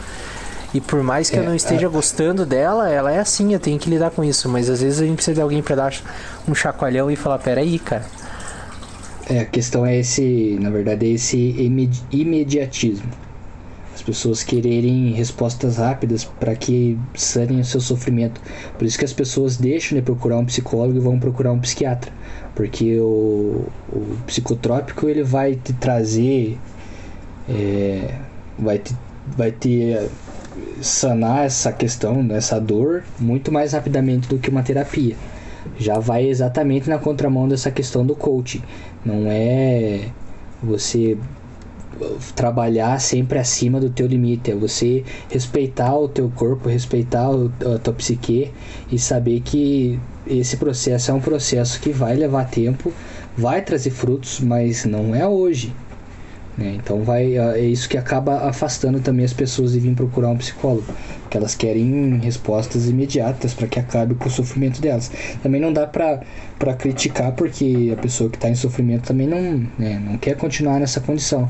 E 0.74 0.80
por 0.80 1.04
mais 1.04 1.30
que 1.30 1.36
É, 1.36 1.40
eu 1.40 1.44
não 1.44 1.56
esteja 1.56 1.88
a- 1.88 1.90
gostando 1.90 2.46
dela, 2.46 2.90
ela 2.90 3.12
é 3.12 3.20
assim, 3.20 3.54
eu 3.54 3.60
tenho 3.60 3.78
que 3.78 3.90
lidar 3.90 4.10
com 4.12 4.24
isso. 4.24 4.48
Mas 4.48 4.70
às 4.70 4.82
vezes 4.82 5.02
a 5.02 5.06
gente 5.06 5.16
precisa 5.16 5.36
de 5.36 5.42
alguém 5.42 5.62
pra 5.62 5.76
dar 5.76 5.94
um 6.48 6.56
chacoalhão 6.56 7.12
e 7.12 7.16
falar, 7.16 7.40
peraí, 7.40 7.78
cara. 7.78 8.06
É, 9.30 9.40
a 9.40 9.46
questão 9.46 9.86
é 9.86 9.98
esse, 9.98 10.58
na 10.62 10.70
verdade, 10.70 11.06
é 11.06 11.10
esse 11.10 11.38
imedi- 11.38 12.02
imediatismo. 12.12 13.10
As 13.94 14.02
pessoas 14.02 14.42
quererem 14.44 15.12
respostas 15.12 15.78
rápidas 15.78 16.24
para 16.24 16.56
que 16.56 16.98
sanem 17.14 17.60
o 17.60 17.66
seu 17.66 17.80
sofrimento. 17.82 18.42
Por 18.78 18.86
isso 18.86 18.98
que 18.98 19.06
as 19.06 19.14
pessoas 19.14 19.58
deixam 19.58 19.98
de 19.98 20.02
procurar 20.02 20.38
um 20.38 20.46
psicólogo 20.46 20.98
e 20.98 21.00
vão 21.00 21.20
procurar 21.20 21.52
um 21.52 21.60
psiquiatra. 21.60 22.12
Porque 22.56 22.98
o, 23.00 23.66
o 23.92 24.18
psicotrópico 24.26 25.08
ele 25.08 25.24
vai 25.24 25.56
te 25.56 25.72
trazer, 25.74 26.58
é, 27.48 28.16
vai 28.58 28.80
te, 28.80 28.96
vai 29.38 29.52
te 29.52 29.96
sanar 30.82 31.46
essa 31.46 31.72
questão, 31.72 32.24
né, 32.24 32.38
essa 32.38 32.60
dor, 32.60 33.04
muito 33.20 33.52
mais 33.52 33.74
rapidamente 33.74 34.28
do 34.28 34.38
que 34.38 34.50
uma 34.50 34.64
terapia 34.64 35.16
já 35.78 36.00
vai 36.00 36.28
exatamente 36.28 36.90
na 36.90 36.98
contramão 36.98 37.48
dessa 37.48 37.72
questão 37.72 38.06
do 38.06 38.16
coaching. 38.16 38.62
Não 39.06 39.26
é 39.28 40.08
você 40.62 41.18
trabalhar 42.36 43.00
sempre 43.00 43.38
acima 43.38 43.80
do 43.80 43.90
teu 43.90 44.08
limite, 44.08 44.52
é 44.52 44.56
você 44.56 45.04
respeitar 45.30 45.96
o 45.96 46.08
teu 46.08 46.30
corpo, 46.30 46.70
respeitar 46.70 47.30
a 47.30 47.80
tua 47.80 47.94
psique 47.94 48.52
e 48.92 48.98
saber 48.98 49.42
que 49.42 50.00
esse 50.26 50.58
processo 50.58 51.12
é 51.12 51.14
um 51.14 51.20
processo 51.20 51.80
que 51.80 51.92
vai 51.92 52.16
levar 52.16 52.46
tempo, 52.46 52.92
vai 53.38 53.62
trazer 53.62 53.92
frutos, 53.92 54.40
mas 54.40 54.86
não 54.86 55.14
é 55.14 55.28
hoje. 55.28 55.74
Né? 56.58 56.76
Então 56.78 57.04
vai 57.04 57.38
é 57.38 57.60
isso 57.60 57.88
que 57.88 57.98
acaba 57.98 58.48
afastando 58.48 59.00
também 59.00 59.26
as 59.26 59.34
pessoas 59.34 59.74
de 59.74 59.80
vir 59.80 59.96
procurar 59.96 60.30
um 60.30 60.38
psicólogo, 60.38 60.86
que 61.30 61.38
elas 61.38 61.56
querem 61.56 62.20
respostas 62.20 62.88
imediatas 62.88 63.54
para 63.54 63.68
que 63.68 63.80
acabe 63.80 64.16
com 64.16 64.28
o 64.28 64.32
sofrimento 64.32 64.82
delas. 64.82 65.12
Também 65.42 65.62
não 65.62 65.72
dá 65.72 65.88
para 65.88 66.22
para 66.60 66.74
criticar 66.74 67.32
porque 67.34 67.94
a 67.98 68.02
pessoa 68.02 68.30
que 68.30 68.38
está 68.38 68.50
em 68.50 68.56
sofrimento 68.56 69.08
também 69.08 69.28
não 69.28 69.68
né, 69.78 70.02
não 70.04 70.18
quer 70.18 70.36
continuar 70.36 70.80
nessa 70.80 71.00
condição. 71.00 71.50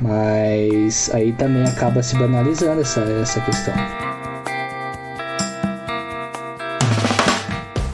Mas 0.00 1.10
aí 1.12 1.32
também 1.32 1.64
acaba 1.64 2.02
se 2.02 2.16
banalizando 2.16 2.80
essa 2.80 3.00
essa 3.00 3.40
questão. 3.40 4.07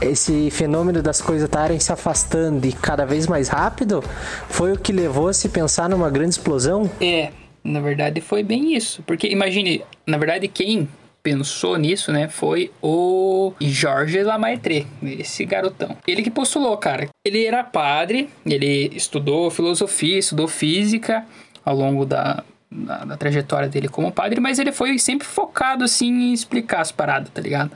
Esse 0.05 0.51
fenômeno 0.51 1.03
das 1.03 1.21
coisas 1.21 1.45
estarem 1.45 1.79
se 1.79 1.93
afastando 1.93 2.67
e 2.67 2.73
cada 2.73 3.05
vez 3.05 3.27
mais 3.27 3.49
rápido 3.49 4.03
foi 4.49 4.73
o 4.73 4.79
que 4.79 4.93
levou 4.93 5.29
a 5.29 5.33
se 5.33 5.49
pensar 5.49 5.89
numa 5.89 6.11
grande 6.11 6.31
explosão? 6.31 6.91
É, 7.01 7.31
na 7.63 7.81
verdade 7.81 8.21
foi 8.21 8.43
bem 8.43 8.75
isso. 8.75 9.03
Porque 9.07 9.27
imagine, 9.29 9.83
na 10.07 10.19
verdade, 10.19 10.49
quem 10.49 10.89
pensou 11.23 11.79
nisso, 11.79 12.13
né, 12.13 12.29
foi 12.29 12.71
o 12.83 13.55
Jorge 13.59 14.23
Lamaitre, 14.23 14.87
esse 15.03 15.45
garotão. 15.47 15.97
Ele 16.07 16.23
que 16.23 16.31
postulou, 16.31 16.77
cara. 16.77 17.09
Ele 17.25 17.47
era 17.47 17.65
padre, 17.65 18.29
ele 18.45 18.93
estudou 18.95 19.51
filosofia, 19.51 20.19
estudou 20.19 20.47
física 20.47 21.25
ao 21.65 21.75
longo 21.75 22.05
da, 22.05 22.45
da, 22.71 23.05
da 23.07 23.17
trajetória 23.17 23.71
dele 23.71 23.89
como 23.89 24.13
padre, 24.13 24.39
mas 24.39 24.59
ele 24.59 24.71
foi 24.71 24.99
sempre 24.99 25.27
focado, 25.27 25.83
assim, 25.83 26.09
em 26.09 26.33
explicar 26.35 26.83
as 26.83 26.93
paradas, 26.93 27.31
tá 27.31 27.41
ligado? 27.41 27.71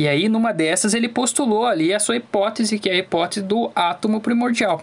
E 0.00 0.08
aí, 0.08 0.30
numa 0.30 0.50
dessas, 0.50 0.94
ele 0.94 1.10
postulou 1.10 1.66
ali 1.66 1.92
a 1.92 2.00
sua 2.00 2.16
hipótese, 2.16 2.78
que 2.78 2.88
é 2.88 2.94
a 2.94 2.98
hipótese 3.00 3.44
do 3.44 3.70
átomo 3.74 4.18
primordial. 4.18 4.82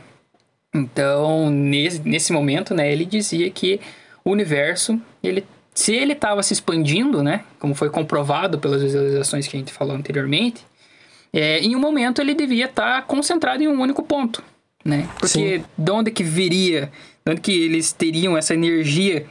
Então, 0.72 1.50
nesse, 1.50 2.08
nesse 2.08 2.32
momento, 2.32 2.76
né, 2.76 2.92
ele 2.92 3.04
dizia 3.04 3.50
que 3.50 3.82
o 4.24 4.30
universo, 4.30 5.02
ele, 5.24 5.44
se 5.74 5.92
ele 5.92 6.14
estava 6.14 6.44
se 6.44 6.54
expandindo, 6.54 7.24
né, 7.24 7.44
como 7.58 7.74
foi 7.74 7.90
comprovado 7.90 8.60
pelas 8.60 8.84
visualizações 8.84 9.48
que 9.48 9.58
a 9.58 9.60
gente 9.60 9.74
falou 9.74 9.96
anteriormente, 9.96 10.64
é, 11.34 11.62
em 11.62 11.76
um 11.76 11.80
momento 11.80 12.22
ele 12.22 12.36
devia 12.36 12.66
estar 12.66 13.02
concentrado 13.08 13.64
em 13.64 13.68
um 13.68 13.82
único 13.82 14.04
ponto, 14.04 14.44
né? 14.86 15.10
Porque 15.20 15.64
de 15.76 15.92
onde 15.92 16.12
que 16.12 16.22
viria, 16.22 16.92
de 17.26 17.32
onde 17.32 17.42
que 17.42 17.64
eles 17.64 17.92
teriam 17.92 18.38
essa 18.38 18.54
energia 18.54 19.26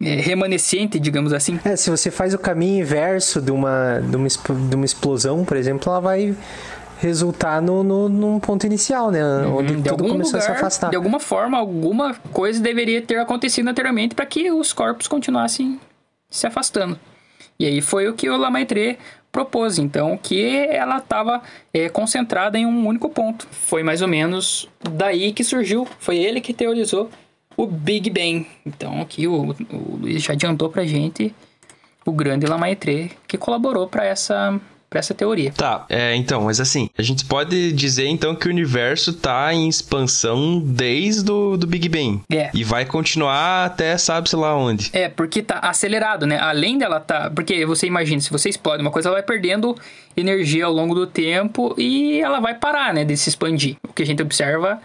remanescente, 0.00 0.98
digamos 0.98 1.32
assim? 1.32 1.58
É, 1.64 1.76
se 1.76 1.90
você 1.90 2.10
faz 2.10 2.34
o 2.34 2.38
caminho 2.38 2.82
inverso 2.82 3.40
de 3.40 3.50
uma, 3.50 4.00
de 4.00 4.16
uma, 4.16 4.28
de 4.68 4.76
uma 4.76 4.84
explosão, 4.84 5.44
por 5.44 5.56
exemplo, 5.56 5.90
ela 5.90 6.00
vai 6.00 6.36
resultar 7.00 7.60
no, 7.62 7.82
no, 7.82 8.08
num 8.08 8.40
ponto 8.40 8.66
inicial, 8.66 9.10
né? 9.10 9.22
Onde 9.46 9.76
de 9.76 9.88
tudo 9.88 10.08
começou 10.08 10.38
a 10.38 10.42
se 10.42 10.48
lugar, 10.48 10.58
afastar. 10.58 10.90
de 10.90 10.96
alguma 10.96 11.20
forma, 11.20 11.58
alguma 11.58 12.14
coisa 12.32 12.60
deveria 12.60 13.00
ter 13.00 13.18
acontecido 13.18 13.68
anteriormente 13.68 14.14
para 14.14 14.26
que 14.26 14.50
os 14.50 14.72
corpos 14.72 15.06
continuassem 15.06 15.80
se 16.28 16.46
afastando. 16.46 16.98
E 17.58 17.66
aí 17.66 17.80
foi 17.80 18.08
o 18.08 18.14
que 18.14 18.28
o 18.28 18.36
Lamaitre 18.36 18.98
propôs, 19.32 19.78
então, 19.78 20.16
que 20.16 20.66
ela 20.70 20.98
estava 20.98 21.42
concentrada 21.92 22.58
em 22.58 22.66
um 22.66 22.86
único 22.86 23.08
ponto. 23.08 23.46
Foi 23.50 23.82
mais 23.82 24.00
ou 24.02 24.08
menos 24.08 24.68
daí 24.80 25.32
que 25.32 25.44
surgiu, 25.44 25.86
foi 25.98 26.18
ele 26.18 26.40
que 26.40 26.52
teorizou 26.52 27.10
o 27.58 27.66
Big 27.66 28.08
Bang. 28.08 28.46
Então, 28.64 29.02
aqui 29.02 29.26
o, 29.26 29.50
o 29.72 29.96
Luiz 30.00 30.22
já 30.22 30.32
adiantou 30.32 30.70
pra 30.70 30.86
gente 30.86 31.34
o 32.06 32.12
grande 32.12 32.46
Lamaitre 32.46 33.10
que 33.26 33.36
colaborou 33.36 33.88
para 33.88 34.04
essa 34.06 34.58
para 34.88 35.00
essa 35.00 35.12
teoria. 35.12 35.52
Tá, 35.52 35.84
é, 35.90 36.14
então, 36.14 36.44
mas 36.44 36.60
assim, 36.60 36.88
a 36.96 37.02
gente 37.02 37.22
pode 37.26 37.72
dizer 37.72 38.06
então 38.06 38.34
que 38.34 38.48
o 38.48 38.50
universo 38.50 39.12
tá 39.12 39.52
em 39.52 39.68
expansão 39.68 40.60
desde 40.64 41.30
o 41.30 41.58
do 41.58 41.66
Big 41.66 41.90
Bang. 41.90 42.22
É. 42.32 42.50
E 42.54 42.64
vai 42.64 42.86
continuar 42.86 43.66
até 43.66 43.98
sabe-se 43.98 44.34
lá 44.34 44.56
onde. 44.56 44.88
É, 44.94 45.10
porque 45.10 45.42
tá 45.42 45.58
acelerado, 45.58 46.26
né? 46.26 46.38
Além 46.38 46.78
dela 46.78 47.00
tá. 47.00 47.30
Porque 47.30 47.66
você 47.66 47.86
imagina, 47.86 48.22
se 48.22 48.30
você 48.30 48.48
explode 48.48 48.80
uma 48.80 48.90
coisa, 48.90 49.10
ela 49.10 49.16
vai 49.16 49.22
perdendo 49.22 49.76
energia 50.16 50.64
ao 50.64 50.72
longo 50.72 50.94
do 50.94 51.06
tempo 51.06 51.74
e 51.76 52.18
ela 52.22 52.40
vai 52.40 52.54
parar, 52.54 52.94
né? 52.94 53.04
De 53.04 53.14
se 53.14 53.28
expandir. 53.28 53.76
O 53.86 53.92
que 53.92 54.02
a 54.02 54.06
gente 54.06 54.22
observa 54.22 54.80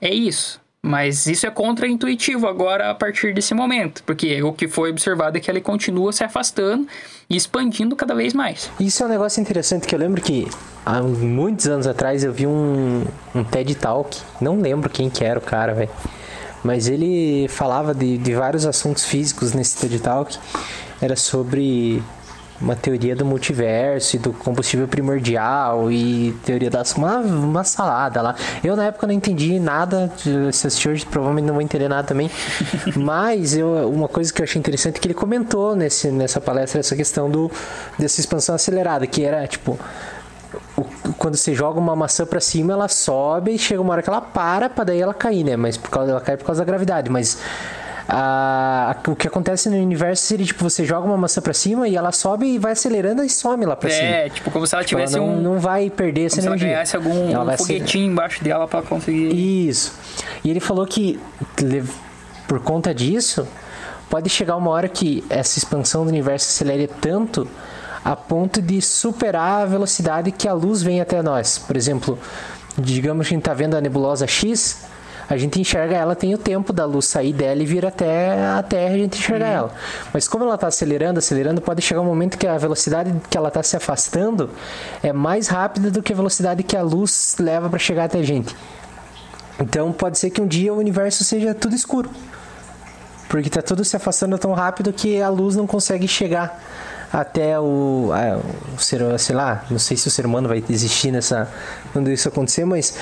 é 0.00 0.14
isso. 0.14 0.60
Mas 0.88 1.26
isso 1.26 1.46
é 1.46 1.50
contra-intuitivo 1.50 2.46
agora 2.46 2.90
a 2.90 2.94
partir 2.94 3.34
desse 3.34 3.52
momento. 3.52 4.02
Porque 4.04 4.42
o 4.42 4.54
que 4.54 4.66
foi 4.66 4.90
observado 4.90 5.36
é 5.36 5.40
que 5.40 5.50
ela 5.50 5.60
continua 5.60 6.14
se 6.14 6.24
afastando 6.24 6.88
e 7.28 7.36
expandindo 7.36 7.94
cada 7.94 8.14
vez 8.14 8.32
mais. 8.32 8.70
Isso 8.80 9.02
é 9.02 9.06
um 9.06 9.10
negócio 9.10 9.38
interessante 9.38 9.86
que 9.86 9.94
eu 9.94 9.98
lembro 9.98 10.22
que 10.22 10.48
há 10.86 11.02
muitos 11.02 11.66
anos 11.66 11.86
atrás 11.86 12.24
eu 12.24 12.32
vi 12.32 12.46
um, 12.46 13.04
um 13.34 13.44
TED 13.44 13.74
Talk, 13.74 14.18
não 14.40 14.62
lembro 14.62 14.88
quem 14.88 15.10
que 15.10 15.22
era 15.22 15.38
o 15.38 15.42
cara, 15.42 15.74
velho. 15.74 15.90
Mas 16.64 16.88
ele 16.88 17.48
falava 17.48 17.94
de, 17.94 18.16
de 18.16 18.32
vários 18.32 18.64
assuntos 18.64 19.04
físicos 19.04 19.52
nesse 19.52 19.76
TED 19.76 20.00
Talk. 20.00 20.38
Era 21.02 21.16
sobre 21.16 22.02
uma 22.60 22.74
teoria 22.74 23.14
do 23.14 23.24
multiverso 23.24 24.16
e 24.16 24.18
do 24.18 24.32
combustível 24.32 24.88
primordial 24.88 25.90
e 25.90 26.32
teoria 26.44 26.70
das 26.70 26.92
uma, 26.94 27.18
uma 27.18 27.64
salada 27.64 28.20
lá. 28.20 28.34
Eu 28.62 28.74
na 28.74 28.86
época 28.86 29.06
não 29.06 29.14
entendi 29.14 29.60
nada, 29.60 30.12
se 30.52 30.66
assistir 30.66 30.88
hoje 30.88 31.06
provavelmente 31.06 31.46
não 31.46 31.54
vou 31.54 31.62
entender 31.62 31.88
nada 31.88 32.06
também. 32.06 32.30
Mas 32.96 33.56
eu, 33.56 33.88
uma 33.88 34.08
coisa 34.08 34.32
que 34.32 34.40
eu 34.40 34.44
achei 34.44 34.58
interessante 34.58 34.96
é 34.96 35.00
que 35.00 35.06
ele 35.06 35.14
comentou 35.14 35.76
nesse, 35.76 36.10
nessa 36.10 36.40
palestra 36.40 36.80
essa 36.80 36.96
questão 36.96 37.30
do 37.30 37.50
dessa 37.98 38.20
expansão 38.20 38.54
acelerada, 38.54 39.06
que 39.06 39.24
era 39.24 39.46
tipo 39.46 39.78
quando 41.18 41.36
você 41.36 41.54
joga 41.54 41.78
uma 41.78 41.94
maçã 41.94 42.24
pra 42.24 42.40
cima, 42.40 42.72
ela 42.72 42.88
sobe 42.88 43.54
e 43.54 43.58
chega 43.58 43.80
uma 43.80 43.92
hora 43.92 44.02
que 44.02 44.08
ela 44.08 44.20
para 44.20 44.68
pra 44.70 44.84
daí 44.84 45.00
ela 45.00 45.14
cair, 45.14 45.44
né? 45.44 45.56
Mas 45.56 45.76
por 45.76 45.90
causa 45.90 46.10
ela 46.10 46.20
cai 46.20 46.36
por 46.36 46.44
causa 46.44 46.60
da 46.60 46.64
gravidade, 46.64 47.10
mas 47.10 47.38
a- 48.08 48.94
a- 49.06 49.10
o 49.10 49.14
que 49.14 49.28
acontece 49.28 49.68
no 49.68 49.76
universo 49.76 50.24
seria 50.24 50.46
tipo 50.46 50.64
você 50.64 50.84
joga 50.84 51.06
uma 51.06 51.16
maçã 51.16 51.42
pra 51.42 51.52
cima 51.52 51.86
e 51.86 51.94
ela 51.94 52.10
sobe 52.10 52.46
e 52.46 52.58
vai 52.58 52.72
acelerando 52.72 53.22
e 53.22 53.28
some 53.28 53.66
lá 53.66 53.76
pra 53.76 53.90
cima. 53.90 54.02
É, 54.08 54.28
tipo, 54.30 54.50
como 54.50 54.66
se 54.66 54.74
ela 54.74 54.82
Tipo, 54.82 55.00
tivesse 55.00 55.16
não, 55.18 55.28
um. 55.28 55.40
não 55.40 55.58
vai 55.58 55.90
perder 55.90 56.24
essa 56.26 56.36
Como 56.36 56.42
se 56.42 56.46
ela 56.48 56.56
energia. 56.56 56.74
ganhasse 56.74 56.96
algum 56.96 57.30
Ela 57.30 57.52
um 57.54 57.56
foguetinho 57.58 58.10
embaixo 58.10 58.42
dela 58.42 58.66
pra 58.66 58.80
conseguir. 58.82 59.28
Isso. 59.68 59.92
E 60.42 60.50
ele 60.50 60.60
falou 60.60 60.86
que 60.86 61.20
por 62.46 62.60
conta 62.60 62.94
disso, 62.94 63.46
pode 64.08 64.30
chegar 64.30 64.56
uma 64.56 64.70
hora 64.70 64.88
que 64.88 65.22
essa 65.28 65.58
expansão 65.58 66.04
do 66.04 66.08
universo 66.08 66.48
acelere 66.48 66.86
tanto 66.86 67.46
a 68.02 68.16
ponto 68.16 68.62
de 68.62 68.80
superar 68.80 69.62
a 69.62 69.66
velocidade 69.66 70.32
que 70.32 70.48
a 70.48 70.54
luz 70.54 70.82
vem 70.82 70.98
até 71.00 71.20
nós. 71.20 71.58
Por 71.58 71.76
exemplo, 71.76 72.18
digamos 72.78 73.26
que 73.28 73.34
a 73.34 73.36
gente 73.36 73.42
está 73.42 73.52
vendo 73.52 73.76
a 73.76 73.82
nebulosa 73.82 74.26
X, 74.26 74.78
a 75.28 75.36
gente 75.36 75.60
enxerga 75.60 75.94
ela, 75.94 76.16
tem 76.16 76.34
o 76.34 76.38
tempo 76.38 76.72
da 76.72 76.86
luz 76.86 77.04
sair 77.04 77.32
dela 77.32 77.62
e 77.62 77.66
vir 77.66 77.84
até 77.84 78.46
a 78.46 78.62
Terra 78.62 78.92
e 78.92 78.94
a 78.94 78.98
gente 78.98 79.18
enxerga 79.18 79.46
ela. 79.46 79.72
Mas 80.12 80.26
como 80.26 80.44
ela 80.44 80.54
está 80.54 80.68
acelerando, 80.68 81.18
acelerando, 81.18 81.60
pode 81.60 81.82
chegar 81.82 82.00
um 82.00 82.06
momento 82.06 82.38
que 82.38 82.46
a 82.46 82.56
velocidade 82.56 83.14
que 83.28 83.36
ela 83.36 83.48
está 83.48 83.62
se 83.62 83.76
afastando 83.76 84.50
é 85.02 85.12
mais 85.12 85.48
rápida 85.48 85.90
do 85.90 86.02
que 86.02 86.12
a 86.12 86.16
velocidade 86.16 86.62
que 86.62 86.76
a 86.76 86.82
luz 86.82 87.36
leva 87.38 87.68
para 87.68 87.78
chegar 87.78 88.04
até 88.04 88.18
a 88.18 88.22
gente. 88.22 88.56
Então 89.60 89.92
pode 89.92 90.18
ser 90.18 90.30
que 90.30 90.40
um 90.40 90.46
dia 90.46 90.72
o 90.72 90.78
universo 90.78 91.22
seja 91.24 91.54
tudo 91.54 91.74
escuro. 91.74 92.10
Porque 93.28 93.50
tá 93.50 93.60
tudo 93.60 93.84
se 93.84 93.94
afastando 93.94 94.38
tão 94.38 94.54
rápido 94.54 94.92
que 94.92 95.20
a 95.20 95.28
luz 95.28 95.54
não 95.54 95.66
consegue 95.66 96.08
chegar 96.08 96.58
até 97.12 97.58
o, 97.58 98.10
o 98.76 98.80
ser, 98.80 99.00
sei 99.18 99.34
lá, 99.34 99.64
não 99.70 99.78
sei 99.78 99.96
se 99.96 100.08
o 100.08 100.10
ser 100.10 100.24
humano 100.24 100.48
vai 100.48 100.62
existir 100.70 101.10
nessa 101.10 101.50
quando 101.92 102.10
isso 102.10 102.28
acontecer, 102.28 102.64
mas 102.64 102.96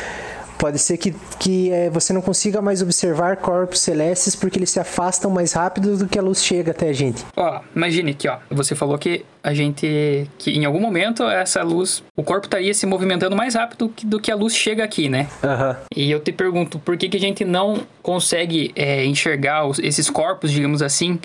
pode 0.58 0.78
ser 0.78 0.96
que, 0.96 1.14
que 1.38 1.70
é, 1.70 1.90
você 1.90 2.12
não 2.12 2.20
consiga 2.22 2.60
mais 2.62 2.82
observar 2.82 3.36
corpos 3.36 3.80
celestes 3.80 4.34
porque 4.34 4.58
eles 4.58 4.70
se 4.70 4.80
afastam 4.80 5.30
mais 5.30 5.52
rápido 5.52 5.96
do 5.96 6.06
que 6.06 6.18
a 6.18 6.22
luz 6.22 6.42
chega 6.42 6.70
até 6.72 6.88
a 6.88 6.92
gente. 6.92 7.24
Ó, 7.36 7.60
imagine 7.74 8.10
aqui, 8.12 8.28
ó. 8.28 8.38
Você 8.50 8.74
falou 8.74 8.96
que 8.98 9.24
a 9.42 9.54
gente. 9.54 10.28
que 10.38 10.50
em 10.50 10.64
algum 10.64 10.80
momento 10.80 11.22
essa 11.24 11.62
luz. 11.62 12.02
O 12.16 12.22
corpo 12.22 12.46
estaria 12.46 12.74
se 12.74 12.86
movimentando 12.86 13.36
mais 13.36 13.54
rápido 13.54 13.88
que- 13.88 14.04
do 14.06 14.18
que 14.18 14.30
a 14.30 14.34
luz 14.36 14.54
chega 14.56 14.82
aqui, 14.82 15.08
né? 15.08 15.28
Aham. 15.44 15.76
E 15.94 16.10
eu 16.10 16.18
te 16.20 16.32
pergunto, 16.32 16.78
por 16.78 16.96
que, 16.96 17.08
que 17.08 17.16
a 17.16 17.20
gente 17.20 17.44
não 17.44 17.82
consegue 18.02 18.72
é, 18.74 19.04
enxergar 19.04 19.66
os- 19.66 19.78
esses 19.78 20.08
corpos, 20.10 20.50
digamos 20.50 20.82
assim, 20.82 21.18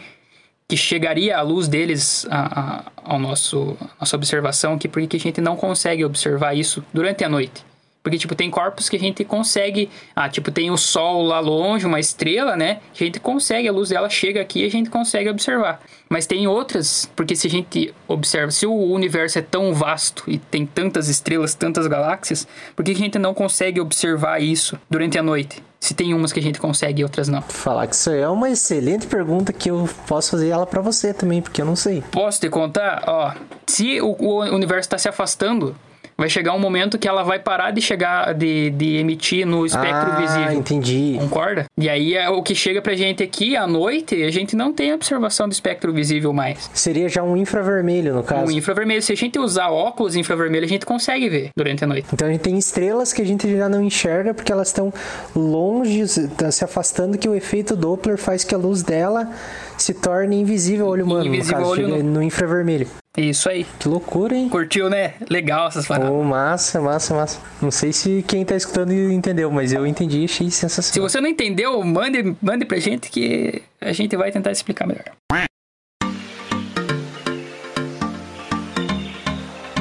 que 0.68 0.78
chegaria 0.78 1.38
a 1.38 1.41
luz 1.41 1.68
deles 1.68 2.26
a, 2.30 2.60
a, 2.60 2.84
ao 3.14 3.20
nosso 3.20 3.76
a 3.82 4.02
nossa 4.02 4.16
observação 4.16 4.74
aqui, 4.76 4.88
por 4.88 5.02
que, 5.02 5.08
que 5.08 5.18
a 5.18 5.20
gente 5.20 5.41
não 5.41 5.56
consegue 5.58 6.06
observar 6.06 6.56
isso 6.56 6.84
durante 6.94 7.24
a 7.24 7.30
noite? 7.30 7.66
Porque, 8.03 8.18
tipo, 8.18 8.34
tem 8.34 8.49
corpos 8.49 8.90
que 8.90 8.95
a 8.95 8.99
gente 8.99 9.23
consegue. 9.23 9.90
Ah, 10.15 10.28
tipo, 10.28 10.52
tem 10.52 10.72
o 10.72 10.78
sol 10.78 11.23
lá 11.23 11.40
longe, 11.40 11.86
uma 11.86 11.99
estrela, 11.99 12.56
né? 12.56 12.80
Que 12.94 13.03
a 13.03 13.07
gente 13.07 13.19
consegue, 13.19 13.68
a 13.68 13.72
luz 13.72 13.90
dela 13.90 14.10
chega 14.10 14.41
aqui 14.41 14.64
e 14.64 14.65
a 14.65 14.72
gente 14.72 14.90
consegue 14.90 15.30
observar. 15.30 15.82
Mas 16.10 16.26
tem 16.26 16.48
outras, 16.48 17.10
porque 17.15 17.36
se 17.36 17.48
a 17.48 17.49
gente 17.49 17.94
observa, 18.07 18.52
se 18.52 18.65
o 18.65 18.73
universo 18.73 19.40
é 19.40 19.41
tão 19.41 19.73
vasto 19.73 20.23
e 20.28 20.38
tem 20.38 20.65
tantas 20.65 21.07
estrelas, 21.07 21.53
tantas 21.53 21.88
galáxias, 21.88 22.48
por 22.76 22.84
que 22.84 22.91
a 22.91 22.95
gente 22.95 23.19
não 23.19 23.34
consegue 23.34 23.80
observar 23.80 24.41
isso 24.41 24.80
durante 24.90 25.18
a 25.18 25.23
noite? 25.23 25.64
Se 25.80 25.94
tem 25.94 26.14
umas 26.14 26.32
que 26.32 26.40
a 26.40 26.44
gente 26.44 26.60
consegue 26.60 27.02
e 27.02 27.03
outras 27.03 27.28
não. 27.28 27.41
Falar 27.41 27.88
que 27.88 27.95
isso 27.95 28.10
aí 28.10 28.19
é 28.19 28.28
uma 28.28 28.49
excelente 28.49 29.07
pergunta 29.07 29.53
que 29.53 29.69
eu 29.69 29.90
posso 30.07 30.32
fazer 30.32 30.49
ela 30.49 30.65
pra 30.65 30.82
você 30.82 31.14
também, 31.14 31.41
porque 31.41 31.61
eu 31.61 31.65
não 31.65 31.76
sei. 31.76 32.03
Posso 32.11 32.40
te 32.40 32.49
contar? 32.49 33.03
Ó, 33.07 33.34
se 33.65 33.99
o, 34.02 34.15
o 34.19 34.41
universo 34.53 34.82
está 34.82 34.98
se 34.98 35.10
afastando, 35.10 35.76
vai 36.22 36.30
chegar 36.30 36.53
um 36.53 36.60
momento 36.60 36.99
que 36.99 37.07
ela 37.07 37.23
vai 37.23 37.39
parar 37.39 37.72
de 37.72 37.81
chegar, 37.81 38.35
de, 38.35 38.69
de 38.69 38.98
emitir 38.98 39.43
no 39.43 39.65
espectro 39.65 40.11
ah, 40.11 40.15
visível. 40.22 40.53
entendi. 40.53 41.18
Concorda? 41.19 41.65
E 41.76 41.89
aí 41.89 42.14
é 42.14 42.30
o 42.30 42.43
que 42.43 42.53
chega 42.53 42.80
pra 42.80 42.93
gente 42.93 43.23
aqui 43.23 43.56
à 43.56 43.65
noite, 43.65 44.22
a 44.22 44.30
gente 44.30 44.56
não 44.56 44.72
tem 44.72 44.93
observação 44.93 45.48
do 45.48 45.52
espectro 45.52 45.91
visível 45.91 46.31
mais. 46.31 46.69
Seria 46.76 47.10
já 47.10 47.23
um 47.23 47.35
infravermelho, 47.35 48.14
no 48.14 48.22
caso. 48.22 48.45
O 48.45 48.52
infravermelho, 48.52 49.02
se 49.02 49.11
a 49.11 49.15
gente 49.15 49.39
usar 49.39 49.69
óculos 49.69 50.15
infravermelho, 50.15 50.64
a 50.64 50.69
gente 50.69 50.85
consegue 50.85 51.27
ver 51.27 51.49
durante 51.57 51.84
a 51.84 51.88
noite. 51.88 52.07
Então 52.14 52.27
a 52.27 52.31
gente 52.31 52.41
tem 52.41 52.56
estrelas 52.56 53.11
que 53.11 53.23
a 53.23 53.26
gente 53.26 53.57
já 53.57 53.68
não 53.68 53.81
enxerga 53.81 54.31
porque 54.31 54.52
elas 54.52 54.68
estão 54.68 54.93
longe, 55.35 56.03
tá 56.38 56.52
se 56.52 56.64
afastando, 56.64 57.18
que 57.18 57.27
o 57.27 57.34
efeito 57.34 57.76
Doppler 57.76 58.19
faz 58.19 58.43
que 58.43 58.53
a 58.53 58.60
luz 58.60 58.84
dela 58.84 59.27
se 59.76 59.95
torne 59.95 60.39
invisível 60.39 60.85
ao 60.85 60.91
olho 60.91 61.03
humano, 61.03 61.26
Invisível 61.26 61.61
no 61.61 61.65
caso, 61.65 61.81
olho 61.81 62.03
nu. 62.03 62.03
no 62.03 62.22
infravermelho. 62.22 62.88
Isso 63.18 63.50
aí. 63.50 63.66
Que 63.78 63.90
loucura, 63.90 64.34
hein? 64.34 64.48
Curtiu, 64.48 64.90
né? 64.90 65.16
Legal 65.30 65.68
essas 65.68 65.86
paradas. 65.86 66.10
Oh, 66.10 66.24
massa, 66.24 66.80
massa, 66.80 67.14
massa. 67.14 67.42
Não 67.62 67.70
sei 67.70 67.92
se 67.92 68.24
quem 68.26 68.46
tá 68.46 68.56
escutando 68.56 68.94
entendeu, 68.94 69.52
mas 69.52 69.74
eu 69.74 69.86
entendi 69.86 70.22
e 70.22 70.26
achei 70.26 70.50
Se 70.50 70.60
sensacional. 70.62 71.10
você 71.10 71.20
não 71.20 71.28
entendeu, 71.28 71.84
mande, 71.84 72.36
mande 72.42 72.64
pra 72.64 72.80
gente 72.80 73.10
que 73.10 73.62
a 73.82 73.92
gente 73.92 74.16
vai 74.16 74.32
tentar 74.32 74.52
explicar 74.52 74.88
melhor. 74.88 75.04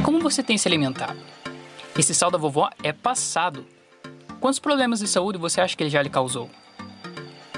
Como 0.03 0.19
você 0.21 0.43
tem 0.43 0.59
se 0.59 0.67
alimentado? 0.67 1.19
Esse 1.97 2.13
sal 2.15 2.33
da 2.33 2.39
vovó 2.39 2.69
é 2.83 2.93
passado. 2.93 3.65
Quantos 4.41 4.59
problemas 4.59 4.99
de 4.99 5.07
saúde 5.07 5.39
você 5.39 5.61
acha 5.61 5.77
que 5.77 5.85
ele 5.85 5.91
já 5.91 6.03
lhe 6.03 6.11
causou? 6.11 6.51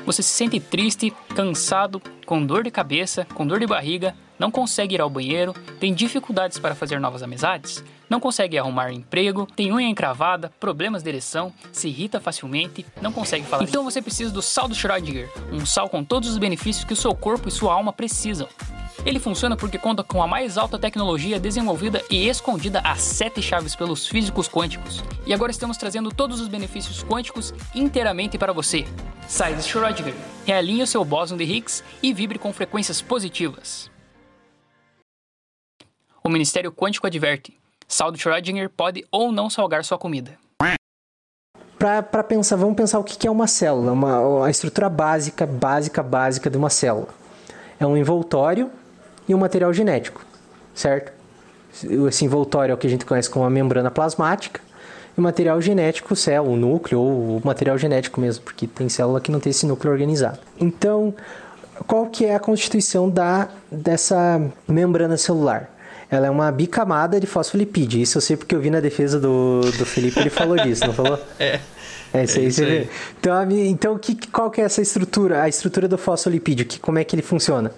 Você 0.05 0.23
se 0.23 0.31
sente 0.31 0.61
triste, 0.61 1.13
cansado, 1.35 2.03
com 2.27 2.45
dor 2.45 2.65
de 2.65 2.71
cabeça, 2.71 3.27
com 3.35 3.47
dor 3.47 3.61
de 3.61 3.67
barriga, 3.67 4.15
não 4.43 4.51
consegue 4.51 4.97
ir 4.97 5.01
ao 5.01 5.09
banheiro, 5.09 5.55
tem 5.79 5.95
dificuldades 5.95 6.59
para 6.59 6.75
fazer 6.75 6.99
novas 6.99 7.23
amizades, 7.23 7.85
não 8.11 8.19
consegue 8.19 8.59
arrumar 8.59 8.93
emprego, 8.93 9.47
tem 9.47 9.73
unha 9.73 9.89
encravada, 9.89 10.53
problemas 10.59 11.01
de 11.01 11.11
ereção, 11.11 11.53
se 11.71 11.87
irrita 11.87 12.21
facilmente, 12.21 12.85
não 13.01 13.13
consegue 13.13 13.47
falar. 13.47 13.63
Então 13.63 13.85
você 13.85 14.03
precisa 14.03 14.33
do 14.33 14.43
sal 14.43 14.67
do 14.67 14.75
Schrödinger, 14.75 15.31
um 15.53 15.65
sal 15.65 15.89
com 15.89 16.03
todos 16.03 16.29
os 16.29 16.39
benefícios 16.39 16.85
que 16.85 16.93
o 16.93 16.97
seu 16.97 17.15
corpo 17.15 17.49
e 17.49 17.53
sua 17.53 17.73
alma 17.73 17.93
precisam. 17.93 18.49
Ele 19.07 19.21
funciona 19.21 19.57
porque 19.57 19.79
conta 19.79 20.03
com 20.03 20.21
a 20.21 20.27
mais 20.27 20.59
alta 20.59 20.77
tecnologia 20.77 21.39
desenvolvida 21.39 22.03
e 22.11 22.29
escondida 22.29 22.81
a 22.81 22.97
sete 22.97 23.41
chaves 23.41 23.77
pelos 23.77 24.09
físicos 24.09 24.49
quânticos. 24.49 25.05
E 25.25 25.33
agora 25.33 25.53
estamos 25.53 25.77
trazendo 25.77 26.11
todos 26.11 26.41
os 26.41 26.49
benefícios 26.49 27.05
quânticos 27.05 27.55
inteiramente 27.77 28.37
para 28.37 28.53
você. 28.53 28.87
Sai 29.29 29.55
de 29.55 29.63
Schrödinger, 29.63 30.15
realinhe 30.45 30.83
o 30.83 30.87
seu 30.87 31.05
bóson 31.05 31.37
de 31.37 31.45
Higgs 31.45 31.85
e 32.03 32.13
vibre 32.13 32.41
com 32.41 32.53
frequências 32.53 33.01
positivas. 33.01 33.93
O 36.25 36.29
Ministério 36.29 36.71
Quântico 36.71 37.07
adverte: 37.07 37.59
sal 37.89 38.13
de 38.13 38.19
Schrödinger 38.19 38.71
pode 38.71 39.05
ou 39.11 39.33
não 39.33 39.51
salgar 39.51 39.85
sua 39.85 39.99
comida. 39.99 40.39
Pra 41.79 42.23
pensar, 42.23 42.55
vamos 42.55 42.77
pensar 42.77 43.01
o 43.01 43.05
que 43.05 43.19
que 43.19 43.27
é 43.27 43.31
uma 43.31 43.49
célula, 43.49 43.91
uma, 43.91 44.47
a 44.47 44.51
estrutura 44.51 44.89
básica, 44.89 45.45
básica, 45.45 46.01
básica 46.01 46.49
de 46.49 46.57
uma 46.57 46.71
célula. 46.71 47.09
É 47.81 47.85
um 47.85 47.97
envoltório 47.97 48.71
e 49.29 49.35
um 49.35 49.39
material 49.39 49.73
genético, 49.73 50.25
certo? 50.73 51.13
Esse 52.07 52.25
envoltório 52.25 52.71
é 52.71 52.75
o 52.77 52.79
que 52.79 52.87
a 52.87 52.91
gente 52.91 53.05
conhece 53.05 53.29
como 53.29 53.45
a 53.45 53.51
membrana 53.51 53.91
plasmática, 53.91 54.61
e 55.17 55.19
o 55.19 55.23
material 55.23 55.61
genético, 55.61 56.15
célula, 56.15 56.55
o 56.55 56.57
núcleo, 56.57 57.01
ou 57.01 57.39
o 57.39 57.43
material 57.45 57.77
genético 57.77 58.21
mesmo, 58.21 58.45
porque 58.45 58.69
tem 58.69 58.89
célula 58.89 59.21
que 59.21 59.33
não 59.33 59.41
tem 59.41 59.51
esse 59.51 59.67
núcleo 59.67 59.93
organizado. 59.93 60.39
Então, 60.61 61.13
qual 61.89 62.07
que 62.07 62.25
é 62.25 62.37
a 62.37 62.41
constituição 62.41 63.11
da, 63.11 63.49
dessa 63.69 64.41
membrana 64.69 65.17
celular? 65.17 65.69
Ela 66.13 66.27
é 66.27 66.31
uma 66.31 66.53
bicamada 66.53 67.19
de 67.19 67.27
fosfolipídio. 67.27 67.99
Isso 67.99 68.19
eu 68.19 68.23
sei 68.23 68.37
porque 68.37 68.55
eu 68.55 68.61
vi 68.61 68.69
na 68.71 68.81
defesa 68.81 69.19
do, 69.19 69.63
do 69.63 69.87
Felipe, 69.87 70.21
ele 70.21 70.29
falou 70.31 70.57
disso, 70.59 70.87
não 70.87 70.93
falou? 70.93 71.19
É. 71.41 71.59
É 72.15 72.25
isso 72.25 72.37
É 72.39 72.41
aí, 72.43 72.47
isso 72.49 72.57
você 72.59 72.65
aí. 72.65 72.71
vê. 72.81 72.89
Então, 73.19 73.35
a 73.35 73.45
então 73.51 73.99
que, 73.99 74.15
qual 74.31 74.51
que 74.51 74.61
é 74.61 74.65
essa 74.65 74.83
estrutura? 74.83 75.43
A 75.43 75.49
estrutura 75.49 75.89
do 75.89 75.97
fosfolipídio, 75.97 76.67
que, 76.67 76.79
como 76.79 76.99
é 76.99 77.05
que 77.05 77.17
ele 77.17 77.23
funciona? 77.23 77.73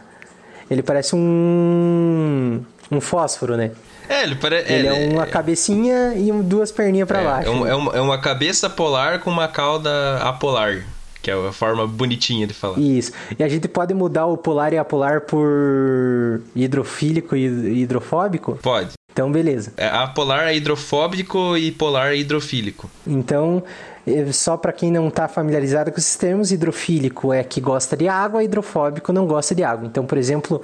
Ele 0.69 0.83
parece 0.83 1.15
um, 1.15 2.61
um 2.91 3.01
fósforo, 3.01 3.57
né? 3.57 3.71
É, 4.09 4.25
ele 4.25 4.35
parece. 4.35 4.73
Ele 4.73 4.87
é 4.89 4.93
uma 5.13 5.27
cabecinha 5.27 6.15
e 6.17 6.31
duas 6.43 6.73
perninhas 6.73 7.09
baixo. 7.09 7.49
É, 7.49 7.51
um- 7.53 7.65
né? 7.65 7.71
é 7.71 7.75
uma, 7.75 7.93
é 7.97 8.01
uma 8.01 8.19
cabeça 8.19 8.69
polar 8.69 9.21
com 9.21 9.31
uma 9.31 9.47
cauda 9.47 10.19
apolar, 10.19 10.85
que 11.25 11.31
é 11.31 11.35
a 11.35 11.53
forma 11.53 11.87
bonitinha 11.87 12.47
de 12.47 12.53
falar. 12.53 12.79
Isso. 12.79 13.11
E 13.39 13.43
a 13.43 13.49
gente 13.49 13.67
pode 13.67 13.95
mudar 13.95 14.27
o 14.27 14.37
polar 14.37 14.75
e 14.75 14.79
apolar 14.79 15.23
por 15.23 16.43
hidrofílico 16.55 17.35
e 17.35 17.81
hidrofóbico? 17.81 18.59
Pode. 18.63 18.93
Então, 19.11 19.33
beleza. 19.33 19.73
É, 19.79 19.87
apolar 19.87 20.49
é 20.49 20.57
hidrofóbico 20.57 21.57
e 21.57 21.73
polar 21.73 22.13
é 22.13 22.17
hidrofílico. 22.17 22.91
Então, 23.07 23.63
eh, 24.07 24.31
só 24.33 24.57
para 24.59 24.73
quem 24.73 24.91
não 24.91 25.09
está 25.09 25.27
familiarizado 25.27 25.91
com 25.91 25.99
esses 25.99 26.17
termos, 26.17 26.53
hidrofílico 26.53 27.33
é 27.33 27.43
que 27.43 27.59
gosta 27.59 27.97
de 27.97 28.07
água, 28.07 28.45
hidrofóbico 28.45 29.11
não 29.11 29.27
gosta 29.27 29.55
de 29.55 29.65
água. 29.65 29.87
Então, 29.87 30.05
por 30.05 30.19
exemplo, 30.19 30.61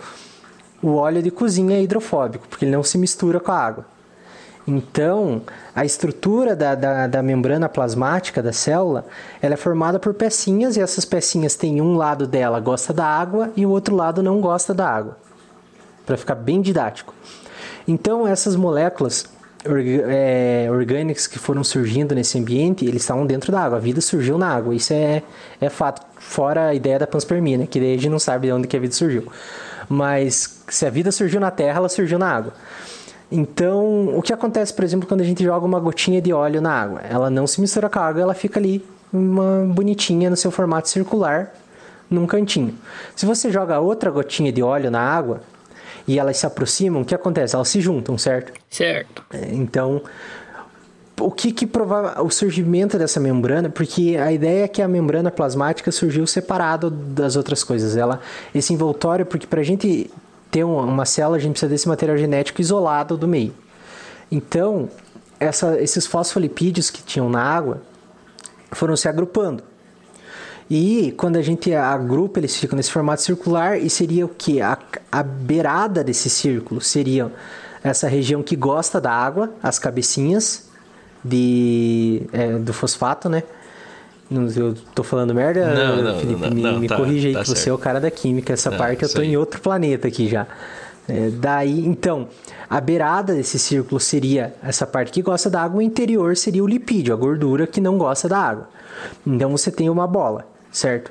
o 0.83 0.97
óleo 0.97 1.23
de 1.23 1.31
cozinha 1.31 1.79
é 1.79 1.83
hidrofóbico, 1.83 2.47
porque 2.49 2.67
ele 2.67 2.73
não 2.73 2.83
se 2.83 2.99
mistura 2.99 3.41
com 3.41 3.51
a 3.51 3.59
água. 3.59 3.87
Então, 4.71 5.43
a 5.75 5.85
estrutura 5.85 6.55
da, 6.55 6.77
da, 6.77 7.07
da 7.09 7.23
membrana 7.23 7.69
plasmática 7.69 8.41
da 8.41 8.53
célula, 8.53 9.05
ela 9.43 9.55
é 9.55 9.57
formada 9.57 9.99
por 9.99 10.15
pecinhas 10.15 10.77
e 10.77 10.81
essas 10.81 11.05
pecinhas 11.05 11.57
têm 11.57 11.81
um 11.81 11.97
lado 11.97 12.25
dela 12.25 12.61
gosta 12.61 12.93
da 12.93 13.05
água 13.05 13.51
e 13.57 13.67
o 13.67 13.71
outro 13.71 13.97
lado 13.97 14.23
não 14.23 14.41
gosta 14.41 14.73
da 14.73 14.89
água. 14.89 15.17
Para 16.07 16.17
ficar 16.17 16.37
bem 16.37 16.63
didático. 16.63 17.13
Então, 17.87 18.29
essas 18.29 18.55
moléculas 18.55 19.29
é, 19.65 20.69
orgânicas 20.71 21.27
que 21.27 21.39
foram 21.39 21.65
surgindo 21.65 22.15
nesse 22.15 22.39
ambiente, 22.39 22.85
eles 22.85 23.03
estavam 23.03 23.27
dentro 23.27 23.51
da 23.51 23.63
água. 23.63 23.79
A 23.79 23.81
vida 23.81 24.01
surgiu 24.01 24.39
na 24.39 24.55
água. 24.55 24.73
Isso 24.73 24.93
é, 24.93 25.23
é 25.61 25.69
fato. 25.69 26.07
Fora 26.17 26.69
a 26.69 26.75
ideia 26.75 26.99
da 26.99 27.09
panspermia, 27.09 27.59
né? 27.59 27.67
Que 27.67 27.81
daí 27.81 27.95
a 27.95 27.97
gente 27.97 28.09
não 28.09 28.21
sabe 28.21 28.47
de 28.47 28.53
onde 28.53 28.69
que 28.69 28.77
a 28.77 28.81
vida 28.81 28.95
surgiu. 28.95 29.27
Mas 29.89 30.63
se 30.69 30.87
a 30.87 30.91
vida 30.91 31.11
surgiu 31.11 31.41
na 31.41 31.51
terra, 31.51 31.79
ela 31.79 31.89
surgiu 31.89 32.19
na 32.19 32.31
água. 32.31 32.53
Então, 33.31 34.17
o 34.17 34.23
que 34.23 34.33
acontece, 34.33 34.75
por 34.75 34.85
exemplo, 34.85 35.07
quando 35.07 35.21
a 35.21 35.25
gente 35.25 35.43
joga 35.45 35.65
uma 35.65 35.79
gotinha 35.79 36.21
de 36.21 36.33
óleo 36.33 36.61
na 36.61 36.73
água? 36.73 37.01
Ela 37.09 37.31
não 37.31 37.47
se 37.47 37.61
mistura 37.61 37.89
com 37.89 37.99
a 37.99 38.07
água, 38.07 38.23
ela 38.23 38.35
fica 38.35 38.59
ali, 38.59 38.85
uma 39.13 39.65
bonitinha 39.73 40.29
no 40.29 40.37
seu 40.37 40.51
formato 40.51 40.89
circular, 40.89 41.55
num 42.11 42.27
cantinho. 42.27 42.75
Se 43.15 43.25
você 43.25 43.51
joga 43.51 43.79
outra 43.79 44.11
gotinha 44.11 44.51
de 44.51 44.63
óleo 44.63 44.91
na 44.91 45.01
água 45.01 45.43
e 46.09 46.19
elas 46.19 46.39
se 46.39 46.47
aproximam, 46.47 47.03
o 47.03 47.05
que 47.05 47.15
acontece? 47.15 47.55
Elas 47.55 47.69
se 47.69 47.81
juntam, 47.81 48.19
certo? 48.19 48.53
Certo. 48.69 49.25
É, 49.33 49.53
Então, 49.53 50.03
o 51.21 51.31
que 51.31 51.53
que 51.53 51.67
provava 51.67 52.23
o 52.23 52.31
surgimento 52.31 52.99
dessa 52.99 53.21
membrana? 53.21 53.69
Porque 53.69 54.17
a 54.17 54.33
ideia 54.33 54.65
é 54.65 54.69
que 54.69 54.81
a 54.81 54.89
membrana 54.89 55.31
plasmática 55.31 55.93
surgiu 55.93 56.27
separado 56.27 56.91
das 56.91 57.37
outras 57.37 57.63
coisas. 57.63 57.97
Ela, 57.97 58.21
esse 58.55 58.73
envoltório, 58.73 59.27
porque 59.27 59.47
para 59.47 59.61
a 59.61 59.65
gente 59.65 60.11
ter 60.51 60.65
uma, 60.65 61.05
célula, 61.05 61.37
a 61.37 61.41
gente 61.41 61.53
precisa 61.53 61.71
desse 61.71 61.89
material 61.89 62.17
genético 62.17 62.61
isolado 62.61 63.17
do 63.17 63.29
meio. 63.29 63.55
Então, 64.31 64.89
essa, 65.39 65.81
esses 65.81 66.07
fosfolipídios 66.07 66.91
que 66.91 67.03
tinham 67.03 67.29
na 67.29 67.43
água 67.43 67.83
foram 68.73 68.97
se 68.97 69.09
agrupando. 69.09 69.63
E 70.69 71.13
quando 71.17 71.37
a 71.37 71.43
gente 71.43 71.75
agrupa, 71.75 72.39
eles 72.39 72.57
ficam 72.57 72.77
nesse 72.77 72.93
formato 72.93 73.23
circular 73.23 73.79
e 73.79 73.91
seria 73.91 74.25
o 74.25 74.29
que? 74.29 74.61
A, 74.61 74.79
a 75.11 75.23
beirada 75.23 76.05
desse 76.05 76.31
círculo 76.31 76.81
seria 76.81 77.33
essa 77.83 78.07
região 78.07 78.43
que 78.43 78.55
gosta 78.55 79.01
da 79.01 79.11
água, 79.11 79.53
as 79.63 79.79
cabecinhas 79.79 80.69
de, 81.25 82.23
é, 82.33 82.53
do 82.53 82.73
fosfato, 82.73 83.29
né? 83.29 83.43
Não, 84.31 84.47
Eu 84.49 84.75
tô 84.95 85.03
falando 85.03 85.35
merda, 85.35 85.75
Não, 85.75 86.03
não, 86.03 86.19
Felipe? 86.21 86.41
não, 86.41 86.51
me 86.51 86.63
não, 86.63 86.79
me 86.79 86.87
tá- 86.89 86.97
corrige 86.97 87.29
aí 87.29 87.33
tá 87.35 87.41
que 87.43 87.49
você 87.49 87.57
certo. 87.57 87.69
é 87.71 87.73
o 87.73 87.79
cara 87.79 88.01
da 88.01 88.11
química. 88.11 88.53
Essa 88.53 88.71
parte 88.71 89.03
eu 89.03 89.09
tô 89.13 89.23
em 89.23 89.37
outro 89.37 89.61
planeta 89.61 90.07
aqui 90.07 90.29
já. 90.29 90.47
É, 91.09 91.29
daí, 91.31 91.85
então, 91.85 92.29
a 92.69 92.81
beirada 92.81 93.35
desse 93.35 93.59
círculo 93.59 93.99
seria 93.99 94.55
essa 94.63 94.87
parte 94.87 95.11
que 95.11 95.21
gosta 95.23 95.51
da 95.51 95.61
água, 95.63 95.79
o 95.79 95.83
interior 95.83 96.37
seria 96.37 96.63
o 96.63 96.67
lipídio, 96.69 97.13
a 97.13 97.17
gordura 97.17 97.67
que 97.67 97.81
não 97.81 97.99
gosta 97.99 98.29
da 98.29 98.39
água. 98.39 98.69
Então 99.27 99.51
você 99.51 99.73
tem 99.73 99.91
uma 99.91 100.07
bola, 100.07 100.47
certo? 100.71 101.11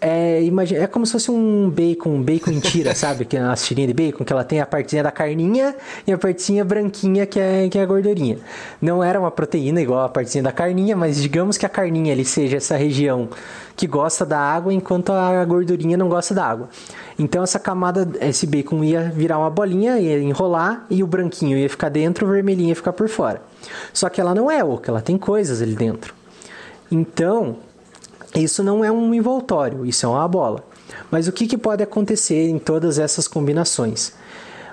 É, 0.00 0.42
imagina, 0.44 0.84
é 0.84 0.86
como 0.86 1.04
se 1.04 1.12
fosse 1.12 1.30
um 1.30 1.68
bacon, 1.68 2.10
um 2.10 2.22
bacon 2.22 2.52
em 2.52 2.60
tira, 2.60 2.94
sabe? 2.96 3.24
Que 3.24 3.36
é 3.36 3.42
uma 3.42 3.54
tirinha 3.54 3.86
de 3.86 3.94
bacon, 3.94 4.24
que 4.24 4.32
ela 4.32 4.44
tem 4.44 4.60
a 4.60 4.66
partezinha 4.66 5.02
da 5.02 5.10
carninha 5.10 5.74
e 6.06 6.12
a 6.12 6.18
partezinha 6.18 6.64
branquinha 6.64 7.26
que 7.26 7.40
é, 7.40 7.68
que 7.68 7.78
é 7.78 7.82
a 7.82 7.86
gordurinha. 7.86 8.38
Não 8.80 9.02
era 9.02 9.18
uma 9.18 9.30
proteína 9.30 9.80
igual 9.80 10.04
a 10.04 10.08
partezinha 10.08 10.44
da 10.44 10.52
carninha, 10.52 10.96
mas 10.96 11.20
digamos 11.20 11.56
que 11.56 11.66
a 11.66 11.68
carninha 11.68 12.12
ali 12.12 12.24
seja 12.24 12.58
essa 12.58 12.76
região 12.76 13.28
que 13.76 13.86
gosta 13.86 14.24
da 14.24 14.38
água, 14.38 14.72
enquanto 14.72 15.12
a 15.12 15.44
gordurinha 15.44 15.96
não 15.96 16.08
gosta 16.08 16.34
da 16.34 16.44
água. 16.44 16.68
Então 17.18 17.42
essa 17.42 17.58
camada, 17.58 18.08
esse 18.20 18.46
bacon 18.46 18.84
ia 18.84 19.12
virar 19.14 19.38
uma 19.38 19.50
bolinha, 19.50 19.98
ia 19.98 20.20
enrolar 20.20 20.86
e 20.88 21.02
o 21.02 21.06
branquinho 21.06 21.58
ia 21.58 21.68
ficar 21.68 21.88
dentro, 21.88 22.26
o 22.26 22.30
vermelhinho 22.30 22.68
ia 22.68 22.76
ficar 22.76 22.92
por 22.92 23.08
fora. 23.08 23.42
Só 23.92 24.08
que 24.08 24.20
ela 24.20 24.34
não 24.34 24.50
é 24.50 24.62
oca, 24.62 24.90
ela 24.90 25.00
tem 25.00 25.18
coisas 25.18 25.60
ali 25.60 25.74
dentro. 25.74 26.14
Então, 26.90 27.56
isso 28.34 28.62
não 28.62 28.84
é 28.84 28.90
um 28.90 29.14
envoltório, 29.14 29.84
isso 29.86 30.06
é 30.06 30.08
uma 30.08 30.28
bola. 30.28 30.64
Mas 31.10 31.28
o 31.28 31.32
que, 31.32 31.46
que 31.46 31.58
pode 31.58 31.82
acontecer 31.82 32.48
em 32.48 32.58
todas 32.58 32.98
essas 32.98 33.26
combinações? 33.26 34.12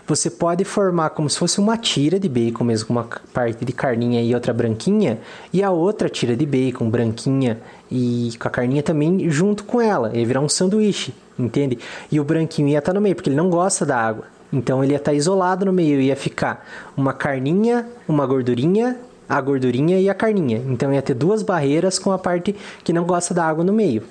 Você 0.08 0.30
pode 0.30 0.64
formar 0.64 1.10
como 1.12 1.28
se 1.28 1.40
fosse 1.40 1.60
uma 1.60 1.78
tira 1.78 2.20
de 2.20 2.30
bacon, 2.30 2.64
mesmo 2.64 2.90
uma 2.92 3.08
parte 3.34 3.66
de 3.66 3.74
carninha 3.74 4.22
e 4.22 4.36
outra 4.36 4.54
branquinha, 4.54 5.20
e 5.52 5.64
a 5.64 5.72
outra 5.72 6.08
tira 6.08 6.36
de 6.36 6.46
bacon 6.46 6.88
branquinha 6.88 7.60
e 7.90 8.30
com 8.40 8.48
a 8.48 8.52
carninha 8.52 8.84
também 8.84 9.28
junto 9.32 9.64
com 9.64 9.82
ela. 9.82 10.16
Ia 10.16 10.24
virar 10.24 10.42
um 10.42 10.50
sanduíche, 10.50 11.12
entende? 11.40 11.80
E 12.12 12.20
o 12.20 12.24
branquinho 12.24 12.68
ia 12.68 12.78
estar 12.78 12.94
no 12.94 13.02
meio, 13.02 13.16
porque 13.16 13.30
ele 13.30 13.38
não 13.38 13.50
gosta 13.50 13.84
da 13.84 13.98
água. 13.98 14.26
Então 14.54 14.84
ele 14.84 14.94
ia 14.94 14.98
estar 14.98 15.14
isolado 15.14 15.66
no 15.66 15.74
meio, 15.74 16.00
ia 16.00 16.16
ficar 16.16 16.64
uma 16.96 17.12
carninha, 17.12 17.88
uma 18.08 18.28
gordurinha, 18.28 19.00
a 19.28 19.40
gordurinha 19.42 20.00
e 20.00 20.10
a 20.10 20.14
carninha. 20.14 20.62
Então 20.68 20.94
ia 20.94 21.02
ter 21.02 21.14
duas 21.14 21.42
barreiras 21.42 21.98
com 22.00 22.12
a 22.12 22.18
parte 22.18 22.56
que 22.84 22.94
não 22.94 23.04
gosta 23.06 23.34
da 23.34 23.46
água 23.46 23.64
no 23.64 23.74
meio. 23.74 24.04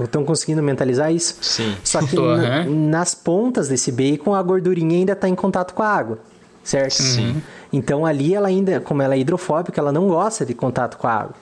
Estão 0.00 0.24
conseguindo 0.24 0.62
mentalizar 0.62 1.12
isso? 1.12 1.36
Sim. 1.42 1.76
Só 1.84 2.00
que 2.00 2.14
Tô, 2.16 2.36
na- 2.36 2.60
aham. 2.60 2.70
nas 2.88 3.14
pontas 3.14 3.68
desse 3.68 3.92
bacon 3.92 4.34
a 4.34 4.42
gordurinha 4.42 4.96
ainda 4.98 5.12
está 5.12 5.28
em 5.28 5.34
contato 5.34 5.74
com 5.74 5.82
a 5.82 5.88
água, 5.88 6.18
certo? 6.64 6.94
Sim. 7.02 7.42
Então 7.72 8.06
ali 8.06 8.34
ela 8.34 8.48
ainda, 8.48 8.80
como 8.80 9.02
ela 9.02 9.14
é 9.14 9.18
hidrofóbica, 9.18 9.80
ela 9.80 9.92
não 9.92 10.08
gosta 10.08 10.46
de 10.46 10.54
contato 10.54 10.96
com 10.96 11.06
a 11.06 11.12
água. 11.12 11.34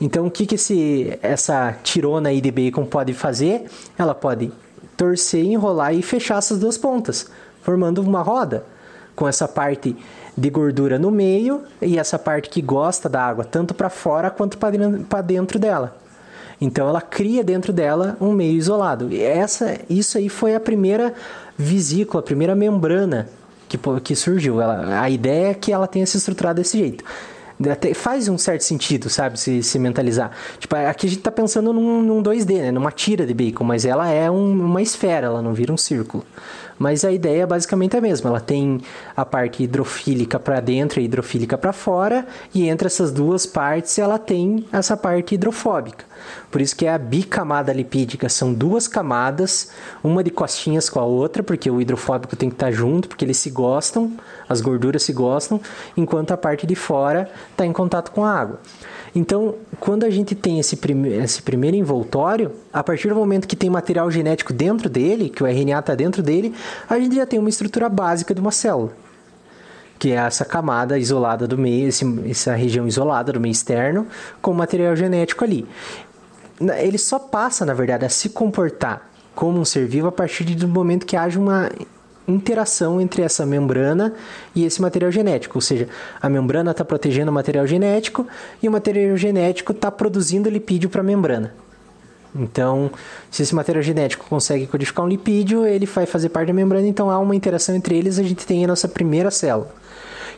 Então 0.00 0.26
o 0.26 0.30
que, 0.30 0.44
que 0.44 0.56
esse, 0.56 1.18
essa 1.22 1.74
tirona 1.82 2.30
aí 2.30 2.40
de 2.40 2.50
bacon 2.50 2.84
pode 2.84 3.12
fazer? 3.14 3.66
Ela 3.96 4.14
pode 4.14 4.50
torcer, 4.96 5.44
enrolar 5.44 5.94
e 5.94 6.02
fechar 6.02 6.38
essas 6.38 6.58
duas 6.58 6.76
pontas, 6.76 7.30
formando 7.62 8.00
uma 8.02 8.22
roda 8.22 8.64
com 9.14 9.26
essa 9.28 9.46
parte 9.46 9.96
de 10.36 10.50
gordura 10.50 10.98
no 10.98 11.10
meio 11.10 11.62
e 11.80 11.98
essa 11.98 12.18
parte 12.18 12.48
que 12.50 12.60
gosta 12.60 13.08
da 13.08 13.22
água, 13.24 13.44
tanto 13.44 13.72
para 13.74 13.88
fora 13.88 14.30
quanto 14.30 14.58
para 14.58 15.22
dentro 15.22 15.58
dela. 15.58 15.96
Então 16.60 16.88
ela 16.88 17.00
cria 17.00 17.42
dentro 17.44 17.72
dela 17.72 18.16
um 18.20 18.32
meio 18.32 18.54
isolado. 18.56 19.08
E 19.12 19.20
essa, 19.22 19.78
isso 19.88 20.18
aí 20.18 20.28
foi 20.28 20.54
a 20.54 20.60
primeira 20.60 21.12
vesícula, 21.56 22.20
a 22.20 22.24
primeira 22.24 22.54
membrana 22.54 23.28
que, 23.68 23.78
que 24.02 24.14
surgiu. 24.16 24.60
Ela, 24.60 25.00
a 25.00 25.10
ideia 25.10 25.48
é 25.50 25.54
que 25.54 25.72
ela 25.72 25.86
tenha 25.86 26.06
se 26.06 26.16
estruturado 26.16 26.60
desse 26.60 26.78
jeito. 26.78 27.04
Até 27.70 27.94
faz 27.94 28.28
um 28.28 28.36
certo 28.36 28.60
sentido, 28.62 29.08
sabe? 29.08 29.40
Se, 29.40 29.62
se 29.62 29.78
mentalizar. 29.78 30.30
Tipo, 30.58 30.76
aqui 30.76 31.06
a 31.06 31.10
gente 31.10 31.22
tá 31.22 31.30
pensando 31.30 31.72
num, 31.72 32.02
num 32.02 32.22
2D, 32.22 32.60
né? 32.60 32.70
Numa 32.70 32.92
tira 32.92 33.24
de 33.26 33.32
bacon, 33.32 33.64
mas 33.64 33.86
ela 33.86 34.10
é 34.10 34.30
um- 34.30 34.64
uma 34.66 34.82
esfera, 34.82 35.26
ela 35.28 35.40
não 35.40 35.54
vira 35.54 35.72
um 35.72 35.76
círculo. 35.78 36.22
Mas 36.78 37.04
a 37.04 37.12
ideia 37.12 37.42
é 37.42 37.46
basicamente 37.46 37.96
a 37.96 38.00
mesma. 38.00 38.30
Ela 38.30 38.40
tem 38.40 38.80
a 39.16 39.24
parte 39.24 39.62
hidrofílica 39.62 40.38
para 40.38 40.60
dentro 40.60 41.00
e 41.00 41.04
hidrofílica 41.04 41.56
para 41.56 41.72
fora, 41.72 42.26
e 42.54 42.68
entre 42.68 42.86
essas 42.86 43.10
duas 43.10 43.46
partes 43.46 43.98
ela 43.98 44.18
tem 44.18 44.66
essa 44.72 44.96
parte 44.96 45.34
hidrofóbica. 45.34 46.04
Por 46.50 46.60
isso 46.60 46.76
que 46.76 46.86
é 46.86 46.92
a 46.92 46.98
bicamada 46.98 47.72
lipídica. 47.72 48.28
São 48.28 48.52
duas 48.52 48.88
camadas, 48.88 49.70
uma 50.02 50.22
de 50.22 50.30
costinhas 50.30 50.88
com 50.88 51.00
a 51.00 51.04
outra, 51.04 51.42
porque 51.42 51.70
o 51.70 51.80
hidrofóbico 51.80 52.36
tem 52.36 52.48
que 52.48 52.54
estar 52.54 52.70
junto, 52.72 53.08
porque 53.08 53.24
eles 53.24 53.36
se 53.36 53.50
gostam, 53.50 54.12
as 54.48 54.60
gorduras 54.60 55.02
se 55.02 55.12
gostam, 55.12 55.60
enquanto 55.96 56.32
a 56.32 56.36
parte 56.36 56.66
de 56.66 56.74
fora 56.74 57.30
está 57.50 57.64
em 57.64 57.72
contato 57.72 58.10
com 58.10 58.24
a 58.24 58.32
água. 58.32 58.60
Então, 59.16 59.54
quando 59.80 60.04
a 60.04 60.10
gente 60.10 60.34
tem 60.34 60.58
esse, 60.60 60.76
prime 60.76 61.08
esse 61.08 61.40
primeiro 61.40 61.74
envoltório, 61.74 62.52
a 62.70 62.84
partir 62.84 63.08
do 63.08 63.14
momento 63.14 63.48
que 63.48 63.56
tem 63.56 63.70
material 63.70 64.10
genético 64.10 64.52
dentro 64.52 64.90
dele, 64.90 65.30
que 65.30 65.42
o 65.42 65.46
RNA 65.46 65.78
está 65.78 65.94
dentro 65.94 66.22
dele, 66.22 66.54
a 66.86 66.98
gente 66.98 67.16
já 67.16 67.24
tem 67.24 67.38
uma 67.38 67.48
estrutura 67.48 67.88
básica 67.88 68.34
de 68.34 68.40
uma 68.42 68.52
célula 68.52 68.92
que 69.98 70.12
é 70.12 70.16
essa 70.16 70.44
camada 70.44 70.98
isolada 70.98 71.48
do 71.48 71.56
meio, 71.56 71.88
esse, 71.88 72.04
essa 72.28 72.54
região 72.54 72.86
isolada 72.86 73.32
do 73.32 73.40
meio 73.40 73.52
externo, 73.52 74.06
com 74.42 74.52
material 74.52 74.94
genético 74.94 75.42
ali. 75.42 75.66
Ele 76.60 76.98
só 76.98 77.18
passa, 77.18 77.64
na 77.64 77.72
verdade, 77.72 78.04
a 78.04 78.10
se 78.10 78.28
comportar 78.28 79.10
como 79.34 79.58
um 79.58 79.64
ser 79.64 79.86
vivo 79.86 80.08
a 80.08 80.12
partir 80.12 80.44
do 80.44 80.68
momento 80.68 81.06
que 81.06 81.16
haja 81.16 81.40
uma 81.40 81.70
interação 82.28 83.00
entre 83.00 83.22
essa 83.22 83.46
membrana 83.46 84.14
e 84.54 84.64
esse 84.64 84.80
material 84.82 85.10
genético, 85.10 85.58
ou 85.58 85.62
seja, 85.62 85.88
a 86.20 86.28
membrana 86.28 86.72
está 86.72 86.84
protegendo 86.84 87.30
o 87.30 87.34
material 87.34 87.66
genético 87.66 88.26
e 88.62 88.68
o 88.68 88.72
material 88.72 89.16
genético 89.16 89.72
está 89.72 89.90
produzindo 89.90 90.50
lipídio 90.50 90.90
para 90.90 91.00
a 91.00 91.04
membrana. 91.04 91.54
Então, 92.34 92.90
se 93.30 93.42
esse 93.42 93.54
material 93.54 93.82
genético 93.82 94.26
consegue 94.28 94.66
codificar 94.66 95.04
um 95.04 95.08
lipídio, 95.08 95.64
ele 95.66 95.86
vai 95.86 96.04
fazer 96.04 96.28
parte 96.28 96.48
da 96.48 96.52
membrana, 96.52 96.86
então 96.86 97.10
há 97.10 97.18
uma 97.18 97.34
interação 97.34 97.74
entre 97.74 97.96
eles, 97.96 98.18
a 98.18 98.22
gente 98.22 98.44
tem 98.46 98.64
a 98.64 98.68
nossa 98.68 98.88
primeira 98.88 99.30
célula. 99.30 99.74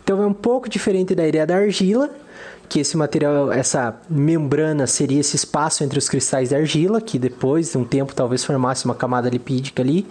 Então 0.03 0.23
é 0.23 0.27
um 0.27 0.33
pouco 0.33 0.69
diferente 0.69 1.15
da 1.15 1.27
ideia 1.27 1.47
da 1.47 1.57
argila, 1.57 2.09
que 2.69 2.81
esse 2.81 2.97
material, 2.97 3.51
essa 3.51 3.97
membrana 4.09 4.87
seria 4.87 5.21
esse 5.21 5.37
espaço 5.37 5.83
entre 5.83 5.99
os 5.99 6.09
cristais 6.09 6.51
da 6.51 6.59
argila, 6.59 7.01
que 7.01 7.19
depois 7.19 7.73
de 7.73 7.79
um 7.79 7.85
tempo 7.85 8.15
talvez 8.15 8.45
formasse 8.45 8.85
uma 8.85 8.95
camada 8.95 9.29
lipídica 9.29 9.83
ali. 9.83 10.07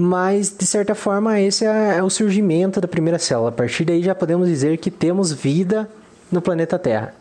Mas, 0.00 0.56
de 0.56 0.64
certa 0.64 0.94
forma, 0.94 1.40
esse 1.40 1.64
é, 1.64 1.96
é 1.96 2.02
o 2.04 2.08
surgimento 2.08 2.80
da 2.80 2.86
primeira 2.86 3.18
célula. 3.18 3.48
A 3.48 3.52
partir 3.52 3.84
daí 3.84 4.00
já 4.00 4.14
podemos 4.14 4.46
dizer 4.46 4.78
que 4.78 4.92
temos 4.92 5.32
vida 5.32 5.90
no 6.30 6.40
planeta 6.40 6.78
Terra. 6.78 7.12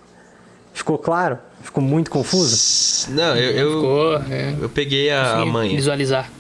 Ficou 0.76 1.00
claro? 1.00 1.40
Ficou 1.64 1.84
muito 1.84 2.12
confuso? 2.12 3.10
Não, 3.10 3.36
eu, 3.36 3.52
eu, 3.52 3.72
Ficou, 3.72 4.16
é. 4.32 4.56
eu 4.62 4.70
peguei 4.70 5.10
a, 5.10 5.38
a 5.38 5.46
manha. 5.48 5.76
Visualizar. 5.76 6.32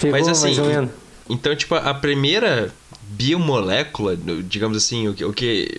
Pegou 0.00 0.18
Mas 0.18 0.26
assim, 0.26 0.46
mais 0.46 0.58
ou 0.58 0.66
menos? 0.66 0.90
então, 1.30 1.54
tipo, 1.54 1.76
a 1.76 1.94
primeira 1.94 2.72
biomolécula, 3.10 4.16
digamos 4.42 4.76
assim, 4.76 5.06
o 5.06 5.14
que, 5.14 5.24
o 5.24 5.32
que, 5.32 5.78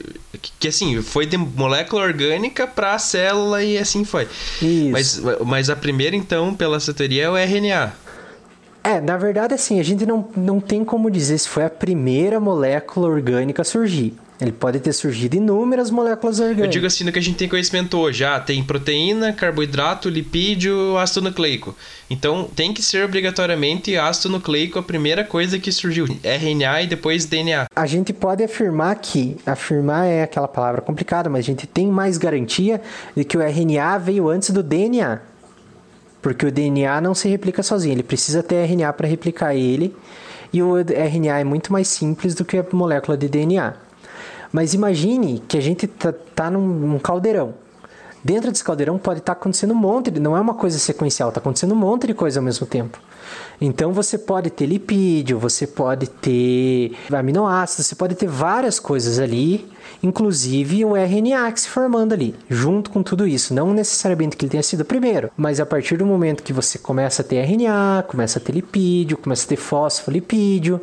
que 0.58 0.68
assim, 0.70 1.02
foi 1.02 1.26
de 1.26 1.36
molécula 1.36 2.04
orgânica 2.04 2.66
pra 2.66 2.98
célula 2.98 3.62
e 3.66 3.78
assim 3.78 4.06
foi. 4.06 4.30
Isso. 4.62 4.92
Mas, 4.92 5.22
mas 5.46 5.70
a 5.70 5.76
primeira, 5.76 6.16
então, 6.16 6.56
pela 6.56 6.78
essa 6.78 6.94
teoria, 6.94 7.24
é 7.24 7.30
o 7.30 7.36
RNA. 7.36 8.05
É, 8.86 9.02
na 9.02 9.18
verdade, 9.18 9.56
assim, 9.56 9.80
a 9.80 9.84
gente 9.84 10.06
não, 10.06 10.28
não 10.38 10.60
tem 10.60 10.86
como 10.86 11.10
dizer 11.10 11.40
se 11.40 11.50
foi 11.50 11.66
a 11.66 11.70
primeira 11.72 12.40
molécula 12.40 13.08
orgânica 13.08 13.64
a 13.64 13.66
surgir. 13.66 14.14
Ele 14.40 14.52
pode 14.52 14.80
ter 14.80 14.92
surgido 14.94 15.38
inúmeras 15.38 15.90
moléculas 15.90 16.40
Eu 16.40 16.48
orgânicas. 16.48 16.74
digo 16.74 16.86
assim, 16.86 17.04
no 17.04 17.12
que 17.12 17.18
a 17.18 17.22
gente 17.22 17.38
tem 17.38 17.48
conhecimento 17.48 17.98
hoje, 17.98 18.24
ah, 18.24 18.40
tem 18.40 18.62
proteína, 18.64 19.34
carboidrato, 19.34 20.10
lipídio, 20.10 20.98
ácido 20.98 21.22
nucleico. 21.22 21.76
Então, 22.10 22.48
tem 22.54 22.74
que 22.74 22.84
ser 22.84 23.04
obrigatoriamente 23.06 23.98
ácido 23.98 24.30
nucleico 24.30 24.78
a 24.78 24.84
primeira 24.84 25.24
coisa 25.24 25.58
que 25.58 25.72
surgiu. 25.72 26.06
RNA 26.24 26.84
e 26.84 26.88
depois 26.88 27.26
DNA. 27.26 27.66
A 27.76 27.86
gente 27.86 28.12
pode 28.14 28.44
afirmar 28.44 28.96
que, 28.98 29.38
afirmar 29.46 30.06
é 30.06 30.24
aquela 30.24 30.50
palavra 30.50 30.82
complicada, 30.82 31.30
mas 31.30 31.40
a 31.40 31.48
gente 31.48 31.66
tem 31.66 31.88
mais 31.88 32.18
garantia 32.18 32.82
de 33.16 33.24
que 33.24 33.38
o 33.38 33.42
RNA 33.42 33.98
veio 34.00 34.30
antes 34.30 34.52
do 34.52 34.62
DNA. 34.62 35.22
Porque 36.26 36.44
o 36.44 36.52
DNA 36.52 37.00
não 37.02 37.14
se 37.14 37.30
replica 37.30 37.62
sozinho, 37.62 37.94
ele 37.94 38.02
precisa 38.02 38.42
ter 38.42 38.56
RNA 38.56 38.92
para 38.94 39.08
replicar 39.08 39.54
ele, 39.54 39.96
e 40.52 40.64
o 40.64 40.76
RNA 40.76 41.42
é 41.42 41.44
muito 41.44 41.72
mais 41.72 41.88
simples 41.88 42.34
do 42.34 42.44
que 42.44 42.58
a 42.58 42.66
molécula 42.74 43.16
de 43.16 43.28
DNA. 43.28 43.76
Mas 44.52 44.74
imagine 44.74 45.44
que 45.48 45.56
a 45.56 45.62
gente 45.62 45.86
tá, 45.86 46.12
tá 46.34 46.50
num, 46.50 46.66
num 46.66 46.98
caldeirão. 46.98 47.54
Dentro 48.24 48.52
desse 48.52 48.64
caldeirão 48.64 48.98
pode 48.98 49.20
estar 49.20 49.34
acontecendo 49.34 49.76
um 49.76 49.78
monte 49.78 50.10
de. 50.10 50.20
Não 50.20 50.36
é 50.36 50.42
uma 50.42 50.56
coisa 50.56 50.80
sequencial, 50.80 51.30
está 51.30 51.40
acontecendo 51.40 51.74
um 51.74 51.78
monte 51.78 52.08
de 52.08 52.16
coisa 52.16 52.40
ao 52.40 52.44
mesmo 52.44 52.66
tempo. 52.66 53.00
Então 53.60 53.94
você 53.94 54.18
pode 54.18 54.50
ter 54.50 54.66
lipídio, 54.66 55.40
você 55.40 55.66
pode 55.66 56.08
ter 56.08 56.92
aminoácidos, 57.12 57.88
você 57.88 57.96
pode 57.96 58.16
ter 58.16 58.28
várias 58.28 58.80
coisas 58.80 59.20
ali, 59.20 59.68
inclusive 60.04 60.84
o 60.84 60.96
RNA 60.96 61.52
que 61.52 61.62
se 61.62 61.70
formando 61.70 62.14
ali, 62.14 62.36
junto 62.50 62.90
com 62.90 63.02
tudo 63.02 63.28
isso. 63.28 63.54
Não 63.54 63.74
necessariamente 63.74 64.36
que 64.36 64.46
ele 64.46 64.52
tenha 64.52 64.64
sido 64.64 64.84
primeiro, 64.84 65.32
mas 65.38 65.60
a 65.60 65.66
partir 65.66 65.98
do 65.98 66.06
momento 66.06 66.44
que 66.44 66.54
você 66.54 66.78
começa 66.78 67.22
a 67.22 67.26
ter 67.26 67.38
RNA, 67.38 68.06
começa 68.08 68.40
a 68.40 68.42
ter 68.42 68.52
lipídio, 68.54 69.18
começa 69.18 69.46
a 69.46 69.50
ter 69.50 69.58
fosfolipídio, 69.58 70.82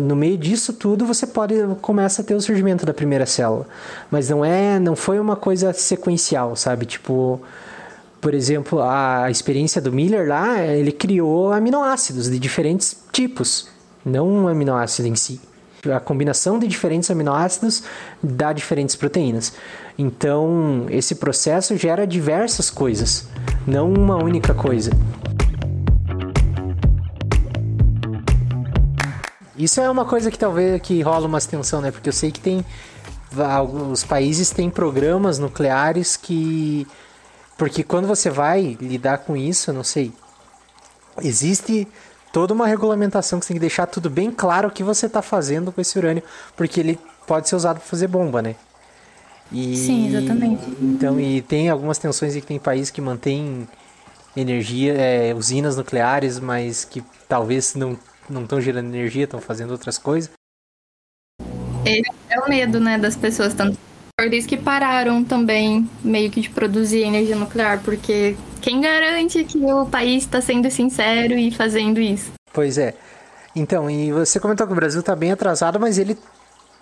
no 0.00 0.16
meio 0.16 0.38
disso 0.38 0.72
tudo 0.72 1.04
você 1.04 1.26
pode 1.26 1.54
começa 1.82 2.22
a 2.22 2.24
ter 2.24 2.34
o 2.34 2.40
surgimento 2.40 2.86
da 2.86 2.94
primeira 2.94 3.26
célula, 3.26 3.66
mas 4.10 4.30
não 4.30 4.42
é, 4.44 4.78
não 4.78 4.96
foi 4.96 5.18
uma 5.18 5.36
coisa 5.36 5.72
sequencial, 5.74 6.56
sabe? 6.56 6.86
Tipo, 6.86 7.40
por 8.24 8.32
exemplo, 8.32 8.80
a 8.80 9.30
experiência 9.30 9.82
do 9.82 9.92
Miller 9.92 10.26
lá, 10.26 10.58
ele 10.58 10.90
criou 10.90 11.52
aminoácidos 11.52 12.30
de 12.30 12.38
diferentes 12.38 12.96
tipos, 13.12 13.68
não 14.02 14.26
um 14.26 14.48
aminoácido 14.48 15.06
em 15.06 15.14
si. 15.14 15.38
A 15.94 16.00
combinação 16.00 16.58
de 16.58 16.66
diferentes 16.66 17.10
aminoácidos 17.10 17.82
dá 18.22 18.54
diferentes 18.54 18.96
proteínas. 18.96 19.52
Então, 19.98 20.86
esse 20.88 21.16
processo 21.16 21.76
gera 21.76 22.06
diversas 22.06 22.70
coisas, 22.70 23.28
não 23.66 23.92
uma 23.92 24.16
única 24.16 24.54
coisa. 24.54 24.90
Isso 29.54 29.82
é 29.82 29.90
uma 29.90 30.06
coisa 30.06 30.30
que 30.30 30.38
talvez 30.38 30.80
que 30.80 31.02
rola 31.02 31.26
uma 31.26 31.42
tensão, 31.42 31.82
né? 31.82 31.90
Porque 31.90 32.08
eu 32.08 32.12
sei 32.14 32.32
que 32.32 32.40
tem 32.40 32.64
alguns 33.38 34.02
países 34.02 34.48
têm 34.48 34.70
programas 34.70 35.38
nucleares 35.38 36.16
que 36.16 36.86
porque 37.56 37.82
quando 37.82 38.06
você 38.06 38.30
vai 38.30 38.76
lidar 38.80 39.18
com 39.18 39.36
isso, 39.36 39.72
não 39.72 39.84
sei, 39.84 40.12
existe 41.22 41.86
toda 42.32 42.52
uma 42.52 42.66
regulamentação 42.66 43.38
que 43.38 43.46
você 43.46 43.48
tem 43.48 43.56
que 43.56 43.60
deixar 43.60 43.86
tudo 43.86 44.10
bem 44.10 44.30
claro 44.30 44.68
o 44.68 44.70
que 44.70 44.82
você 44.82 45.06
está 45.06 45.22
fazendo 45.22 45.70
com 45.70 45.80
esse 45.80 45.96
urânio, 45.98 46.22
porque 46.56 46.80
ele 46.80 46.98
pode 47.26 47.48
ser 47.48 47.56
usado 47.56 47.76
para 47.78 47.86
fazer 47.86 48.08
bomba, 48.08 48.42
né? 48.42 48.56
E, 49.52 49.76
Sim, 49.76 50.08
exatamente. 50.08 50.64
Então, 50.80 51.20
e 51.20 51.42
tem 51.42 51.68
algumas 51.68 51.98
tensões 51.98 52.34
em 52.34 52.40
que 52.40 52.46
tem 52.46 52.58
países 52.58 52.90
que 52.90 53.00
mantêm 53.00 53.68
energia, 54.36 54.94
é, 54.94 55.34
usinas 55.34 55.76
nucleares, 55.76 56.40
mas 56.40 56.84
que 56.84 57.04
talvez 57.28 57.74
não 57.74 57.96
não 58.28 58.42
estão 58.42 58.60
gerando 58.60 58.86
energia, 58.86 59.24
estão 59.24 59.40
fazendo 59.40 59.70
outras 59.72 59.98
coisas. 59.98 60.30
Esse 61.84 62.10
é 62.30 62.40
o 62.40 62.48
medo, 62.48 62.80
né, 62.80 62.98
das 62.98 63.14
pessoas, 63.14 63.52
tanto 63.52 63.78
isso 64.32 64.48
que 64.48 64.56
pararam 64.56 65.24
também 65.24 65.88
meio 66.02 66.30
que 66.30 66.40
de 66.40 66.48
produzir 66.48 67.02
energia 67.02 67.34
nuclear, 67.34 67.82
porque 67.82 68.36
quem 68.62 68.80
garante 68.80 69.42
que 69.44 69.58
o 69.58 69.86
país 69.86 70.22
está 70.22 70.40
sendo 70.40 70.70
sincero 70.70 71.34
e 71.34 71.50
fazendo 71.50 72.00
isso? 72.00 72.32
Pois 72.52 72.78
é. 72.78 72.94
Então, 73.56 73.90
e 73.90 74.12
você 74.12 74.38
comentou 74.38 74.66
que 74.66 74.72
o 74.72 74.76
Brasil 74.76 75.00
está 75.00 75.14
bem 75.14 75.32
atrasado, 75.32 75.80
mas 75.80 75.98
ele 75.98 76.16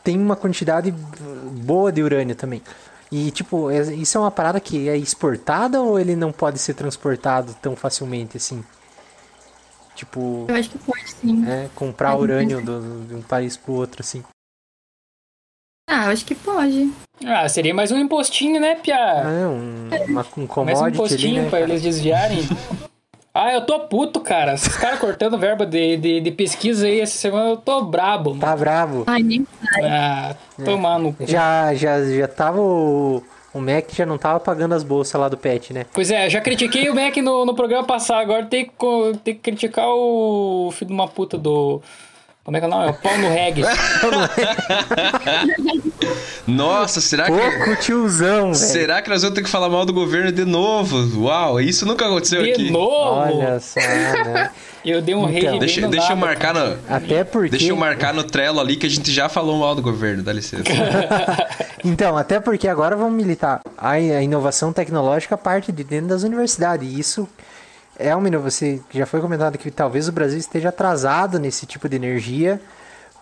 tem 0.04 0.18
uma 0.18 0.36
quantidade 0.36 0.90
boa 0.90 1.90
de 1.90 2.02
urânio 2.02 2.34
também. 2.34 2.62
E, 3.10 3.30
tipo, 3.30 3.70
é, 3.70 3.80
isso 3.94 4.16
é 4.16 4.20
uma 4.20 4.30
parada 4.30 4.60
que 4.60 4.88
é 4.88 4.96
exportada 4.96 5.80
ou 5.80 5.98
ele 5.98 6.14
não 6.14 6.32
pode 6.32 6.58
ser 6.58 6.74
transportado 6.74 7.54
tão 7.60 7.74
facilmente 7.74 8.36
assim? 8.36 8.62
Tipo. 9.94 10.46
Eu 10.48 10.54
acho 10.54 10.70
que 10.70 10.78
pode 10.78 11.10
sim. 11.20 11.46
É, 11.46 11.68
comprar 11.74 12.16
urânio 12.16 12.62
do, 12.62 13.04
de 13.06 13.14
um 13.14 13.22
país 13.22 13.56
pro 13.56 13.74
outro, 13.74 14.00
assim. 14.00 14.22
Ah, 15.92 16.08
acho 16.08 16.24
que 16.24 16.34
pode. 16.34 16.90
Ah, 17.22 17.46
seria 17.50 17.74
mais 17.74 17.92
um 17.92 17.98
impostinho, 17.98 18.58
né, 18.58 18.76
Pia? 18.76 18.96
É, 18.96 19.46
um, 19.46 19.90
uma, 20.08 20.26
um 20.38 20.46
commodity 20.46 20.80
Mais 20.80 20.80
um 20.80 20.88
impostinho 20.88 21.34
ali, 21.34 21.40
né, 21.42 21.50
pra 21.50 21.60
eles 21.60 21.82
desviarem. 21.82 22.48
ah, 23.34 23.52
eu 23.52 23.60
tô 23.60 23.78
puto, 23.80 24.18
cara. 24.18 24.54
Esses 24.54 24.74
caras 24.74 24.98
cortando 24.98 25.38
verba 25.38 25.66
de, 25.66 25.98
de, 25.98 26.20
de, 26.22 26.30
pesquisa 26.30 26.86
aí 26.86 26.98
essa 26.98 27.18
semana, 27.18 27.50
eu 27.50 27.56
tô 27.58 27.84
brabo. 27.84 28.38
Tá 28.38 28.56
brabo. 28.56 29.04
Ai, 29.06 29.22
nem 29.22 29.46
Ah, 29.84 30.34
tomar 30.64 30.98
no 30.98 31.12
cu. 31.12 31.26
Já, 31.26 31.74
já, 31.74 32.02
já 32.02 32.26
tava 32.26 32.58
o... 32.58 33.22
O 33.54 33.60
Mac 33.60 33.90
já 33.92 34.06
não 34.06 34.16
tava 34.16 34.40
pagando 34.40 34.74
as 34.74 34.82
bolsas 34.82 35.20
lá 35.20 35.28
do 35.28 35.36
pet, 35.36 35.74
né? 35.74 35.84
Pois 35.92 36.10
é, 36.10 36.30
já 36.30 36.40
critiquei 36.40 36.88
o 36.88 36.94
Mac 36.94 37.14
no, 37.18 37.44
no 37.44 37.54
programa 37.54 37.86
passado, 37.86 38.22
agora 38.22 38.46
tem 38.46 38.64
que, 38.64 39.18
tem 39.22 39.34
que 39.34 39.40
criticar 39.40 39.88
o 39.88 40.70
filho 40.72 40.88
de 40.88 40.94
uma 40.94 41.06
puta 41.06 41.36
do. 41.36 41.82
Como 42.44 42.56
é 42.56 42.60
que 42.60 42.66
é 42.66 42.68
o 42.68 42.70
nome? 42.70 42.88
É 42.88 42.90
o 42.90 42.94
pau 42.94 43.16
no 43.18 43.28
reggae. 43.28 43.62
Nossa, 46.44 47.00
será 47.00 47.26
que. 47.26 47.30
Pouco 47.30 47.76
tiozão, 47.80 48.52
velho. 48.52 48.54
Será 48.56 49.00
que 49.00 49.08
nós 49.08 49.22
vamos 49.22 49.36
ter 49.36 49.44
que 49.44 49.48
falar 49.48 49.68
mal 49.68 49.86
do 49.86 49.92
governo 49.92 50.32
de 50.32 50.44
novo? 50.44 51.22
Uau, 51.22 51.60
isso 51.60 51.86
nunca 51.86 52.04
aconteceu 52.04 52.42
de 52.42 52.50
aqui. 52.50 52.64
De 52.64 52.72
novo? 52.72 52.90
Olha 52.90 53.60
só, 53.60 53.78
né? 53.78 54.50
Eu 54.84 55.00
dei 55.00 55.14
um 55.14 55.30
então, 55.30 55.50
rei 55.50 55.60
deixa, 55.60 55.86
deixa 55.86 56.12
eu 56.12 56.16
marcar 56.16 56.52
no 56.52 56.76
Até 56.88 57.22
porque 57.22 57.50
Deixa 57.50 57.68
eu 57.68 57.76
marcar 57.76 58.12
no 58.12 58.24
Trello 58.24 58.58
ali 58.58 58.74
que 58.74 58.84
a 58.84 58.90
gente 58.90 59.12
já 59.12 59.28
falou 59.28 59.56
mal 59.56 59.76
do 59.76 59.82
governo, 59.82 60.24
dá 60.24 60.32
licença. 60.32 60.64
então, 61.84 62.16
até 62.16 62.40
porque 62.40 62.66
agora 62.66 62.96
vamos 62.96 63.14
militar. 63.14 63.60
A 63.78 64.00
inovação 64.00 64.72
tecnológica 64.72 65.38
parte 65.38 65.70
de 65.70 65.84
dentro 65.84 66.08
das 66.08 66.24
universidades. 66.24 66.92
E 66.92 66.98
isso 66.98 67.28
uma 68.16 68.28
inovação. 68.28 68.80
Já 68.90 69.06
foi 69.06 69.20
comentado 69.20 69.58
que 69.58 69.70
talvez 69.70 70.08
o 70.08 70.12
Brasil 70.12 70.38
esteja 70.38 70.70
atrasado 70.70 71.38
nesse 71.38 71.66
tipo 71.66 71.88
de 71.88 71.96
energia 71.96 72.60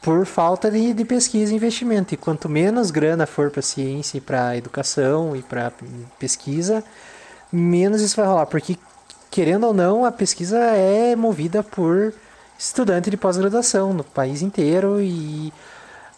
por 0.03 0.25
falta 0.25 0.71
de, 0.71 0.95
de 0.95 1.05
pesquisa 1.05 1.53
e 1.53 1.57
investimento. 1.57 2.15
E 2.15 2.17
quanto 2.17 2.49
menos 2.49 2.91
grana 2.91 3.27
for 3.27 3.51
para 3.51 3.63
ciência 3.63 4.19
e 4.19 4.21
para 4.21 4.57
educação 4.57 5.37
e 5.37 5.43
para 5.43 5.73
pesquisa, 6.19 6.83
menos 7.53 8.01
isso 8.01 8.17
vai 8.17 8.27
rolar. 8.27 8.47
Porque 8.47 8.79
querendo 9.31 9.67
ou 9.67 9.75
não, 9.75 10.05
a 10.05 10.13
pesquisa 10.13 10.59
é 10.59 11.15
movida 11.15 11.63
por 11.63 12.13
estudante 12.59 13.11
de 13.11 13.17
pós-graduação 13.17 13.95
no 13.95 14.05
país 14.05 14.43
inteiro 14.43 15.01
e 15.01 15.53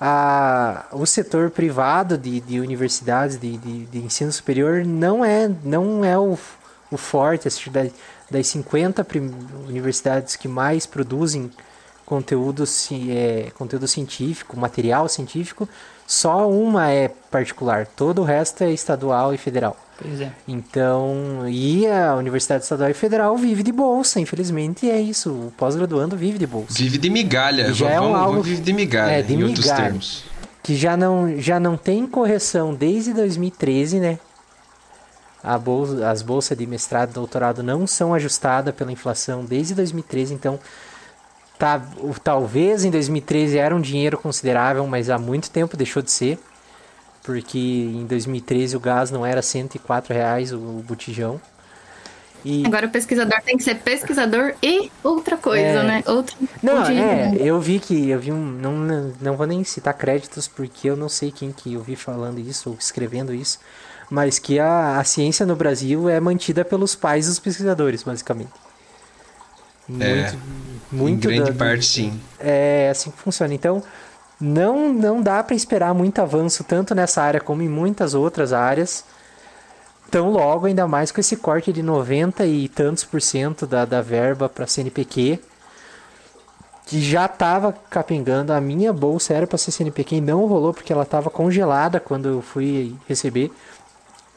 a, 0.01 0.87
o 0.91 1.07
setor 1.07 1.51
privado 1.51 2.19
de, 2.19 2.41
de 2.41 2.59
universidades 2.59 3.39
de, 3.39 3.57
de, 3.57 3.87
de, 3.87 3.99
ensino 3.99 4.33
superior 4.33 4.85
não 4.85 5.25
é, 5.25 5.49
não 5.63 6.05
é 6.05 6.19
o, 6.19 6.37
o 6.91 6.97
forte 6.97 7.47
das, 8.33 8.41
das 8.43 8.47
50 8.49 9.07
universidades 9.69 10.37
que 10.37 10.49
mais 10.49 10.87
produzem 10.87 11.51
conteúdo, 12.05 12.65
é, 13.09 13.51
conteúdo 13.57 13.87
científico, 13.87 14.59
material 14.59 15.09
científico, 15.09 15.69
só 16.07 16.51
uma 16.51 16.91
é 16.91 17.09
particular, 17.09 17.87
todo 17.87 18.21
o 18.21 18.25
resto 18.25 18.65
é 18.65 18.73
estadual 18.73 19.33
e 19.33 19.39
federal. 19.39 19.77
Pois 20.01 20.21
é. 20.21 20.33
Então, 20.49 21.49
e 21.49 21.87
a 21.87 22.17
Universidade 22.17 22.65
Estadual 22.65 22.91
e 22.91 22.95
Federal 22.95 23.37
vive 23.37 23.63
de 23.63 23.71
bolsa, 23.71 24.19
infelizmente 24.19 24.91
é 24.91 25.01
isso. 25.01 25.31
O 25.31 25.53
pós-graduando 25.57 26.17
vive 26.17 26.39
de 26.39 26.47
bolsa. 26.47 26.75
Vive 26.75 26.99
de 26.99 27.09
migalha. 27.09 27.73
Já 27.73 27.89
vamos, 27.89 28.03
é 28.05 28.11
um 28.11 28.17
algo 28.17 28.43
vive 28.43 28.61
de 28.61 28.73
migalha, 28.73 29.13
é, 29.13 29.23
de 29.23 29.33
em 29.33 29.37
migalha, 29.37 29.51
outros 29.51 29.71
termos. 29.71 30.25
Que 30.61 30.75
já 30.75 30.97
não, 30.97 31.39
já 31.39 31.61
não 31.61 31.77
tem 31.77 32.07
correção 32.07 32.75
desde 32.75 33.13
2013, 33.13 34.01
né? 34.01 34.19
Bolsa, 35.59 36.09
as 36.09 36.23
bolsas 36.23 36.57
de 36.57 36.67
mestrado 36.67 37.11
e 37.11 37.15
doutorado 37.15 37.63
não 37.63 37.87
são 37.87 38.15
ajustadas 38.15 38.75
pela 38.75 38.93
inflação 38.93 39.45
desde 39.45 39.75
2013, 39.75 40.35
então 40.35 40.59
tá, 41.59 41.81
talvez 42.23 42.85
em 42.85 42.91
2013 42.91 43.59
era 43.59 43.75
um 43.75 43.81
dinheiro 43.81 44.19
considerável, 44.19 44.87
mas 44.87 45.11
há 45.11 45.19
muito 45.19 45.51
tempo 45.51 45.77
deixou 45.77 46.03
de 46.03 46.11
ser 46.11 46.39
porque 47.23 47.59
em 47.59 48.05
2013 48.07 48.77
o 48.77 48.81
gás 48.81 49.11
não 49.11 49.25
era 49.25 49.41
104 49.41 50.13
reais 50.13 50.53
o 50.53 50.59
botijão. 50.87 51.41
E... 52.45 52.67
Agora 52.67 52.87
o 52.87 52.91
pesquisador 52.91 53.41
tem 53.43 53.57
que 53.57 53.63
ser 53.63 53.77
pesquisador 53.77 54.55
e 54.61 54.91
outra 55.05 55.37
coisa, 55.37 55.63
é... 55.63 55.83
né? 55.85 56.05
Outro 56.09 56.37
não, 56.61 56.85
é, 56.85 57.37
eu 57.37 57.61
vi 57.61 57.79
que 57.79 58.11
eu 58.11 58.19
vi 58.19 58.33
um. 58.33 58.45
Não, 58.45 59.13
não 59.21 59.37
vou 59.37 59.47
nem 59.47 59.63
citar 59.63 59.95
créditos 59.95 60.49
porque 60.49 60.91
eu 60.91 60.97
não 60.97 61.09
sei 61.09 61.31
quem 61.31 61.53
que 61.53 61.75
eu 61.75 61.81
vi 61.81 61.95
falando 61.95 62.41
isso 62.41 62.71
ou 62.71 62.77
escrevendo 62.77 63.33
isso. 63.33 63.61
Mas 64.13 64.39
que 64.39 64.59
a, 64.59 64.99
a 64.99 65.05
ciência 65.05 65.47
no 65.47 65.57
Brasil 65.57 66.07
é 66.07 66.21
mantida 66.21 66.67
pelos 66.67 66.95
pais 66.95 67.29
dos 67.29 67.39
pesquisadores, 67.39 68.03
basicamente. 68.03 68.51
Muito, 69.89 70.05
é, 70.05 70.35
muito 70.93 71.31
em 71.31 71.37
grande 71.37 71.51
da, 71.53 71.57
parte, 71.57 71.87
sim. 71.87 72.21
É 72.39 72.91
assim 72.91 73.11
que 73.11 73.17
funciona. 73.17 73.55
Então, 73.55 73.83
não, 74.39 74.93
não 74.93 75.23
dá 75.23 75.43
para 75.43 75.57
esperar 75.57 75.95
muito 75.95 76.21
avanço 76.21 76.63
tanto 76.63 76.95
nessa 76.95 77.23
área 77.23 77.41
como 77.41 77.63
em 77.63 77.71
muitas 77.71 78.13
outras 78.13 78.53
áreas. 78.53 79.03
Tão 80.11 80.31
logo, 80.31 80.67
ainda 80.67 80.87
mais 80.87 81.11
com 81.11 81.19
esse 81.19 81.39
corte 81.39 81.73
de 81.73 81.83
90 81.83 82.45
e 82.45 82.69
tantos 82.69 83.05
por 83.05 83.23
cento 83.23 83.67
da, 83.67 83.87
da 83.87 84.03
verba 84.03 84.47
para 84.47 84.67
CNPq, 84.67 85.41
que 86.85 87.01
já 87.01 87.25
estava 87.25 87.73
capengando. 87.89 88.53
A 88.53 88.61
minha 88.61 88.93
bolsa 88.93 89.33
era 89.33 89.47
para 89.47 89.57
ser 89.57 89.71
CNPq 89.71 90.17
e 90.17 90.21
não 90.21 90.45
rolou 90.45 90.75
porque 90.75 90.93
ela 90.93 91.05
estava 91.05 91.31
congelada 91.31 91.99
quando 91.99 92.29
eu 92.29 92.43
fui 92.43 92.95
receber. 93.09 93.51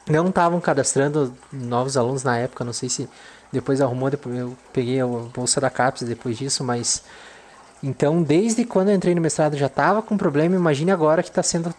Não 0.07 0.27
estavam 0.27 0.59
cadastrando 0.61 1.33
novos 1.51 1.97
alunos 1.97 2.23
na 2.23 2.37
época, 2.37 2.63
não 2.63 2.73
sei 2.73 2.89
se 2.89 3.09
depois 3.51 3.81
arrumou, 3.81 4.09
depois 4.09 4.37
eu 4.37 4.55
peguei 4.71 4.99
a 5.01 5.05
bolsa 5.05 5.59
da 5.59 5.69
CAPES 5.69 6.03
depois 6.03 6.37
disso, 6.37 6.63
mas 6.63 7.03
então, 7.81 8.21
desde 8.21 8.65
quando 8.65 8.89
eu 8.89 8.95
entrei 8.95 9.15
no 9.15 9.21
mestrado 9.21 9.57
já 9.57 9.67
estava 9.67 10.01
com 10.01 10.17
problema, 10.17 10.55
imagine 10.55 10.91
agora 10.91 11.23
que 11.23 11.29
está 11.29 11.43
sendo 11.43 11.73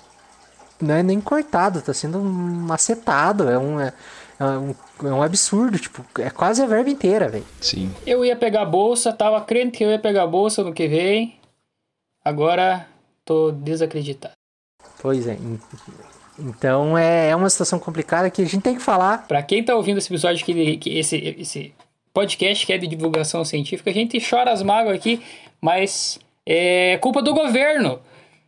não 0.80 0.94
é 0.94 1.02
nem 1.02 1.20
cortado, 1.20 1.78
está 1.78 1.92
sendo 1.92 2.20
macetado. 2.20 3.48
É 3.48 3.58
um, 3.58 3.80
é, 3.80 3.92
É 4.38 4.44
um, 4.44 4.74
é 5.02 5.12
um 5.12 5.22
absurdo, 5.22 5.78
tipo, 5.78 6.04
é 6.20 6.28
quase 6.28 6.62
a 6.62 6.66
verba 6.66 6.90
inteira, 6.90 7.28
velho. 7.28 7.46
Sim. 7.60 7.90
Eu 8.06 8.24
ia 8.24 8.36
pegar 8.36 8.62
a 8.62 8.66
bolsa, 8.66 9.12
tava 9.12 9.40
crendo 9.40 9.72
que 9.72 9.82
eu 9.82 9.90
ia 9.90 9.98
pegar 9.98 10.24
a 10.24 10.26
bolsa 10.26 10.62
no 10.62 10.74
que 10.74 10.86
vem. 10.86 11.40
Agora 12.24 12.86
tô 13.24 13.50
desacreditado. 13.50 14.34
Pois 15.00 15.26
é. 15.26 15.38
En- 16.38 16.48
Então 16.48 16.96
é, 16.96 17.30
é 17.30 17.36
uma 17.36 17.48
situação 17.50 17.78
complicada 17.78 18.30
que 18.30 18.42
a 18.42 18.44
gente 18.46 18.62
tem 18.62 18.74
que 18.74 18.82
falar. 18.82 19.26
Pra 19.26 19.42
quem 19.42 19.62
tá 19.62 19.74
ouvindo 19.74 19.98
esse 19.98 20.08
episódio, 20.12 20.44
que, 20.44 20.76
que 20.76 20.98
esse, 20.98 21.36
esse 21.38 21.72
podcast 22.12 22.64
que 22.66 22.72
é 22.72 22.78
de 22.78 22.86
divulgação 22.86 23.44
científica, 23.44 23.90
a 23.90 23.94
gente 23.94 24.18
chora 24.20 24.50
as 24.52 24.62
mágoas 24.62 24.96
aqui, 24.96 25.20
mas 25.60 26.18
é 26.46 26.98
culpa 26.98 27.20
do 27.22 27.34
governo. 27.34 27.98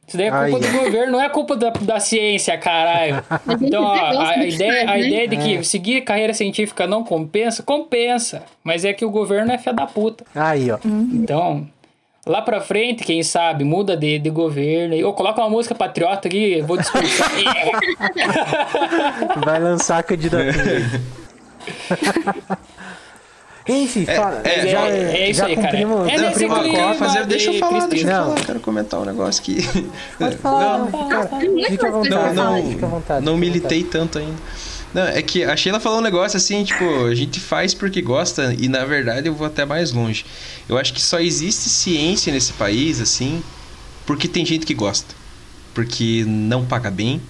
Isso 0.07 0.17
daí 0.17 0.29
é 0.29 0.31
culpa 0.31 0.45
Aí. 0.45 0.73
do 0.73 0.79
governo, 0.85 1.13
não 1.13 1.21
é 1.23 1.29
culpa 1.29 1.55
da, 1.55 1.69
da 1.69 2.01
ciência, 2.01 2.57
caralho. 2.57 3.23
Então, 3.61 3.85
ó, 3.85 3.95
a, 3.95 4.31
a 4.31 4.47
ideia, 4.47 4.91
a 4.91 4.99
ideia 4.99 5.29
de 5.29 5.37
que 5.37 5.57
É. 5.57 5.63
seguir 5.63 6.01
carreira 6.01 6.33
científica 6.33 6.87
não 6.87 7.05
compensa, 7.05 7.63
compensa. 7.63 8.43
Mas 8.65 8.87
é 8.87 8.95
que 8.95 9.05
o 9.05 9.11
governo 9.11 9.53
é 9.53 9.59
fé 9.59 9.71
da 9.71 9.85
puta. 9.87 10.25
Aí, 10.35 10.71
ó. 10.71 10.79
Então, 11.13 11.69
lá 12.29 12.43
pra 12.43 12.61
frente, 12.61 13.03
quem 13.03 13.23
sabe, 13.23 13.65
muda 13.65 13.97
de, 13.97 14.19
de 14.19 14.31
governo. 14.31 14.95
Ou 15.07 15.13
coloca 15.15 15.41
uma 15.41 15.49
música 15.51 15.75
patriota 15.75 16.29
aqui, 16.29 16.61
vou 16.63 16.77
discursar. 16.77 17.31
Vai 19.45 19.59
lançar 19.61 19.99
a 19.99 20.03
candidatura. 20.03 20.49
Enfim, 23.71 24.07
fala- 24.07 24.41
é, 24.45 24.67
já, 24.67 24.89
é 24.89 25.29
isso 25.31 25.41
já 25.41 25.47
aí, 25.47 25.55
cara. 25.55 25.69
cumprimos, 25.69 26.09
É 26.09 26.17
nesse 26.17 26.35
clima 26.39 26.65
cota. 26.71 26.95
fazer, 26.95 27.27
deixa 27.27 27.51
eu 27.53 27.59
falar, 27.59 27.87
deixa 27.87 28.07
eu 28.07 28.11
Não. 28.11 28.25
falar, 28.31 28.47
quero 28.47 28.61
comentar 28.61 29.01
um 29.01 29.05
negócio 29.05 29.43
aqui. 29.43 29.59
Pode 30.19 30.37
falar, 30.39 30.87
cara. 31.11 31.29
Fica 31.69 31.87
à 31.87 31.91
vontade, 31.91 32.35
Não, 32.35 32.57
não, 32.57 32.71
fica 32.71 32.87
à 32.87 32.89
vontade. 32.89 33.25
não 33.27 33.35
fica 33.35 33.37
à 33.37 33.41
militei 33.41 33.85
tanto 33.85 34.19
ainda. 34.19 34.33
Não, 34.95 35.03
é 35.03 35.21
que 35.23 35.45
a 35.45 35.55
Sheila 35.57 35.79
falou 35.79 35.99
um 35.99 36.03
negócio 36.03 36.37
assim, 36.37 36.65
tipo, 36.65 37.05
a 37.05 37.15
gente 37.15 37.39
faz 37.41 37.75
porque 37.75 38.01
gosta 38.01 38.55
e 38.59 38.69
na 38.69 38.85
verdade 38.85 39.29
eu 39.29 39.35
vou 39.35 39.47
até 39.47 39.65
mais 39.65 39.93
longe. 39.93 40.25
Eu 40.69 40.79
acho 40.79 40.93
que 40.95 41.01
só 41.03 41.21
existe 41.21 41.69
ciência 41.69 42.33
nesse 42.33 42.53
país, 42.55 43.01
assim, 43.01 43.43
porque 44.07 44.27
tem 44.27 44.45
gente 44.47 44.65
que 44.65 44.75
gosta. 44.75 45.15
Porque 45.75 46.25
não 46.27 46.65
paga 46.65 46.91
bem. 46.91 47.21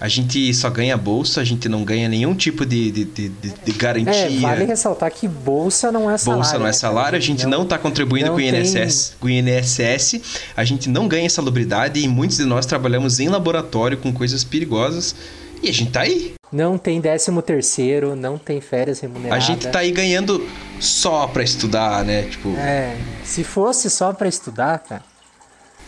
A 0.00 0.08
gente 0.08 0.52
só 0.52 0.68
ganha 0.68 0.96
bolsa, 0.96 1.40
a 1.40 1.44
gente 1.44 1.68
não 1.68 1.84
ganha 1.84 2.08
nenhum 2.08 2.34
tipo 2.34 2.66
de, 2.66 2.90
de, 2.90 3.04
de, 3.04 3.28
de- 3.28 3.54
de 3.64 3.72
garantia. 3.72 4.12
É, 4.12 4.28
vale 4.40 4.64
ressaltar 4.64 5.10
que 5.12 5.28
bolsa 5.28 5.92
não 5.92 6.10
é 6.10 6.18
salário. 6.18 6.42
Bolsa 6.42 6.58
não 6.58 6.66
é 6.66 6.70
né, 6.70 6.72
salário, 6.72 7.16
a 7.16 7.20
gente 7.20 7.46
não 7.46 7.62
está 7.62 7.78
contribuindo 7.78 8.30
com 8.30 8.36
o 8.36 8.38
tem- 8.38 8.48
INSS, 8.60 9.14
com 9.20 9.26
o 9.26 9.30
INSS, 9.30 10.20
a 10.56 10.64
gente 10.64 10.88
não 10.88 11.06
ganha 11.06 11.30
salubridade 11.30 12.00
e 12.00 12.08
muitos 12.08 12.38
de 12.38 12.44
nós 12.44 12.66
trabalhamos 12.66 13.20
em 13.20 13.28
laboratório 13.28 13.96
com 13.96 14.12
coisas 14.12 14.42
perigosas 14.42 15.14
e 15.62 15.68
a 15.68 15.72
gente 15.72 15.90
tá 15.90 16.00
aí. 16.02 16.34
Não 16.52 16.78
tem 16.78 17.00
décimo 17.00 17.42
terceiro, 17.42 18.14
não 18.14 18.38
tem 18.38 18.60
férias 18.60 18.98
A 18.98 19.02
remuneradas. 19.02 19.44
gente 19.44 19.68
tá 19.68 19.80
aí 19.80 19.90
ganhando 19.90 20.46
só 20.80 21.26
pra 21.26 21.42
estudar, 21.42 22.04
né? 22.04 22.22
Tipo, 22.24 22.50
É, 22.56 22.96
se 23.24 23.42
fosse 23.42 23.90
só 23.90 24.12
pra 24.12 24.28
estudar, 24.28 24.78
cara, 24.78 25.02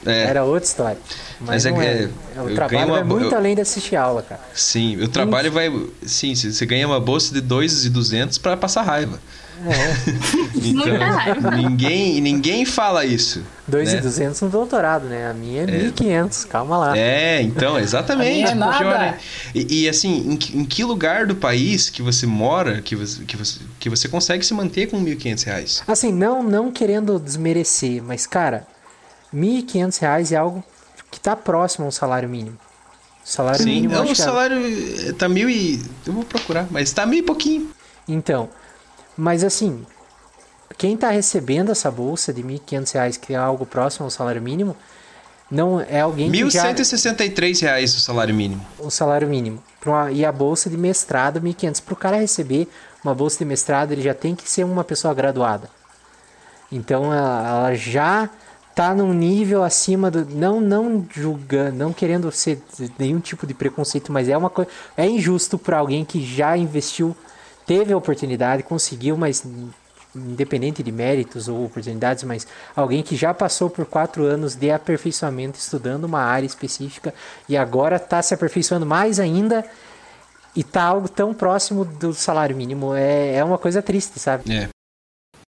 é, 0.04 0.24
era 0.24 0.44
outra 0.44 0.64
história. 0.68 0.98
Mas, 1.40 1.64
Mas 1.64 1.66
é 1.66 1.72
que 1.72 1.80
é. 1.80 2.08
é- 2.36 2.42
O 2.42 2.54
trabalho 2.54 2.86
uma 2.88 2.98
é 2.98 3.04
muito 3.04 3.26
eu- 3.32 3.36
além 3.36 3.54
de 3.54 3.60
assistir 3.60 3.94
aula, 3.96 4.22
cara. 4.22 4.40
sim, 4.54 4.96
o 5.00 5.08
trabalho 5.08 5.50
vai, 5.52 5.70
sim, 6.04 6.34
você 6.34 6.52
você 6.52 6.66
ganha 6.66 6.86
uma 6.86 6.98
bolsa 7.00 7.32
de 7.32 7.40
2.200 7.40 8.38
pra 8.38 8.56
passar 8.56 8.82
raiva. 8.82 9.20
Muita 10.54 11.06
raiva. 11.06 11.38
Então, 11.38 11.50
ninguém, 11.50 12.20
ninguém 12.20 12.64
fala 12.64 13.04
isso. 13.04 13.42
Dois 13.66 13.92
né? 13.92 13.98
e 13.98 14.00
duzentos 14.00 14.40
no 14.40 14.48
doutorado, 14.48 15.06
né? 15.06 15.30
A 15.30 15.34
minha 15.34 15.62
é 15.62 15.66
1.500, 15.66 16.46
calma 16.46 16.78
lá. 16.78 16.98
É, 16.98 17.42
então, 17.42 17.78
exatamente. 17.78 18.50
A 18.50 18.54
minha 18.54 18.66
é 18.66 18.82
nada. 18.82 18.98
Né? 18.98 19.18
E, 19.54 19.82
e, 19.82 19.88
assim, 19.88 20.32
em 20.32 20.36
que, 20.36 20.56
em 20.56 20.64
que 20.64 20.84
lugar 20.84 21.26
do 21.26 21.34
país 21.34 21.90
que 21.90 22.00
você 22.00 22.26
mora 22.26 22.80
que 22.80 22.96
você, 22.96 23.24
que 23.24 23.36
você, 23.36 23.60
que 23.78 23.90
você 23.90 24.08
consegue 24.08 24.44
se 24.44 24.54
manter 24.54 24.88
com 24.88 25.02
1.500 25.02 25.44
reais? 25.44 25.82
Assim, 25.86 26.12
não, 26.12 26.42
não 26.42 26.70
querendo 26.70 27.18
desmerecer, 27.18 28.02
mas, 28.02 28.26
cara, 28.26 28.66
1.500 29.34 30.00
reais 30.00 30.32
é 30.32 30.36
algo 30.36 30.64
que 31.10 31.20
tá 31.20 31.36
próximo 31.36 31.86
ao 31.86 31.92
salário 31.92 32.28
mínimo. 32.28 32.56
Salário 33.24 33.62
Sim, 33.62 33.66
mínimo 33.66 33.94
não, 33.94 34.02
acho 34.02 34.12
o 34.12 34.12
é- 34.12 34.14
salário 34.14 34.56
eh, 35.08 35.12
tá 35.12 35.28
mil 35.28 35.50
e... 35.50 35.82
Eu 36.06 36.14
vou 36.14 36.24
procurar, 36.24 36.66
mas 36.70 36.90
tá 36.92 37.04
mil 37.04 37.18
e 37.18 37.22
pouquinho. 37.22 37.70
Então, 38.08 38.48
mas 39.18 39.42
assim, 39.42 39.84
quem 40.78 40.96
tá 40.96 41.10
recebendo 41.10 41.72
essa 41.72 41.90
bolsa 41.90 42.32
de 42.32 42.42
1.500 42.42 42.92
reais, 42.94 43.16
que 43.16 43.34
é 43.34 43.36
algo 43.36 43.66
próximo 43.66 44.04
ao 44.04 44.10
salário 44.10 44.40
mínimo, 44.40 44.76
não 45.50 45.80
é 45.80 46.00
alguém 46.00 46.30
que 46.30 46.50
já... 46.50 46.72
1.163 46.72 47.62
reais 47.62 47.94
o 47.96 48.00
salário 48.00 48.34
mínimo. 48.34 48.64
o 48.78 48.90
salário 48.90 49.26
mínimo. 49.28 49.62
Uma- 49.84 50.12
E 50.12 50.24
a 50.24 50.30
bolsa 50.30 50.70
de 50.70 50.76
mestrado, 50.76 51.40
1.500. 51.40 51.80
Para 51.82 51.94
o 51.94 51.96
cara 51.96 52.16
receber 52.18 52.68
uma 53.02 53.14
bolsa 53.14 53.38
de 53.38 53.44
mestrado, 53.44 53.92
ele 53.92 54.02
já 54.02 54.14
tem 54.14 54.34
que 54.36 54.48
ser 54.48 54.64
uma 54.64 54.84
pessoa 54.84 55.12
graduada. 55.14 55.68
Então 56.70 57.12
ela, 57.12 57.74
já 57.74 58.28
tá 58.74 58.94
num 58.94 59.12
nível 59.14 59.64
acima 59.64 60.10
do. 60.10 60.24
Não, 60.26 60.60
não 60.60 61.04
julgando, 61.10 61.76
não 61.76 61.92
querendo 61.92 62.30
ser 62.30 62.62
nenhum 62.98 63.18
tipo 63.20 63.46
de 63.46 63.54
preconceito, 63.54 64.12
mas 64.12 64.28
é 64.28 64.36
uma 64.36 64.50
coisa. 64.50 64.70
É 64.96 65.06
injusto 65.08 65.56
para 65.58 65.78
alguém 65.78 66.04
que 66.04 66.22
já 66.24 66.56
investiu, 66.56 67.16
teve 67.68 67.92
a 67.92 67.96
oportunidade, 67.96 68.62
conseguiu, 68.64 69.16
mas 69.16 69.44
independente 70.16 70.82
de 70.82 70.90
méritos 70.90 71.48
ou 71.48 71.66
oportunidades, 71.66 72.24
mas 72.24 72.46
alguém 72.74 73.02
que 73.02 73.14
já 73.14 73.34
passou 73.34 73.68
por 73.68 73.84
quatro 73.84 74.24
anos 74.24 74.54
de 74.56 74.70
aperfeiçoamento 74.70 75.58
estudando 75.58 76.04
uma 76.04 76.20
área 76.22 76.46
específica 76.46 77.12
e 77.46 77.56
agora 77.58 77.96
está 77.96 78.22
se 78.22 78.32
aperfeiçoando 78.32 78.86
mais 78.86 79.20
ainda 79.20 79.64
e 80.56 80.64
tá 80.64 80.82
algo 80.82 81.08
tão 81.10 81.34
próximo 81.34 81.84
do 81.84 82.14
salário 82.14 82.56
mínimo 82.56 82.94
é, 82.94 83.34
é 83.36 83.44
uma 83.44 83.58
coisa 83.58 83.82
triste, 83.82 84.18
sabe? 84.18 84.50
É. 84.50 84.68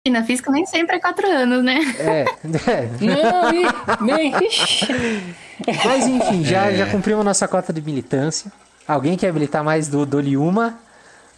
E 0.05 0.11
na 0.11 0.24
física 0.24 0.51
nem 0.51 0.66
sempre 0.66 0.97
é 0.97 0.99
quatro 0.99 1.27
anos, 1.28 1.62
né? 1.62 1.78
É, 1.99 2.24
Não, 3.01 3.55
e- 3.55 4.03
nem. 4.05 4.32
mas 5.87 6.07
enfim, 6.07 6.43
já, 6.45 6.73
É. 6.73 6.77
já 6.77 6.87
cumprimos 6.91 7.24
nossa 7.24 7.47
cota 7.47 7.73
de 7.73 7.81
militância. 7.81 8.51
Alguém 8.87 9.16
quer 9.16 9.28
habilitar 9.28 9.62
mais 9.62 9.87
do 9.89 10.05
Dole 10.05 10.37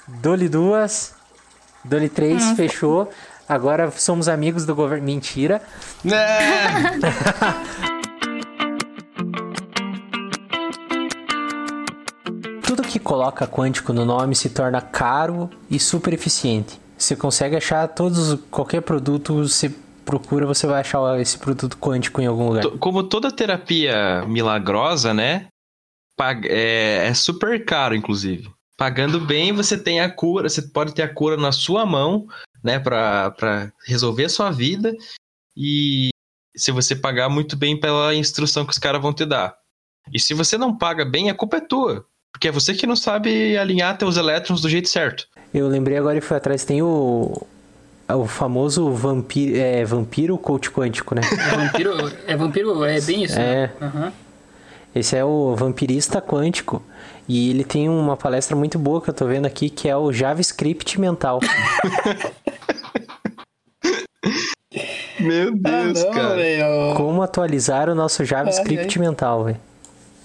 Dole 0.08 0.48
duas, 0.48 1.14
Dole 1.84 2.08
três, 2.08 2.52
fechou. 2.52 3.10
Agora 3.48 3.90
somos 3.90 4.28
amigos 4.28 4.64
do 4.64 4.74
governo. 4.74 5.04
Mentira. 5.04 5.60
É. 6.04 6.68
Tudo 12.64 12.82
que 12.82 12.98
coloca 12.98 13.46
quântico 13.46 13.92
no 13.92 14.04
nome 14.04 14.34
se 14.34 14.48
torna 14.48 14.80
caro 14.80 15.50
e 15.70 15.78
super 15.78 16.14
eficiente. 16.14 16.80
Você 16.96 17.16
consegue 17.16 17.56
achar 17.56 17.86
todos, 17.88 18.38
qualquer 18.50 18.80
produto, 18.80 19.42
você 19.46 19.70
procura, 20.04 20.46
você 20.46 20.66
vai 20.66 20.80
achar 20.80 21.20
esse 21.20 21.36
produto 21.36 21.76
quântico 21.76 22.20
em 22.20 22.26
algum 22.26 22.48
lugar. 22.48 22.64
Como 22.78 23.02
toda 23.02 23.30
terapia 23.32 24.24
milagrosa, 24.26 25.12
né? 25.12 25.46
É, 26.44 27.08
é 27.08 27.14
super 27.14 27.64
caro, 27.64 27.96
inclusive. 27.96 28.48
Pagando 28.76 29.20
bem, 29.20 29.52
você 29.52 29.76
tem 29.76 30.00
a 30.00 30.10
cura, 30.10 30.48
você 30.48 30.62
pode 30.62 30.94
ter 30.94 31.02
a 31.02 31.12
cura 31.12 31.36
na 31.36 31.52
sua 31.52 31.84
mão, 31.86 32.26
né? 32.62 32.78
Pra, 32.78 33.30
pra 33.32 33.72
resolver 33.86 34.24
a 34.24 34.28
sua 34.28 34.50
vida. 34.50 34.94
E 35.56 36.08
se 36.56 36.70
você 36.72 36.96
pagar 36.96 37.28
muito 37.28 37.56
bem 37.56 37.78
pela 37.78 38.14
instrução 38.14 38.64
que 38.64 38.72
os 38.72 38.78
caras 38.78 39.00
vão 39.00 39.12
te 39.12 39.24
dar. 39.24 39.54
E 40.12 40.18
se 40.18 40.34
você 40.34 40.58
não 40.58 40.76
paga 40.76 41.04
bem, 41.04 41.30
a 41.30 41.34
culpa 41.34 41.58
é 41.58 41.60
tua. 41.60 42.04
Porque 42.32 42.48
é 42.48 42.52
você 42.52 42.74
que 42.74 42.86
não 42.86 42.96
sabe 42.96 43.56
alinhar 43.56 43.96
teus 43.96 44.16
elétrons 44.16 44.60
do 44.60 44.68
jeito 44.68 44.88
certo. 44.88 45.28
Eu 45.52 45.68
lembrei 45.68 45.98
agora 45.98 46.16
e 46.18 46.20
fui 46.20 46.36
atrás, 46.36 46.64
tem 46.64 46.82
o. 46.82 47.46
O 48.08 48.26
famoso 48.26 48.90
vampiro, 48.90 49.56
é, 49.56 49.84
vampiro 49.84 50.36
coach 50.36 50.70
quântico, 50.70 51.14
né? 51.14 51.22
É 51.32 51.56
vampiro, 51.56 52.12
é 52.26 52.36
vampiro, 52.36 52.84
é 52.84 53.00
bem 53.00 53.24
isso. 53.24 53.38
É. 53.38 53.68
né? 53.68 53.72
Aham. 53.80 54.12
Esse 54.94 55.16
é 55.16 55.24
o 55.24 55.54
vampirista 55.56 56.20
quântico. 56.20 56.82
E 57.28 57.50
ele 57.50 57.64
tem 57.64 57.88
uma 57.88 58.16
palestra 58.16 58.56
muito 58.56 58.78
boa 58.78 59.00
que 59.00 59.10
eu 59.10 59.14
tô 59.14 59.26
vendo 59.26 59.46
aqui, 59.46 59.70
que 59.70 59.88
é 59.88 59.96
o 59.96 60.12
JavaScript 60.12 61.00
mental. 61.00 61.40
Meu 65.20 65.54
Deus, 65.54 66.02
cara. 66.04 66.94
Como 66.96 67.22
atualizar 67.22 67.88
o 67.88 67.94
nosso 67.94 68.24
JavaScript 68.24 68.98
Ai, 68.98 69.04
mental, 69.06 69.44
velho. 69.44 69.60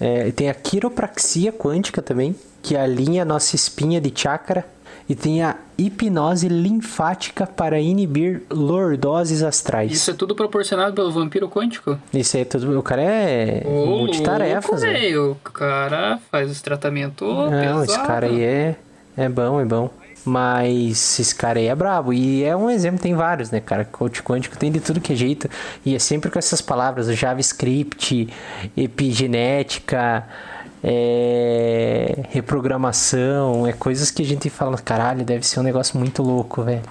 É, 0.00 0.30
tem 0.32 0.48
a 0.48 0.54
quiropraxia 0.54 1.52
quântica 1.52 2.00
também, 2.02 2.34
que 2.62 2.76
alinha 2.76 3.22
a 3.22 3.24
nossa 3.24 3.54
espinha 3.54 4.00
de 4.00 4.12
chakra. 4.14 4.64
E 5.08 5.14
tem 5.14 5.42
a 5.42 5.56
hipnose 5.78 6.48
linfática 6.48 7.46
para 7.46 7.80
inibir 7.80 8.42
lordoses 8.50 9.42
astrais. 9.42 9.90
Isso 9.90 10.10
é 10.10 10.14
tudo 10.14 10.34
proporcionado 10.34 10.94
pelo 10.94 11.10
vampiro 11.10 11.48
quântico? 11.48 11.98
Isso 12.12 12.36
aí 12.36 12.42
é 12.42 12.44
tudo. 12.44 12.78
O 12.78 12.82
cara 12.82 13.02
é 13.02 13.62
Ô, 13.64 13.86
multitarefas, 13.86 14.82
louco, 14.82 14.98
velho. 14.98 15.32
O 15.32 15.50
cara 15.50 16.18
faz 16.30 16.50
os 16.50 16.60
tratamentos 16.60 17.26
Não, 17.50 17.82
esse 17.82 17.98
cara 18.00 18.26
aí 18.26 18.42
é, 18.42 18.76
é 19.16 19.28
bom, 19.28 19.60
é 19.60 19.64
bom. 19.64 19.90
Mas 20.24 21.18
esse 21.18 21.34
cara 21.34 21.58
aí 21.58 21.68
é 21.68 21.74
brabo. 21.74 22.12
E 22.12 22.44
é 22.44 22.54
um 22.54 22.68
exemplo, 22.68 23.00
tem 23.00 23.14
vários, 23.14 23.50
né, 23.50 23.60
cara? 23.60 23.84
Coach 23.84 24.22
quântico 24.22 24.58
tem 24.58 24.70
de 24.70 24.80
tudo 24.80 25.00
que 25.00 25.14
é 25.14 25.16
jeito. 25.16 25.48
E 25.86 25.94
é 25.94 25.98
sempre 25.98 26.30
com 26.30 26.38
essas 26.38 26.60
palavras, 26.60 27.06
JavaScript, 27.16 28.28
epigenética, 28.76 30.28
é 30.82 32.22
reprogramação, 32.28 33.66
é 33.66 33.72
coisas 33.72 34.10
que 34.10 34.22
a 34.22 34.24
gente 34.24 34.48
fala, 34.48 34.76
caralho, 34.78 35.24
deve 35.24 35.46
ser 35.46 35.60
um 35.60 35.62
negócio 35.62 35.98
muito 35.98 36.22
louco, 36.22 36.62
velho. 36.62 36.82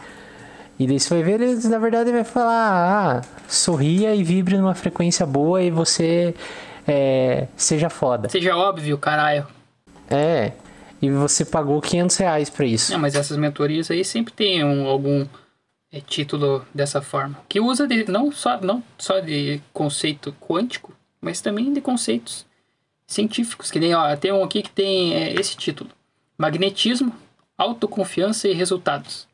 E 0.80 0.86
daí 0.86 1.00
você 1.00 1.14
vai 1.14 1.24
ver, 1.24 1.42
ele 1.42 1.68
na 1.68 1.80
verdade 1.80 2.12
vai 2.12 2.24
falar, 2.24 3.18
ah, 3.18 3.22
sorria 3.48 4.14
e 4.14 4.24
vibre 4.24 4.58
numa 4.58 4.76
frequência 4.76 5.26
boa 5.26 5.62
e 5.62 5.72
você 5.72 6.36
é, 6.88 7.48
seja 7.56 7.90
foda. 7.90 8.30
Seja 8.30 8.56
óbvio, 8.56 8.98
caralho. 8.98 9.48
É, 10.10 10.52
e 11.02 11.10
você 11.10 11.44
pagou 11.44 11.82
500 11.82 12.18
reais 12.18 12.50
pra 12.50 12.66
isso. 12.66 12.92
Não, 12.92 13.00
mas 13.00 13.16
essas 13.16 13.38
mentorias 13.38 13.90
aí 13.90 14.06
sempre 14.06 14.34
tem 14.34 14.64
um, 14.64 14.86
algum 14.86 15.26
é, 15.92 16.00
título 16.00 16.66
dessa 16.74 17.02
forma. 17.02 17.38
Que 17.50 17.60
usa 17.60 17.88
de, 17.88 18.10
não, 18.10 18.32
só, 18.32 18.60
não 18.62 18.84
só 18.98 19.20
de 19.20 19.60
conceito 19.74 20.36
quântico, 20.40 20.94
mas 21.20 21.42
também 21.42 21.74
de 21.74 21.82
conceitos 21.82 22.47
científicos. 23.08 23.72
Que 23.72 23.80
nem, 23.80 23.96
ó, 23.96 24.16
tem 24.16 24.32
um 24.32 24.44
aqui 24.44 24.62
que 24.62 24.70
tem 24.70 25.16
é, 25.16 25.34
esse 25.34 25.56
título: 25.56 25.90
Magnetismo, 26.38 27.16
Autoconfiança 27.58 28.48
e 28.48 28.54
Resultados. 28.54 29.28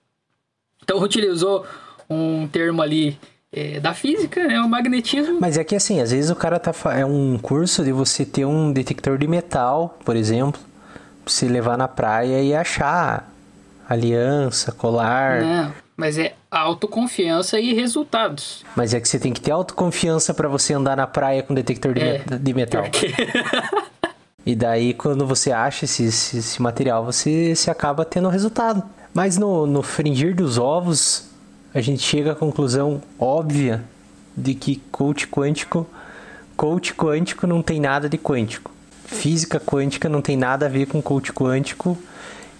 Então 0.81 0.99
utilizou 1.03 1.65
um 2.09 2.47
termo 2.47 2.81
ali 2.81 3.17
é, 3.51 3.79
da 3.79 3.93
física, 3.93 4.47
né? 4.47 4.59
O 4.61 4.69
magnetismo. 4.69 5.39
Mas 5.41 5.57
é 5.57 5.63
que 5.63 5.75
assim, 5.75 5.99
às 5.99 6.11
vezes 6.11 6.29
o 6.29 6.35
cara 6.35 6.59
tá. 6.59 6.73
É 6.97 7.05
um 7.05 7.37
curso 7.37 7.83
de 7.83 7.91
você 7.91 8.25
ter 8.25 8.45
um 8.45 8.71
detector 8.71 9.17
de 9.17 9.27
metal, 9.27 9.97
por 10.05 10.15
exemplo, 10.15 10.61
pra 11.23 11.33
você 11.33 11.47
levar 11.47 11.77
na 11.77 11.87
praia 11.87 12.41
e 12.41 12.55
achar 12.55 13.29
aliança, 13.87 14.71
colar. 14.71 15.41
Não, 15.41 15.73
mas 15.95 16.17
é 16.17 16.33
autoconfiança 16.49 17.59
e 17.59 17.73
resultados. 17.73 18.63
Mas 18.75 18.93
é 18.93 18.99
que 18.99 19.07
você 19.07 19.19
tem 19.19 19.31
que 19.33 19.41
ter 19.41 19.51
autoconfiança 19.51 20.33
para 20.33 20.47
você 20.47 20.73
andar 20.73 20.97
na 20.97 21.07
praia 21.07 21.43
com 21.43 21.53
detector 21.53 21.93
de, 21.93 22.01
É, 22.01 22.13
met- 22.19 22.39
de 22.39 22.53
metal. 22.53 22.83
E 24.45 24.55
daí, 24.55 24.93
quando 24.93 25.25
você 25.25 25.53
acha 25.53 25.85
esse, 25.85 26.03
esse, 26.03 26.37
esse 26.39 26.61
material, 26.61 27.05
você, 27.05 27.55
você 27.55 27.71
acaba 27.71 28.03
tendo 28.03 28.27
resultado. 28.27 28.83
Mas 29.13 29.37
no, 29.37 29.65
no 29.65 29.81
fringir 29.81 30.35
dos 30.35 30.57
ovos, 30.57 31.29
a 31.73 31.79
gente 31.79 32.03
chega 32.03 32.33
à 32.33 32.35
conclusão 32.35 33.01
óbvia 33.17 33.81
de 34.35 34.53
que 34.53 34.81
coach 34.91 35.27
quântico, 35.27 35.87
coach 36.57 36.93
quântico 36.93 37.47
não 37.47 37.61
tem 37.61 37.79
nada 37.79 38.09
de 38.09 38.17
quântico. 38.17 38.69
Física 39.05 39.61
quântica 39.61 40.09
não 40.09 40.21
tem 40.21 40.35
nada 40.35 40.65
a 40.65 40.69
ver 40.69 40.87
com 40.87 41.01
coach 41.01 41.31
quântico. 41.31 41.97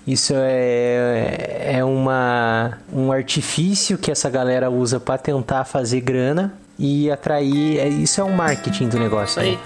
Isso 0.06 0.34
é, 0.36 1.76
é 1.78 1.84
uma, 1.84 2.78
um 2.94 3.12
artifício 3.12 3.98
que 3.98 4.12
essa 4.12 4.30
galera 4.30 4.70
usa 4.70 5.00
para 5.00 5.18
tentar 5.18 5.64
fazer 5.64 6.02
grana 6.02 6.54
e 6.78 7.10
atrair. 7.10 7.80
é- 7.80 7.88
Isso 7.88 8.20
é 8.20 8.24
um 8.24 8.36
marketing 8.36 8.90
do 8.90 9.00
negócio. 9.00 9.42
Né? 9.42 9.58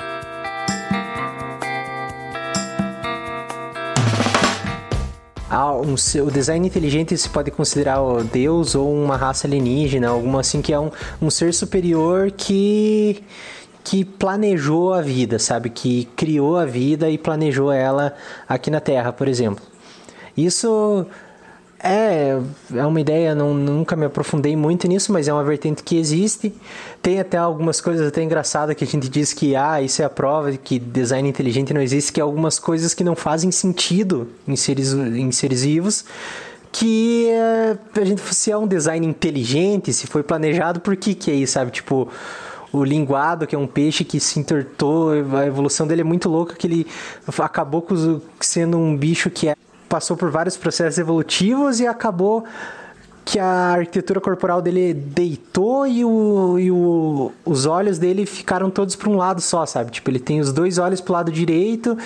Ah, 5.49 5.73
um 5.73 5.95
o 5.95 6.31
design 6.31 6.67
inteligente 6.67 7.17
se 7.17 7.27
pode 7.29 7.49
considerar 7.49 8.01
o 8.01 8.23
Deus 8.23 8.75
ou 8.75 8.93
uma 8.93 9.15
raça 9.15 9.47
alienígena, 9.47 10.09
alguma 10.09 10.41
assim 10.41 10.61
que 10.61 10.71
é 10.71 10.79
um, 10.79 10.91
um 11.21 11.29
ser 11.29 11.53
superior 11.53 12.31
que 12.31 13.23
que 13.83 14.03
planejou 14.03 14.93
a 14.93 15.01
vida, 15.01 15.39
sabe? 15.39 15.69
Que 15.69 16.09
criou 16.13 16.57
a 16.57 16.65
vida 16.65 17.09
e 17.09 17.17
planejou 17.17 17.71
ela 17.71 18.13
aqui 18.47 18.69
na 18.69 18.81
Terra, 18.81 19.13
por 19.13 19.29
exemplo. 19.29 19.63
Isso 20.37 21.05
é, 21.79 22.39
é 22.73 22.85
uma 22.85 22.99
ideia, 22.99 23.35
não, 23.35 23.53
nunca 23.53 23.95
me 23.95 24.05
aprofundei 24.05 24.55
muito 24.55 24.87
nisso, 24.87 25.11
mas 25.11 25.27
é 25.27 25.33
uma 25.33 25.43
vertente 25.43 25.83
que 25.83 25.97
existe. 25.97 26.53
Tem 27.01 27.19
até 27.19 27.37
algumas 27.37 27.79
coisas 27.81 28.07
até 28.07 28.23
engraçadas 28.23 28.75
que 28.75 28.83
a 28.83 28.87
gente 28.87 29.09
diz 29.09 29.33
que 29.33 29.55
ah, 29.55 29.81
isso 29.81 30.01
é 30.01 30.05
a 30.05 30.09
prova 30.09 30.51
de 30.51 30.57
que 30.57 30.79
design 30.79 31.27
inteligente 31.27 31.73
não 31.73 31.81
existe, 31.81 32.11
que 32.11 32.19
é 32.19 32.23
algumas 32.23 32.59
coisas 32.59 32.93
que 32.93 33.03
não 33.03 33.15
fazem 33.15 33.51
sentido 33.51 34.27
em 34.47 34.55
seres, 34.55 34.93
em 34.93 35.31
seres 35.31 35.63
vivos. 35.63 36.05
Que 36.71 37.29
é, 37.29 37.77
a 37.99 38.05
gente, 38.05 38.21
se 38.33 38.51
é 38.51 38.57
um 38.57 38.67
design 38.67 39.05
inteligente, 39.07 39.93
se 39.93 40.05
foi 40.05 40.21
planejado, 40.21 40.79
por 40.79 40.95
que 40.95 41.15
que 41.15 41.31
é 41.31 41.33
isso, 41.33 41.53
sabe? 41.53 41.71
Tipo, 41.71 42.07
o 42.71 42.83
linguado, 42.83 43.47
que 43.47 43.55
é 43.55 43.57
um 43.57 43.67
peixe 43.67 44.03
que 44.03 44.19
se 44.19 44.39
entortou, 44.39 45.11
a 45.11 45.45
evolução 45.47 45.87
dele 45.87 46.01
é 46.01 46.03
muito 46.03 46.29
louca, 46.29 46.55
que 46.55 46.67
ele 46.67 46.87
acabou 47.39 47.85
sendo 48.39 48.77
um 48.77 48.95
bicho 48.95 49.29
que 49.29 49.47
é- 49.47 49.55
passou 49.89 50.15
por 50.17 50.29
vários 50.29 50.57
processos 50.57 50.97
evolutivos 50.97 51.79
e 51.79 51.87
acabou 51.87 52.43
que 53.25 53.39
a 53.39 53.45
arquitetura 53.73 54.21
corporal 54.21 54.61
dele 54.61 54.93
deitou 54.93 55.85
e, 55.85 56.05
o, 56.05 56.57
e 56.57 56.71
o, 56.71 57.31
os 57.45 57.65
olhos 57.65 57.97
dele 57.99 58.25
ficaram 58.25 58.69
todos 58.69 58.95
para 58.95 59.09
um 59.09 59.17
lado 59.17 59.41
só, 59.41 59.65
sabe? 59.65 59.91
Tipo, 59.91 60.09
ele 60.09 60.19
tem 60.19 60.39
os 60.39 60.53
dois 60.53 60.77
olhos 60.77 61.01
pro 61.01 61.11
lado 61.11 61.29
direito 61.29 61.97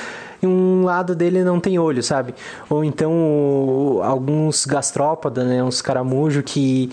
e 0.42 0.48
um 0.48 0.84
lado 0.84 1.14
dele 1.16 1.44
não 1.44 1.60
tem 1.60 1.78
olho, 1.78 2.02
sabe? 2.02 2.34
Ou 2.68 2.84
então 2.84 3.12
o- 3.14 4.02
alguns 4.04 4.66
gastrópodas, 4.66 5.46
né? 5.46 5.64
Uns 5.64 5.80
caramujos 5.80 6.42
que 6.44 6.92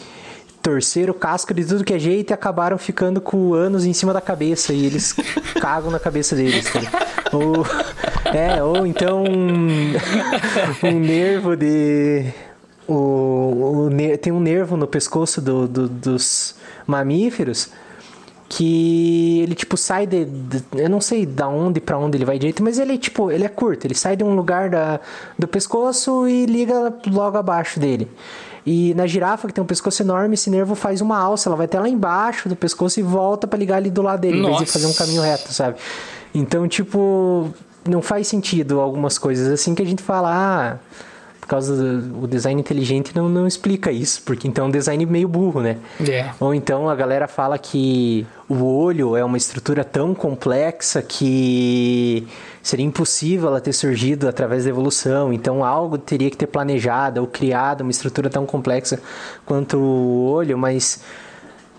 torceram 0.62 1.12
o 1.12 1.16
casco 1.16 1.54
de 1.54 1.64
tudo 1.64 1.82
que 1.82 1.94
é 1.94 1.98
jeito 1.98 2.30
e 2.30 2.34
acabaram 2.34 2.76
ficando 2.76 3.22
com 3.22 3.54
anos 3.54 3.86
em 3.86 3.94
cima 3.94 4.12
da 4.12 4.20
cabeça 4.20 4.74
e 4.74 4.84
eles 4.84 5.14
cagam 5.58 5.90
na 5.90 5.98
cabeça 5.98 6.36
deles. 6.36 6.70
tá 6.70 6.80
ou, 7.32 7.64
é, 8.34 8.62
ou 8.62 8.86
então 8.86 9.24
um, 9.24 9.92
um 10.86 10.98
nervo 11.00 11.56
de. 11.56 12.26
O, 12.86 12.94
o 13.86 13.90
tem 14.20 14.32
um 14.32 14.40
nervo 14.40 14.76
no 14.76 14.86
pescoço 14.86 15.40
do- 15.42 15.68
do- 15.68 15.88
dos 15.88 16.54
mamíferos 16.86 17.68
que 18.48 19.40
ele 19.42 19.54
tipo 19.54 19.76
sai 19.76 20.06
de, 20.06 20.24
de- 20.24 20.64
eu 20.74 20.88
não 20.88 21.02
sei 21.02 21.26
da 21.26 21.46
onde 21.46 21.80
pra 21.82 21.98
onde 21.98 22.16
ele 22.16 22.24
vai 22.24 22.38
direito, 22.38 22.62
mas 22.62 22.78
ele 22.78 22.96
tipo, 22.96 23.30
ele 23.30 23.44
é 23.44 23.48
curto, 23.48 23.86
ele 23.86 23.94
sai 23.94 24.16
de 24.16 24.24
um 24.24 24.34
lugar 24.34 24.70
da, 24.70 25.00
do 25.38 25.46
pescoço 25.46 26.26
e 26.26 26.46
liga 26.46 26.94
logo 27.08 27.36
abaixo 27.36 27.78
dele. 27.78 28.08
E 28.64 28.94
na 28.94 29.06
girafa 29.06 29.46
que 29.48 29.52
tem 29.54 29.62
um 29.62 29.66
pescoço 29.66 30.02
enorme, 30.02 30.32
esse 30.34 30.48
nervo 30.48 30.74
faz 30.74 31.02
uma 31.02 31.18
alça, 31.18 31.48
ela 31.50 31.56
vai 31.56 31.66
até 31.66 31.78
lá 31.78 31.88
embaixo 31.90 32.48
do 32.48 32.56
pescoço 32.56 32.98
e 32.98 33.02
volta 33.02 33.46
pra 33.46 33.58
ligar 33.58 33.76
ali 33.76 33.90
do 33.90 34.00
lado 34.00 34.20
dele, 34.20 34.38
em 34.38 34.42
vez 34.42 34.54
de 34.56 34.60
Nossa. 34.62 34.72
fazer 34.72 34.86
um 34.86 34.94
caminho 34.94 35.20
reto, 35.22 35.52
sabe? 35.52 35.76
Então, 36.34 36.66
tipo, 36.66 37.48
não 37.88 38.02
faz 38.02 38.28
sentido 38.28 38.80
algumas 38.80 39.18
coisas 39.18 39.48
assim 39.48 39.74
que 39.74 39.82
a 39.82 39.86
gente 39.86 40.02
fala, 40.02 40.30
ah, 40.30 40.76
por 41.40 41.48
causa 41.48 41.74
do 41.74 42.24
o 42.24 42.26
design 42.26 42.60
inteligente 42.60 43.16
não, 43.16 43.26
não 43.26 43.46
explica 43.46 43.90
isso, 43.90 44.22
porque 44.22 44.46
então 44.46 44.66
é 44.66 44.68
um 44.68 44.70
design 44.70 45.06
meio 45.06 45.26
burro, 45.26 45.62
né? 45.62 45.78
É. 46.06 46.30
Ou 46.38 46.54
então 46.54 46.90
a 46.90 46.94
galera 46.94 47.26
fala 47.26 47.56
que 47.56 48.26
o 48.46 48.62
olho 48.62 49.16
é 49.16 49.24
uma 49.24 49.38
estrutura 49.38 49.82
tão 49.82 50.14
complexa 50.14 51.00
que 51.00 52.28
seria 52.62 52.84
impossível 52.84 53.48
ela 53.48 53.62
ter 53.62 53.72
surgido 53.72 54.28
através 54.28 54.64
da 54.64 54.70
evolução. 54.70 55.32
Então 55.32 55.64
algo 55.64 55.96
teria 55.96 56.30
que 56.30 56.36
ter 56.36 56.46
planejado 56.46 57.22
ou 57.22 57.26
criado 57.26 57.80
uma 57.80 57.90
estrutura 57.90 58.28
tão 58.28 58.44
complexa 58.44 59.00
quanto 59.46 59.78
o 59.78 60.26
olho, 60.26 60.58
mas 60.58 61.00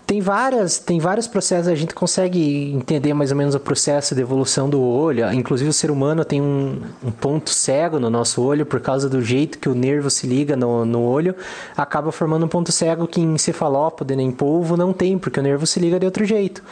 tem 0.10 0.22
várias, 0.22 0.80
tem 0.80 1.00
vários 1.00 1.28
processos, 1.28 1.68
a 1.68 1.76
gente 1.76 1.94
consegue 1.94 2.74
entender 2.74 3.14
mais 3.14 3.30
ou 3.30 3.38
menos 3.38 3.54
o 3.54 3.60
processo 3.60 4.16
de 4.16 4.22
evolução 4.22 4.68
do 4.68 4.82
olho. 4.82 5.32
Inclusive 5.32 5.70
o 5.70 5.74
ser 5.74 5.92
humano 5.92 6.26
tem 6.26 6.42
um, 6.42 6.82
um 7.04 7.12
ponto 7.12 7.52
cego 7.52 8.00
no 8.00 8.10
nosso 8.10 8.42
olho 8.42 8.66
por 8.66 8.80
causa 8.80 9.08
do 9.08 9.22
jeito 9.22 9.60
que 9.60 9.70
o 9.70 9.76
nervo 9.76 10.10
se 10.10 10.26
liga 10.26 10.56
no, 10.56 10.84
no 10.84 11.04
olho, 11.04 11.36
acaba 11.78 12.12
formando 12.12 12.44
um 12.44 12.50
ponto 12.50 12.72
cego 12.72 13.06
que 13.06 13.22
em 13.22 13.38
cefalópode, 13.38 14.16
nem 14.16 14.32
polvo 14.32 14.76
não 14.76 14.92
tem, 14.92 15.16
porque 15.16 15.40
o 15.40 15.44
nervo 15.44 15.68
se 15.68 15.80
liga 15.80 16.00
de 16.00 16.08
outro 16.08 16.26
jeito. 16.26 16.64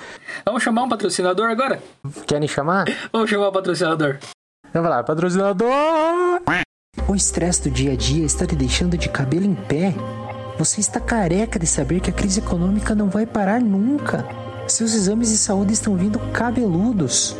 Vamos 0.43 0.63
chamar 0.63 0.81
um 0.81 0.89
patrocinador 0.89 1.47
agora? 1.47 1.79
Querem 2.25 2.47
chamar? 2.47 2.85
Vamos 3.13 3.29
chamar 3.29 3.49
o 3.49 3.51
patrocinador. 3.51 4.17
Vai 4.73 4.81
lá, 4.81 5.03
patrocinador! 5.03 6.41
O 7.07 7.13
estresse 7.13 7.69
do 7.69 7.69
dia 7.69 7.91
a 7.91 7.95
dia 7.95 8.25
está 8.25 8.47
te 8.47 8.55
deixando 8.55 8.97
de 8.97 9.09
cabelo 9.09 9.45
em 9.45 9.53
pé? 9.53 9.93
Você 10.57 10.79
está 10.79 10.99
careca 10.99 11.59
de 11.59 11.67
saber 11.67 11.99
que 11.99 12.09
a 12.09 12.13
crise 12.13 12.39
econômica 12.39 12.95
não 12.95 13.09
vai 13.09 13.27
parar 13.27 13.61
nunca. 13.61 14.27
Seus 14.67 14.95
exames 14.95 15.29
de 15.29 15.37
saúde 15.37 15.73
estão 15.73 15.95
vindo 15.95 16.17
cabeludos. 16.33 17.35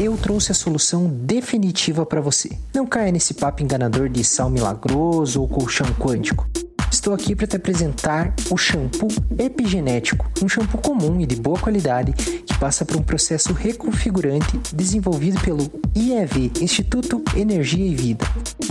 Eu 0.00 0.16
trouxe 0.16 0.50
a 0.50 0.54
solução 0.54 1.06
definitiva 1.06 2.06
para 2.06 2.22
você. 2.22 2.56
Não 2.74 2.86
caia 2.86 3.12
nesse 3.12 3.34
papo 3.34 3.62
enganador 3.62 4.08
de 4.08 4.24
sal 4.24 4.48
milagroso 4.48 5.42
ou 5.42 5.48
colchão 5.48 5.86
quântico. 5.98 6.48
Estou 6.92 7.14
aqui 7.14 7.34
para 7.34 7.46
te 7.46 7.56
apresentar 7.56 8.34
o 8.50 8.56
shampoo 8.58 9.08
epigenético, 9.38 10.30
um 10.42 10.48
shampoo 10.48 10.78
comum 10.78 11.18
e 11.22 11.26
de 11.26 11.36
boa 11.36 11.58
qualidade 11.58 12.12
que 12.12 12.56
passa 12.58 12.84
por 12.84 12.96
um 12.96 13.02
processo 13.02 13.54
reconfigurante 13.54 14.60
desenvolvido 14.74 15.40
pelo 15.40 15.72
IEV, 15.96 16.52
Instituto 16.60 17.24
Energia 17.34 17.86
e 17.86 17.94
Vida. 17.94 18.26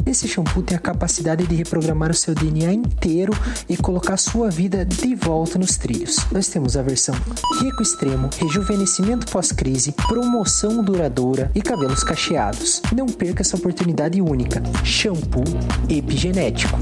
Esse 0.05 0.27
shampoo 0.27 0.61
tem 0.61 0.77
a 0.77 0.79
capacidade 0.79 1.47
de 1.47 1.55
reprogramar 1.55 2.11
o 2.11 2.13
seu 2.13 2.35
DNA 2.35 2.71
inteiro 2.71 3.33
e 3.67 3.75
colocar 3.75 4.17
sua 4.17 4.51
vida 4.51 4.85
de 4.85 5.15
volta 5.15 5.57
nos 5.57 5.75
trilhos. 5.75 6.17
Nós 6.31 6.47
temos 6.47 6.77
a 6.77 6.83
versão 6.83 7.15
rico 7.59 7.81
extremo, 7.81 8.29
rejuvenescimento 8.37 9.31
pós-crise, 9.31 9.93
promoção 10.07 10.83
duradoura 10.83 11.51
e 11.55 11.61
cabelos 11.61 12.03
cacheados. 12.03 12.83
Não 12.95 13.07
perca 13.07 13.41
essa 13.41 13.57
oportunidade 13.57 14.21
única. 14.21 14.61
Shampoo 14.83 15.43
epigenético. 15.89 16.77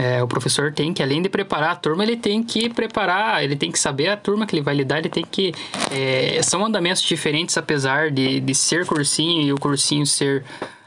É, 0.00 0.22
o 0.22 0.28
professor 0.28 0.72
tem 0.72 0.94
que, 0.94 1.02
além 1.02 1.20
de 1.20 1.28
preparar 1.28 1.72
a 1.72 1.74
turma, 1.74 2.04
ele 2.04 2.16
tem 2.16 2.40
que 2.40 2.68
preparar, 2.68 3.42
ele 3.42 3.56
tem 3.56 3.72
que 3.72 3.78
saber 3.80 4.06
a 4.06 4.16
turma 4.16 4.46
que 4.46 4.54
ele 4.54 4.62
vai 4.62 4.72
lidar, 4.72 5.00
ele 5.00 5.08
tem 5.08 5.24
que. 5.28 5.52
É, 5.90 6.40
são 6.40 6.64
andamentos 6.64 7.02
diferentes, 7.02 7.58
apesar 7.58 8.08
de, 8.08 8.38
de 8.38 8.54
ser 8.54 8.86
cursinho 8.86 9.42
e 9.42 9.52
o 9.52 9.56
cursinho 9.56 10.06
ser 10.06 10.44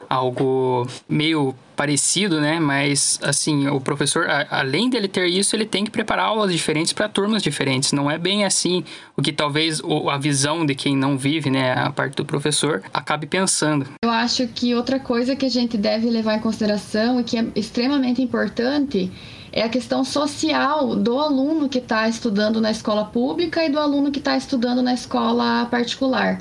algo 0.10 0.88
meio 1.10 1.54
parecido, 1.82 2.40
né? 2.40 2.60
Mas, 2.60 3.20
assim, 3.24 3.68
o 3.68 3.82
professor, 3.82 4.28
além 4.52 4.88
dele 4.88 5.08
ter 5.08 5.26
isso, 5.26 5.56
ele 5.56 5.66
tem 5.66 5.84
que 5.84 5.90
preparar 5.90 6.26
aulas 6.26 6.52
diferentes 6.52 6.94
para 6.94 7.10
turmas 7.10 7.42
diferentes. 7.42 7.92
Não 7.92 8.10
é 8.10 8.20
bem 8.20 8.46
assim 8.46 8.84
o 9.18 9.22
que 9.22 9.34
talvez 9.34 9.82
a 10.12 10.18
visão 10.20 10.64
de 10.64 10.76
quem 10.76 10.96
não 10.96 11.18
vive, 11.18 11.50
né, 11.50 11.74
a 11.74 11.90
parte 11.90 12.16
do 12.16 12.24
professor, 12.24 12.84
acabe 12.94 13.26
pensando. 13.26 13.88
Eu 14.06 14.12
acho 14.12 14.48
que 14.48 14.76
outra 14.76 15.00
coisa 15.00 15.36
que 15.36 15.44
a 15.44 15.50
gente 15.50 15.76
deve 15.76 16.08
levar 16.08 16.36
em 16.36 16.40
consideração 16.40 17.20
e 17.20 17.24
que 17.24 17.36
é 17.36 17.48
extremamente 17.56 18.22
importante 18.22 19.12
é 19.52 19.64
a 19.64 19.70
questão 19.70 20.04
social 20.04 20.96
do 20.96 21.18
aluno 21.18 21.68
que 21.68 21.80
está 21.80 22.08
estudando 22.08 22.62
na 22.62 22.70
escola 22.70 23.06
pública 23.06 23.66
e 23.66 23.70
do 23.70 23.80
aluno 23.80 24.12
que 24.12 24.20
está 24.20 24.38
estudando 24.38 24.84
na 24.84 24.94
escola 24.94 25.66
particular. 25.66 26.40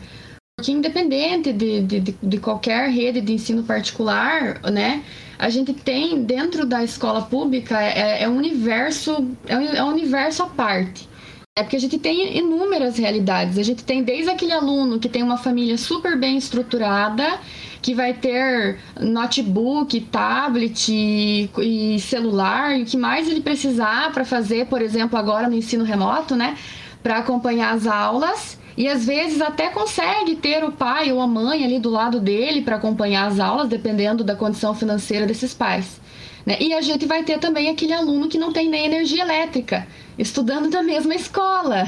Porque 0.54 0.70
independente 0.70 1.50
de, 1.54 1.80
de, 1.80 2.00
de, 2.00 2.38
qualquer 2.38 2.90
rede 2.90 3.22
de 3.22 3.32
ensino 3.32 3.62
particular, 3.62 4.60
né, 4.70 5.02
a 5.40 5.48
gente 5.48 5.72
tem 5.72 6.22
dentro 6.22 6.66
da 6.66 6.84
escola 6.84 7.22
pública 7.22 7.82
é, 7.82 8.24
é 8.24 8.28
um 8.28 8.36
universo 8.36 9.26
é 9.46 9.56
um, 9.56 9.62
é 9.62 9.82
um 9.82 9.88
universo 9.88 10.42
à 10.42 10.46
parte. 10.46 11.08
É 11.56 11.62
porque 11.62 11.76
a 11.76 11.80
gente 11.80 11.98
tem 11.98 12.36
inúmeras 12.36 12.98
realidades. 12.98 13.58
A 13.58 13.62
gente 13.62 13.82
tem 13.82 14.02
desde 14.02 14.30
aquele 14.30 14.52
aluno 14.52 15.00
que 15.00 15.08
tem 15.08 15.22
uma 15.22 15.38
família 15.38 15.78
super 15.78 16.16
bem 16.16 16.36
estruturada, 16.36 17.38
que 17.80 17.94
vai 17.94 18.12
ter 18.12 18.78
notebook, 19.00 19.98
tablet 20.02 20.92
e, 20.92 21.50
e 21.58 21.98
celular, 22.00 22.78
e 22.78 22.82
o 22.82 22.86
que 22.86 22.98
mais 22.98 23.26
ele 23.26 23.40
precisar 23.40 24.12
para 24.12 24.26
fazer, 24.26 24.66
por 24.66 24.82
exemplo, 24.82 25.18
agora 25.18 25.48
no 25.48 25.56
ensino 25.56 25.84
remoto, 25.84 26.36
né? 26.36 26.56
Para 27.02 27.16
acompanhar 27.16 27.74
as 27.74 27.86
aulas 27.86 28.59
e 28.76 28.88
às 28.88 29.04
vezes 29.04 29.40
até 29.40 29.68
consegue 29.68 30.36
ter 30.36 30.64
o 30.64 30.72
pai 30.72 31.12
ou 31.12 31.20
a 31.20 31.26
mãe 31.26 31.64
ali 31.64 31.78
do 31.78 31.90
lado 31.90 32.20
dele 32.20 32.62
para 32.62 32.76
acompanhar 32.76 33.26
as 33.26 33.40
aulas, 33.40 33.68
dependendo 33.68 34.24
da 34.24 34.36
condição 34.36 34.74
financeira 34.74 35.26
desses 35.26 35.52
pais. 35.54 36.00
Né? 36.46 36.56
E 36.60 36.72
a 36.72 36.80
gente 36.80 37.06
vai 37.06 37.22
ter 37.22 37.38
também 37.38 37.68
aquele 37.68 37.92
aluno 37.92 38.28
que 38.28 38.38
não 38.38 38.52
tem 38.52 38.68
nem 38.68 38.86
energia 38.86 39.22
elétrica, 39.22 39.86
estudando 40.18 40.70
na 40.70 40.82
mesma 40.82 41.14
escola. 41.14 41.86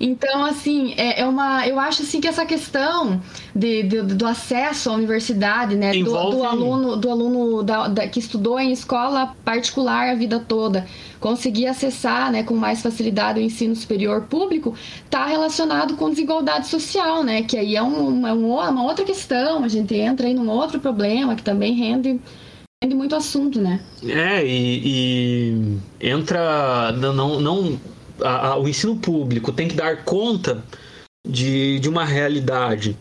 Então, 0.00 0.44
assim, 0.44 0.92
é, 0.96 1.20
é, 1.20 1.26
uma. 1.26 1.66
Eu 1.66 1.78
acho 1.78 2.02
assim 2.02 2.20
que 2.20 2.26
essa 2.26 2.44
questão 2.44 3.20
de, 3.54 3.84
de 3.84 4.02
do 4.02 4.26
acesso 4.26 4.90
à 4.90 4.92
universidade, 4.92 5.76
né? 5.76 5.94
Envolve... 5.94 6.36
Do, 6.36 6.38
do 6.38 6.44
aluno, 6.44 6.96
do 6.96 7.10
aluno 7.10 7.62
da, 7.62 7.88
da, 7.88 8.08
que 8.08 8.18
estudou 8.18 8.58
em 8.58 8.72
escola 8.72 9.34
particular 9.44 10.10
a 10.10 10.14
vida 10.14 10.40
toda, 10.40 10.86
conseguir 11.24 11.66
acessar 11.66 12.30
né, 12.30 12.42
com 12.42 12.54
mais 12.54 12.82
facilidade 12.82 13.40
o 13.40 13.42
ensino 13.42 13.74
superior 13.74 14.24
público, 14.24 14.74
está 15.06 15.24
relacionado 15.24 15.96
com 15.96 16.10
desigualdade 16.10 16.68
social, 16.68 17.24
né? 17.24 17.42
Que 17.42 17.56
aí 17.56 17.76
é, 17.76 17.82
um, 17.82 18.26
é 18.26 18.32
uma 18.34 18.84
outra 18.84 19.06
questão, 19.06 19.64
a 19.64 19.68
gente 19.68 19.94
entra 19.94 20.26
aí 20.26 20.34
num 20.34 20.50
outro 20.50 20.78
problema 20.78 21.34
que 21.34 21.42
também 21.42 21.72
rende 21.72 22.20
rende 22.82 22.94
muito 22.94 23.16
assunto, 23.16 23.58
né? 23.58 23.80
É, 24.02 24.44
e, 24.44 24.82
e 24.84 25.78
entra. 25.98 26.92
Não, 26.92 27.40
não, 27.40 27.80
a, 28.20 28.48
a, 28.48 28.58
o 28.58 28.68
ensino 28.68 28.94
público 28.94 29.50
tem 29.50 29.66
que 29.66 29.74
dar 29.74 30.04
conta 30.04 30.62
de, 31.26 31.80
de 31.80 31.88
uma 31.88 32.04
realidade 32.04 32.98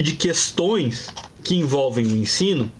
de 0.00 0.12
questões 0.12 1.12
que 1.42 1.56
envolvem 1.56 2.06
o 2.06 2.16
ensino, 2.16 2.70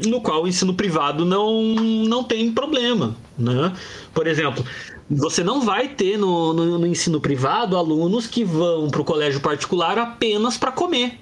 no 0.00 0.22
qual 0.22 0.44
o 0.44 0.48
ensino 0.48 0.72
privado 0.72 1.26
não, 1.26 1.62
não 1.74 2.24
tem 2.24 2.50
problema. 2.50 3.14
Né? 3.40 3.72
Por 4.12 4.26
exemplo, 4.26 4.64
você 5.10 5.42
não 5.42 5.60
vai 5.60 5.88
ter 5.88 6.18
no, 6.18 6.52
no, 6.52 6.78
no 6.78 6.86
ensino 6.86 7.20
privado 7.20 7.76
alunos 7.76 8.26
que 8.26 8.44
vão 8.44 8.90
para 8.90 9.00
o 9.00 9.04
colégio 9.04 9.40
particular 9.40 9.98
apenas 9.98 10.56
para 10.56 10.70
comer. 10.70 11.18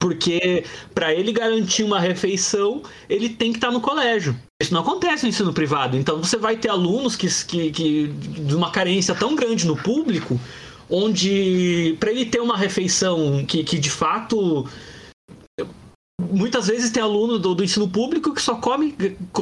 Porque 0.00 0.64
para 0.94 1.14
ele 1.14 1.32
garantir 1.32 1.82
uma 1.82 1.98
refeição, 1.98 2.82
ele 3.08 3.30
tem 3.30 3.52
que 3.52 3.56
estar 3.56 3.68
tá 3.68 3.72
no 3.72 3.80
colégio. 3.80 4.36
Isso 4.60 4.74
não 4.74 4.82
acontece 4.82 5.22
no 5.22 5.30
ensino 5.30 5.52
privado. 5.52 5.96
Então 5.96 6.22
você 6.22 6.36
vai 6.36 6.56
ter 6.56 6.68
alunos 6.68 7.16
que, 7.16 7.26
que, 7.46 7.70
que 7.70 8.06
de 8.08 8.54
uma 8.54 8.70
carência 8.70 9.14
tão 9.14 9.34
grande 9.34 9.66
no 9.66 9.76
público, 9.76 10.38
onde 10.90 11.96
para 11.98 12.10
ele 12.10 12.26
ter 12.26 12.40
uma 12.40 12.56
refeição 12.56 13.44
que, 13.46 13.64
que 13.64 13.78
de 13.78 13.88
fato 13.88 14.68
muitas 16.32 16.66
vezes 16.66 16.90
tem 16.90 17.02
aluno 17.02 17.38
do, 17.38 17.54
do, 17.54 17.64
ensino 17.64 17.88
público 17.88 18.32
que 18.32 18.40
só 18.40 18.56
come, 18.56 18.94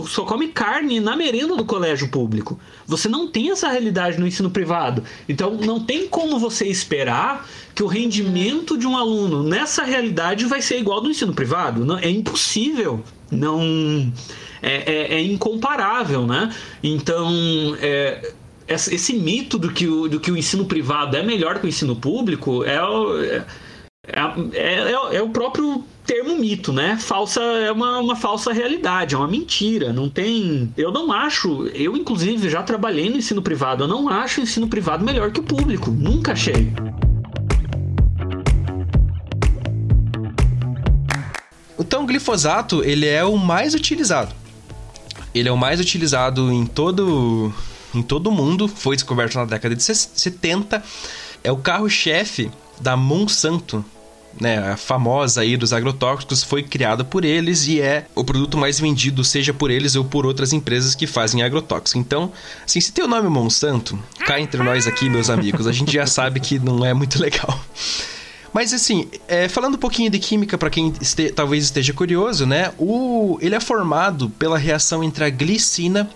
só 0.07 0.25
come 0.25 0.49
carne 0.49 1.01
na 1.01 1.17
merenda 1.17 1.57
do 1.57 1.65
colégio 1.65 2.09
público. 2.09 2.59
Você 2.87 3.09
não 3.09 3.29
tem 3.29 3.51
essa 3.51 3.69
realidade 3.69 4.19
no 4.19 4.27
ensino 4.27 4.51
privado. 4.51 5.03
Então 5.29 5.55
não 5.55 5.81
tem 5.81 6.09
como 6.09 6.39
você 6.39 6.67
esperar 6.67 7.49
que 7.75 7.83
o 7.83 7.87
rendimento 7.87 8.77
de 8.77 8.87
um 8.87 8.97
aluno 8.97 9.43
nessa 9.43 9.83
realidade 9.85 10.45
vai 10.47 10.61
ser 10.61 10.79
igual 10.79 10.99
ao 10.99 11.05
do 11.05 11.11
ensino 11.11 11.33
privado. 11.33 11.85
Não, 11.85 11.99
é 11.99 12.11
impossível. 12.11 13.03
Não. 13.31 14.13
É, 14.61 14.93
é, 14.93 15.15
é 15.15 15.23
incomparável, 15.23 16.27
né? 16.27 16.55
Então. 16.83 17.31
É, 17.81 18.33
esse 18.69 19.13
mito 19.13 19.59
do 19.59 19.71
que, 19.71 19.87
o, 19.87 20.09
do 20.09 20.19
que 20.19 20.31
o 20.31 20.37
ensino 20.37 20.65
privado 20.65 21.15
é 21.15 21.23
melhor 21.23 21.59
que 21.59 21.67
o 21.67 21.69
ensino 21.69 21.95
público 21.95 22.65
é, 22.65 22.77
é 22.77 23.45
é, 24.05 24.21
é, 24.55 24.91
é, 24.91 25.17
é, 25.17 25.23
o 25.23 25.29
próprio 25.29 25.85
termo 26.05 26.37
mito, 26.39 26.73
né? 26.73 26.97
Falsa 27.01 27.41
é 27.41 27.71
uma, 27.71 27.99
uma 27.99 28.17
falsa 28.17 28.53
realidade, 28.53 29.15
é 29.15 29.19
uma 29.19 29.29
mentira. 29.29 29.93
Não 29.93 30.09
tem. 30.09 30.73
Eu 30.77 30.93
não 30.93 31.13
acho. 31.13 31.67
Eu, 31.69 31.97
inclusive, 31.97 32.49
já 32.49 32.63
trabalhei 32.63 33.09
no 33.09 33.17
ensino 33.17 33.43
privado. 33.43 33.85
Eu 33.85 33.89
não 33.89 34.09
acho 34.09 34.41
o 34.41 34.43
ensino 34.43 34.69
privado 34.69 35.05
melhor 35.05 35.31
que 35.31 35.41
o 35.41 35.43
público. 35.43 35.91
Nunca 35.91 36.33
achei. 36.33 36.73
Então, 41.79 42.05
o 42.05 42.07
glifosato 42.07 42.83
ele 42.85 43.07
é 43.07 43.25
o 43.25 43.37
mais 43.37 43.75
utilizado. 43.75 44.35
Ele 45.35 45.49
é 45.49 45.53
o 45.53 45.57
mais 45.57 45.81
utilizado 45.81 46.53
em 46.53 46.67
todo 46.67 47.53
em 47.95 48.03
todo 48.03 48.29
o 48.29 48.33
mundo. 48.33 48.69
Foi 48.69 48.97
descoberto 48.97 49.35
na 49.35 49.45
década 49.45 49.75
de 49.75 49.83
70. 49.83 50.83
É 51.45 51.51
o 51.51 51.57
carro-chefe 51.57 52.51
da 52.81 52.97
Monsanto, 52.97 53.85
né, 54.41 54.59
a 54.73 54.77
famosa 54.77 55.41
aí 55.41 55.57
dos 55.57 55.73
agrotóxicos, 55.73 56.43
foi 56.43 56.63
criada 56.63 57.05
por 57.05 57.25
eles 57.25 57.67
e 57.67 57.81
é 57.81 58.07
o 58.15 58.25
produto 58.25 58.57
mais 58.57 58.81
vendido, 58.81 59.25
seja 59.25 59.53
por 59.53 59.71
eles 59.71 59.97
ou 59.97 60.05
por 60.05 60.27
outras 60.27 60.53
empresas 60.53 60.95
que 60.95 61.07
fazem 61.07 61.43
agrotóxico. 61.43 61.99
Então, 61.99 62.33
assim, 62.65 62.81
se 62.81 62.93
tem 62.93 63.05
o 63.05 63.09
nome 63.09 63.29
Monsanto, 63.29 63.99
cá 64.27 64.41
entre 64.41 64.63
nós 64.63 64.87
aqui, 64.87 65.09
meus 65.09 65.31
amigos, 65.31 65.67
a 65.67 65.73
gente 65.73 65.93
já 65.93 66.07
sabe 66.07 66.41
que 66.41 66.59
não 66.59 66.85
é 66.85 66.93
muito 66.93 67.21
legal. 67.21 67.59
Mas 68.53 68.73
assim, 68.75 69.09
é, 69.27 69.49
falando 69.49 69.77
um 69.77 69.79
pouquinho 69.79 70.11
de 70.11 70.19
química 70.19 70.59
para 70.59 70.69
quem 70.69 70.93
este, 71.01 71.31
talvez 71.31 71.65
esteja 71.65 71.93
curioso, 71.95 72.45
né? 72.45 72.73
O, 72.79 73.39
ele 73.41 73.55
é 73.55 73.61
formado 73.61 74.29
pela 74.31 74.59
reação 74.59 75.03
entre 75.03 75.25
a 75.25 75.31
glicina 75.31 76.11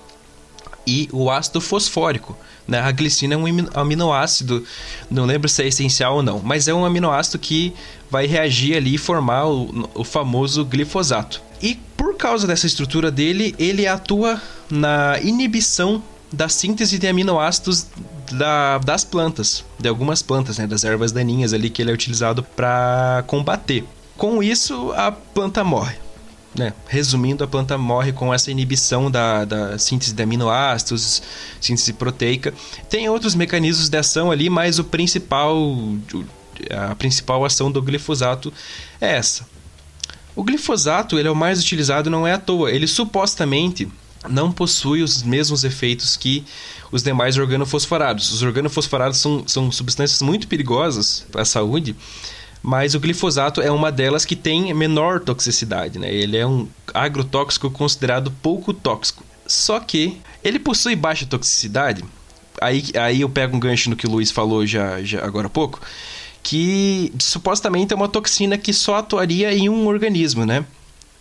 e 0.86 1.08
o 1.12 1.30
ácido 1.30 1.60
fosfórico. 1.60 2.36
Né? 2.66 2.80
A 2.80 2.90
glicina 2.90 3.34
é 3.34 3.36
um 3.36 3.44
aminoácido, 3.74 4.64
não 5.10 5.24
lembro 5.24 5.48
se 5.48 5.62
é 5.62 5.68
essencial 5.68 6.16
ou 6.16 6.22
não, 6.22 6.40
mas 6.42 6.68
é 6.68 6.74
um 6.74 6.84
aminoácido 6.84 7.38
que 7.38 7.72
vai 8.10 8.26
reagir 8.26 8.76
ali 8.76 8.94
e 8.94 8.98
formar 8.98 9.46
o, 9.46 9.88
o 9.94 10.04
famoso 10.04 10.64
glifosato. 10.64 11.40
E 11.62 11.78
por 11.96 12.16
causa 12.16 12.46
dessa 12.46 12.66
estrutura 12.66 13.10
dele, 13.10 13.54
ele 13.58 13.86
atua 13.86 14.40
na 14.70 15.18
inibição 15.22 16.02
da 16.32 16.48
síntese 16.48 16.98
de 16.98 17.06
aminoácidos 17.06 17.86
da, 18.32 18.78
das 18.78 19.04
plantas, 19.04 19.64
de 19.78 19.88
algumas 19.88 20.22
plantas, 20.22 20.58
né, 20.58 20.66
das 20.66 20.84
ervas 20.84 21.12
daninhas 21.12 21.52
ali 21.52 21.70
que 21.70 21.80
ele 21.80 21.90
é 21.90 21.94
utilizado 21.94 22.42
para 22.42 23.22
combater. 23.26 23.84
Com 24.16 24.42
isso, 24.42 24.92
a 24.96 25.12
planta 25.12 25.62
morre. 25.62 25.96
Né? 26.56 26.72
Resumindo, 26.88 27.44
a 27.44 27.46
planta 27.46 27.76
morre 27.76 28.12
com 28.12 28.32
essa 28.32 28.50
inibição 28.50 29.10
da, 29.10 29.44
da 29.44 29.78
síntese 29.78 30.14
de 30.14 30.22
aminoácidos, 30.22 31.22
síntese 31.60 31.92
proteica. 31.92 32.54
Tem 32.88 33.08
outros 33.08 33.34
mecanismos 33.34 33.88
de 33.88 33.98
ação 33.98 34.30
ali, 34.30 34.48
mas 34.48 34.78
o 34.78 34.84
principal, 34.84 35.54
a 36.70 36.94
principal 36.94 37.44
ação 37.44 37.70
do 37.70 37.82
glifosato 37.82 38.52
é 39.00 39.16
essa. 39.16 39.46
O 40.34 40.42
glifosato 40.42 41.18
ele 41.18 41.28
é 41.28 41.30
o 41.30 41.36
mais 41.36 41.60
utilizado 41.60 42.08
não 42.08 42.26
é 42.26 42.32
à 42.32 42.38
toa. 42.38 42.70
Ele 42.70 42.86
supostamente 42.86 43.88
não 44.28 44.50
possui 44.50 45.02
os 45.02 45.22
mesmos 45.22 45.64
efeitos 45.64 46.16
que 46.16 46.44
os 46.90 47.02
demais 47.02 47.36
organofosforados. 47.36 48.32
Os 48.32 48.42
organofosforados 48.42 49.18
são, 49.18 49.44
são 49.46 49.70
substâncias 49.70 50.22
muito 50.22 50.48
perigosas 50.48 51.26
para 51.30 51.42
a 51.42 51.46
saúde 51.46 51.96
mas 52.66 52.96
o 52.96 53.00
glifosato 53.00 53.62
é 53.62 53.70
uma 53.70 53.92
delas 53.92 54.24
que 54.24 54.34
tem 54.34 54.74
menor 54.74 55.20
toxicidade, 55.20 56.00
né? 56.00 56.12
Ele 56.12 56.36
é 56.36 56.44
um 56.44 56.66
agrotóxico 56.92 57.70
considerado 57.70 58.28
pouco 58.42 58.74
tóxico. 58.74 59.22
Só 59.46 59.78
que 59.78 60.20
ele 60.42 60.58
possui 60.58 60.96
baixa 60.96 61.24
toxicidade. 61.24 62.04
Aí, 62.60 62.82
aí 63.00 63.20
eu 63.20 63.28
pego 63.28 63.56
um 63.56 63.60
gancho 63.60 63.88
no 63.88 63.94
que 63.94 64.08
o 64.08 64.10
Luiz 64.10 64.32
falou 64.32 64.66
já, 64.66 65.00
já 65.00 65.24
agora 65.24 65.46
há 65.46 65.50
pouco, 65.50 65.80
que 66.42 67.12
supostamente 67.20 67.92
é 67.92 67.96
uma 67.96 68.08
toxina 68.08 68.58
que 68.58 68.72
só 68.72 68.96
atuaria 68.96 69.54
em 69.54 69.68
um 69.68 69.86
organismo, 69.86 70.44
né? 70.44 70.64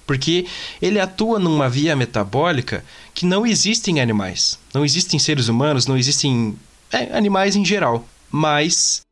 Porque 0.07 0.47
ele 0.81 0.99
atua 0.99 1.38
numa 1.38 1.69
via 1.69 1.95
metabólica 1.95 2.84
que 3.13 3.23
não 3.23 3.45
existe 3.45 3.91
em 3.91 4.01
animais. 4.01 4.57
Não 4.73 4.84
existem 4.84 5.19
seres 5.19 5.47
humanos, 5.47 5.85
não 5.85 5.95
existem 5.95 6.57
é, 6.91 7.15
animais 7.15 7.55
em 7.55 7.63
geral. 7.63 8.03
Mas 8.31 9.05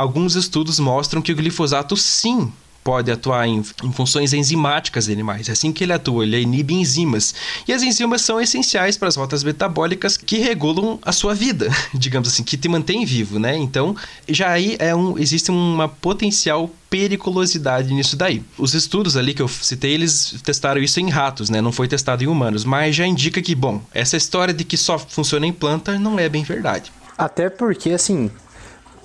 alguns 0.00 0.34
estudos 0.34 0.80
mostram 0.80 1.20
que 1.20 1.30
o 1.30 1.36
glifosato 1.36 1.94
sim 1.94 2.50
pode 2.82 3.10
atuar 3.10 3.46
em, 3.46 3.62
em, 3.84 3.92
funções 3.92 4.32
enzimáticas 4.32 5.04
de 5.04 5.12
animais. 5.12 5.50
É 5.50 5.52
assim 5.52 5.70
que 5.70 5.84
ele 5.84 5.92
atua, 5.92 6.24
ele 6.24 6.40
inibe 6.40 6.72
enzimas. 6.72 7.34
E 7.68 7.72
as 7.74 7.82
enzimas 7.82 8.22
são 8.22 8.40
essenciais 8.40 8.96
para 8.96 9.08
as 9.08 9.16
rotas 9.16 9.44
metabólicas 9.44 10.16
que 10.16 10.38
regulam 10.38 10.98
a 11.02 11.12
sua 11.12 11.34
vida, 11.34 11.68
digamos 11.92 12.28
assim, 12.28 12.42
que 12.42 12.56
te 12.56 12.66
mantém 12.66 13.04
vivo, 13.04 13.38
né? 13.38 13.54
Então, 13.58 13.94
já 14.26 14.48
aí 14.48 14.76
é 14.78 14.94
um, 14.94 15.18
existe 15.18 15.50
uma 15.50 15.86
potencial 15.86 16.70
periculosidade 16.88 17.92
nisso 17.92 18.16
daí. 18.16 18.42
Os 18.56 18.72
estudos 18.72 19.18
ali 19.18 19.34
que 19.34 19.42
eu 19.42 19.48
citei, 19.48 19.92
eles 19.92 20.36
testaram 20.42 20.80
isso 20.80 20.98
em 20.98 21.10
ratos, 21.10 21.50
né? 21.50 21.60
Não 21.60 21.72
foi 21.72 21.86
testado 21.86 22.24
em 22.24 22.26
humanos, 22.26 22.64
mas 22.64 22.96
já 22.96 23.06
indica 23.06 23.42
que, 23.42 23.54
bom, 23.54 23.82
essa 23.92 24.16
história 24.16 24.54
de 24.54 24.64
que 24.64 24.78
só 24.78 24.98
funciona 24.98 25.46
em 25.46 25.52
planta 25.52 25.98
não 25.98 26.18
é 26.18 26.26
bem 26.30 26.42
verdade. 26.42 26.90
Até 27.18 27.50
porque, 27.50 27.90
assim, 27.90 28.30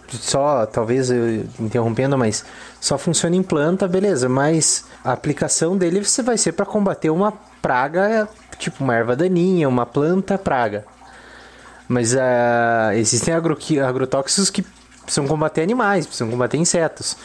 só, 0.10 0.66
talvez 0.66 1.10
eu 1.10 1.46
interrompendo, 1.60 2.18
mas 2.18 2.46
só 2.80 2.98
funciona 2.98 3.36
em 3.36 3.44
planta, 3.44 3.88
beleza, 3.88 4.30
mas 4.30 4.86
a 5.04 5.12
aplicação 5.12 5.78
dele 5.78 6.04
você 6.04 6.22
vai 6.22 6.38
ser 6.38 6.52
para 6.52 6.66
combater 6.66 7.10
uma 7.10 7.32
praga, 7.62 8.28
tipo 8.58 8.84
uma 8.84 8.96
erva 8.96 9.16
daninha, 9.16 9.68
uma 9.68 9.86
planta 9.86 10.38
praga. 10.38 10.86
Mas 11.88 12.14
uh, 12.14 12.92
existem 12.96 13.34
agro 13.34 13.58
agrotóxicos 13.88 14.50
que 14.50 14.66
precisam 15.04 15.28
combater 15.28 15.62
animais, 15.62 16.06
precisam 16.06 16.30
combater 16.30 16.58
insetos 16.58 17.16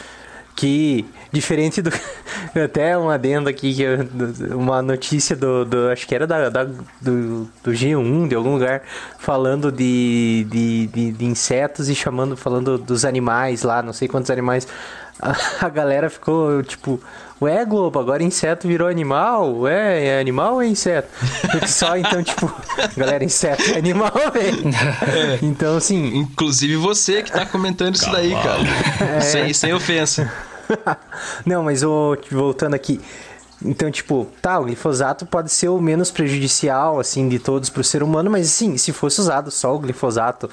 que 0.54 1.08
diferente 1.32 1.80
do 1.80 1.90
até 2.64 2.96
um 2.98 3.08
adendo 3.08 3.48
aqui 3.48 3.74
que 3.74 3.82
eu, 3.82 3.98
uma 4.56 4.82
notícia 4.82 5.36
do, 5.36 5.64
do, 5.64 5.88
acho 5.88 6.06
que 6.06 6.14
era 6.14 6.26
da, 6.26 6.48
da 6.48 6.64
do, 6.64 7.48
do, 7.62 7.70
G1 7.70 8.28
de 8.28 8.34
algum 8.34 8.52
lugar 8.54 8.82
falando 9.18 9.70
de, 9.70 10.46
de, 10.50 10.86
de, 10.88 11.12
de, 11.12 11.24
insetos 11.24 11.88
e 11.88 11.94
chamando 11.94 12.36
falando 12.36 12.76
dos 12.78 13.04
animais 13.04 13.62
lá 13.62 13.82
não 13.82 13.92
sei 13.92 14.08
quantos 14.08 14.30
animais 14.30 14.66
a, 15.20 15.66
a 15.66 15.68
galera 15.68 16.10
ficou 16.10 16.62
tipo 16.62 17.00
Ué, 17.42 17.64
Globo, 17.64 17.98
agora 17.98 18.22
inseto 18.22 18.68
virou 18.68 18.86
animal? 18.86 19.60
Ué, 19.60 20.08
é 20.08 20.20
animal 20.20 20.56
ou 20.56 20.62
é 20.62 20.66
inseto? 20.66 21.08
Porque 21.40 21.66
só 21.68 21.96
então, 21.96 22.22
tipo, 22.22 22.52
galera, 22.94 23.24
inseto 23.24 23.62
é 23.70 23.78
animal, 23.78 24.12
velho. 24.30 24.68
É. 24.68 25.38
Então, 25.40 25.78
assim. 25.78 26.18
Inclusive 26.18 26.76
você 26.76 27.22
que 27.22 27.32
tá 27.32 27.46
comentando 27.46 27.94
isso 27.94 28.10
daí, 28.12 28.32
cara. 28.32 28.60
É. 29.16 29.20
Sem, 29.20 29.54
sem 29.54 29.72
ofensa. 29.72 30.30
Não, 31.44 31.62
mas 31.62 31.82
oh, 31.82 32.16
voltando 32.30 32.74
aqui. 32.74 33.00
Então, 33.62 33.90
tipo, 33.90 34.26
tá, 34.40 34.58
o 34.58 34.64
glifosato 34.64 35.26
pode 35.26 35.52
ser 35.52 35.68
o 35.68 35.80
menos 35.80 36.10
prejudicial, 36.10 36.98
assim, 36.98 37.28
de 37.28 37.38
todos 37.38 37.68
para 37.68 37.80
o 37.80 37.84
ser 37.84 38.02
humano, 38.02 38.30
mas 38.30 38.48
sim, 38.48 38.78
se 38.78 38.90
fosse 38.90 39.20
usado 39.20 39.50
só 39.50 39.74
o 39.74 39.78
glifosato 39.78 40.48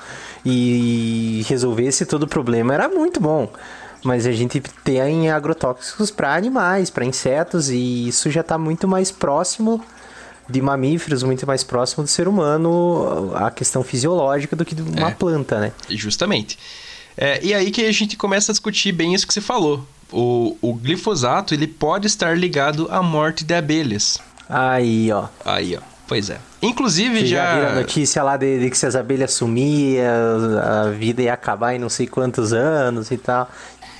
e 0.45 1.43
resolvesse 1.47 2.05
todo 2.05 2.23
o 2.23 2.27
problema, 2.27 2.73
era 2.73 2.89
muito 2.89 3.21
bom. 3.21 3.49
Mas 4.03 4.27
a 4.27 4.31
gente 4.31 4.59
tem 4.83 5.31
agrotóxicos 5.31 6.11
para 6.11 6.35
animais, 6.35 6.89
para 6.89 7.05
insetos, 7.05 7.69
e 7.69 8.09
isso 8.09 8.29
já 8.29 8.41
está 8.41 8.57
muito 8.57 8.87
mais 8.87 9.09
próximo 9.09 9.83
de 10.49 10.61
mamíferos, 10.61 11.23
muito 11.23 11.47
mais 11.47 11.63
próximo 11.63 12.03
do 12.03 12.09
ser 12.09 12.27
humano, 12.27 13.31
a 13.35 13.49
questão 13.51 13.83
fisiológica 13.83 14.55
do 14.55 14.65
que 14.65 14.75
de 14.75 14.81
uma 14.81 15.09
é, 15.09 15.13
planta, 15.13 15.59
né? 15.59 15.71
Justamente. 15.89 16.59
É, 17.17 17.43
e 17.43 17.53
aí 17.53 17.71
que 17.71 17.85
a 17.85 17.91
gente 17.91 18.15
começa 18.17 18.51
a 18.51 18.53
discutir 18.53 18.91
bem 18.91 19.13
isso 19.13 19.25
que 19.25 19.33
você 19.33 19.41
falou 19.41 19.85
o, 20.11 20.57
o 20.61 20.73
glifosato 20.73 21.53
ele 21.53 21.67
pode 21.67 22.07
estar 22.07 22.37
ligado 22.37 22.87
à 22.89 23.01
morte 23.01 23.43
de 23.43 23.53
abelhas. 23.53 24.19
Aí, 24.49 25.11
ó. 25.11 25.27
Aí, 25.45 25.75
ó. 25.75 25.81
Pois 26.07 26.29
é. 26.29 26.39
Inclusive 26.61 27.25
já. 27.25 27.45
Já 27.45 27.55
viram 27.55 27.67
a 27.69 27.75
notícia 27.75 28.23
lá 28.23 28.37
de, 28.37 28.59
de, 28.59 28.69
que 28.69 28.77
se 28.77 28.85
as 28.85 28.95
abelhas 28.95 29.33
sumiam, 29.33 30.05
a 30.59 30.89
vida 30.91 31.21
ia 31.21 31.33
acabar 31.33 31.75
em 31.75 31.79
não 31.79 31.89
sei 31.89 32.07
quantos 32.07 32.53
anos 32.53 33.11
e 33.11 33.17
tal. 33.17 33.49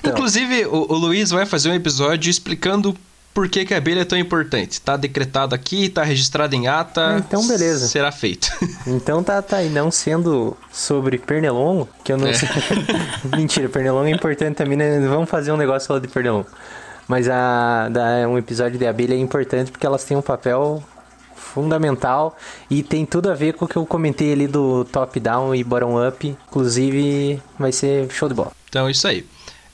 Então... 0.00 0.12
Inclusive, 0.12 0.64
o, 0.66 0.92
o 0.92 0.96
Luiz 0.96 1.30
vai 1.30 1.44
fazer 1.44 1.70
um 1.70 1.74
episódio 1.74 2.30
explicando 2.30 2.96
por 3.34 3.48
que, 3.48 3.64
que 3.64 3.72
a 3.72 3.76
abelha 3.76 4.00
é 4.00 4.04
tão 4.04 4.18
importante. 4.18 4.80
Tá 4.80 4.96
decretado 4.96 5.54
aqui, 5.54 5.88
tá 5.88 6.02
registrado 6.02 6.54
em 6.54 6.66
ata. 6.66 7.16
Então, 7.18 7.46
beleza. 7.46 7.86
Será 7.86 8.10
feito. 8.10 8.48
Então 8.86 9.22
tá, 9.22 9.40
tá. 9.42 9.62
E 9.62 9.68
não 9.68 9.90
sendo 9.90 10.56
sobre 10.72 11.18
pernilongo, 11.18 11.88
que 12.02 12.12
eu 12.12 12.16
não 12.16 12.26
é. 12.26 12.32
sei. 12.32 12.48
Mentira, 13.36 13.68
pernilongo 13.68 14.06
é 14.06 14.10
importante 14.10 14.56
também, 14.56 14.76
né? 14.76 14.98
Vamos 15.06 15.28
fazer 15.28 15.52
um 15.52 15.56
negócio 15.56 15.92
lá 15.92 16.00
de 16.00 16.08
pernilongo. 16.08 16.46
Mas 17.06 17.28
a, 17.28 17.88
da, 17.90 18.28
um 18.28 18.36
episódio 18.38 18.78
de 18.78 18.86
abelha 18.86 19.14
é 19.14 19.18
importante 19.18 19.70
porque 19.70 19.86
elas 19.86 20.04
têm 20.04 20.16
um 20.16 20.22
papel 20.22 20.82
fundamental 21.34 22.36
e 22.70 22.82
tem 22.82 23.06
tudo 23.06 23.30
a 23.30 23.34
ver 23.34 23.54
com 23.54 23.64
o 23.64 23.68
que 23.68 23.76
eu 23.76 23.86
comentei 23.86 24.32
ali 24.32 24.46
do 24.46 24.84
top-down 24.86 25.54
e 25.54 25.64
bottom-up. 25.64 26.36
Inclusive, 26.48 27.42
vai 27.58 27.72
ser 27.72 28.10
show 28.10 28.28
de 28.28 28.34
bola. 28.34 28.52
Então, 28.68 28.88
isso 28.88 29.06
aí. 29.08 29.24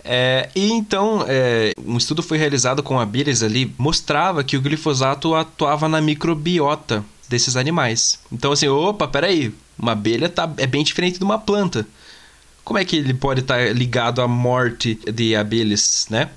É, 0.04 0.50
e 0.54 0.70
então, 0.70 1.24
é, 1.26 1.72
um 1.84 1.96
estudo 1.96 2.22
foi 2.22 2.36
realizado 2.36 2.82
com 2.82 3.00
abelhas 3.00 3.42
ali, 3.42 3.72
mostrava 3.78 4.44
que 4.44 4.56
o 4.56 4.60
glifosato 4.60 5.34
atuava 5.34 5.88
na 5.88 6.00
microbiota 6.00 7.02
desses 7.28 7.56
animais. 7.56 8.18
Então, 8.30 8.52
assim, 8.52 8.68
opa, 8.68 9.08
peraí, 9.08 9.54
uma 9.78 9.92
abelha 9.92 10.28
tá, 10.28 10.52
é 10.58 10.66
bem 10.66 10.84
diferente 10.84 11.18
de 11.18 11.24
uma 11.24 11.38
planta. 11.38 11.86
Como 12.62 12.78
é 12.78 12.84
que 12.84 12.96
ele 12.96 13.14
pode 13.14 13.40
estar 13.40 13.56
tá 13.56 13.72
ligado 13.72 14.20
à 14.20 14.28
morte 14.28 14.98
de 15.10 15.34
abelhas, 15.34 16.06
né? 16.10 16.30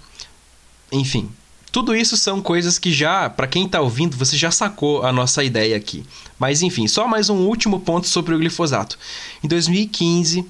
Enfim, 0.89 1.29
tudo 1.71 1.93
isso 1.93 2.15
são 2.15 2.41
coisas 2.41 2.79
que 2.79 2.91
já, 2.91 3.29
para 3.29 3.47
quem 3.47 3.65
está 3.65 3.81
ouvindo, 3.81 4.15
você 4.15 4.37
já 4.37 4.49
sacou 4.49 5.03
a 5.05 5.11
nossa 5.11 5.43
ideia 5.43 5.75
aqui. 5.75 6.05
Mas 6.39 6.61
enfim, 6.61 6.87
só 6.87 7.07
mais 7.07 7.29
um 7.29 7.45
último 7.45 7.81
ponto 7.81 8.07
sobre 8.07 8.33
o 8.33 8.39
glifosato. 8.39 8.97
Em 9.43 9.47
2015, 9.47 10.45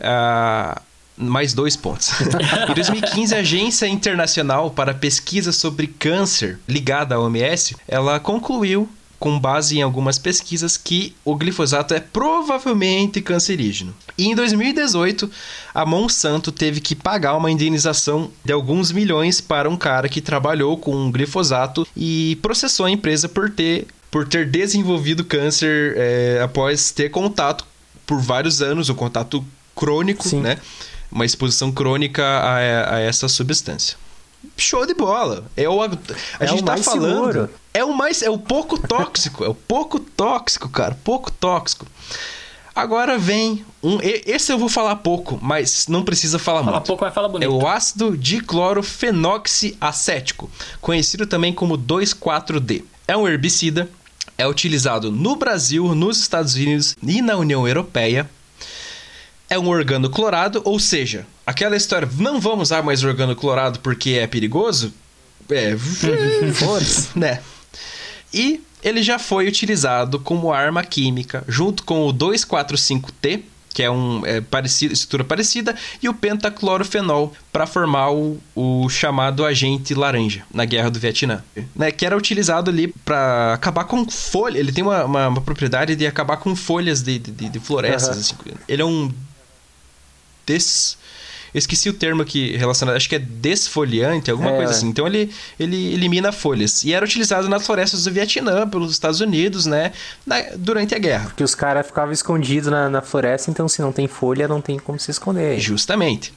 a 0.00 0.80
mais 1.16 1.52
dois 1.52 1.76
pontos. 1.76 2.10
em 2.68 2.74
2015, 2.74 3.34
a 3.34 3.38
Agência 3.38 3.86
Internacional 3.86 4.70
para 4.70 4.94
Pesquisa 4.94 5.52
sobre 5.52 5.86
Câncer, 5.86 6.58
ligada 6.68 7.14
à 7.14 7.20
OMS, 7.20 7.76
ela 7.86 8.18
concluiu 8.18 8.88
com 9.22 9.38
base 9.38 9.78
em 9.78 9.82
algumas 9.82 10.18
pesquisas 10.18 10.76
que 10.76 11.14
o 11.24 11.36
glifosato 11.36 11.94
é 11.94 12.00
provavelmente 12.00 13.22
cancerígeno. 13.22 13.94
E 14.18 14.26
em 14.26 14.34
2018, 14.34 15.30
a 15.72 15.86
Monsanto 15.86 16.50
teve 16.50 16.80
que 16.80 16.96
pagar 16.96 17.36
uma 17.36 17.48
indenização 17.48 18.32
de 18.44 18.52
alguns 18.52 18.90
milhões 18.90 19.40
para 19.40 19.70
um 19.70 19.76
cara 19.76 20.08
que 20.08 20.20
trabalhou 20.20 20.76
com 20.76 21.08
glifosato 21.08 21.86
e 21.96 22.36
processou 22.42 22.84
a 22.84 22.90
empresa 22.90 23.28
por 23.28 23.48
ter, 23.48 23.86
por 24.10 24.26
ter 24.26 24.50
desenvolvido 24.50 25.24
câncer 25.24 25.94
é, 25.96 26.40
após 26.42 26.90
ter 26.90 27.08
contato 27.08 27.64
por 28.04 28.20
vários 28.20 28.60
anos, 28.60 28.88
o 28.88 28.94
contato 28.96 29.44
crônico, 29.76 30.28
Sim. 30.28 30.40
né? 30.40 30.58
Uma 31.12 31.24
exposição 31.24 31.70
crônica 31.70 32.24
a, 32.24 32.96
a 32.96 33.00
essa 33.00 33.28
substância. 33.28 33.96
Show 34.56 34.84
de 34.86 34.94
bola. 34.94 35.44
É 35.56 35.68
o, 35.68 35.82
a 35.82 35.90
é 36.40 36.46
gente 36.46 36.62
o 36.62 36.64
tá 36.64 36.72
mais 36.72 36.84
falando. 36.84 37.32
Seguro. 37.32 37.50
É 37.72 37.84
o 37.84 37.94
mais. 37.94 38.22
É 38.22 38.30
o 38.30 38.38
pouco 38.38 38.76
tóxico. 38.88 39.44
é 39.44 39.48
o 39.48 39.54
pouco 39.54 40.00
tóxico, 40.00 40.68
cara. 40.68 40.98
Pouco 41.04 41.30
tóxico. 41.30 41.86
Agora 42.74 43.18
vem 43.18 43.64
um. 43.82 43.98
Esse 44.02 44.50
eu 44.52 44.58
vou 44.58 44.68
falar 44.68 44.96
pouco, 44.96 45.38
mas 45.40 45.86
não 45.88 46.02
precisa 46.02 46.38
falar 46.38 46.60
fala 46.60 46.72
muito. 46.72 46.86
pouco, 46.86 47.04
mas 47.04 47.14
fala 47.14 47.28
bonito. 47.28 47.48
É 47.48 47.52
o 47.52 47.68
ácido 47.68 48.16
diclorofenoxiacético, 48.16 50.50
conhecido 50.80 51.26
também 51.26 51.52
como 51.52 51.76
2,4-D. 51.76 52.82
É 53.06 53.14
um 53.16 53.28
herbicida, 53.28 53.90
é 54.38 54.48
utilizado 54.48 55.12
no 55.12 55.36
Brasil, 55.36 55.94
nos 55.94 56.18
Estados 56.18 56.54
Unidos 56.54 56.96
e 57.02 57.20
na 57.20 57.36
União 57.36 57.68
Europeia 57.68 58.26
é 59.52 59.58
um 59.58 59.68
organo 59.68 60.08
clorado, 60.08 60.62
ou 60.64 60.80
seja, 60.80 61.26
aquela 61.46 61.76
história, 61.76 62.08
não 62.16 62.40
vamos 62.40 62.68
usar 62.68 62.82
mais 62.82 63.04
organo 63.04 63.36
clorado 63.36 63.80
porque 63.80 64.12
é 64.12 64.26
perigoso, 64.26 64.94
é, 65.50 65.76
né? 67.14 67.40
E 68.32 68.62
ele 68.82 69.02
já 69.02 69.18
foi 69.18 69.46
utilizado 69.46 70.18
como 70.18 70.54
arma 70.54 70.82
química 70.82 71.44
junto 71.46 71.84
com 71.84 72.06
o 72.06 72.14
245T, 72.14 73.42
que 73.74 73.82
é 73.82 73.90
um 73.90 74.24
é, 74.24 74.40
parecido, 74.40 74.94
estrutura 74.94 75.22
parecida, 75.22 75.76
e 76.02 76.08
o 76.08 76.14
pentaclorofenol 76.14 77.34
para 77.52 77.66
formar 77.66 78.10
o, 78.10 78.38
o, 78.54 78.88
chamado 78.88 79.44
agente 79.44 79.94
laranja 79.94 80.44
na 80.52 80.64
guerra 80.64 80.90
do 80.90 80.98
Vietnã, 80.98 81.44
né? 81.76 81.90
Que 81.90 82.06
era 82.06 82.16
utilizado 82.16 82.70
ali 82.70 82.88
para 83.04 83.52
acabar 83.52 83.84
com 83.84 84.08
folha. 84.08 84.58
Ele 84.58 84.72
tem 84.72 84.82
uma, 84.82 85.04
uma, 85.04 85.28
uma, 85.28 85.40
propriedade 85.42 85.94
de 85.94 86.06
acabar 86.06 86.38
com 86.38 86.56
folhas 86.56 87.02
de, 87.02 87.18
de, 87.18 87.48
de 87.50 87.60
florestas. 87.60 88.30
Uhum. 88.30 88.38
Assim. 88.46 88.58
Ele 88.66 88.82
é 88.82 88.84
um 88.84 89.12
des 90.46 90.96
esqueci 91.54 91.90
o 91.90 91.92
termo 91.92 92.22
aqui 92.22 92.56
relacionado, 92.56 92.96
acho 92.96 93.06
que 93.06 93.14
é 93.16 93.18
desfoliante, 93.18 94.30
alguma 94.30 94.52
É. 94.52 94.56
coisa 94.56 94.72
assim. 94.72 94.88
Então 94.88 95.06
ele, 95.06 95.30
ele 95.60 95.92
elimina 95.92 96.32
folhas. 96.32 96.82
E 96.82 96.94
era 96.94 97.04
utilizado 97.04 97.46
nas 97.46 97.66
florestas 97.66 98.04
do 98.04 98.10
Vietnã, 98.10 98.66
pelos 98.66 98.90
Estados 98.90 99.20
Unidos, 99.20 99.66
né? 99.66 99.92
na- 100.26 100.40
durante 100.56 100.94
a 100.94 100.98
guerra. 100.98 101.26
Porque 101.26 101.44
os 101.44 101.54
caras 101.54 101.86
ficavam 101.86 102.10
escondidos 102.10 102.70
na, 102.70 102.88
na 102.88 103.02
floresta, 103.02 103.50
então 103.50 103.68
se 103.68 103.82
não 103.82 103.92
tem 103.92 104.08
folha, 104.08 104.48
não 104.48 104.62
tem 104.62 104.78
como 104.78 104.98
se 104.98 105.10
esconder. 105.10 105.60
Justamente. 105.60 106.32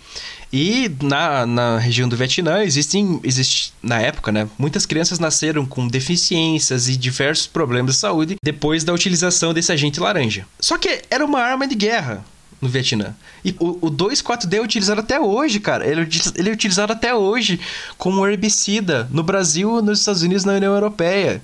E 0.52 0.92
na, 1.02 1.46
na 1.46 1.78
região 1.80 2.10
do 2.10 2.18
Vietnã 2.18 2.62
existem, 2.64 3.20
existe, 3.24 3.74
na 3.82 4.02
época, 4.02 4.34
né, 4.34 4.50
muitas 4.58 4.86
crianças 4.86 5.18
nasceram 5.18 5.66
com 5.66 5.88
deficiências 5.88 6.90
e 6.90 6.98
diversos 6.98 7.48
problemas 7.48 7.96
de 7.96 8.02
saúde 8.02 8.36
depois 8.44 8.84
da 8.84 8.92
utilização 8.94 9.54
desse 9.54 9.72
agente 9.72 9.98
laranja. 10.00 10.46
Só 10.60 10.78
que 10.78 11.02
era 11.10 11.24
uma 11.26 11.40
arma 11.40 11.66
de 11.66 11.76
guerra 11.76 12.24
no 12.66 12.72
Vietnã. 12.72 13.16
E 13.44 13.56
o, 13.60 13.88
o 13.88 13.92
2,4-D 13.92 14.58
é 14.58 14.62
utilizado 14.62 15.00
até 15.00 15.20
hoje, 15.20 15.60
cara. 15.60 15.86
Ele, 15.88 16.02
é 16.02 16.08
ele 16.36 16.50
é 16.50 16.54
utilizado 16.54 16.92
até 16.92 17.14
hoje 17.14 17.60
como 17.98 18.28
herbicida 18.28 19.08
no 19.12 19.24
Brasil, 19.24 19.82
nos 19.82 20.00
Estados 20.00 20.22
Unidos 20.22 20.44
e 20.44 20.48
na 20.48 20.54
União 20.54 20.74
Europeia. 20.74 21.42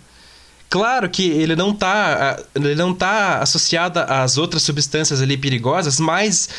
Claro 0.70 1.10
que 1.10 1.30
ele 1.30 1.56
não 1.56 1.74
tá, 1.74 2.40
ele 2.56 2.76
não 2.76 2.94
tá 2.94 3.40
associado 3.40 4.00
às 4.00 4.38
outras 4.38 4.64
substâncias 4.64 5.22
ali 5.22 5.38
perigosas, 5.38 6.00
mas 6.00 6.50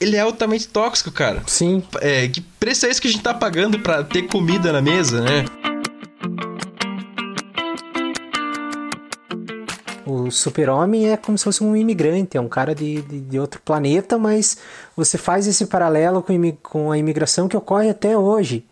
ele 0.00 0.16
é 0.16 0.20
altamente 0.20 0.66
tóxico, 0.66 1.10
cara. 1.12 1.42
Sim. 1.46 1.82
É, 2.00 2.26
que 2.26 2.40
preço 2.40 2.86
é 2.86 2.90
esse 2.90 3.00
que 3.00 3.06
a 3.06 3.10
gente 3.10 3.22
tá 3.22 3.32
pagando 3.32 3.78
pra 3.78 4.02
ter 4.02 4.22
comida 4.22 4.72
na 4.72 4.82
mesa, 4.82 5.20
né? 5.20 5.44
O 10.30 10.32
super-homem 10.32 11.10
é 11.10 11.16
como 11.16 11.36
se 11.36 11.42
fosse 11.42 11.60
um 11.64 11.74
imigrante, 11.76 12.36
é 12.36 12.40
um 12.40 12.48
cara 12.48 12.72
de, 12.72 13.02
de, 13.02 13.20
de 13.20 13.40
outro 13.40 13.60
planeta, 13.60 14.16
mas 14.16 14.58
você 14.96 15.18
faz 15.18 15.48
esse 15.48 15.66
paralelo 15.66 16.22
com, 16.22 16.52
com 16.62 16.92
a 16.92 16.96
imigração 16.96 17.48
que 17.48 17.56
ocorre 17.56 17.90
até 17.90 18.16
hoje. 18.16 18.64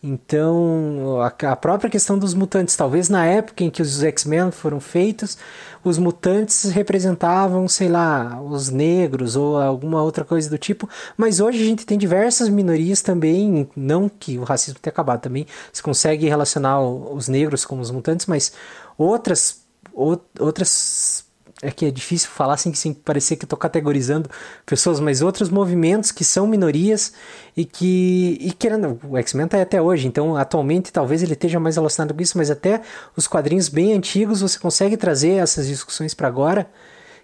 Então, 0.00 1.20
a, 1.20 1.50
a 1.50 1.56
própria 1.56 1.90
questão 1.90 2.16
dos 2.16 2.32
mutantes, 2.32 2.76
talvez 2.76 3.08
na 3.08 3.26
época 3.26 3.64
em 3.64 3.70
que 3.70 3.82
os 3.82 4.04
X-Men 4.04 4.52
foram 4.52 4.78
feitos, 4.78 5.36
os 5.82 5.98
mutantes 5.98 6.70
representavam, 6.70 7.66
sei 7.66 7.88
lá, 7.88 8.40
os 8.40 8.68
negros 8.68 9.34
ou 9.34 9.60
alguma 9.60 10.00
outra 10.00 10.24
coisa 10.24 10.48
do 10.48 10.58
tipo, 10.58 10.88
mas 11.16 11.40
hoje 11.40 11.60
a 11.60 11.66
gente 11.66 11.84
tem 11.84 11.98
diversas 11.98 12.48
minorias 12.48 13.02
também, 13.02 13.68
não 13.74 14.08
que 14.08 14.38
o 14.38 14.44
racismo 14.44 14.78
tenha 14.80 14.92
acabado 14.92 15.22
também, 15.22 15.44
se 15.72 15.82
consegue 15.82 16.28
relacionar 16.28 16.80
os 16.80 17.26
negros 17.26 17.64
com 17.64 17.80
os 17.80 17.90
mutantes, 17.90 18.26
mas 18.26 18.52
outras 18.96 19.56
ou- 19.56 19.63
outras 19.94 21.24
é 21.62 21.70
que 21.70 21.86
é 21.86 21.90
difícil 21.90 22.28
falar 22.30 22.54
assim 22.54 22.74
sem 22.74 22.92
parecer 22.92 23.36
que 23.36 23.44
estou 23.44 23.58
categorizando 23.58 24.28
pessoas, 24.66 25.00
mas 25.00 25.22
outros 25.22 25.48
movimentos 25.48 26.10
que 26.12 26.24
são 26.24 26.46
minorias 26.46 27.14
e 27.56 27.64
que 27.64 28.36
e 28.40 28.52
querendo 28.52 29.00
o 29.08 29.16
X-Men 29.16 29.46
tá 29.46 29.56
aí 29.56 29.62
até 29.62 29.80
hoje, 29.80 30.06
então 30.06 30.36
atualmente 30.36 30.92
talvez 30.92 31.22
ele 31.22 31.32
esteja 31.32 31.58
mais 31.58 31.76
relacionado 31.76 32.14
com 32.14 32.20
isso, 32.20 32.36
mas 32.36 32.50
até 32.50 32.82
os 33.16 33.26
quadrinhos 33.26 33.68
bem 33.68 33.94
antigos 33.94 34.40
você 34.40 34.58
consegue 34.58 34.96
trazer 34.96 35.34
essas 35.34 35.66
discussões 35.66 36.12
para 36.12 36.28
agora, 36.28 36.68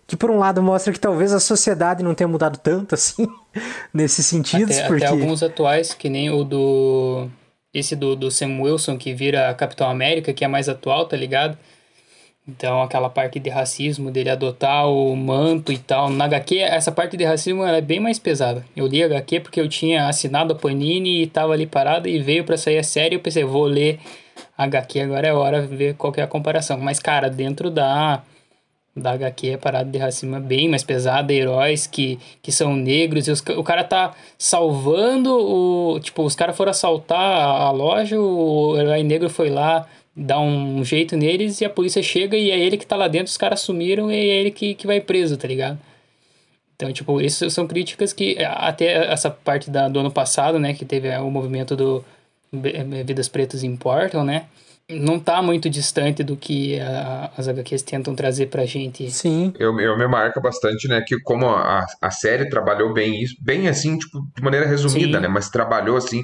que 0.06 0.16
por 0.16 0.30
um 0.30 0.38
lado 0.38 0.62
mostra 0.62 0.92
que 0.92 1.00
talvez 1.00 1.32
a 1.32 1.40
sociedade 1.40 2.02
não 2.02 2.14
tenha 2.14 2.28
mudado 2.28 2.58
tanto 2.58 2.94
assim 2.94 3.28
nesses 3.92 4.24
sentidos, 4.26 4.78
Até, 4.78 4.88
porque 4.88 5.04
até 5.04 5.12
alguns 5.12 5.42
atuais, 5.42 5.92
que 5.92 6.08
nem 6.08 6.30
o 6.30 6.44
do. 6.44 7.28
Esse 7.72 7.94
do, 7.94 8.16
do 8.16 8.32
Sam 8.32 8.60
Wilson, 8.60 8.98
que 8.98 9.14
vira 9.14 9.54
Capitão 9.54 9.88
América, 9.88 10.32
que 10.32 10.44
é 10.44 10.48
mais 10.48 10.68
atual, 10.68 11.06
tá 11.06 11.16
ligado? 11.16 11.56
Então, 12.50 12.82
aquela 12.82 13.08
parte 13.08 13.38
de 13.38 13.48
racismo, 13.48 14.10
dele 14.10 14.28
adotar 14.28 14.88
o 14.88 15.14
manto 15.14 15.72
e 15.72 15.78
tal. 15.78 16.10
Na 16.10 16.24
HQ, 16.24 16.58
essa 16.58 16.90
parte 16.90 17.16
de 17.16 17.24
racismo 17.24 17.64
é 17.64 17.80
bem 17.80 18.00
mais 18.00 18.18
pesada. 18.18 18.64
Eu 18.76 18.86
li 18.86 19.02
a 19.02 19.06
HQ 19.06 19.40
porque 19.40 19.60
eu 19.60 19.68
tinha 19.68 20.08
assinado 20.08 20.52
a 20.52 20.56
Panini 20.56 21.22
e 21.22 21.26
tava 21.26 21.52
ali 21.52 21.66
parado 21.66 22.08
e 22.08 22.18
veio 22.18 22.44
pra 22.44 22.56
sair 22.56 22.78
a 22.78 22.82
série. 22.82 23.14
Eu 23.14 23.20
pensei, 23.20 23.44
vou 23.44 23.64
ler 23.64 24.00
a 24.58 24.64
HQ, 24.64 25.00
agora 25.00 25.28
é 25.28 25.32
hora 25.32 25.62
de 25.62 25.74
ver 25.74 25.94
qual 25.94 26.12
que 26.12 26.20
é 26.20 26.24
a 26.24 26.26
comparação. 26.26 26.76
Mas, 26.78 26.98
cara, 26.98 27.30
dentro 27.30 27.70
da, 27.70 28.22
da 28.96 29.12
HQ, 29.12 29.54
a 29.54 29.58
parada 29.58 29.88
de 29.88 29.98
racismo 29.98 30.34
é 30.34 30.40
bem 30.40 30.68
mais 30.68 30.82
pesada. 30.82 31.32
Heróis 31.32 31.86
que, 31.86 32.18
que 32.42 32.50
são 32.50 32.74
negros 32.74 33.28
e 33.28 33.30
os 33.30 33.40
o 33.56 33.62
cara 33.62 33.84
tá 33.84 34.12
salvando 34.36 35.32
o. 35.32 36.00
Tipo, 36.00 36.24
os 36.24 36.34
caras 36.34 36.56
foram 36.56 36.70
assaltar 36.70 37.20
a, 37.20 37.66
a 37.66 37.70
loja, 37.70 38.20
o 38.20 38.76
herói 38.76 39.04
negro 39.04 39.30
foi 39.30 39.50
lá 39.50 39.86
dar 40.20 40.40
um 40.40 40.84
jeito 40.84 41.16
neles 41.16 41.60
e 41.60 41.64
a 41.64 41.70
polícia 41.70 42.02
chega 42.02 42.36
e 42.36 42.50
é 42.50 42.58
ele 42.58 42.76
que 42.76 42.86
tá 42.86 42.94
lá 42.96 43.08
dentro, 43.08 43.26
os 43.30 43.36
caras 43.36 43.60
sumiram 43.60 44.10
e 44.10 44.14
é 44.16 44.36
ele 44.40 44.50
que, 44.50 44.74
que 44.74 44.86
vai 44.86 45.00
preso, 45.00 45.36
tá 45.36 45.48
ligado? 45.48 45.78
Então, 46.76 46.92
tipo, 46.92 47.20
isso 47.20 47.50
são 47.50 47.66
críticas 47.66 48.12
que 48.12 48.36
até 48.42 49.12
essa 49.12 49.30
parte 49.30 49.70
da, 49.70 49.88
do 49.88 50.00
ano 50.00 50.10
passado, 50.10 50.58
né, 50.58 50.72
que 50.72 50.84
teve 50.84 51.14
o 51.18 51.30
movimento 51.30 51.76
do 51.76 52.04
Vidas 53.04 53.28
Pretas 53.28 53.62
Importam, 53.62 54.24
né? 54.24 54.46
Não 54.88 55.20
tá 55.20 55.40
muito 55.40 55.70
distante 55.70 56.24
do 56.24 56.36
que 56.36 56.80
a- 56.80 57.30
as 57.36 57.46
HQs 57.46 57.82
tentam 57.82 58.14
trazer 58.14 58.46
pra 58.46 58.64
gente. 58.66 59.08
Sim. 59.10 59.52
Eu, 59.58 59.78
eu 59.78 59.96
me 59.96 60.06
marca 60.08 60.40
bastante, 60.40 60.88
né, 60.88 61.00
que 61.06 61.20
como 61.20 61.46
a, 61.48 61.86
a 62.00 62.10
série 62.10 62.48
trabalhou 62.48 62.92
bem 62.92 63.22
isso, 63.22 63.36
bem 63.40 63.68
assim, 63.68 63.96
tipo, 63.98 64.18
de 64.36 64.42
maneira 64.42 64.66
resumida, 64.66 65.18
Sim. 65.18 65.22
né, 65.22 65.28
mas 65.28 65.48
trabalhou 65.48 65.96
assim, 65.96 66.22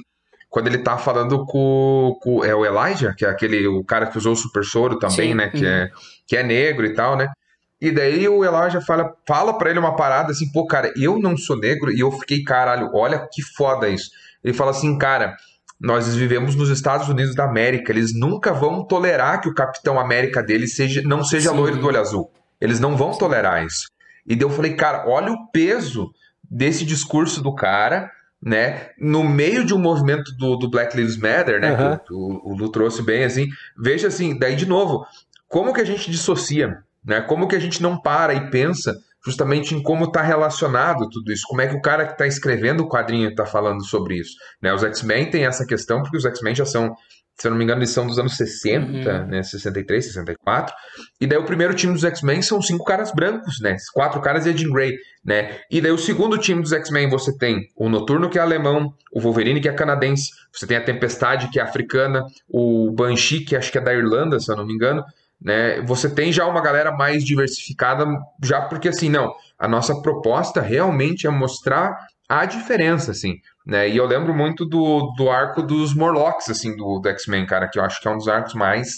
quando 0.56 0.68
ele 0.68 0.78
tá 0.78 0.96
falando 0.96 1.44
com, 1.44 2.16
com 2.22 2.42
é 2.42 2.54
o 2.54 2.64
Elijah, 2.64 3.12
que 3.14 3.26
é 3.26 3.28
aquele, 3.28 3.66
o 3.66 3.84
cara 3.84 4.06
que 4.06 4.16
usou 4.16 4.32
o 4.32 4.36
super 4.36 4.64
soro 4.64 4.98
também, 4.98 5.32
Sim, 5.32 5.34
né, 5.34 5.50
que 5.50 5.62
uhum. 5.62 5.70
é, 5.70 5.90
que 6.26 6.34
é 6.34 6.42
negro 6.42 6.86
e 6.86 6.94
tal, 6.94 7.14
né, 7.14 7.30
e 7.78 7.90
daí 7.90 8.26
o 8.26 8.42
Elijah 8.42 8.80
fala, 8.80 9.12
fala 9.28 9.58
pra 9.58 9.68
ele 9.68 9.78
uma 9.78 9.94
parada 9.94 10.32
assim, 10.32 10.50
pô, 10.50 10.66
cara, 10.66 10.90
eu 10.96 11.18
não 11.18 11.36
sou 11.36 11.58
negro, 11.58 11.92
e 11.92 12.00
eu 12.00 12.10
fiquei, 12.10 12.42
caralho, 12.42 12.88
olha 12.94 13.28
que 13.30 13.42
foda 13.42 13.86
isso. 13.86 14.08
Ele 14.42 14.54
fala 14.54 14.70
assim, 14.70 14.96
cara, 14.96 15.36
nós 15.78 16.16
vivemos 16.16 16.54
nos 16.54 16.70
Estados 16.70 17.06
Unidos 17.06 17.34
da 17.34 17.44
América, 17.44 17.92
eles 17.92 18.18
nunca 18.18 18.54
vão 18.54 18.82
tolerar 18.82 19.42
que 19.42 19.50
o 19.50 19.54
Capitão 19.54 20.00
América 20.00 20.42
dele 20.42 20.66
seja, 20.66 21.02
não 21.02 21.22
seja 21.22 21.50
Sim. 21.50 21.56
loiro 21.56 21.76
do 21.76 21.86
olho 21.86 22.00
azul. 22.00 22.30
Eles 22.58 22.80
não 22.80 22.96
vão 22.96 23.10
tolerar 23.12 23.62
isso. 23.62 23.90
E 24.26 24.34
daí 24.34 24.48
eu 24.48 24.50
falei, 24.50 24.72
cara, 24.72 25.04
olha 25.06 25.30
o 25.32 25.48
peso 25.48 26.10
desse 26.50 26.82
discurso 26.82 27.42
do 27.42 27.54
cara, 27.54 28.10
né? 28.47 28.90
No 28.97 29.24
meio 29.24 29.64
de 29.64 29.74
um 29.74 29.78
movimento 29.78 30.31
do, 30.36 30.55
do 30.55 30.70
Black 30.70 30.97
Lives 30.97 31.16
Matter, 31.16 31.60
né? 31.60 31.73
Aham. 31.73 31.98
Que 31.98 32.14
o, 32.14 32.16
o, 32.16 32.52
o 32.52 32.56
Lu 32.56 32.70
trouxe 32.70 33.02
bem 33.02 33.24
assim. 33.24 33.48
Veja 33.77 34.06
assim, 34.06 34.39
daí 34.39 34.55
de 34.55 34.66
novo, 34.66 35.05
como 35.48 35.74
que 35.74 35.81
a 35.81 35.85
gente 35.85 36.09
dissocia, 36.09 36.78
né? 37.05 37.20
Como 37.20 37.48
que 37.48 37.56
a 37.56 37.59
gente 37.59 37.82
não 37.82 38.01
para 38.01 38.35
e 38.35 38.48
pensa 38.48 38.94
justamente 39.24 39.74
em 39.74 39.82
como 39.82 40.05
está 40.05 40.23
relacionado 40.23 41.09
tudo 41.10 41.32
isso, 41.32 41.43
como 41.48 41.60
é 41.60 41.66
que 41.66 41.74
o 41.74 41.82
cara 41.82 42.06
que 42.06 42.12
está 42.12 42.28
escrevendo 42.28 42.85
o 42.85 42.89
quadrinho 42.89 43.28
está 43.28 43.44
falando 43.44 43.85
sobre 43.85 44.14
isso, 44.14 44.36
né? 44.62 44.73
Os 44.73 44.85
X-Men 44.85 45.28
têm 45.28 45.44
essa 45.44 45.66
questão 45.66 46.01
porque 46.01 46.16
os 46.16 46.24
X-Men 46.24 46.55
já 46.55 46.64
são, 46.64 46.94
se 47.38 47.46
eu 47.46 47.50
não 47.50 47.58
me 47.58 47.64
engano, 47.64 47.80
eles 47.80 47.90
são 47.90 48.06
dos 48.06 48.18
anos 48.18 48.36
60, 48.36 48.86
Uhum. 48.88 49.26
né? 49.26 49.42
63, 49.42 50.06
64. 50.06 50.74
E 51.20 51.26
daí 51.26 51.38
o 51.38 51.44
primeiro 51.44 51.74
time 51.74 51.92
dos 51.92 52.02
X-Men 52.04 52.40
são 52.42 52.62
cinco 52.62 52.84
caras 52.84 53.12
brancos, 53.12 53.60
né? 53.60 53.76
Quatro 53.92 54.20
caras 54.20 54.46
e 54.46 54.50
a 54.50 54.56
Jean 54.56 54.70
Grey, 54.70 54.96
né? 55.24 55.58
E 55.70 55.80
daí 55.80 55.90
o 55.92 55.98
segundo 55.98 56.38
time 56.38 56.62
dos 56.62 56.72
X-Men 56.72 57.10
você 57.10 57.36
tem 57.36 57.68
o 57.76 57.88
Noturno, 57.88 58.30
que 58.30 58.38
é 58.38 58.42
alemão, 58.42 58.94
o 59.12 59.20
Wolverine, 59.20 59.60
que 59.60 59.68
é 59.68 59.72
canadense, 59.72 60.30
você 60.52 60.66
tem 60.66 60.76
a 60.76 60.82
Tempestade, 60.84 61.50
que 61.50 61.60
é 61.60 61.62
africana, 61.62 62.24
o 62.48 62.90
Banshee, 62.92 63.44
que 63.44 63.54
acho 63.54 63.70
que 63.70 63.78
é 63.78 63.80
da 63.82 63.92
Irlanda, 63.92 64.40
se 64.40 64.50
eu 64.50 64.56
não 64.56 64.64
me 64.66 64.72
engano, 64.72 65.04
né? 65.38 65.82
Você 65.82 66.08
tem 66.08 66.32
já 66.32 66.46
uma 66.46 66.62
galera 66.62 66.90
mais 66.90 67.22
diversificada, 67.22 68.06
já 68.42 68.62
porque 68.62 68.88
assim, 68.88 69.10
não, 69.10 69.34
a 69.58 69.68
nossa 69.68 70.00
proposta 70.00 70.60
realmente 70.62 71.26
é 71.26 71.30
mostrar 71.30 71.94
a 72.28 72.44
diferença, 72.46 73.10
assim, 73.12 73.34
né? 73.66 73.88
E 73.88 73.97
eu 73.97 74.06
lembro 74.06 74.32
muito 74.32 74.64
do, 74.64 75.12
do 75.16 75.28
arco 75.28 75.60
dos 75.60 75.93
Morlocks, 75.94 76.48
assim, 76.48 76.76
do, 76.76 77.01
do 77.01 77.09
X-Men, 77.09 77.44
cara, 77.47 77.68
que 77.68 77.78
eu 77.78 77.82
acho 77.82 78.01
que 78.01 78.06
é 78.06 78.10
um 78.10 78.16
dos 78.16 78.28
arcos 78.28 78.55
mais 78.55 78.88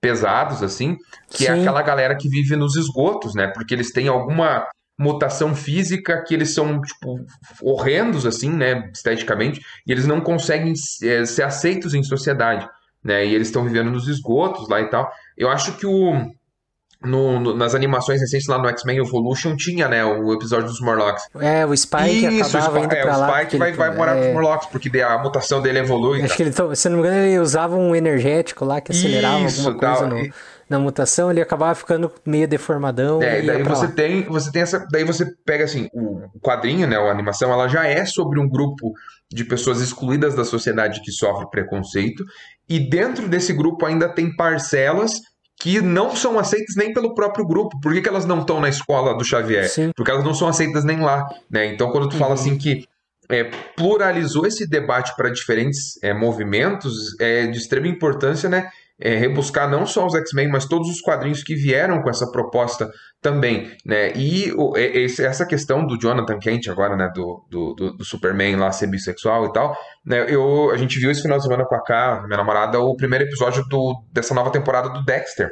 pesados, 0.00 0.62
assim, 0.62 0.96
que 1.30 1.46
é 1.46 1.54
Sim. 1.54 1.60
aquela 1.60 1.82
galera 1.82 2.16
que 2.16 2.28
vive 2.28 2.56
nos 2.56 2.76
esgotos, 2.76 3.34
né? 3.34 3.48
Porque 3.48 3.74
eles 3.74 3.92
têm 3.92 4.08
alguma 4.08 4.66
mutação 4.98 5.54
física 5.54 6.22
que 6.26 6.32
eles 6.32 6.54
são, 6.54 6.80
tipo, 6.80 7.16
horrendos, 7.62 8.24
assim, 8.24 8.50
né, 8.50 8.90
esteticamente, 8.94 9.60
e 9.86 9.92
eles 9.92 10.06
não 10.06 10.20
conseguem 10.20 10.72
eh, 11.02 11.24
ser 11.24 11.42
aceitos 11.42 11.94
em 11.94 12.02
sociedade, 12.02 12.68
né? 13.02 13.26
E 13.26 13.34
eles 13.34 13.48
estão 13.48 13.64
vivendo 13.64 13.90
nos 13.90 14.08
esgotos 14.08 14.68
lá 14.68 14.80
e 14.80 14.88
tal. 14.88 15.10
Eu 15.36 15.50
acho 15.50 15.72
que 15.76 15.86
o 15.86 16.30
no- 17.04 17.38
no- 17.40 17.56
nas 17.56 17.74
animações 17.74 18.20
recentes 18.20 18.46
lá 18.48 18.58
no 18.58 18.68
X-Men 18.68 18.98
Evolution 18.98 19.56
tinha, 19.56 19.88
né, 19.88 20.04
o 20.04 20.32
episódio 20.32 20.66
dos 20.66 20.80
Morlocks. 20.80 21.22
É, 21.40 21.64
o 21.66 21.76
Spike 21.76 22.26
Isso, 22.26 22.26
o 22.56 22.58
acabava 22.58 22.78
Spike, 22.80 22.84
indo 22.86 22.94
é, 22.94 23.04
o 23.04 23.18
lá. 23.18 23.28
Spike 23.38 23.56
vai, 23.58 23.68
ele- 23.68 23.76
vai 23.76 23.94
morar 23.96 24.16
é, 24.16 24.20
pros 24.22 24.32
Morlocks, 24.34 24.68
porque 24.70 25.00
a 25.00 25.18
mutação 25.18 25.60
dele 25.62 25.78
evolui. 25.80 26.18
Acho 26.22 26.28
tal. 26.28 26.36
que 26.36 26.42
ele, 26.42 26.76
se 26.76 26.88
não 26.88 26.96
me 26.98 27.02
engano, 27.06 27.18
ele 27.24 27.38
usava 27.38 27.76
um 27.76 27.94
energético 27.94 28.64
lá 28.64 28.80
que 28.80 28.92
acelerava 28.92 29.40
Isso, 29.40 29.60
alguma 29.68 29.78
coisa 29.78 29.94
tal, 30.00 30.08
no- 30.08 30.18
e- 30.24 30.32
na 30.68 30.78
mutação, 30.78 31.30
ele 31.30 31.42
acabava 31.42 31.74
ficando 31.74 32.10
meio 32.24 32.48
deformadão. 32.48 33.22
É, 33.22 33.42
e 33.42 33.46
daí 33.46 33.62
você 33.62 33.86
lá. 33.86 33.92
tem, 33.92 34.22
você 34.22 34.50
tem 34.50 34.62
essa, 34.62 34.86
daí 34.90 35.04
você 35.04 35.26
pega 35.44 35.64
assim, 35.64 35.88
o 35.92 36.14
o 36.34 36.40
quadrinho, 36.40 36.86
né, 36.86 36.96
a 36.96 37.10
animação, 37.10 37.52
ela 37.52 37.68
já 37.68 37.86
é 37.86 38.04
sobre 38.06 38.40
um 38.40 38.48
grupo 38.48 38.92
de 39.30 39.44
pessoas 39.44 39.80
excluídas 39.80 40.34
da 40.34 40.44
sociedade 40.44 41.00
que 41.02 41.12
sofre 41.12 41.48
preconceito, 41.50 42.24
e 42.68 42.78
dentro 42.80 43.28
desse 43.28 43.52
grupo 43.52 43.84
ainda 43.86 44.08
tem 44.08 44.34
parcelas 44.34 45.12
que 45.64 45.80
não 45.80 46.14
são 46.14 46.38
aceitas 46.38 46.76
nem 46.76 46.92
pelo 46.92 47.14
próprio 47.14 47.46
grupo. 47.46 47.80
Por 47.80 47.94
que, 47.94 48.02
que 48.02 48.08
elas 48.10 48.26
não 48.26 48.40
estão 48.40 48.60
na 48.60 48.68
escola 48.68 49.16
do 49.16 49.24
Xavier? 49.24 49.66
Sim. 49.66 49.92
Porque 49.96 50.10
elas 50.10 50.22
não 50.22 50.34
são 50.34 50.46
aceitas 50.46 50.84
nem 50.84 51.00
lá, 51.00 51.26
né? 51.50 51.72
Então 51.72 51.90
quando 51.90 52.10
tu 52.10 52.18
fala 52.18 52.34
assim 52.34 52.58
que 52.58 52.84
é, 53.30 53.44
pluralizou 53.74 54.46
esse 54.46 54.68
debate 54.68 55.16
para 55.16 55.30
diferentes 55.30 55.98
é, 56.02 56.12
movimentos, 56.12 57.18
é 57.18 57.46
de 57.46 57.56
extrema 57.56 57.88
importância, 57.88 58.46
né? 58.46 58.68
É, 59.00 59.16
rebuscar 59.16 59.68
não 59.68 59.84
só 59.84 60.06
os 60.06 60.14
X-Men, 60.14 60.48
mas 60.48 60.66
todos 60.66 60.88
os 60.88 61.00
quadrinhos 61.00 61.42
que 61.42 61.56
vieram 61.56 62.00
com 62.00 62.08
essa 62.08 62.30
proposta 62.30 62.88
também, 63.20 63.76
né? 63.84 64.12
E 64.14 64.52
o, 64.52 64.76
esse, 64.76 65.24
essa 65.24 65.44
questão 65.44 65.84
do 65.84 65.98
Jonathan 65.98 66.38
Kent 66.38 66.68
agora, 66.68 66.96
né? 66.96 67.10
Do, 67.12 67.44
do, 67.50 67.74
do, 67.74 68.04
Superman 68.04 68.54
lá 68.54 68.70
ser 68.70 68.86
bissexual 68.86 69.46
e 69.46 69.52
tal, 69.52 69.76
né? 70.06 70.26
Eu, 70.28 70.70
a 70.70 70.76
gente 70.76 70.98
viu 71.00 71.10
esse 71.10 71.22
final 71.22 71.38
de 71.38 71.44
semana 71.44 71.64
com 71.64 71.74
a 71.74 71.82
K, 71.82 72.22
minha 72.26 72.36
namorada, 72.36 72.78
o 72.78 72.96
primeiro 72.96 73.24
episódio 73.24 73.64
do, 73.68 74.00
dessa 74.12 74.32
nova 74.32 74.50
temporada 74.50 74.88
do 74.88 75.04
Dexter, 75.04 75.50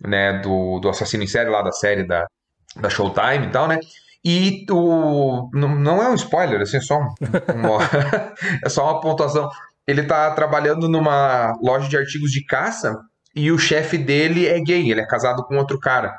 né? 0.00 0.38
Do, 0.40 0.78
do 0.78 0.88
assassino 0.88 1.24
em 1.24 1.26
série 1.26 1.50
lá 1.50 1.62
da 1.62 1.72
série 1.72 2.06
da, 2.06 2.26
da 2.76 2.88
Showtime 2.88 3.46
e 3.46 3.50
tal, 3.50 3.66
né? 3.66 3.80
E 4.24 4.64
o, 4.70 5.50
não, 5.52 6.02
é 6.02 6.08
um 6.08 6.14
spoiler, 6.14 6.62
assim, 6.62 6.78
é 6.78 6.80
só, 6.80 6.98
um, 6.98 7.08
uma, 7.54 7.78
é 8.64 8.68
só 8.70 8.84
uma 8.84 9.00
pontuação. 9.00 9.50
Ele 9.86 10.02
tá 10.02 10.30
trabalhando 10.30 10.88
numa 10.88 11.52
loja 11.62 11.88
de 11.88 11.96
artigos 11.96 12.30
de 12.30 12.44
caça 12.44 12.96
e 13.34 13.50
o 13.50 13.58
chefe 13.58 13.98
dele 13.98 14.46
é 14.46 14.58
gay, 14.60 14.90
ele 14.90 15.00
é 15.00 15.06
casado 15.06 15.44
com 15.44 15.56
outro 15.56 15.78
cara. 15.78 16.14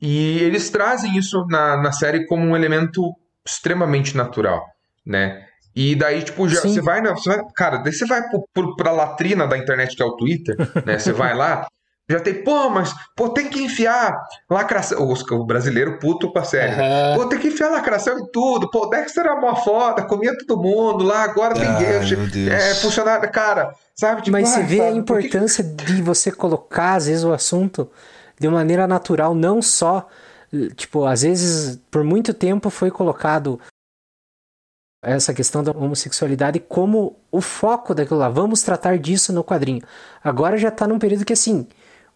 E 0.00 0.38
eles 0.40 0.70
trazem 0.70 1.16
isso 1.16 1.44
na, 1.48 1.76
na 1.76 1.92
série 1.92 2.26
como 2.26 2.44
um 2.44 2.56
elemento 2.56 3.02
extremamente 3.46 4.16
natural, 4.16 4.64
né? 5.04 5.44
E 5.74 5.94
daí, 5.94 6.22
tipo, 6.22 6.48
já, 6.48 6.60
você 6.60 6.80
vai, 6.80 7.02
você 7.02 7.28
vai. 7.28 7.44
Cara, 7.54 7.78
daí 7.78 7.92
você 7.92 8.06
vai 8.06 8.26
pro, 8.28 8.48
pro, 8.52 8.76
pra 8.76 8.90
latrina 8.90 9.46
da 9.46 9.58
internet, 9.58 9.94
que 9.94 10.02
é 10.02 10.06
o 10.06 10.16
Twitter, 10.16 10.56
né? 10.86 10.98
Você 10.98 11.12
vai 11.12 11.34
lá, 11.34 11.66
já 12.08 12.20
tem, 12.20 12.44
pô, 12.44 12.70
mas 12.70 12.94
pô, 13.16 13.28
tem 13.30 13.48
que 13.48 13.60
enfiar 13.60 14.16
lacração. 14.48 15.12
O, 15.30 15.44
brasileiro 15.44 15.98
puto 15.98 16.32
com 16.32 16.38
a 16.38 16.44
série. 16.44 16.72
Uhum. 16.80 17.16
Pô, 17.16 17.28
tem 17.28 17.38
que 17.38 17.48
enfiar 17.48 17.68
lacração 17.68 18.16
em 18.18 18.26
tudo. 18.30 18.70
Pô, 18.70 18.86
Dexter 18.86 19.24
era 19.24 19.40
mó 19.40 19.56
foda, 19.56 20.04
comia 20.04 20.36
todo 20.38 20.62
mundo 20.62 21.02
lá, 21.02 21.24
agora 21.24 21.54
tem 21.54 21.64
guerra. 21.64 22.04
É, 22.54 22.74
funcionário, 22.76 23.28
cara, 23.32 23.74
sabe? 23.94 24.22
Tipo, 24.22 24.32
mas 24.32 24.48
você 24.48 24.62
vê 24.62 24.78
sabe, 24.78 24.88
a 24.88 24.92
importância 24.92 25.64
que... 25.64 25.84
de 25.84 26.00
você 26.00 26.30
colocar, 26.30 26.94
às 26.94 27.06
vezes, 27.06 27.24
o 27.24 27.32
assunto 27.32 27.90
de 28.38 28.48
maneira 28.48 28.86
natural, 28.86 29.34
não 29.34 29.60
só. 29.60 30.06
Tipo, 30.76 31.06
às 31.06 31.22
vezes, 31.22 31.80
por 31.90 32.04
muito 32.04 32.32
tempo 32.32 32.70
foi 32.70 32.88
colocado 32.88 33.58
essa 35.02 35.34
questão 35.34 35.62
da 35.62 35.72
homossexualidade 35.72 36.60
como 36.60 37.16
o 37.32 37.40
foco 37.40 37.94
daquilo 37.94 38.20
lá. 38.20 38.28
Vamos 38.28 38.62
tratar 38.62 38.96
disso 38.96 39.32
no 39.32 39.42
quadrinho. 39.42 39.82
Agora 40.22 40.56
já 40.56 40.70
tá 40.70 40.86
num 40.86 41.00
período 41.00 41.24
que 41.24 41.32
assim 41.32 41.66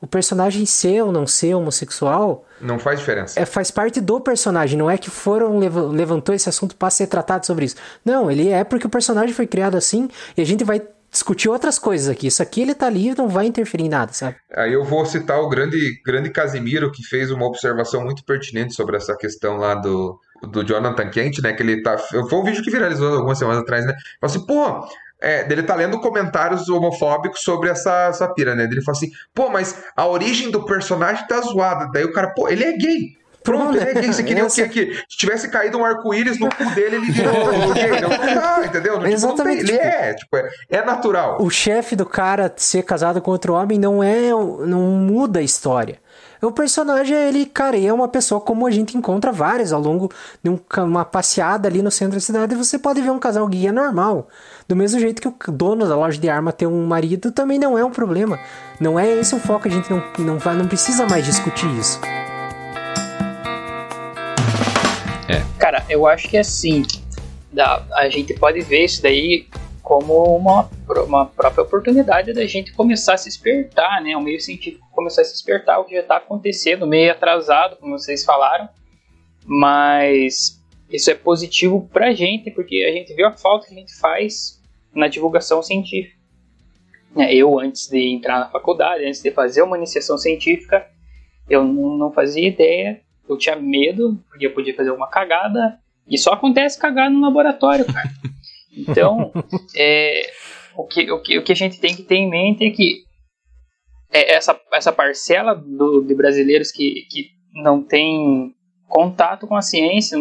o 0.01 0.07
personagem 0.07 0.65
ser 0.65 1.03
ou 1.03 1.13
não 1.13 1.27
ser 1.27 1.55
homossexual. 1.55 2.47
Não 2.61 2.79
faz 2.79 2.99
diferença. 3.01 3.39
É, 3.39 3.45
faz 3.45 3.71
parte 3.71 4.01
do 4.01 4.21
personagem, 4.21 4.79
não 4.79 4.91
é 4.91 4.97
que 4.97 5.11
foram 5.11 5.59
levantou 5.59 6.35
esse 6.35 6.49
assunto 6.49 6.75
para 6.77 6.91
ser 6.91 7.07
tratado 7.07 7.45
sobre 7.47 7.67
isso. 7.67 7.77
Não, 8.05 8.31
ele 8.31 8.49
é 8.49 8.65
porque 8.65 8.87
o 8.87 8.91
personagem 8.91 9.35
foi 9.35 9.47
criado 9.47 9.77
assim 9.77 10.09
e 10.37 10.41
a 10.41 10.47
gente 10.47 10.65
vai 10.65 10.83
discutir 11.11 11.49
outras 11.49 11.79
coisas 11.79 12.09
aqui. 12.09 12.29
Isso 12.29 12.43
aqui 12.43 12.63
ele 12.63 12.75
tá 12.75 12.89
livre, 12.89 13.19
não 13.19 13.29
vai 13.29 13.47
interferir 13.47 13.85
em 13.85 13.89
nada, 13.89 14.13
sabe? 14.13 14.37
Aí 14.55 14.73
eu 14.73 14.85
vou 14.85 15.05
citar 15.05 15.41
o 15.41 15.49
grande, 15.49 16.01
grande 16.05 16.31
Casimiro, 16.31 16.91
que 16.93 17.03
fez 17.03 17.31
uma 17.31 17.47
observação 17.47 18.03
muito 18.03 18.25
pertinente 18.25 18.75
sobre 18.75 18.97
essa 18.97 19.17
questão 19.17 19.57
lá 19.57 19.75
do, 19.75 20.19
do 20.51 20.65
Jonathan 20.65 21.11
Kent, 21.11 21.41
né? 21.43 21.53
Que 21.53 21.63
ele 21.63 21.83
tá. 21.83 21.99
Foi 21.99 22.39
um 22.39 22.45
vídeo 22.45 22.63
que 22.63 22.71
viralizou 22.71 23.15
algumas 23.15 23.39
semanas 23.39 23.63
atrás, 23.63 23.85
né? 23.85 23.95
Falou 24.21 24.37
assim, 24.37 24.47
pô, 24.47 24.89
é, 25.21 25.45
dele 25.45 25.63
tá 25.63 25.75
lendo 25.75 26.01
comentários 26.01 26.69
homofóbicos 26.69 27.43
sobre 27.43 27.69
essa, 27.69 28.07
essa 28.07 28.29
pira, 28.29 28.55
né? 28.55 28.65
Ele 28.65 28.83
fala 28.83 28.97
assim, 28.97 29.11
pô, 29.35 29.49
mas 29.51 29.85
a 29.97 30.07
origem 30.07 30.51
do 30.51 30.65
personagem 30.65 31.27
tá 31.27 31.41
zoada. 31.41 31.91
Daí 31.93 32.05
o 32.05 32.13
cara, 32.13 32.31
pô, 32.35 32.49
ele 32.49 32.65
é 32.65 32.73
gay. 32.73 33.21
Pronto, 33.43 33.77
ele 33.77 33.91
é 33.91 33.95
gay. 33.95 34.13
Você 34.13 34.23
queria 34.23 34.45
Essa... 34.45 34.63
o 34.63 34.69
quê? 34.69 34.87
Que 34.87 34.95
se 35.09 35.17
tivesse 35.17 35.49
caído 35.51 35.79
um 35.79 35.85
arco-íris 35.85 36.39
no 36.39 36.49
cu 36.49 36.65
dele, 36.75 36.97
ele 36.97 37.11
virou 37.11 37.33
gay. 37.73 38.01
Não, 38.35 38.65
entendeu? 38.65 38.95
Tipo, 38.95 39.07
Exatamente. 39.07 39.65
Tem, 39.65 39.75
ele 39.75 39.83
é, 39.83 40.15
tipo, 40.15 40.37
é, 40.37 40.51
é 40.71 40.85
natural. 40.85 41.41
O 41.41 41.51
chefe 41.51 41.97
do 41.97 42.05
cara 42.05 42.53
ser 42.57 42.83
casado 42.83 43.21
com 43.21 43.31
outro 43.31 43.55
homem 43.55 43.79
não 43.79 44.03
é. 44.03 44.31
não 44.31 44.81
muda 44.81 45.41
a 45.41 45.43
história. 45.43 45.99
O 46.43 46.51
personagem, 46.51 47.15
ele, 47.15 47.45
cara, 47.45 47.79
é 47.79 47.93
uma 47.93 48.09
pessoa 48.09 48.41
como 48.41 48.67
a 48.67 48.71
gente 48.71 48.97
encontra 48.97 49.31
várias 49.31 49.73
ao 49.73 49.81
longo 49.81 50.11
de 50.43 50.49
um, 50.49 50.59
uma 50.79 51.05
passeada 51.05 51.69
ali 51.69 51.83
no 51.83 51.91
centro 51.91 52.15
da 52.15 52.21
cidade. 52.21 52.55
Você 52.55 52.79
pode 52.79 53.03
ver 53.03 53.11
um 53.11 53.19
casal 53.19 53.47
guia 53.47 53.71
normal. 53.71 54.27
Do 54.71 54.77
mesmo 54.77 55.01
jeito 55.01 55.33
que 55.33 55.51
o 55.51 55.53
dono 55.53 55.89
da 55.89 55.97
loja 55.97 56.17
de 56.17 56.29
arma 56.29 56.53
ter 56.53 56.65
um 56.65 56.87
marido 56.87 57.33
também 57.33 57.59
não 57.59 57.77
é 57.77 57.85
um 57.85 57.91
problema. 57.91 58.39
Não 58.79 58.97
é 58.97 59.19
esse 59.19 59.35
o 59.35 59.41
foco, 59.41 59.67
a 59.67 59.71
gente 59.71 59.91
não, 59.91 60.01
não, 60.21 60.39
vai, 60.39 60.55
não 60.55 60.69
precisa 60.69 61.09
mais 61.09 61.27
discutir 61.27 61.67
isso. 61.77 62.01
É. 65.29 65.43
Cara, 65.59 65.85
eu 65.89 66.07
acho 66.07 66.29
que 66.29 66.39
assim, 66.39 66.85
a 67.97 68.09
gente 68.09 68.33
pode 68.35 68.61
ver 68.61 68.85
isso 68.85 69.03
daí 69.03 69.49
como 69.83 70.37
uma, 70.37 70.71
uma 71.05 71.27
própria 71.27 71.63
oportunidade 71.65 72.33
da 72.33 72.47
gente 72.47 72.73
começar 72.73 73.15
a 73.15 73.17
se 73.17 73.29
despertar, 73.29 74.01
né? 74.01 74.17
O 74.17 74.21
meio 74.21 74.41
científico 74.41 74.87
começar 74.93 75.23
a 75.23 75.25
se 75.25 75.33
despertar, 75.33 75.81
o 75.81 75.85
que 75.85 75.97
já 75.97 76.03
está 76.03 76.19
acontecendo, 76.19 76.87
meio 76.87 77.11
atrasado, 77.11 77.75
como 77.75 77.99
vocês 77.99 78.25
falaram, 78.25 78.69
mas 79.45 80.63
isso 80.89 81.11
é 81.11 81.15
positivo 81.17 81.89
para 81.93 82.11
a 82.11 82.13
gente, 82.13 82.53
porque 82.53 82.87
a 82.89 82.93
gente 82.93 83.13
viu 83.15 83.27
a 83.27 83.33
falta 83.33 83.67
que 83.67 83.75
a 83.75 83.77
gente 83.77 83.99
faz 83.99 84.60
na 84.95 85.09
divulgação 85.09 85.63
científica. 85.63 86.19
É, 87.17 87.35
eu, 87.35 87.59
antes 87.59 87.89
de 87.89 87.99
entrar 88.15 88.39
na 88.39 88.49
faculdade, 88.49 89.05
antes 89.05 89.23
de 89.23 89.31
fazer 89.31 89.63
uma 89.63 89.77
iniciação 89.77 90.17
científica, 90.17 90.87
eu 91.49 91.65
não 91.65 92.13
fazia 92.13 92.47
ideia, 92.47 93.01
eu 93.29 93.37
tinha 93.37 93.57
medo, 93.57 94.19
porque 94.29 94.47
eu 94.47 94.55
podia 94.55 94.75
fazer 94.75 94.91
uma 94.91 95.09
cagada, 95.09 95.79
e 96.09 96.17
só 96.17 96.33
acontece 96.33 96.79
cagar 96.79 97.11
no 97.11 97.21
laboratório, 97.21 97.85
cara. 97.87 98.11
Então, 98.73 99.33
é, 99.77 100.31
o, 100.77 100.87
que, 100.87 101.11
o, 101.11 101.21
que, 101.21 101.39
o 101.39 101.43
que 101.43 101.51
a 101.51 101.57
gente 101.57 101.81
tem 101.81 101.95
que 101.95 102.05
ter 102.05 102.15
em 102.15 102.31
mente 102.31 102.65
é 102.65 102.71
que 102.71 103.03
é, 104.13 104.35
essa, 104.35 104.59
essa 104.73 104.93
parcela 104.93 105.55
do, 105.57 106.03
de 106.03 106.15
brasileiros 106.15 106.71
que, 106.71 107.07
que 107.11 107.31
não 107.53 107.83
tem 107.83 108.55
contato 108.89 109.49
com 109.49 109.57
a 109.57 109.61
ciência 109.61 110.17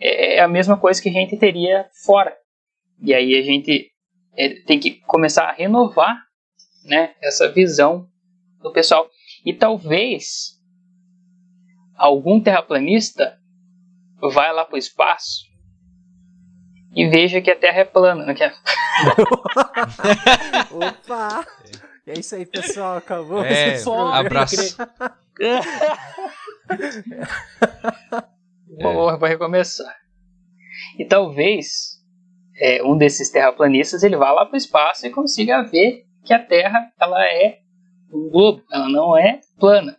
é, 0.00 0.38
é 0.38 0.40
a 0.40 0.48
mesma 0.48 0.76
coisa 0.76 1.00
que 1.00 1.08
a 1.08 1.12
gente 1.12 1.36
teria 1.36 1.86
fora. 2.04 2.36
E 3.00 3.14
aí 3.14 3.38
a 3.38 3.42
gente 3.42 3.87
é, 4.38 4.60
tem 4.62 4.78
que 4.78 5.00
começar 5.00 5.48
a 5.48 5.52
renovar 5.52 6.16
né, 6.84 7.14
essa 7.20 7.50
visão 7.50 8.08
do 8.62 8.72
pessoal. 8.72 9.10
E 9.44 9.52
talvez 9.52 10.56
algum 11.96 12.40
terraplanista 12.40 13.36
vá 14.32 14.52
lá 14.52 14.64
para 14.64 14.76
o 14.76 14.78
espaço 14.78 15.48
e 16.94 17.08
veja 17.08 17.40
que 17.40 17.50
a 17.50 17.58
Terra 17.58 17.80
é 17.80 17.84
plana. 17.84 18.24
Né? 18.24 18.34
É- 18.40 18.52
Opa! 20.72 21.44
É 22.06 22.18
isso 22.18 22.34
aí, 22.36 22.46
pessoal. 22.46 22.96
Acabou. 22.96 23.44
É, 23.44 23.76
abraço. 24.14 24.76
Vou, 28.80 29.18
vou 29.18 29.28
recomeçar. 29.28 29.94
E 30.98 31.04
talvez 31.04 31.97
é, 32.60 32.82
um 32.82 32.96
desses 32.96 33.30
terraplanistas 33.30 34.02
ele 34.02 34.16
vá 34.16 34.32
lá 34.32 34.44
para 34.44 34.54
o 34.54 34.58
espaço 34.58 35.06
e 35.06 35.10
consiga 35.10 35.62
ver 35.62 36.04
que 36.24 36.34
a 36.34 36.38
Terra 36.38 36.92
ela 37.00 37.24
é 37.24 37.58
um 38.12 38.28
globo, 38.30 38.62
ela 38.72 38.88
não 38.88 39.16
é 39.16 39.40
plana. 39.58 39.96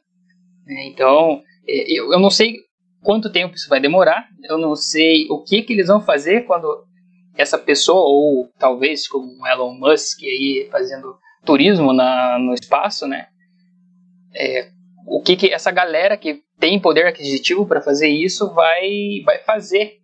Então, 0.85 1.41
é, 1.67 1.91
eu, 1.91 2.11
eu 2.11 2.19
não 2.19 2.29
sei 2.29 2.57
quanto 3.01 3.31
tempo 3.31 3.55
isso 3.55 3.69
vai 3.69 3.79
demorar, 3.79 4.27
eu 4.43 4.57
não 4.57 4.75
sei 4.75 5.27
o 5.29 5.41
que, 5.43 5.61
que 5.61 5.73
eles 5.73 5.87
vão 5.87 6.01
fazer 6.01 6.45
quando 6.45 6.85
essa 7.37 7.57
pessoa, 7.57 8.01
ou 8.01 8.49
talvez 8.59 9.07
como 9.07 9.47
Elon 9.47 9.73
Musk 9.73 10.21
aí 10.23 10.67
fazendo 10.69 11.17
turismo 11.45 11.93
na, 11.93 12.37
no 12.37 12.53
espaço, 12.53 13.07
né? 13.07 13.27
É, 14.35 14.69
o 15.07 15.21
que, 15.21 15.35
que 15.35 15.51
essa 15.51 15.71
galera 15.71 16.17
que 16.17 16.41
tem 16.59 16.79
poder 16.79 17.07
aquisitivo 17.07 17.65
para 17.65 17.81
fazer 17.81 18.09
isso 18.09 18.53
vai, 18.53 19.21
vai 19.23 19.39
fazer 19.39 19.98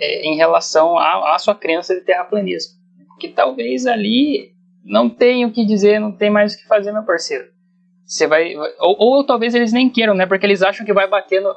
é, 0.00 0.26
em 0.26 0.36
relação 0.36 0.98
à, 0.98 1.36
sua 1.38 1.54
crença 1.54 1.94
de 1.94 2.00
terraplanismo. 2.00 2.74
Porque 3.08 3.28
talvez 3.28 3.86
ali 3.86 4.52
não 4.84 5.08
tenha 5.08 5.46
o 5.46 5.52
que 5.52 5.64
dizer, 5.64 6.00
não 6.00 6.10
tem 6.10 6.30
mais 6.30 6.54
o 6.54 6.58
que 6.58 6.66
fazer, 6.66 6.92
meu 6.92 7.04
parceiro. 7.04 7.44
Você 8.04 8.26
vai. 8.26 8.56
Ou, 8.56 8.96
ou 8.98 9.26
talvez 9.26 9.54
eles 9.54 9.72
nem 9.72 9.88
queiram, 9.88 10.14
né? 10.14 10.26
Porque 10.26 10.44
eles 10.44 10.62
acham 10.62 10.84
que 10.84 10.92
vai 10.92 11.08
bater 11.08 11.40
no. 11.40 11.54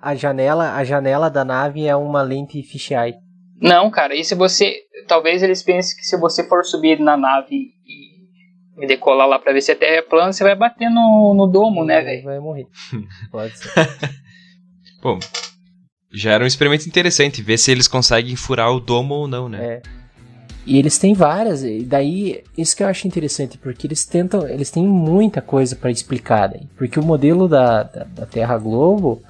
A 0.00 0.14
janela, 0.14 0.74
a 0.74 0.82
janela 0.82 1.28
da 1.30 1.44
nave 1.44 1.86
é 1.86 1.94
uma 1.94 2.22
lente 2.22 2.62
fisheye. 2.62 3.14
Não, 3.60 3.90
cara, 3.90 4.14
e 4.14 4.24
se 4.24 4.34
você. 4.34 4.82
Talvez 5.06 5.42
eles 5.42 5.62
pensem 5.62 5.96
que 5.96 6.04
se 6.04 6.18
você 6.18 6.48
for 6.48 6.64
subir 6.64 6.98
na 6.98 7.16
nave 7.16 7.72
e 8.78 8.86
decolar 8.86 9.26
lá 9.26 9.38
pra 9.38 9.52
ver 9.52 9.60
se 9.60 9.72
a 9.72 9.76
Terra 9.76 9.96
é 9.96 10.02
plana, 10.02 10.32
você 10.32 10.44
vai 10.44 10.54
bater 10.54 10.90
no, 10.90 11.32
no 11.34 11.46
domo, 11.46 11.84
né, 11.84 12.02
velho? 12.02 12.24
Vai 12.24 12.38
morrer. 12.40 12.66
Pode 13.30 13.56
ser. 13.56 13.70
Bom, 15.02 15.18
já 16.16 16.32
era 16.32 16.44
um 16.44 16.46
experimento 16.46 16.88
interessante, 16.88 17.42
ver 17.42 17.58
se 17.58 17.70
eles 17.70 17.86
conseguem 17.86 18.34
furar 18.36 18.72
o 18.72 18.80
domo 18.80 19.14
ou 19.14 19.28
não, 19.28 19.48
né? 19.48 19.64
É. 19.64 19.82
E 20.66 20.78
eles 20.78 20.98
têm 20.98 21.14
várias, 21.14 21.62
e 21.62 21.84
daí 21.84 22.42
isso 22.58 22.74
que 22.74 22.82
eu 22.82 22.88
acho 22.88 23.06
interessante, 23.06 23.56
porque 23.56 23.86
eles 23.86 24.04
tentam, 24.04 24.48
eles 24.48 24.68
têm 24.68 24.84
muita 24.84 25.40
coisa 25.40 25.76
para 25.76 25.92
explicar, 25.92 26.48
daí, 26.48 26.66
porque 26.76 26.98
o 26.98 27.04
modelo 27.04 27.46
da, 27.46 27.84
da, 27.84 28.04
da 28.04 28.26
Terra 28.26 28.58
Globo, 28.58 29.22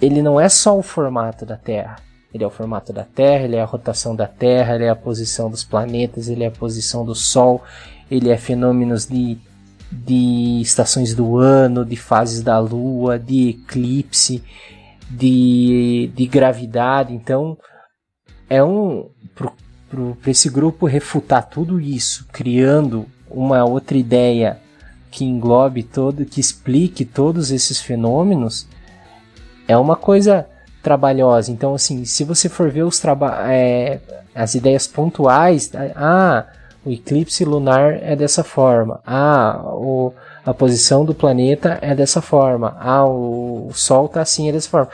ele 0.00 0.22
não 0.22 0.40
é 0.40 0.48
só 0.48 0.78
o 0.78 0.82
formato 0.82 1.44
da 1.44 1.56
Terra, 1.56 1.96
Ele 2.32 2.42
é 2.42 2.46
o 2.46 2.50
formato 2.50 2.90
da 2.92 3.04
Terra, 3.04 3.44
ele 3.44 3.56
é 3.56 3.60
a 3.60 3.66
rotação 3.66 4.16
da 4.16 4.26
Terra, 4.26 4.76
ele 4.76 4.84
é 4.84 4.88
a 4.88 4.96
posição 4.96 5.50
dos 5.50 5.62
planetas, 5.62 6.28
ele 6.28 6.44
é 6.44 6.46
a 6.46 6.50
posição 6.50 7.04
do 7.04 7.14
Sol, 7.14 7.62
ele 8.10 8.30
é 8.30 8.38
fenômenos 8.38 9.06
de, 9.06 9.36
de 9.92 10.60
estações 10.62 11.14
do 11.14 11.36
ano, 11.36 11.84
de 11.84 11.96
fases 11.96 12.42
da 12.42 12.58
Lua, 12.58 13.18
de 13.18 13.50
eclipse, 13.50 14.42
de, 15.10 16.10
de 16.14 16.26
gravidade. 16.26 17.12
Então, 17.12 17.58
é 18.48 18.62
um. 18.62 19.10
Para 19.88 20.30
esse 20.30 20.48
grupo 20.48 20.86
refutar 20.86 21.48
tudo 21.48 21.80
isso, 21.80 22.26
criando 22.32 23.06
uma 23.28 23.64
outra 23.64 23.98
ideia 23.98 24.60
que 25.10 25.24
englobe 25.24 25.82
todo, 25.82 26.24
que 26.24 26.40
explique 26.40 27.04
todos 27.04 27.50
esses 27.50 27.80
fenômenos, 27.80 28.68
é 29.66 29.76
uma 29.76 29.96
coisa 29.96 30.46
trabalhosa. 30.80 31.50
Então, 31.50 31.74
assim, 31.74 32.04
se 32.04 32.22
você 32.22 32.48
for 32.48 32.70
ver 32.70 32.84
os 32.84 33.02
é, 33.48 34.00
as 34.32 34.54
ideias 34.54 34.86
pontuais, 34.86 35.70
ah, 35.96 36.46
o 36.84 36.90
eclipse 36.90 37.44
lunar 37.44 37.98
é 38.02 38.14
dessa 38.14 38.44
forma, 38.44 39.00
ah, 39.04 39.60
o, 39.64 40.12
a 40.44 40.54
posição 40.54 41.04
do 41.04 41.14
planeta 41.14 41.78
é 41.82 41.94
dessa 41.94 42.20
forma, 42.22 42.76
ah, 42.80 43.06
o, 43.06 43.70
Sol 43.72 44.06
está 44.06 44.22
assim, 44.22 44.48
é 44.48 44.52
dessa 44.52 44.68
forma. 44.68 44.90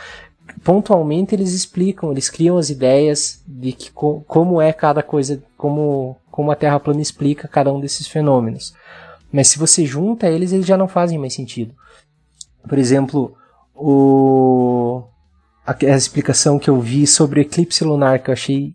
Pontualmente 0.62 1.35
eles 1.35 1.52
explicam, 1.52 2.10
eles 2.10 2.28
criam 2.28 2.56
as 2.56 2.70
ideias 2.70 3.43
de 3.47 3.73
que 3.73 3.90
co 3.90 4.23
como 4.27 4.60
é 4.60 4.73
cada 4.73 5.02
coisa, 5.02 5.43
como, 5.56 6.16
como 6.31 6.51
a 6.51 6.56
Terra 6.56 6.81
plana 6.81 7.01
explica 7.01 7.48
cada 7.48 7.73
um 7.73 7.81
desses 7.81 8.06
fenômenos. 8.06 8.74
Mas 9.31 9.48
se 9.48 9.59
você 9.59 9.85
junta 9.85 10.28
eles, 10.28 10.52
eles 10.52 10.66
já 10.66 10.77
não 10.77 10.89
fazem 10.89 11.18
mais 11.18 11.35
sentido. 11.35 11.74
Por 12.68 12.78
exemplo, 12.78 13.36
o 13.74 15.02
a, 15.66 15.73
a 15.73 15.97
explicação 15.97 16.59
que 16.59 16.70
eu 16.70 16.81
vi 16.81 17.06
sobre 17.06 17.40
o 17.40 17.43
eclipse 17.43 17.82
lunar 17.85 18.20
que 18.20 18.31
eu 18.31 18.32
achei 18.32 18.74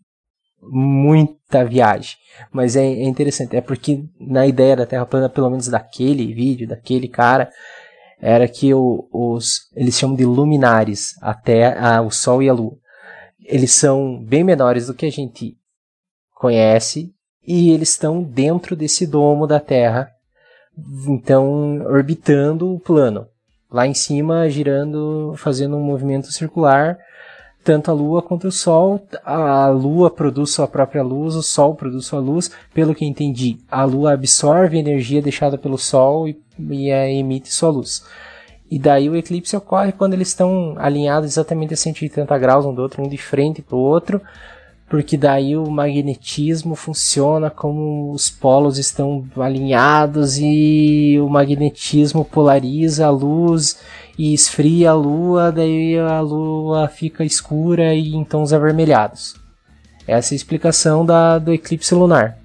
muita 0.61 1.65
viagem. 1.65 2.17
Mas 2.51 2.75
é, 2.75 2.85
é, 2.85 3.03
interessante, 3.03 3.55
é 3.55 3.61
porque 3.61 4.03
na 4.19 4.45
ideia 4.47 4.75
da 4.75 4.85
Terra 4.85 5.05
plana, 5.05 5.29
pelo 5.29 5.49
menos 5.49 5.67
daquele 5.67 6.33
vídeo, 6.33 6.67
daquele 6.67 7.07
cara, 7.07 7.49
era 8.19 8.47
que 8.47 8.73
o, 8.73 9.07
os 9.11 9.69
eles 9.75 9.97
chamam 9.97 10.15
de 10.15 10.25
luminares, 10.25 11.15
a 11.21 11.33
terra, 11.33 12.01
o 12.01 12.11
Sol 12.11 12.43
e 12.43 12.49
a 12.49 12.53
Lua. 12.53 12.77
Eles 13.43 13.71
são 13.71 14.23
bem 14.23 14.43
menores 14.43 14.87
do 14.87 14.93
que 14.93 15.05
a 15.05 15.11
gente 15.11 15.57
conhece 16.35 17.13
e 17.45 17.71
eles 17.71 17.89
estão 17.89 18.21
dentro 18.21 18.75
desse 18.75 19.07
domo 19.07 19.47
da 19.47 19.59
Terra, 19.59 20.09
então 21.07 21.81
orbitando 21.85 22.73
o 22.73 22.79
plano 22.79 23.27
lá 23.71 23.87
em 23.87 23.93
cima 23.93 24.49
girando, 24.49 25.33
fazendo 25.37 25.77
um 25.77 25.83
movimento 25.83 26.31
circular, 26.31 26.97
tanto 27.63 27.91
a 27.91 27.93
Lua 27.93 28.21
quanto 28.21 28.47
o 28.47 28.51
Sol. 28.51 29.05
A 29.23 29.67
Lua 29.67 30.09
produz 30.09 30.51
sua 30.51 30.67
própria 30.67 31.03
luz, 31.03 31.35
o 31.35 31.43
Sol 31.43 31.75
produz 31.75 32.05
sua 32.05 32.19
luz. 32.19 32.51
Pelo 32.73 32.95
que 32.95 33.05
entendi, 33.05 33.57
a 33.69 33.83
Lua 33.83 34.13
absorve 34.13 34.77
energia 34.77 35.21
deixada 35.21 35.57
pelo 35.57 35.77
Sol 35.77 36.27
e, 36.27 36.39
e 36.69 36.89
emite 36.89 37.53
sua 37.53 37.69
luz. 37.69 38.03
E 38.69 38.79
daí 38.79 39.09
o 39.09 39.15
eclipse 39.15 39.55
ocorre 39.55 39.91
quando 39.91 40.13
eles 40.13 40.29
estão 40.29 40.75
alinhados 40.77 41.29
exatamente 41.29 41.73
a 41.73 41.77
180 41.77 42.37
graus 42.37 42.65
um 42.65 42.73
do 42.73 42.81
outro, 42.81 43.03
um 43.03 43.09
de 43.09 43.17
frente 43.17 43.61
para 43.61 43.75
o 43.75 43.79
outro 43.79 44.21
porque 44.91 45.15
daí 45.15 45.55
o 45.55 45.71
magnetismo 45.71 46.75
funciona 46.75 47.49
como 47.49 48.11
os 48.11 48.29
polos 48.29 48.77
estão 48.77 49.25
alinhados 49.37 50.37
e 50.37 51.17
o 51.17 51.29
magnetismo 51.29 52.25
polariza 52.25 53.07
a 53.07 53.09
luz 53.09 53.79
e 54.21 54.35
esfria 54.35 54.91
a 54.91 54.93
lua, 54.93 55.51
daí 55.51 55.97
a 55.97 56.21
lua 56.21 56.87
fica 56.87 57.25
escura 57.25 57.95
e 57.95 58.13
em 58.13 58.23
tons 58.23 58.53
avermelhados. 58.53 59.33
Essa 60.07 60.31
é 60.31 60.35
a 60.35 60.37
explicação 60.37 61.03
da, 61.03 61.39
do 61.39 61.51
eclipse 61.51 61.95
lunar. 61.95 62.37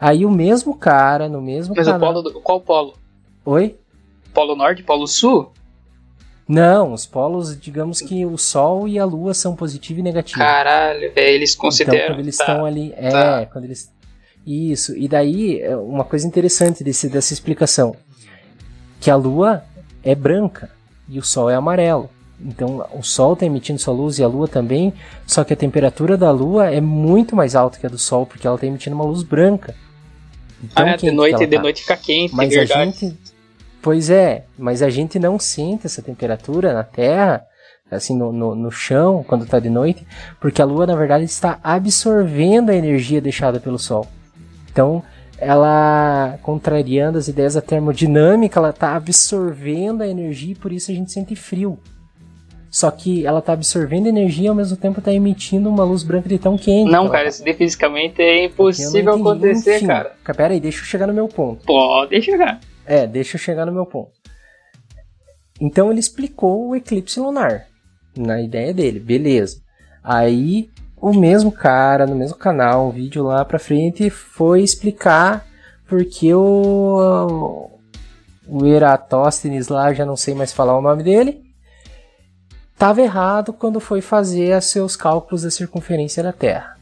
Aí 0.00 0.24
o 0.24 0.30
mesmo 0.30 0.74
cara, 0.74 1.28
no 1.28 1.42
mesmo 1.42 1.74
Mas 1.76 1.84
canal... 1.84 2.00
o 2.00 2.14
polo 2.14 2.22
do... 2.22 2.40
qual 2.40 2.62
polo? 2.62 2.94
Oi? 3.44 3.76
Polo 4.32 4.56
Norte, 4.56 4.82
Polo 4.82 5.06
Sul? 5.06 5.52
Não, 6.48 6.94
os 6.94 7.04
polos, 7.04 7.60
digamos 7.60 8.00
que 8.00 8.24
o 8.24 8.38
Sol 8.38 8.88
e 8.88 8.98
a 8.98 9.04
Lua 9.04 9.34
são 9.34 9.54
positivo 9.54 10.00
e 10.00 10.02
negativo. 10.02 10.38
Caralho, 10.38 11.12
velho, 11.12 11.34
eles 11.34 11.54
consideram. 11.54 11.98
Então, 11.98 12.08
quando 12.08 12.20
eles 12.20 12.36
tá, 12.38 12.44
estão 12.44 12.64
ali. 12.64 12.94
É, 12.96 13.10
tá. 13.10 13.46
quando 13.52 13.64
eles. 13.66 13.92
Isso. 14.46 14.96
E 14.96 15.06
daí, 15.06 15.60
é 15.60 15.76
uma 15.76 16.04
coisa 16.04 16.26
interessante 16.26 16.82
desse, 16.82 17.06
dessa 17.10 17.34
explicação: 17.34 17.94
que 18.98 19.10
a 19.10 19.16
Lua 19.16 19.62
é 20.02 20.14
branca 20.14 20.77
e 21.08 21.18
o 21.18 21.22
Sol 21.22 21.50
é 21.50 21.54
amarelo. 21.54 22.10
Então, 22.40 22.86
o 22.92 23.02
Sol 23.02 23.32
está 23.32 23.46
emitindo 23.46 23.80
sua 23.80 23.92
luz 23.92 24.18
e 24.18 24.22
a 24.22 24.28
Lua 24.28 24.46
também, 24.46 24.92
só 25.26 25.42
que 25.42 25.52
a 25.52 25.56
temperatura 25.56 26.16
da 26.16 26.30
Lua 26.30 26.70
é 26.70 26.80
muito 26.80 27.34
mais 27.34 27.56
alta 27.56 27.78
que 27.78 27.86
a 27.86 27.88
do 27.88 27.98
Sol, 27.98 28.24
porque 28.26 28.46
ela 28.46 28.56
está 28.56 28.66
emitindo 28.66 28.94
uma 28.94 29.04
luz 29.04 29.22
branca. 29.22 29.74
Então, 30.62 30.86
ah, 30.86 30.96
de 30.96 31.10
noite, 31.10 31.46
de 31.46 31.56
tá. 31.56 31.62
noite 31.62 31.82
fica 31.82 31.96
quente, 31.96 32.34
Mas 32.34 32.56
a 32.56 32.64
gente 32.64 33.16
Pois 33.80 34.10
é, 34.10 34.44
mas 34.58 34.82
a 34.82 34.90
gente 34.90 35.18
não 35.18 35.38
sente 35.38 35.86
essa 35.86 36.02
temperatura 36.02 36.72
na 36.74 36.82
Terra, 36.82 37.44
assim, 37.90 38.16
no, 38.16 38.32
no, 38.32 38.54
no 38.54 38.70
chão, 38.70 39.24
quando 39.26 39.44
está 39.44 39.60
de 39.60 39.70
noite, 39.70 40.06
porque 40.40 40.60
a 40.60 40.64
Lua, 40.64 40.86
na 40.86 40.96
verdade, 40.96 41.24
está 41.24 41.60
absorvendo 41.62 42.70
a 42.70 42.74
energia 42.74 43.20
deixada 43.20 43.60
pelo 43.60 43.78
Sol. 43.78 44.06
Então, 44.70 45.02
ela, 45.40 46.38
contrariando 46.42 47.18
as 47.18 47.28
ideias 47.28 47.54
da 47.54 47.60
termodinâmica, 47.60 48.58
ela 48.58 48.70
está 48.70 48.94
absorvendo 48.96 50.02
a 50.02 50.08
energia 50.08 50.52
e 50.52 50.56
por 50.56 50.72
isso 50.72 50.90
a 50.90 50.94
gente 50.94 51.12
sente 51.12 51.36
frio. 51.36 51.78
Só 52.70 52.90
que 52.90 53.24
ela 53.24 53.38
está 53.38 53.54
absorvendo 53.54 54.08
energia 54.08 54.46
e 54.46 54.48
ao 54.48 54.54
mesmo 54.54 54.76
tempo 54.76 54.98
está 54.98 55.12
emitindo 55.12 55.68
uma 55.70 55.84
luz 55.84 56.02
branca 56.02 56.28
de 56.28 56.38
tão 56.38 56.58
quente. 56.58 56.90
Não, 56.90 57.08
cara, 57.08 57.28
isso 57.28 57.42
fisicamente 57.54 58.20
é 58.20 58.44
impossível 58.44 59.14
acontecer, 59.14 59.76
Enfim, 59.76 59.86
cara. 59.86 60.14
Pera 60.36 60.52
aí, 60.52 60.60
deixa 60.60 60.80
eu 60.80 60.84
chegar 60.84 61.06
no 61.06 61.14
meu 61.14 61.28
ponto. 61.28 61.64
Pode 61.64 62.20
chegar. 62.20 62.60
É, 62.84 63.06
deixa 63.06 63.36
eu 63.36 63.40
chegar 63.40 63.64
no 63.64 63.72
meu 63.72 63.86
ponto. 63.86 64.12
Então 65.60 65.90
ele 65.90 66.00
explicou 66.00 66.68
o 66.68 66.76
eclipse 66.76 67.18
lunar 67.18 67.66
na 68.16 68.40
ideia 68.40 68.74
dele, 68.74 69.00
beleza. 69.00 69.60
Aí 70.02 70.70
o 71.00 71.12
mesmo 71.12 71.52
cara 71.52 72.06
no 72.06 72.14
mesmo 72.14 72.36
canal, 72.36 72.88
um 72.88 72.90
vídeo 72.90 73.22
lá 73.22 73.44
pra 73.44 73.58
frente, 73.58 74.10
foi 74.10 74.62
explicar 74.62 75.46
porque 75.86 76.34
o, 76.34 77.70
o 78.46 78.66
Eratóstenes 78.66 79.68
lá, 79.68 79.92
já 79.92 80.04
não 80.04 80.16
sei 80.16 80.34
mais 80.34 80.52
falar 80.52 80.76
o 80.76 80.82
nome 80.82 81.02
dele, 81.02 81.42
estava 82.72 83.00
errado 83.00 83.52
quando 83.52 83.80
foi 83.80 84.00
fazer 84.00 84.60
seus 84.62 84.94
cálculos 84.96 85.42
da 85.42 85.50
circunferência 85.50 86.22
da 86.22 86.32
Terra. 86.32 86.78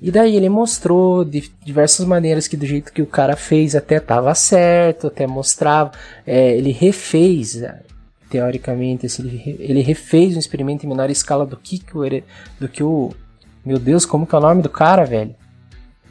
E 0.00 0.10
daí 0.10 0.34
ele 0.34 0.48
mostrou 0.48 1.24
de 1.24 1.48
diversas 1.64 2.04
maneiras 2.04 2.48
que 2.48 2.56
do 2.56 2.66
jeito 2.66 2.92
que 2.92 3.00
o 3.00 3.06
cara 3.06 3.36
fez 3.36 3.76
até 3.76 3.98
estava 3.98 4.34
certo, 4.34 5.06
até 5.06 5.28
mostrava. 5.28 5.92
É, 6.26 6.56
ele 6.56 6.72
refez, 6.72 7.62
teoricamente, 8.28 9.06
assim, 9.06 9.40
ele 9.60 9.80
refez 9.80 10.34
um 10.34 10.40
experimento 10.40 10.84
em 10.84 10.88
menor 10.88 11.08
escala 11.08 11.46
do 11.46 11.56
que, 11.56 11.78
que 11.78 11.96
o, 11.96 12.02
do 12.58 12.68
que 12.68 12.82
o. 12.82 13.14
Meu 13.64 13.78
Deus, 13.78 14.04
como 14.04 14.26
que 14.26 14.34
é 14.34 14.38
o 14.38 14.40
nome 14.40 14.62
do 14.62 14.68
cara, 14.68 15.04
velho? 15.04 15.34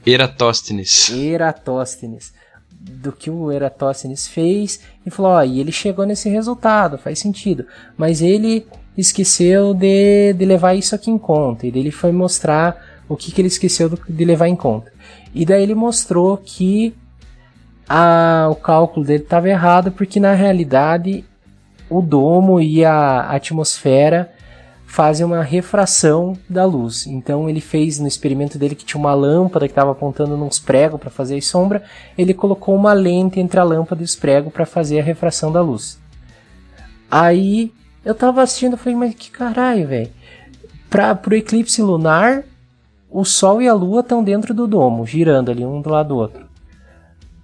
Eratóstenes. 0.05 1.09
Eratóstenes. 1.09 2.33
Do 2.71 3.11
que 3.11 3.29
o 3.29 3.51
Eratóstenes 3.51 4.27
fez 4.27 4.79
e 5.05 5.11
falou: 5.11 5.33
ó, 5.33 5.43
e 5.43 5.59
ele 5.59 5.71
chegou 5.71 6.05
nesse 6.05 6.29
resultado, 6.29 6.97
faz 6.97 7.19
sentido. 7.19 7.65
Mas 7.97 8.21
ele 8.21 8.65
esqueceu 8.97 9.73
de, 9.73 10.33
de 10.33 10.45
levar 10.45 10.73
isso 10.73 10.95
aqui 10.95 11.11
em 11.11 11.17
conta. 11.17 11.67
E 11.67 11.69
ele 11.69 11.91
foi 11.91 12.11
mostrar 12.11 13.03
o 13.07 13.15
que, 13.15 13.31
que 13.31 13.41
ele 13.41 13.47
esqueceu 13.47 13.89
de 14.07 14.25
levar 14.25 14.47
em 14.47 14.55
conta. 14.55 14.91
E 15.33 15.45
daí 15.45 15.61
ele 15.61 15.75
mostrou 15.75 16.37
que 16.37 16.95
a, 17.87 18.47
o 18.49 18.55
cálculo 18.55 19.05
dele 19.05 19.23
estava 19.23 19.49
errado, 19.49 19.91
porque 19.91 20.19
na 20.19 20.33
realidade 20.33 21.25
o 21.89 22.01
domo 22.01 22.59
e 22.61 22.85
a 22.85 23.29
atmosfera 23.29 24.31
fazem 24.91 25.25
uma 25.25 25.41
refração 25.41 26.37
da 26.49 26.65
luz. 26.65 27.07
Então 27.07 27.49
ele 27.49 27.61
fez 27.61 27.97
no 27.97 28.09
experimento 28.09 28.59
dele 28.59 28.75
que 28.75 28.83
tinha 28.83 28.99
uma 28.99 29.13
lâmpada 29.13 29.65
que 29.65 29.71
estava 29.71 29.91
apontando 29.91 30.35
nos 30.35 30.59
pregos 30.59 30.99
para 30.99 31.09
fazer 31.09 31.37
a 31.37 31.41
sombra, 31.41 31.81
ele 32.17 32.33
colocou 32.33 32.75
uma 32.75 32.91
lente 32.91 33.39
entre 33.39 33.57
a 33.57 33.63
lâmpada 33.63 34.01
e 34.01 34.03
os 34.03 34.17
pregos 34.17 34.51
para 34.51 34.65
fazer 34.65 34.99
a 34.99 35.03
refração 35.03 35.49
da 35.49 35.61
luz. 35.61 35.97
Aí 37.09 37.71
eu 38.03 38.13
tava 38.13 38.41
assistindo 38.41 38.75
falei, 38.75 38.97
mas 38.97 39.15
que 39.15 39.31
caralho, 39.31 39.87
velho. 39.87 40.11
Para 40.89 41.17
o 41.25 41.33
eclipse 41.35 41.81
lunar, 41.81 42.43
o 43.09 43.23
Sol 43.23 43.61
e 43.61 43.69
a 43.69 43.73
Lua 43.73 44.01
estão 44.01 44.21
dentro 44.21 44.53
do 44.53 44.67
domo, 44.67 45.07
girando 45.07 45.51
ali 45.51 45.65
um 45.65 45.79
do 45.79 45.89
lado 45.89 46.09
do 46.09 46.17
outro. 46.17 46.45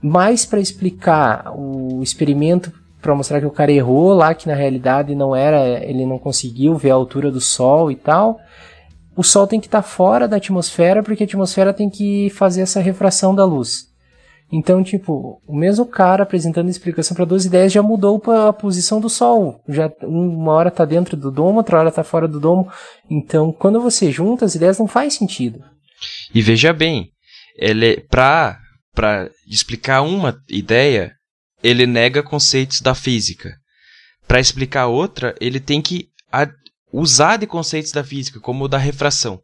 Mas 0.02 0.46
para 0.46 0.60
explicar 0.60 1.54
o 1.56 2.02
experimento, 2.04 2.74
para 3.02 3.16
mostrar 3.16 3.40
que 3.40 3.46
o 3.46 3.52
cara 3.52 3.72
errou 3.72 4.14
lá, 4.14 4.34
que 4.34 4.48
na 4.48 4.56
realidade 4.56 5.16
não 5.16 5.36
era, 5.36 5.84
ele 5.84 6.06
não 6.06 6.18
conseguiu 6.18 6.76
ver 6.76 6.92
a 6.92 6.96
altura 6.96 7.32
do 7.32 7.40
Sol 7.42 7.92
e 7.92 7.96
tal. 7.96 8.40
O 9.16 9.24
Sol 9.24 9.48
tem 9.48 9.60
que 9.60 9.68
estar 9.68 9.82
tá 9.82 9.88
fora 9.88 10.28
da 10.28 10.38
atmosfera, 10.38 11.04
porque 11.04 11.24
a 11.24 11.26
atmosfera 11.26 11.74
tem 11.74 11.90
que 11.90 12.30
fazer 12.32 12.62
essa 12.62 12.80
refração 12.80 13.34
da 13.34 13.46
luz. 13.46 13.88
Então, 14.52 14.82
tipo, 14.82 15.42
o 15.46 15.56
mesmo 15.56 15.86
cara 15.86 16.24
apresentando 16.24 16.70
explicação 16.70 17.14
para 17.14 17.26
duas 17.26 17.46
ideias 17.46 17.72
já 17.72 17.82
mudou 17.82 18.22
a 18.32 18.54
posição 18.54 19.02
do 19.02 19.10
Sol. 19.10 19.62
Já 19.68 19.92
uma 20.04 20.54
hora 20.54 20.72
tá 20.72 20.86
dentro 20.86 21.18
do 21.18 21.30
domo, 21.30 21.58
outra 21.58 21.80
hora 21.80 21.92
tá 21.92 22.04
fora 22.04 22.28
do 22.28 22.40
domo. 22.40 22.72
Então, 23.10 23.52
quando 23.52 23.82
você 23.82 24.10
junta 24.10 24.46
as 24.46 24.56
ideias, 24.56 24.80
não 24.80 24.88
faz 24.88 25.16
sentido. 25.16 25.60
E 26.34 26.42
veja 26.42 26.72
bem, 26.72 27.10
ele 27.58 28.02
para 28.10 28.60
para 28.94 29.30
explicar 29.48 30.02
uma 30.02 30.36
ideia, 30.50 31.12
ele 31.68 31.86
nega 31.86 32.24
conceitos 32.24 32.80
da 32.80 32.96
física. 32.96 33.58
Para 34.26 34.40
explicar 34.40 34.88
outra, 34.88 35.36
ele 35.40 35.60
tem 35.60 35.82
que 35.82 36.08
usar 36.92 37.36
de 37.36 37.46
conceitos 37.46 37.92
da 37.92 38.04
física, 38.04 38.40
como 38.40 38.64
o 38.64 38.68
da 38.70 38.78
refração. 38.78 39.42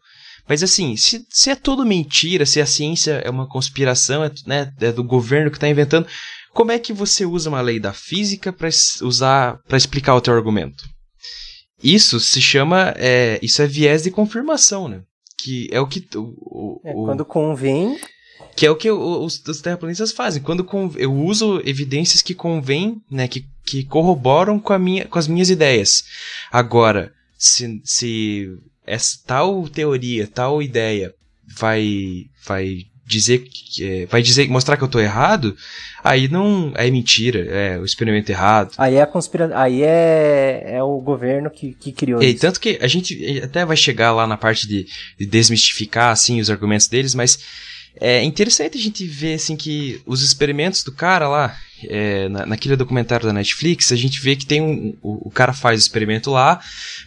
Mas 0.48 0.64
assim, 0.64 0.96
se, 0.96 1.26
se 1.30 1.50
é 1.50 1.56
tudo 1.56 1.86
mentira, 1.86 2.46
se 2.46 2.62
a 2.62 2.66
ciência 2.66 3.22
é 3.24 3.30
uma 3.30 3.48
conspiração, 3.48 4.24
é, 4.24 4.32
né, 4.48 4.72
é 4.80 4.92
do 4.92 5.04
governo 5.04 5.52
que 5.52 5.58
está 5.58 5.68
inventando, 5.68 6.08
como 6.54 6.72
é 6.72 6.80
que 6.80 6.94
você 6.94 7.26
usa 7.26 7.50
uma 7.50 7.62
lei 7.62 7.80
da 7.80 7.92
física 7.92 8.54
para 8.54 8.70
usar 9.02 9.60
para 9.68 9.78
explicar 9.78 10.16
o 10.16 10.22
teu 10.22 10.34
argumento? 10.34 10.84
Isso 11.84 12.20
se 12.20 12.42
chama, 12.42 12.94
é, 12.96 13.38
isso 13.42 13.62
é 13.62 13.68
viés 13.68 14.04
de 14.04 14.12
confirmação, 14.12 14.88
né? 14.88 15.02
Que 15.38 15.68
é 15.72 15.82
o 15.82 15.88
que 15.88 16.08
o, 16.16 16.80
é, 16.86 16.94
o, 16.94 17.06
quando 17.06 17.26
convém 17.26 17.98
que 18.56 18.66
é 18.66 18.72
o 18.72 18.76
que 18.76 18.90
os, 18.92 19.44
os 19.48 19.62
terraplanistas 19.62 20.12
fazem. 20.12 20.42
Quando 20.42 20.68
eu 20.98 21.14
uso 21.14 21.62
evidências 21.66 22.22
que 22.22 22.34
convêm, 22.34 23.02
né, 23.10 23.28
que, 23.28 23.46
que 23.66 23.84
corroboram 23.84 24.60
com, 24.60 24.74
a 24.74 24.80
minha, 24.80 25.06
com 25.06 25.18
as 25.18 25.28
minhas 25.28 25.50
ideias. 25.50 26.04
Agora, 26.52 27.12
se, 27.38 27.82
se 27.84 28.50
essa 28.86 29.18
tal 29.26 29.68
teoria, 29.68 30.28
tal 30.28 30.62
ideia 30.62 31.14
vai 31.58 32.26
vai 32.46 32.86
dizer 33.06 33.40
que 33.40 33.84
é, 33.84 34.06
vai 34.06 34.22
dizer 34.22 34.50
mostrar 34.50 34.78
que 34.78 34.84
eu 34.84 34.88
estou 34.88 35.02
errado, 35.02 35.56
aí 36.04 36.28
não 36.28 36.72
é 36.76 36.90
mentira, 36.90 37.40
é 37.40 37.78
o 37.78 37.86
experimento 37.86 38.32
errado. 38.32 38.74
Aí 38.78 38.96
é 38.96 39.02
a 39.02 39.08
conspiração, 39.08 39.58
aí 39.58 39.84
é, 39.84 40.64
é 40.66 40.84
o 40.84 41.00
governo 41.00 41.50
que, 41.50 41.74
que 41.74 41.92
criou 41.92 42.22
e, 42.22 42.32
isso. 42.32 42.40
Tanto 42.40 42.60
que 42.60 42.80
a 42.82 42.88
gente 42.88 43.42
até 43.44 43.66
vai 43.66 43.76
chegar 43.76 44.14
lá 44.14 44.26
na 44.26 44.38
parte 44.38 44.68
de, 44.68 44.88
de 45.20 45.26
desmistificar 45.26 46.12
assim 46.12 46.40
os 46.40 46.50
argumentos 46.50 46.88
deles, 46.88 47.14
mas 47.14 47.40
é 48.00 48.24
interessante 48.24 48.78
a 48.78 48.82
gente 48.82 49.06
ver 49.06 49.36
assim 49.36 49.56
que 49.56 50.02
os 50.06 50.22
experimentos 50.22 50.84
do 50.84 50.92
cara 50.92 51.28
lá, 51.28 51.56
é, 51.88 52.28
na, 52.28 52.46
naquele 52.46 52.76
documentário 52.76 53.26
da 53.26 53.34
Netflix, 53.34 53.92
a 53.92 53.96
gente 53.96 54.20
vê 54.22 54.36
que 54.36 54.46
tem 54.46 54.62
um. 54.62 54.96
O, 55.02 55.28
o 55.28 55.32
cara 55.32 55.54
faz 55.54 55.80
o 55.80 55.84
experimento 55.84 56.32
lá 56.32 56.60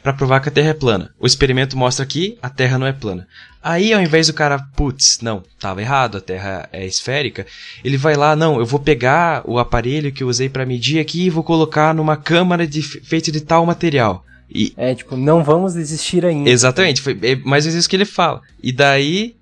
para 0.02 0.12
provar 0.12 0.40
que 0.40 0.48
a 0.48 0.52
Terra 0.52 0.70
é 0.70 0.74
plana. 0.74 1.12
O 1.18 1.26
experimento 1.26 1.76
mostra 1.76 2.06
que 2.06 2.38
a 2.40 2.48
Terra 2.48 2.78
não 2.78 2.86
é 2.86 2.92
plana. 2.92 3.26
Aí, 3.62 3.92
ao 3.92 4.00
invés 4.00 4.28
do 4.28 4.32
cara, 4.32 4.60
putz, 4.76 5.18
não, 5.20 5.42
tava 5.58 5.82
errado, 5.82 6.18
a 6.18 6.20
Terra 6.20 6.68
é 6.72 6.86
esférica, 6.86 7.44
ele 7.82 7.96
vai 7.96 8.14
lá, 8.14 8.36
não, 8.36 8.60
eu 8.60 8.64
vou 8.64 8.78
pegar 8.78 9.42
o 9.44 9.58
aparelho 9.58 10.12
que 10.12 10.22
eu 10.22 10.28
usei 10.28 10.48
para 10.48 10.64
medir 10.64 11.00
aqui 11.00 11.24
e 11.24 11.30
vou 11.30 11.42
colocar 11.42 11.92
numa 11.92 12.16
câmara 12.16 12.64
de, 12.64 12.80
feita 12.80 13.32
de 13.32 13.40
tal 13.40 13.66
material. 13.66 14.24
E... 14.48 14.72
É, 14.76 14.94
tipo, 14.94 15.16
não 15.16 15.42
vamos 15.42 15.74
desistir 15.74 16.24
ainda. 16.24 16.48
Exatamente, 16.48 17.02
foi 17.02 17.18
é 17.22 17.34
mais 17.34 17.64
ou 17.64 17.70
menos 17.70 17.74
isso 17.80 17.88
que 17.88 17.96
ele 17.96 18.04
fala. 18.04 18.40
E 18.62 18.70
daí 18.70 19.34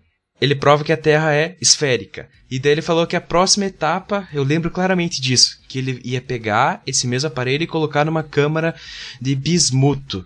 ele 0.45 0.55
prova 0.55 0.85
que 0.85 0.93
a 0.93 0.97
Terra 0.97 1.35
é 1.35 1.57
esférica. 1.61 2.29
E 2.51 2.59
daí 2.59 2.73
ele 2.73 2.83
falou 2.83 3.07
que 3.07 3.17
a 3.17 3.21
próxima 3.21 3.67
etapa, 3.67 4.29
eu 4.33 4.45
lembro 4.45 4.71
claramente 4.71 5.21
disso, 5.21 5.59
que 5.69 5.79
ele 5.79 6.01
ia 6.05 6.21
pegar 6.21 6.83
esse 6.87 7.07
mesmo 7.07 7.29
aparelho 7.29 7.65
e 7.65 7.67
colocar 7.67 8.05
numa 8.05 8.23
câmara 8.23 8.75
de 9.21 9.35
bismuto 9.35 10.25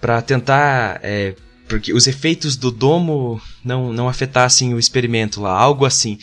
para 0.00 0.20
tentar 0.20 1.00
é, 1.02 1.34
porque 1.68 1.92
os 1.92 2.06
efeitos 2.06 2.56
do 2.56 2.70
domo 2.70 3.40
não 3.64 3.92
não 3.92 4.08
afetassem 4.08 4.74
o 4.74 4.78
experimento 4.78 5.40
lá, 5.40 5.52
algo 5.52 5.84
assim. 5.84 6.18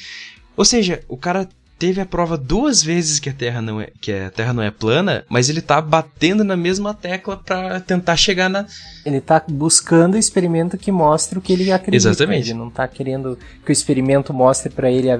Ou 0.55 0.65
seja, 0.65 1.01
o 1.07 1.15
cara 1.15 1.47
teve 1.77 2.01
a 2.01 2.05
prova 2.05 2.37
duas 2.37 2.83
vezes 2.83 3.19
que 3.19 3.29
a 3.29 3.33
Terra 3.33 3.61
não 3.61 3.79
é, 3.79 3.89
que 4.01 4.11
a 4.11 4.29
Terra 4.29 4.53
não 4.53 4.63
é 4.63 4.71
plana, 4.71 5.23
mas 5.29 5.49
ele 5.49 5.61
tá 5.61 5.79
batendo 5.79 6.43
na 6.43 6.57
mesma 6.57 6.93
tecla 6.93 7.37
para 7.37 7.79
tentar 7.79 8.15
chegar 8.15 8.49
na. 8.49 8.65
Ele 9.05 9.21
tá 9.21 9.43
buscando 9.47 10.15
o 10.15 10.17
experimento 10.17 10.77
que 10.77 10.91
mostre 10.91 11.37
o 11.37 11.41
que 11.41 11.53
ele 11.53 11.71
acredita. 11.71 12.09
Exatamente. 12.09 12.49
Ele 12.49 12.59
não 12.59 12.69
tá 12.69 12.87
querendo 12.87 13.37
que 13.63 13.71
o 13.71 13.73
experimento 13.73 14.33
mostre 14.33 14.71
para 14.71 14.91
ele 14.91 15.11
a, 15.11 15.19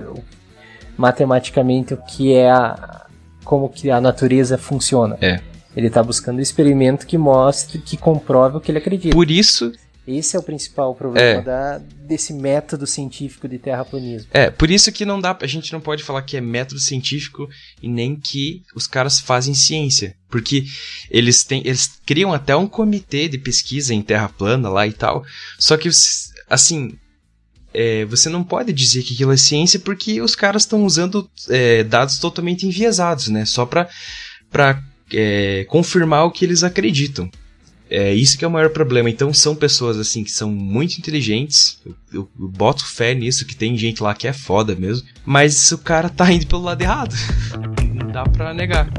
matematicamente 0.98 1.94
o 1.94 1.98
que 1.98 2.34
é 2.34 2.50
a 2.50 3.06
como 3.44 3.70
que 3.70 3.90
a 3.90 4.02
natureza 4.02 4.58
funciona. 4.58 5.18
É. 5.22 5.40
Ele 5.74 5.90
tá 5.90 6.04
buscando 6.04 6.40
o 6.40 6.42
experimento 6.42 7.06
que 7.06 7.18
mostre, 7.18 7.78
que 7.78 7.96
comprove 7.96 8.58
o 8.58 8.60
que 8.60 8.72
ele 8.72 8.80
acredita. 8.80 9.16
Por 9.16 9.32
isso 9.32 9.72
esse 10.08 10.36
é 10.38 10.40
o 10.40 10.44
principal 10.44 10.96
problema 10.96 11.42
é. 11.42 11.42
da, 11.42 11.78
desse 11.80 12.34
método 12.34 12.88
científico 12.88 13.48
de 13.48 13.60
terraplanismo. 13.60 14.30
É, 14.32 14.50
por 14.50 14.72
isso 14.72 14.92
que 14.92 15.06
não 15.06 15.20
dá, 15.20 15.38
a 15.40 15.48
gente 15.48 15.74
não 15.74 15.82
pode 15.82 16.04
falar 16.04 16.22
que 16.22 16.38
é 16.38 16.42
método 16.42 16.80
científico 16.80 17.50
e 17.82 17.90
nem 17.90 18.16
que 18.16 18.64
os 18.74 18.88
caras 18.88 19.20
fazem 19.20 19.54
ciência, 19.54 20.16
porque 20.30 20.66
eles 21.12 21.44
têm, 21.44 21.62
eles 21.66 22.00
criam 22.06 22.34
até 22.34 22.56
um 22.56 22.68
comitê 22.68 23.28
de 23.28 23.38
pesquisa 23.38 23.94
em 23.94 24.02
terra 24.02 24.30
plana 24.30 24.70
lá 24.70 24.88
e 24.88 24.94
tal. 24.94 25.26
Só 25.60 25.76
que 25.76 25.90
assim, 26.50 26.98
é, 27.74 28.06
você 28.06 28.30
não 28.30 28.44
pode 28.44 28.72
dizer 28.72 29.04
que 29.04 29.14
aquilo 29.14 29.34
é 29.34 29.38
ciência 29.38 29.80
porque 29.80 30.22
os 30.22 30.36
caras 30.36 30.64
estão 30.64 30.86
usando 30.86 31.30
é, 31.50 31.84
dados 31.84 32.18
totalmente 32.18 32.66
enviesados, 32.66 33.28
né? 33.28 33.46
Só 33.46 33.66
para 33.66 33.90
para 34.50 34.82
é, 35.14 35.66
confirmar 35.68 36.26
o 36.26 36.32
que 36.32 36.46
eles 36.46 36.64
acreditam. 36.64 37.30
É 37.90 38.14
isso 38.14 38.38
que 38.38 38.46
é 38.46 38.48
o 38.48 38.52
maior 38.52 38.70
problema. 38.70 39.10
Então 39.10 39.34
são 39.34 39.56
pessoas 39.56 39.98
assim 39.98 40.24
que 40.24 40.32
são 40.32 40.52
muito 40.52 40.98
inteligentes. 40.98 41.80
Eu, 41.86 41.96
eu, 42.14 42.30
eu, 42.40 42.48
boto 42.48 42.86
fé 42.86 43.14
nisso, 43.14 43.46
que 43.46 43.56
tem 43.56 43.78
gente 43.78 44.04
lá 44.04 44.14
que 44.14 44.28
é 44.28 44.34
foda 44.34 44.76
mesmo. 44.76 45.08
Mas 45.26 45.72
o 45.72 45.78
cara 45.78 46.10
tá 46.10 46.32
indo 46.32 46.48
pelo 46.48 46.64
lado 46.64 46.82
errado. 46.82 47.16
Não 47.94 48.12
dá 48.12 48.24
pra 48.24 48.54
negar. 48.54 48.90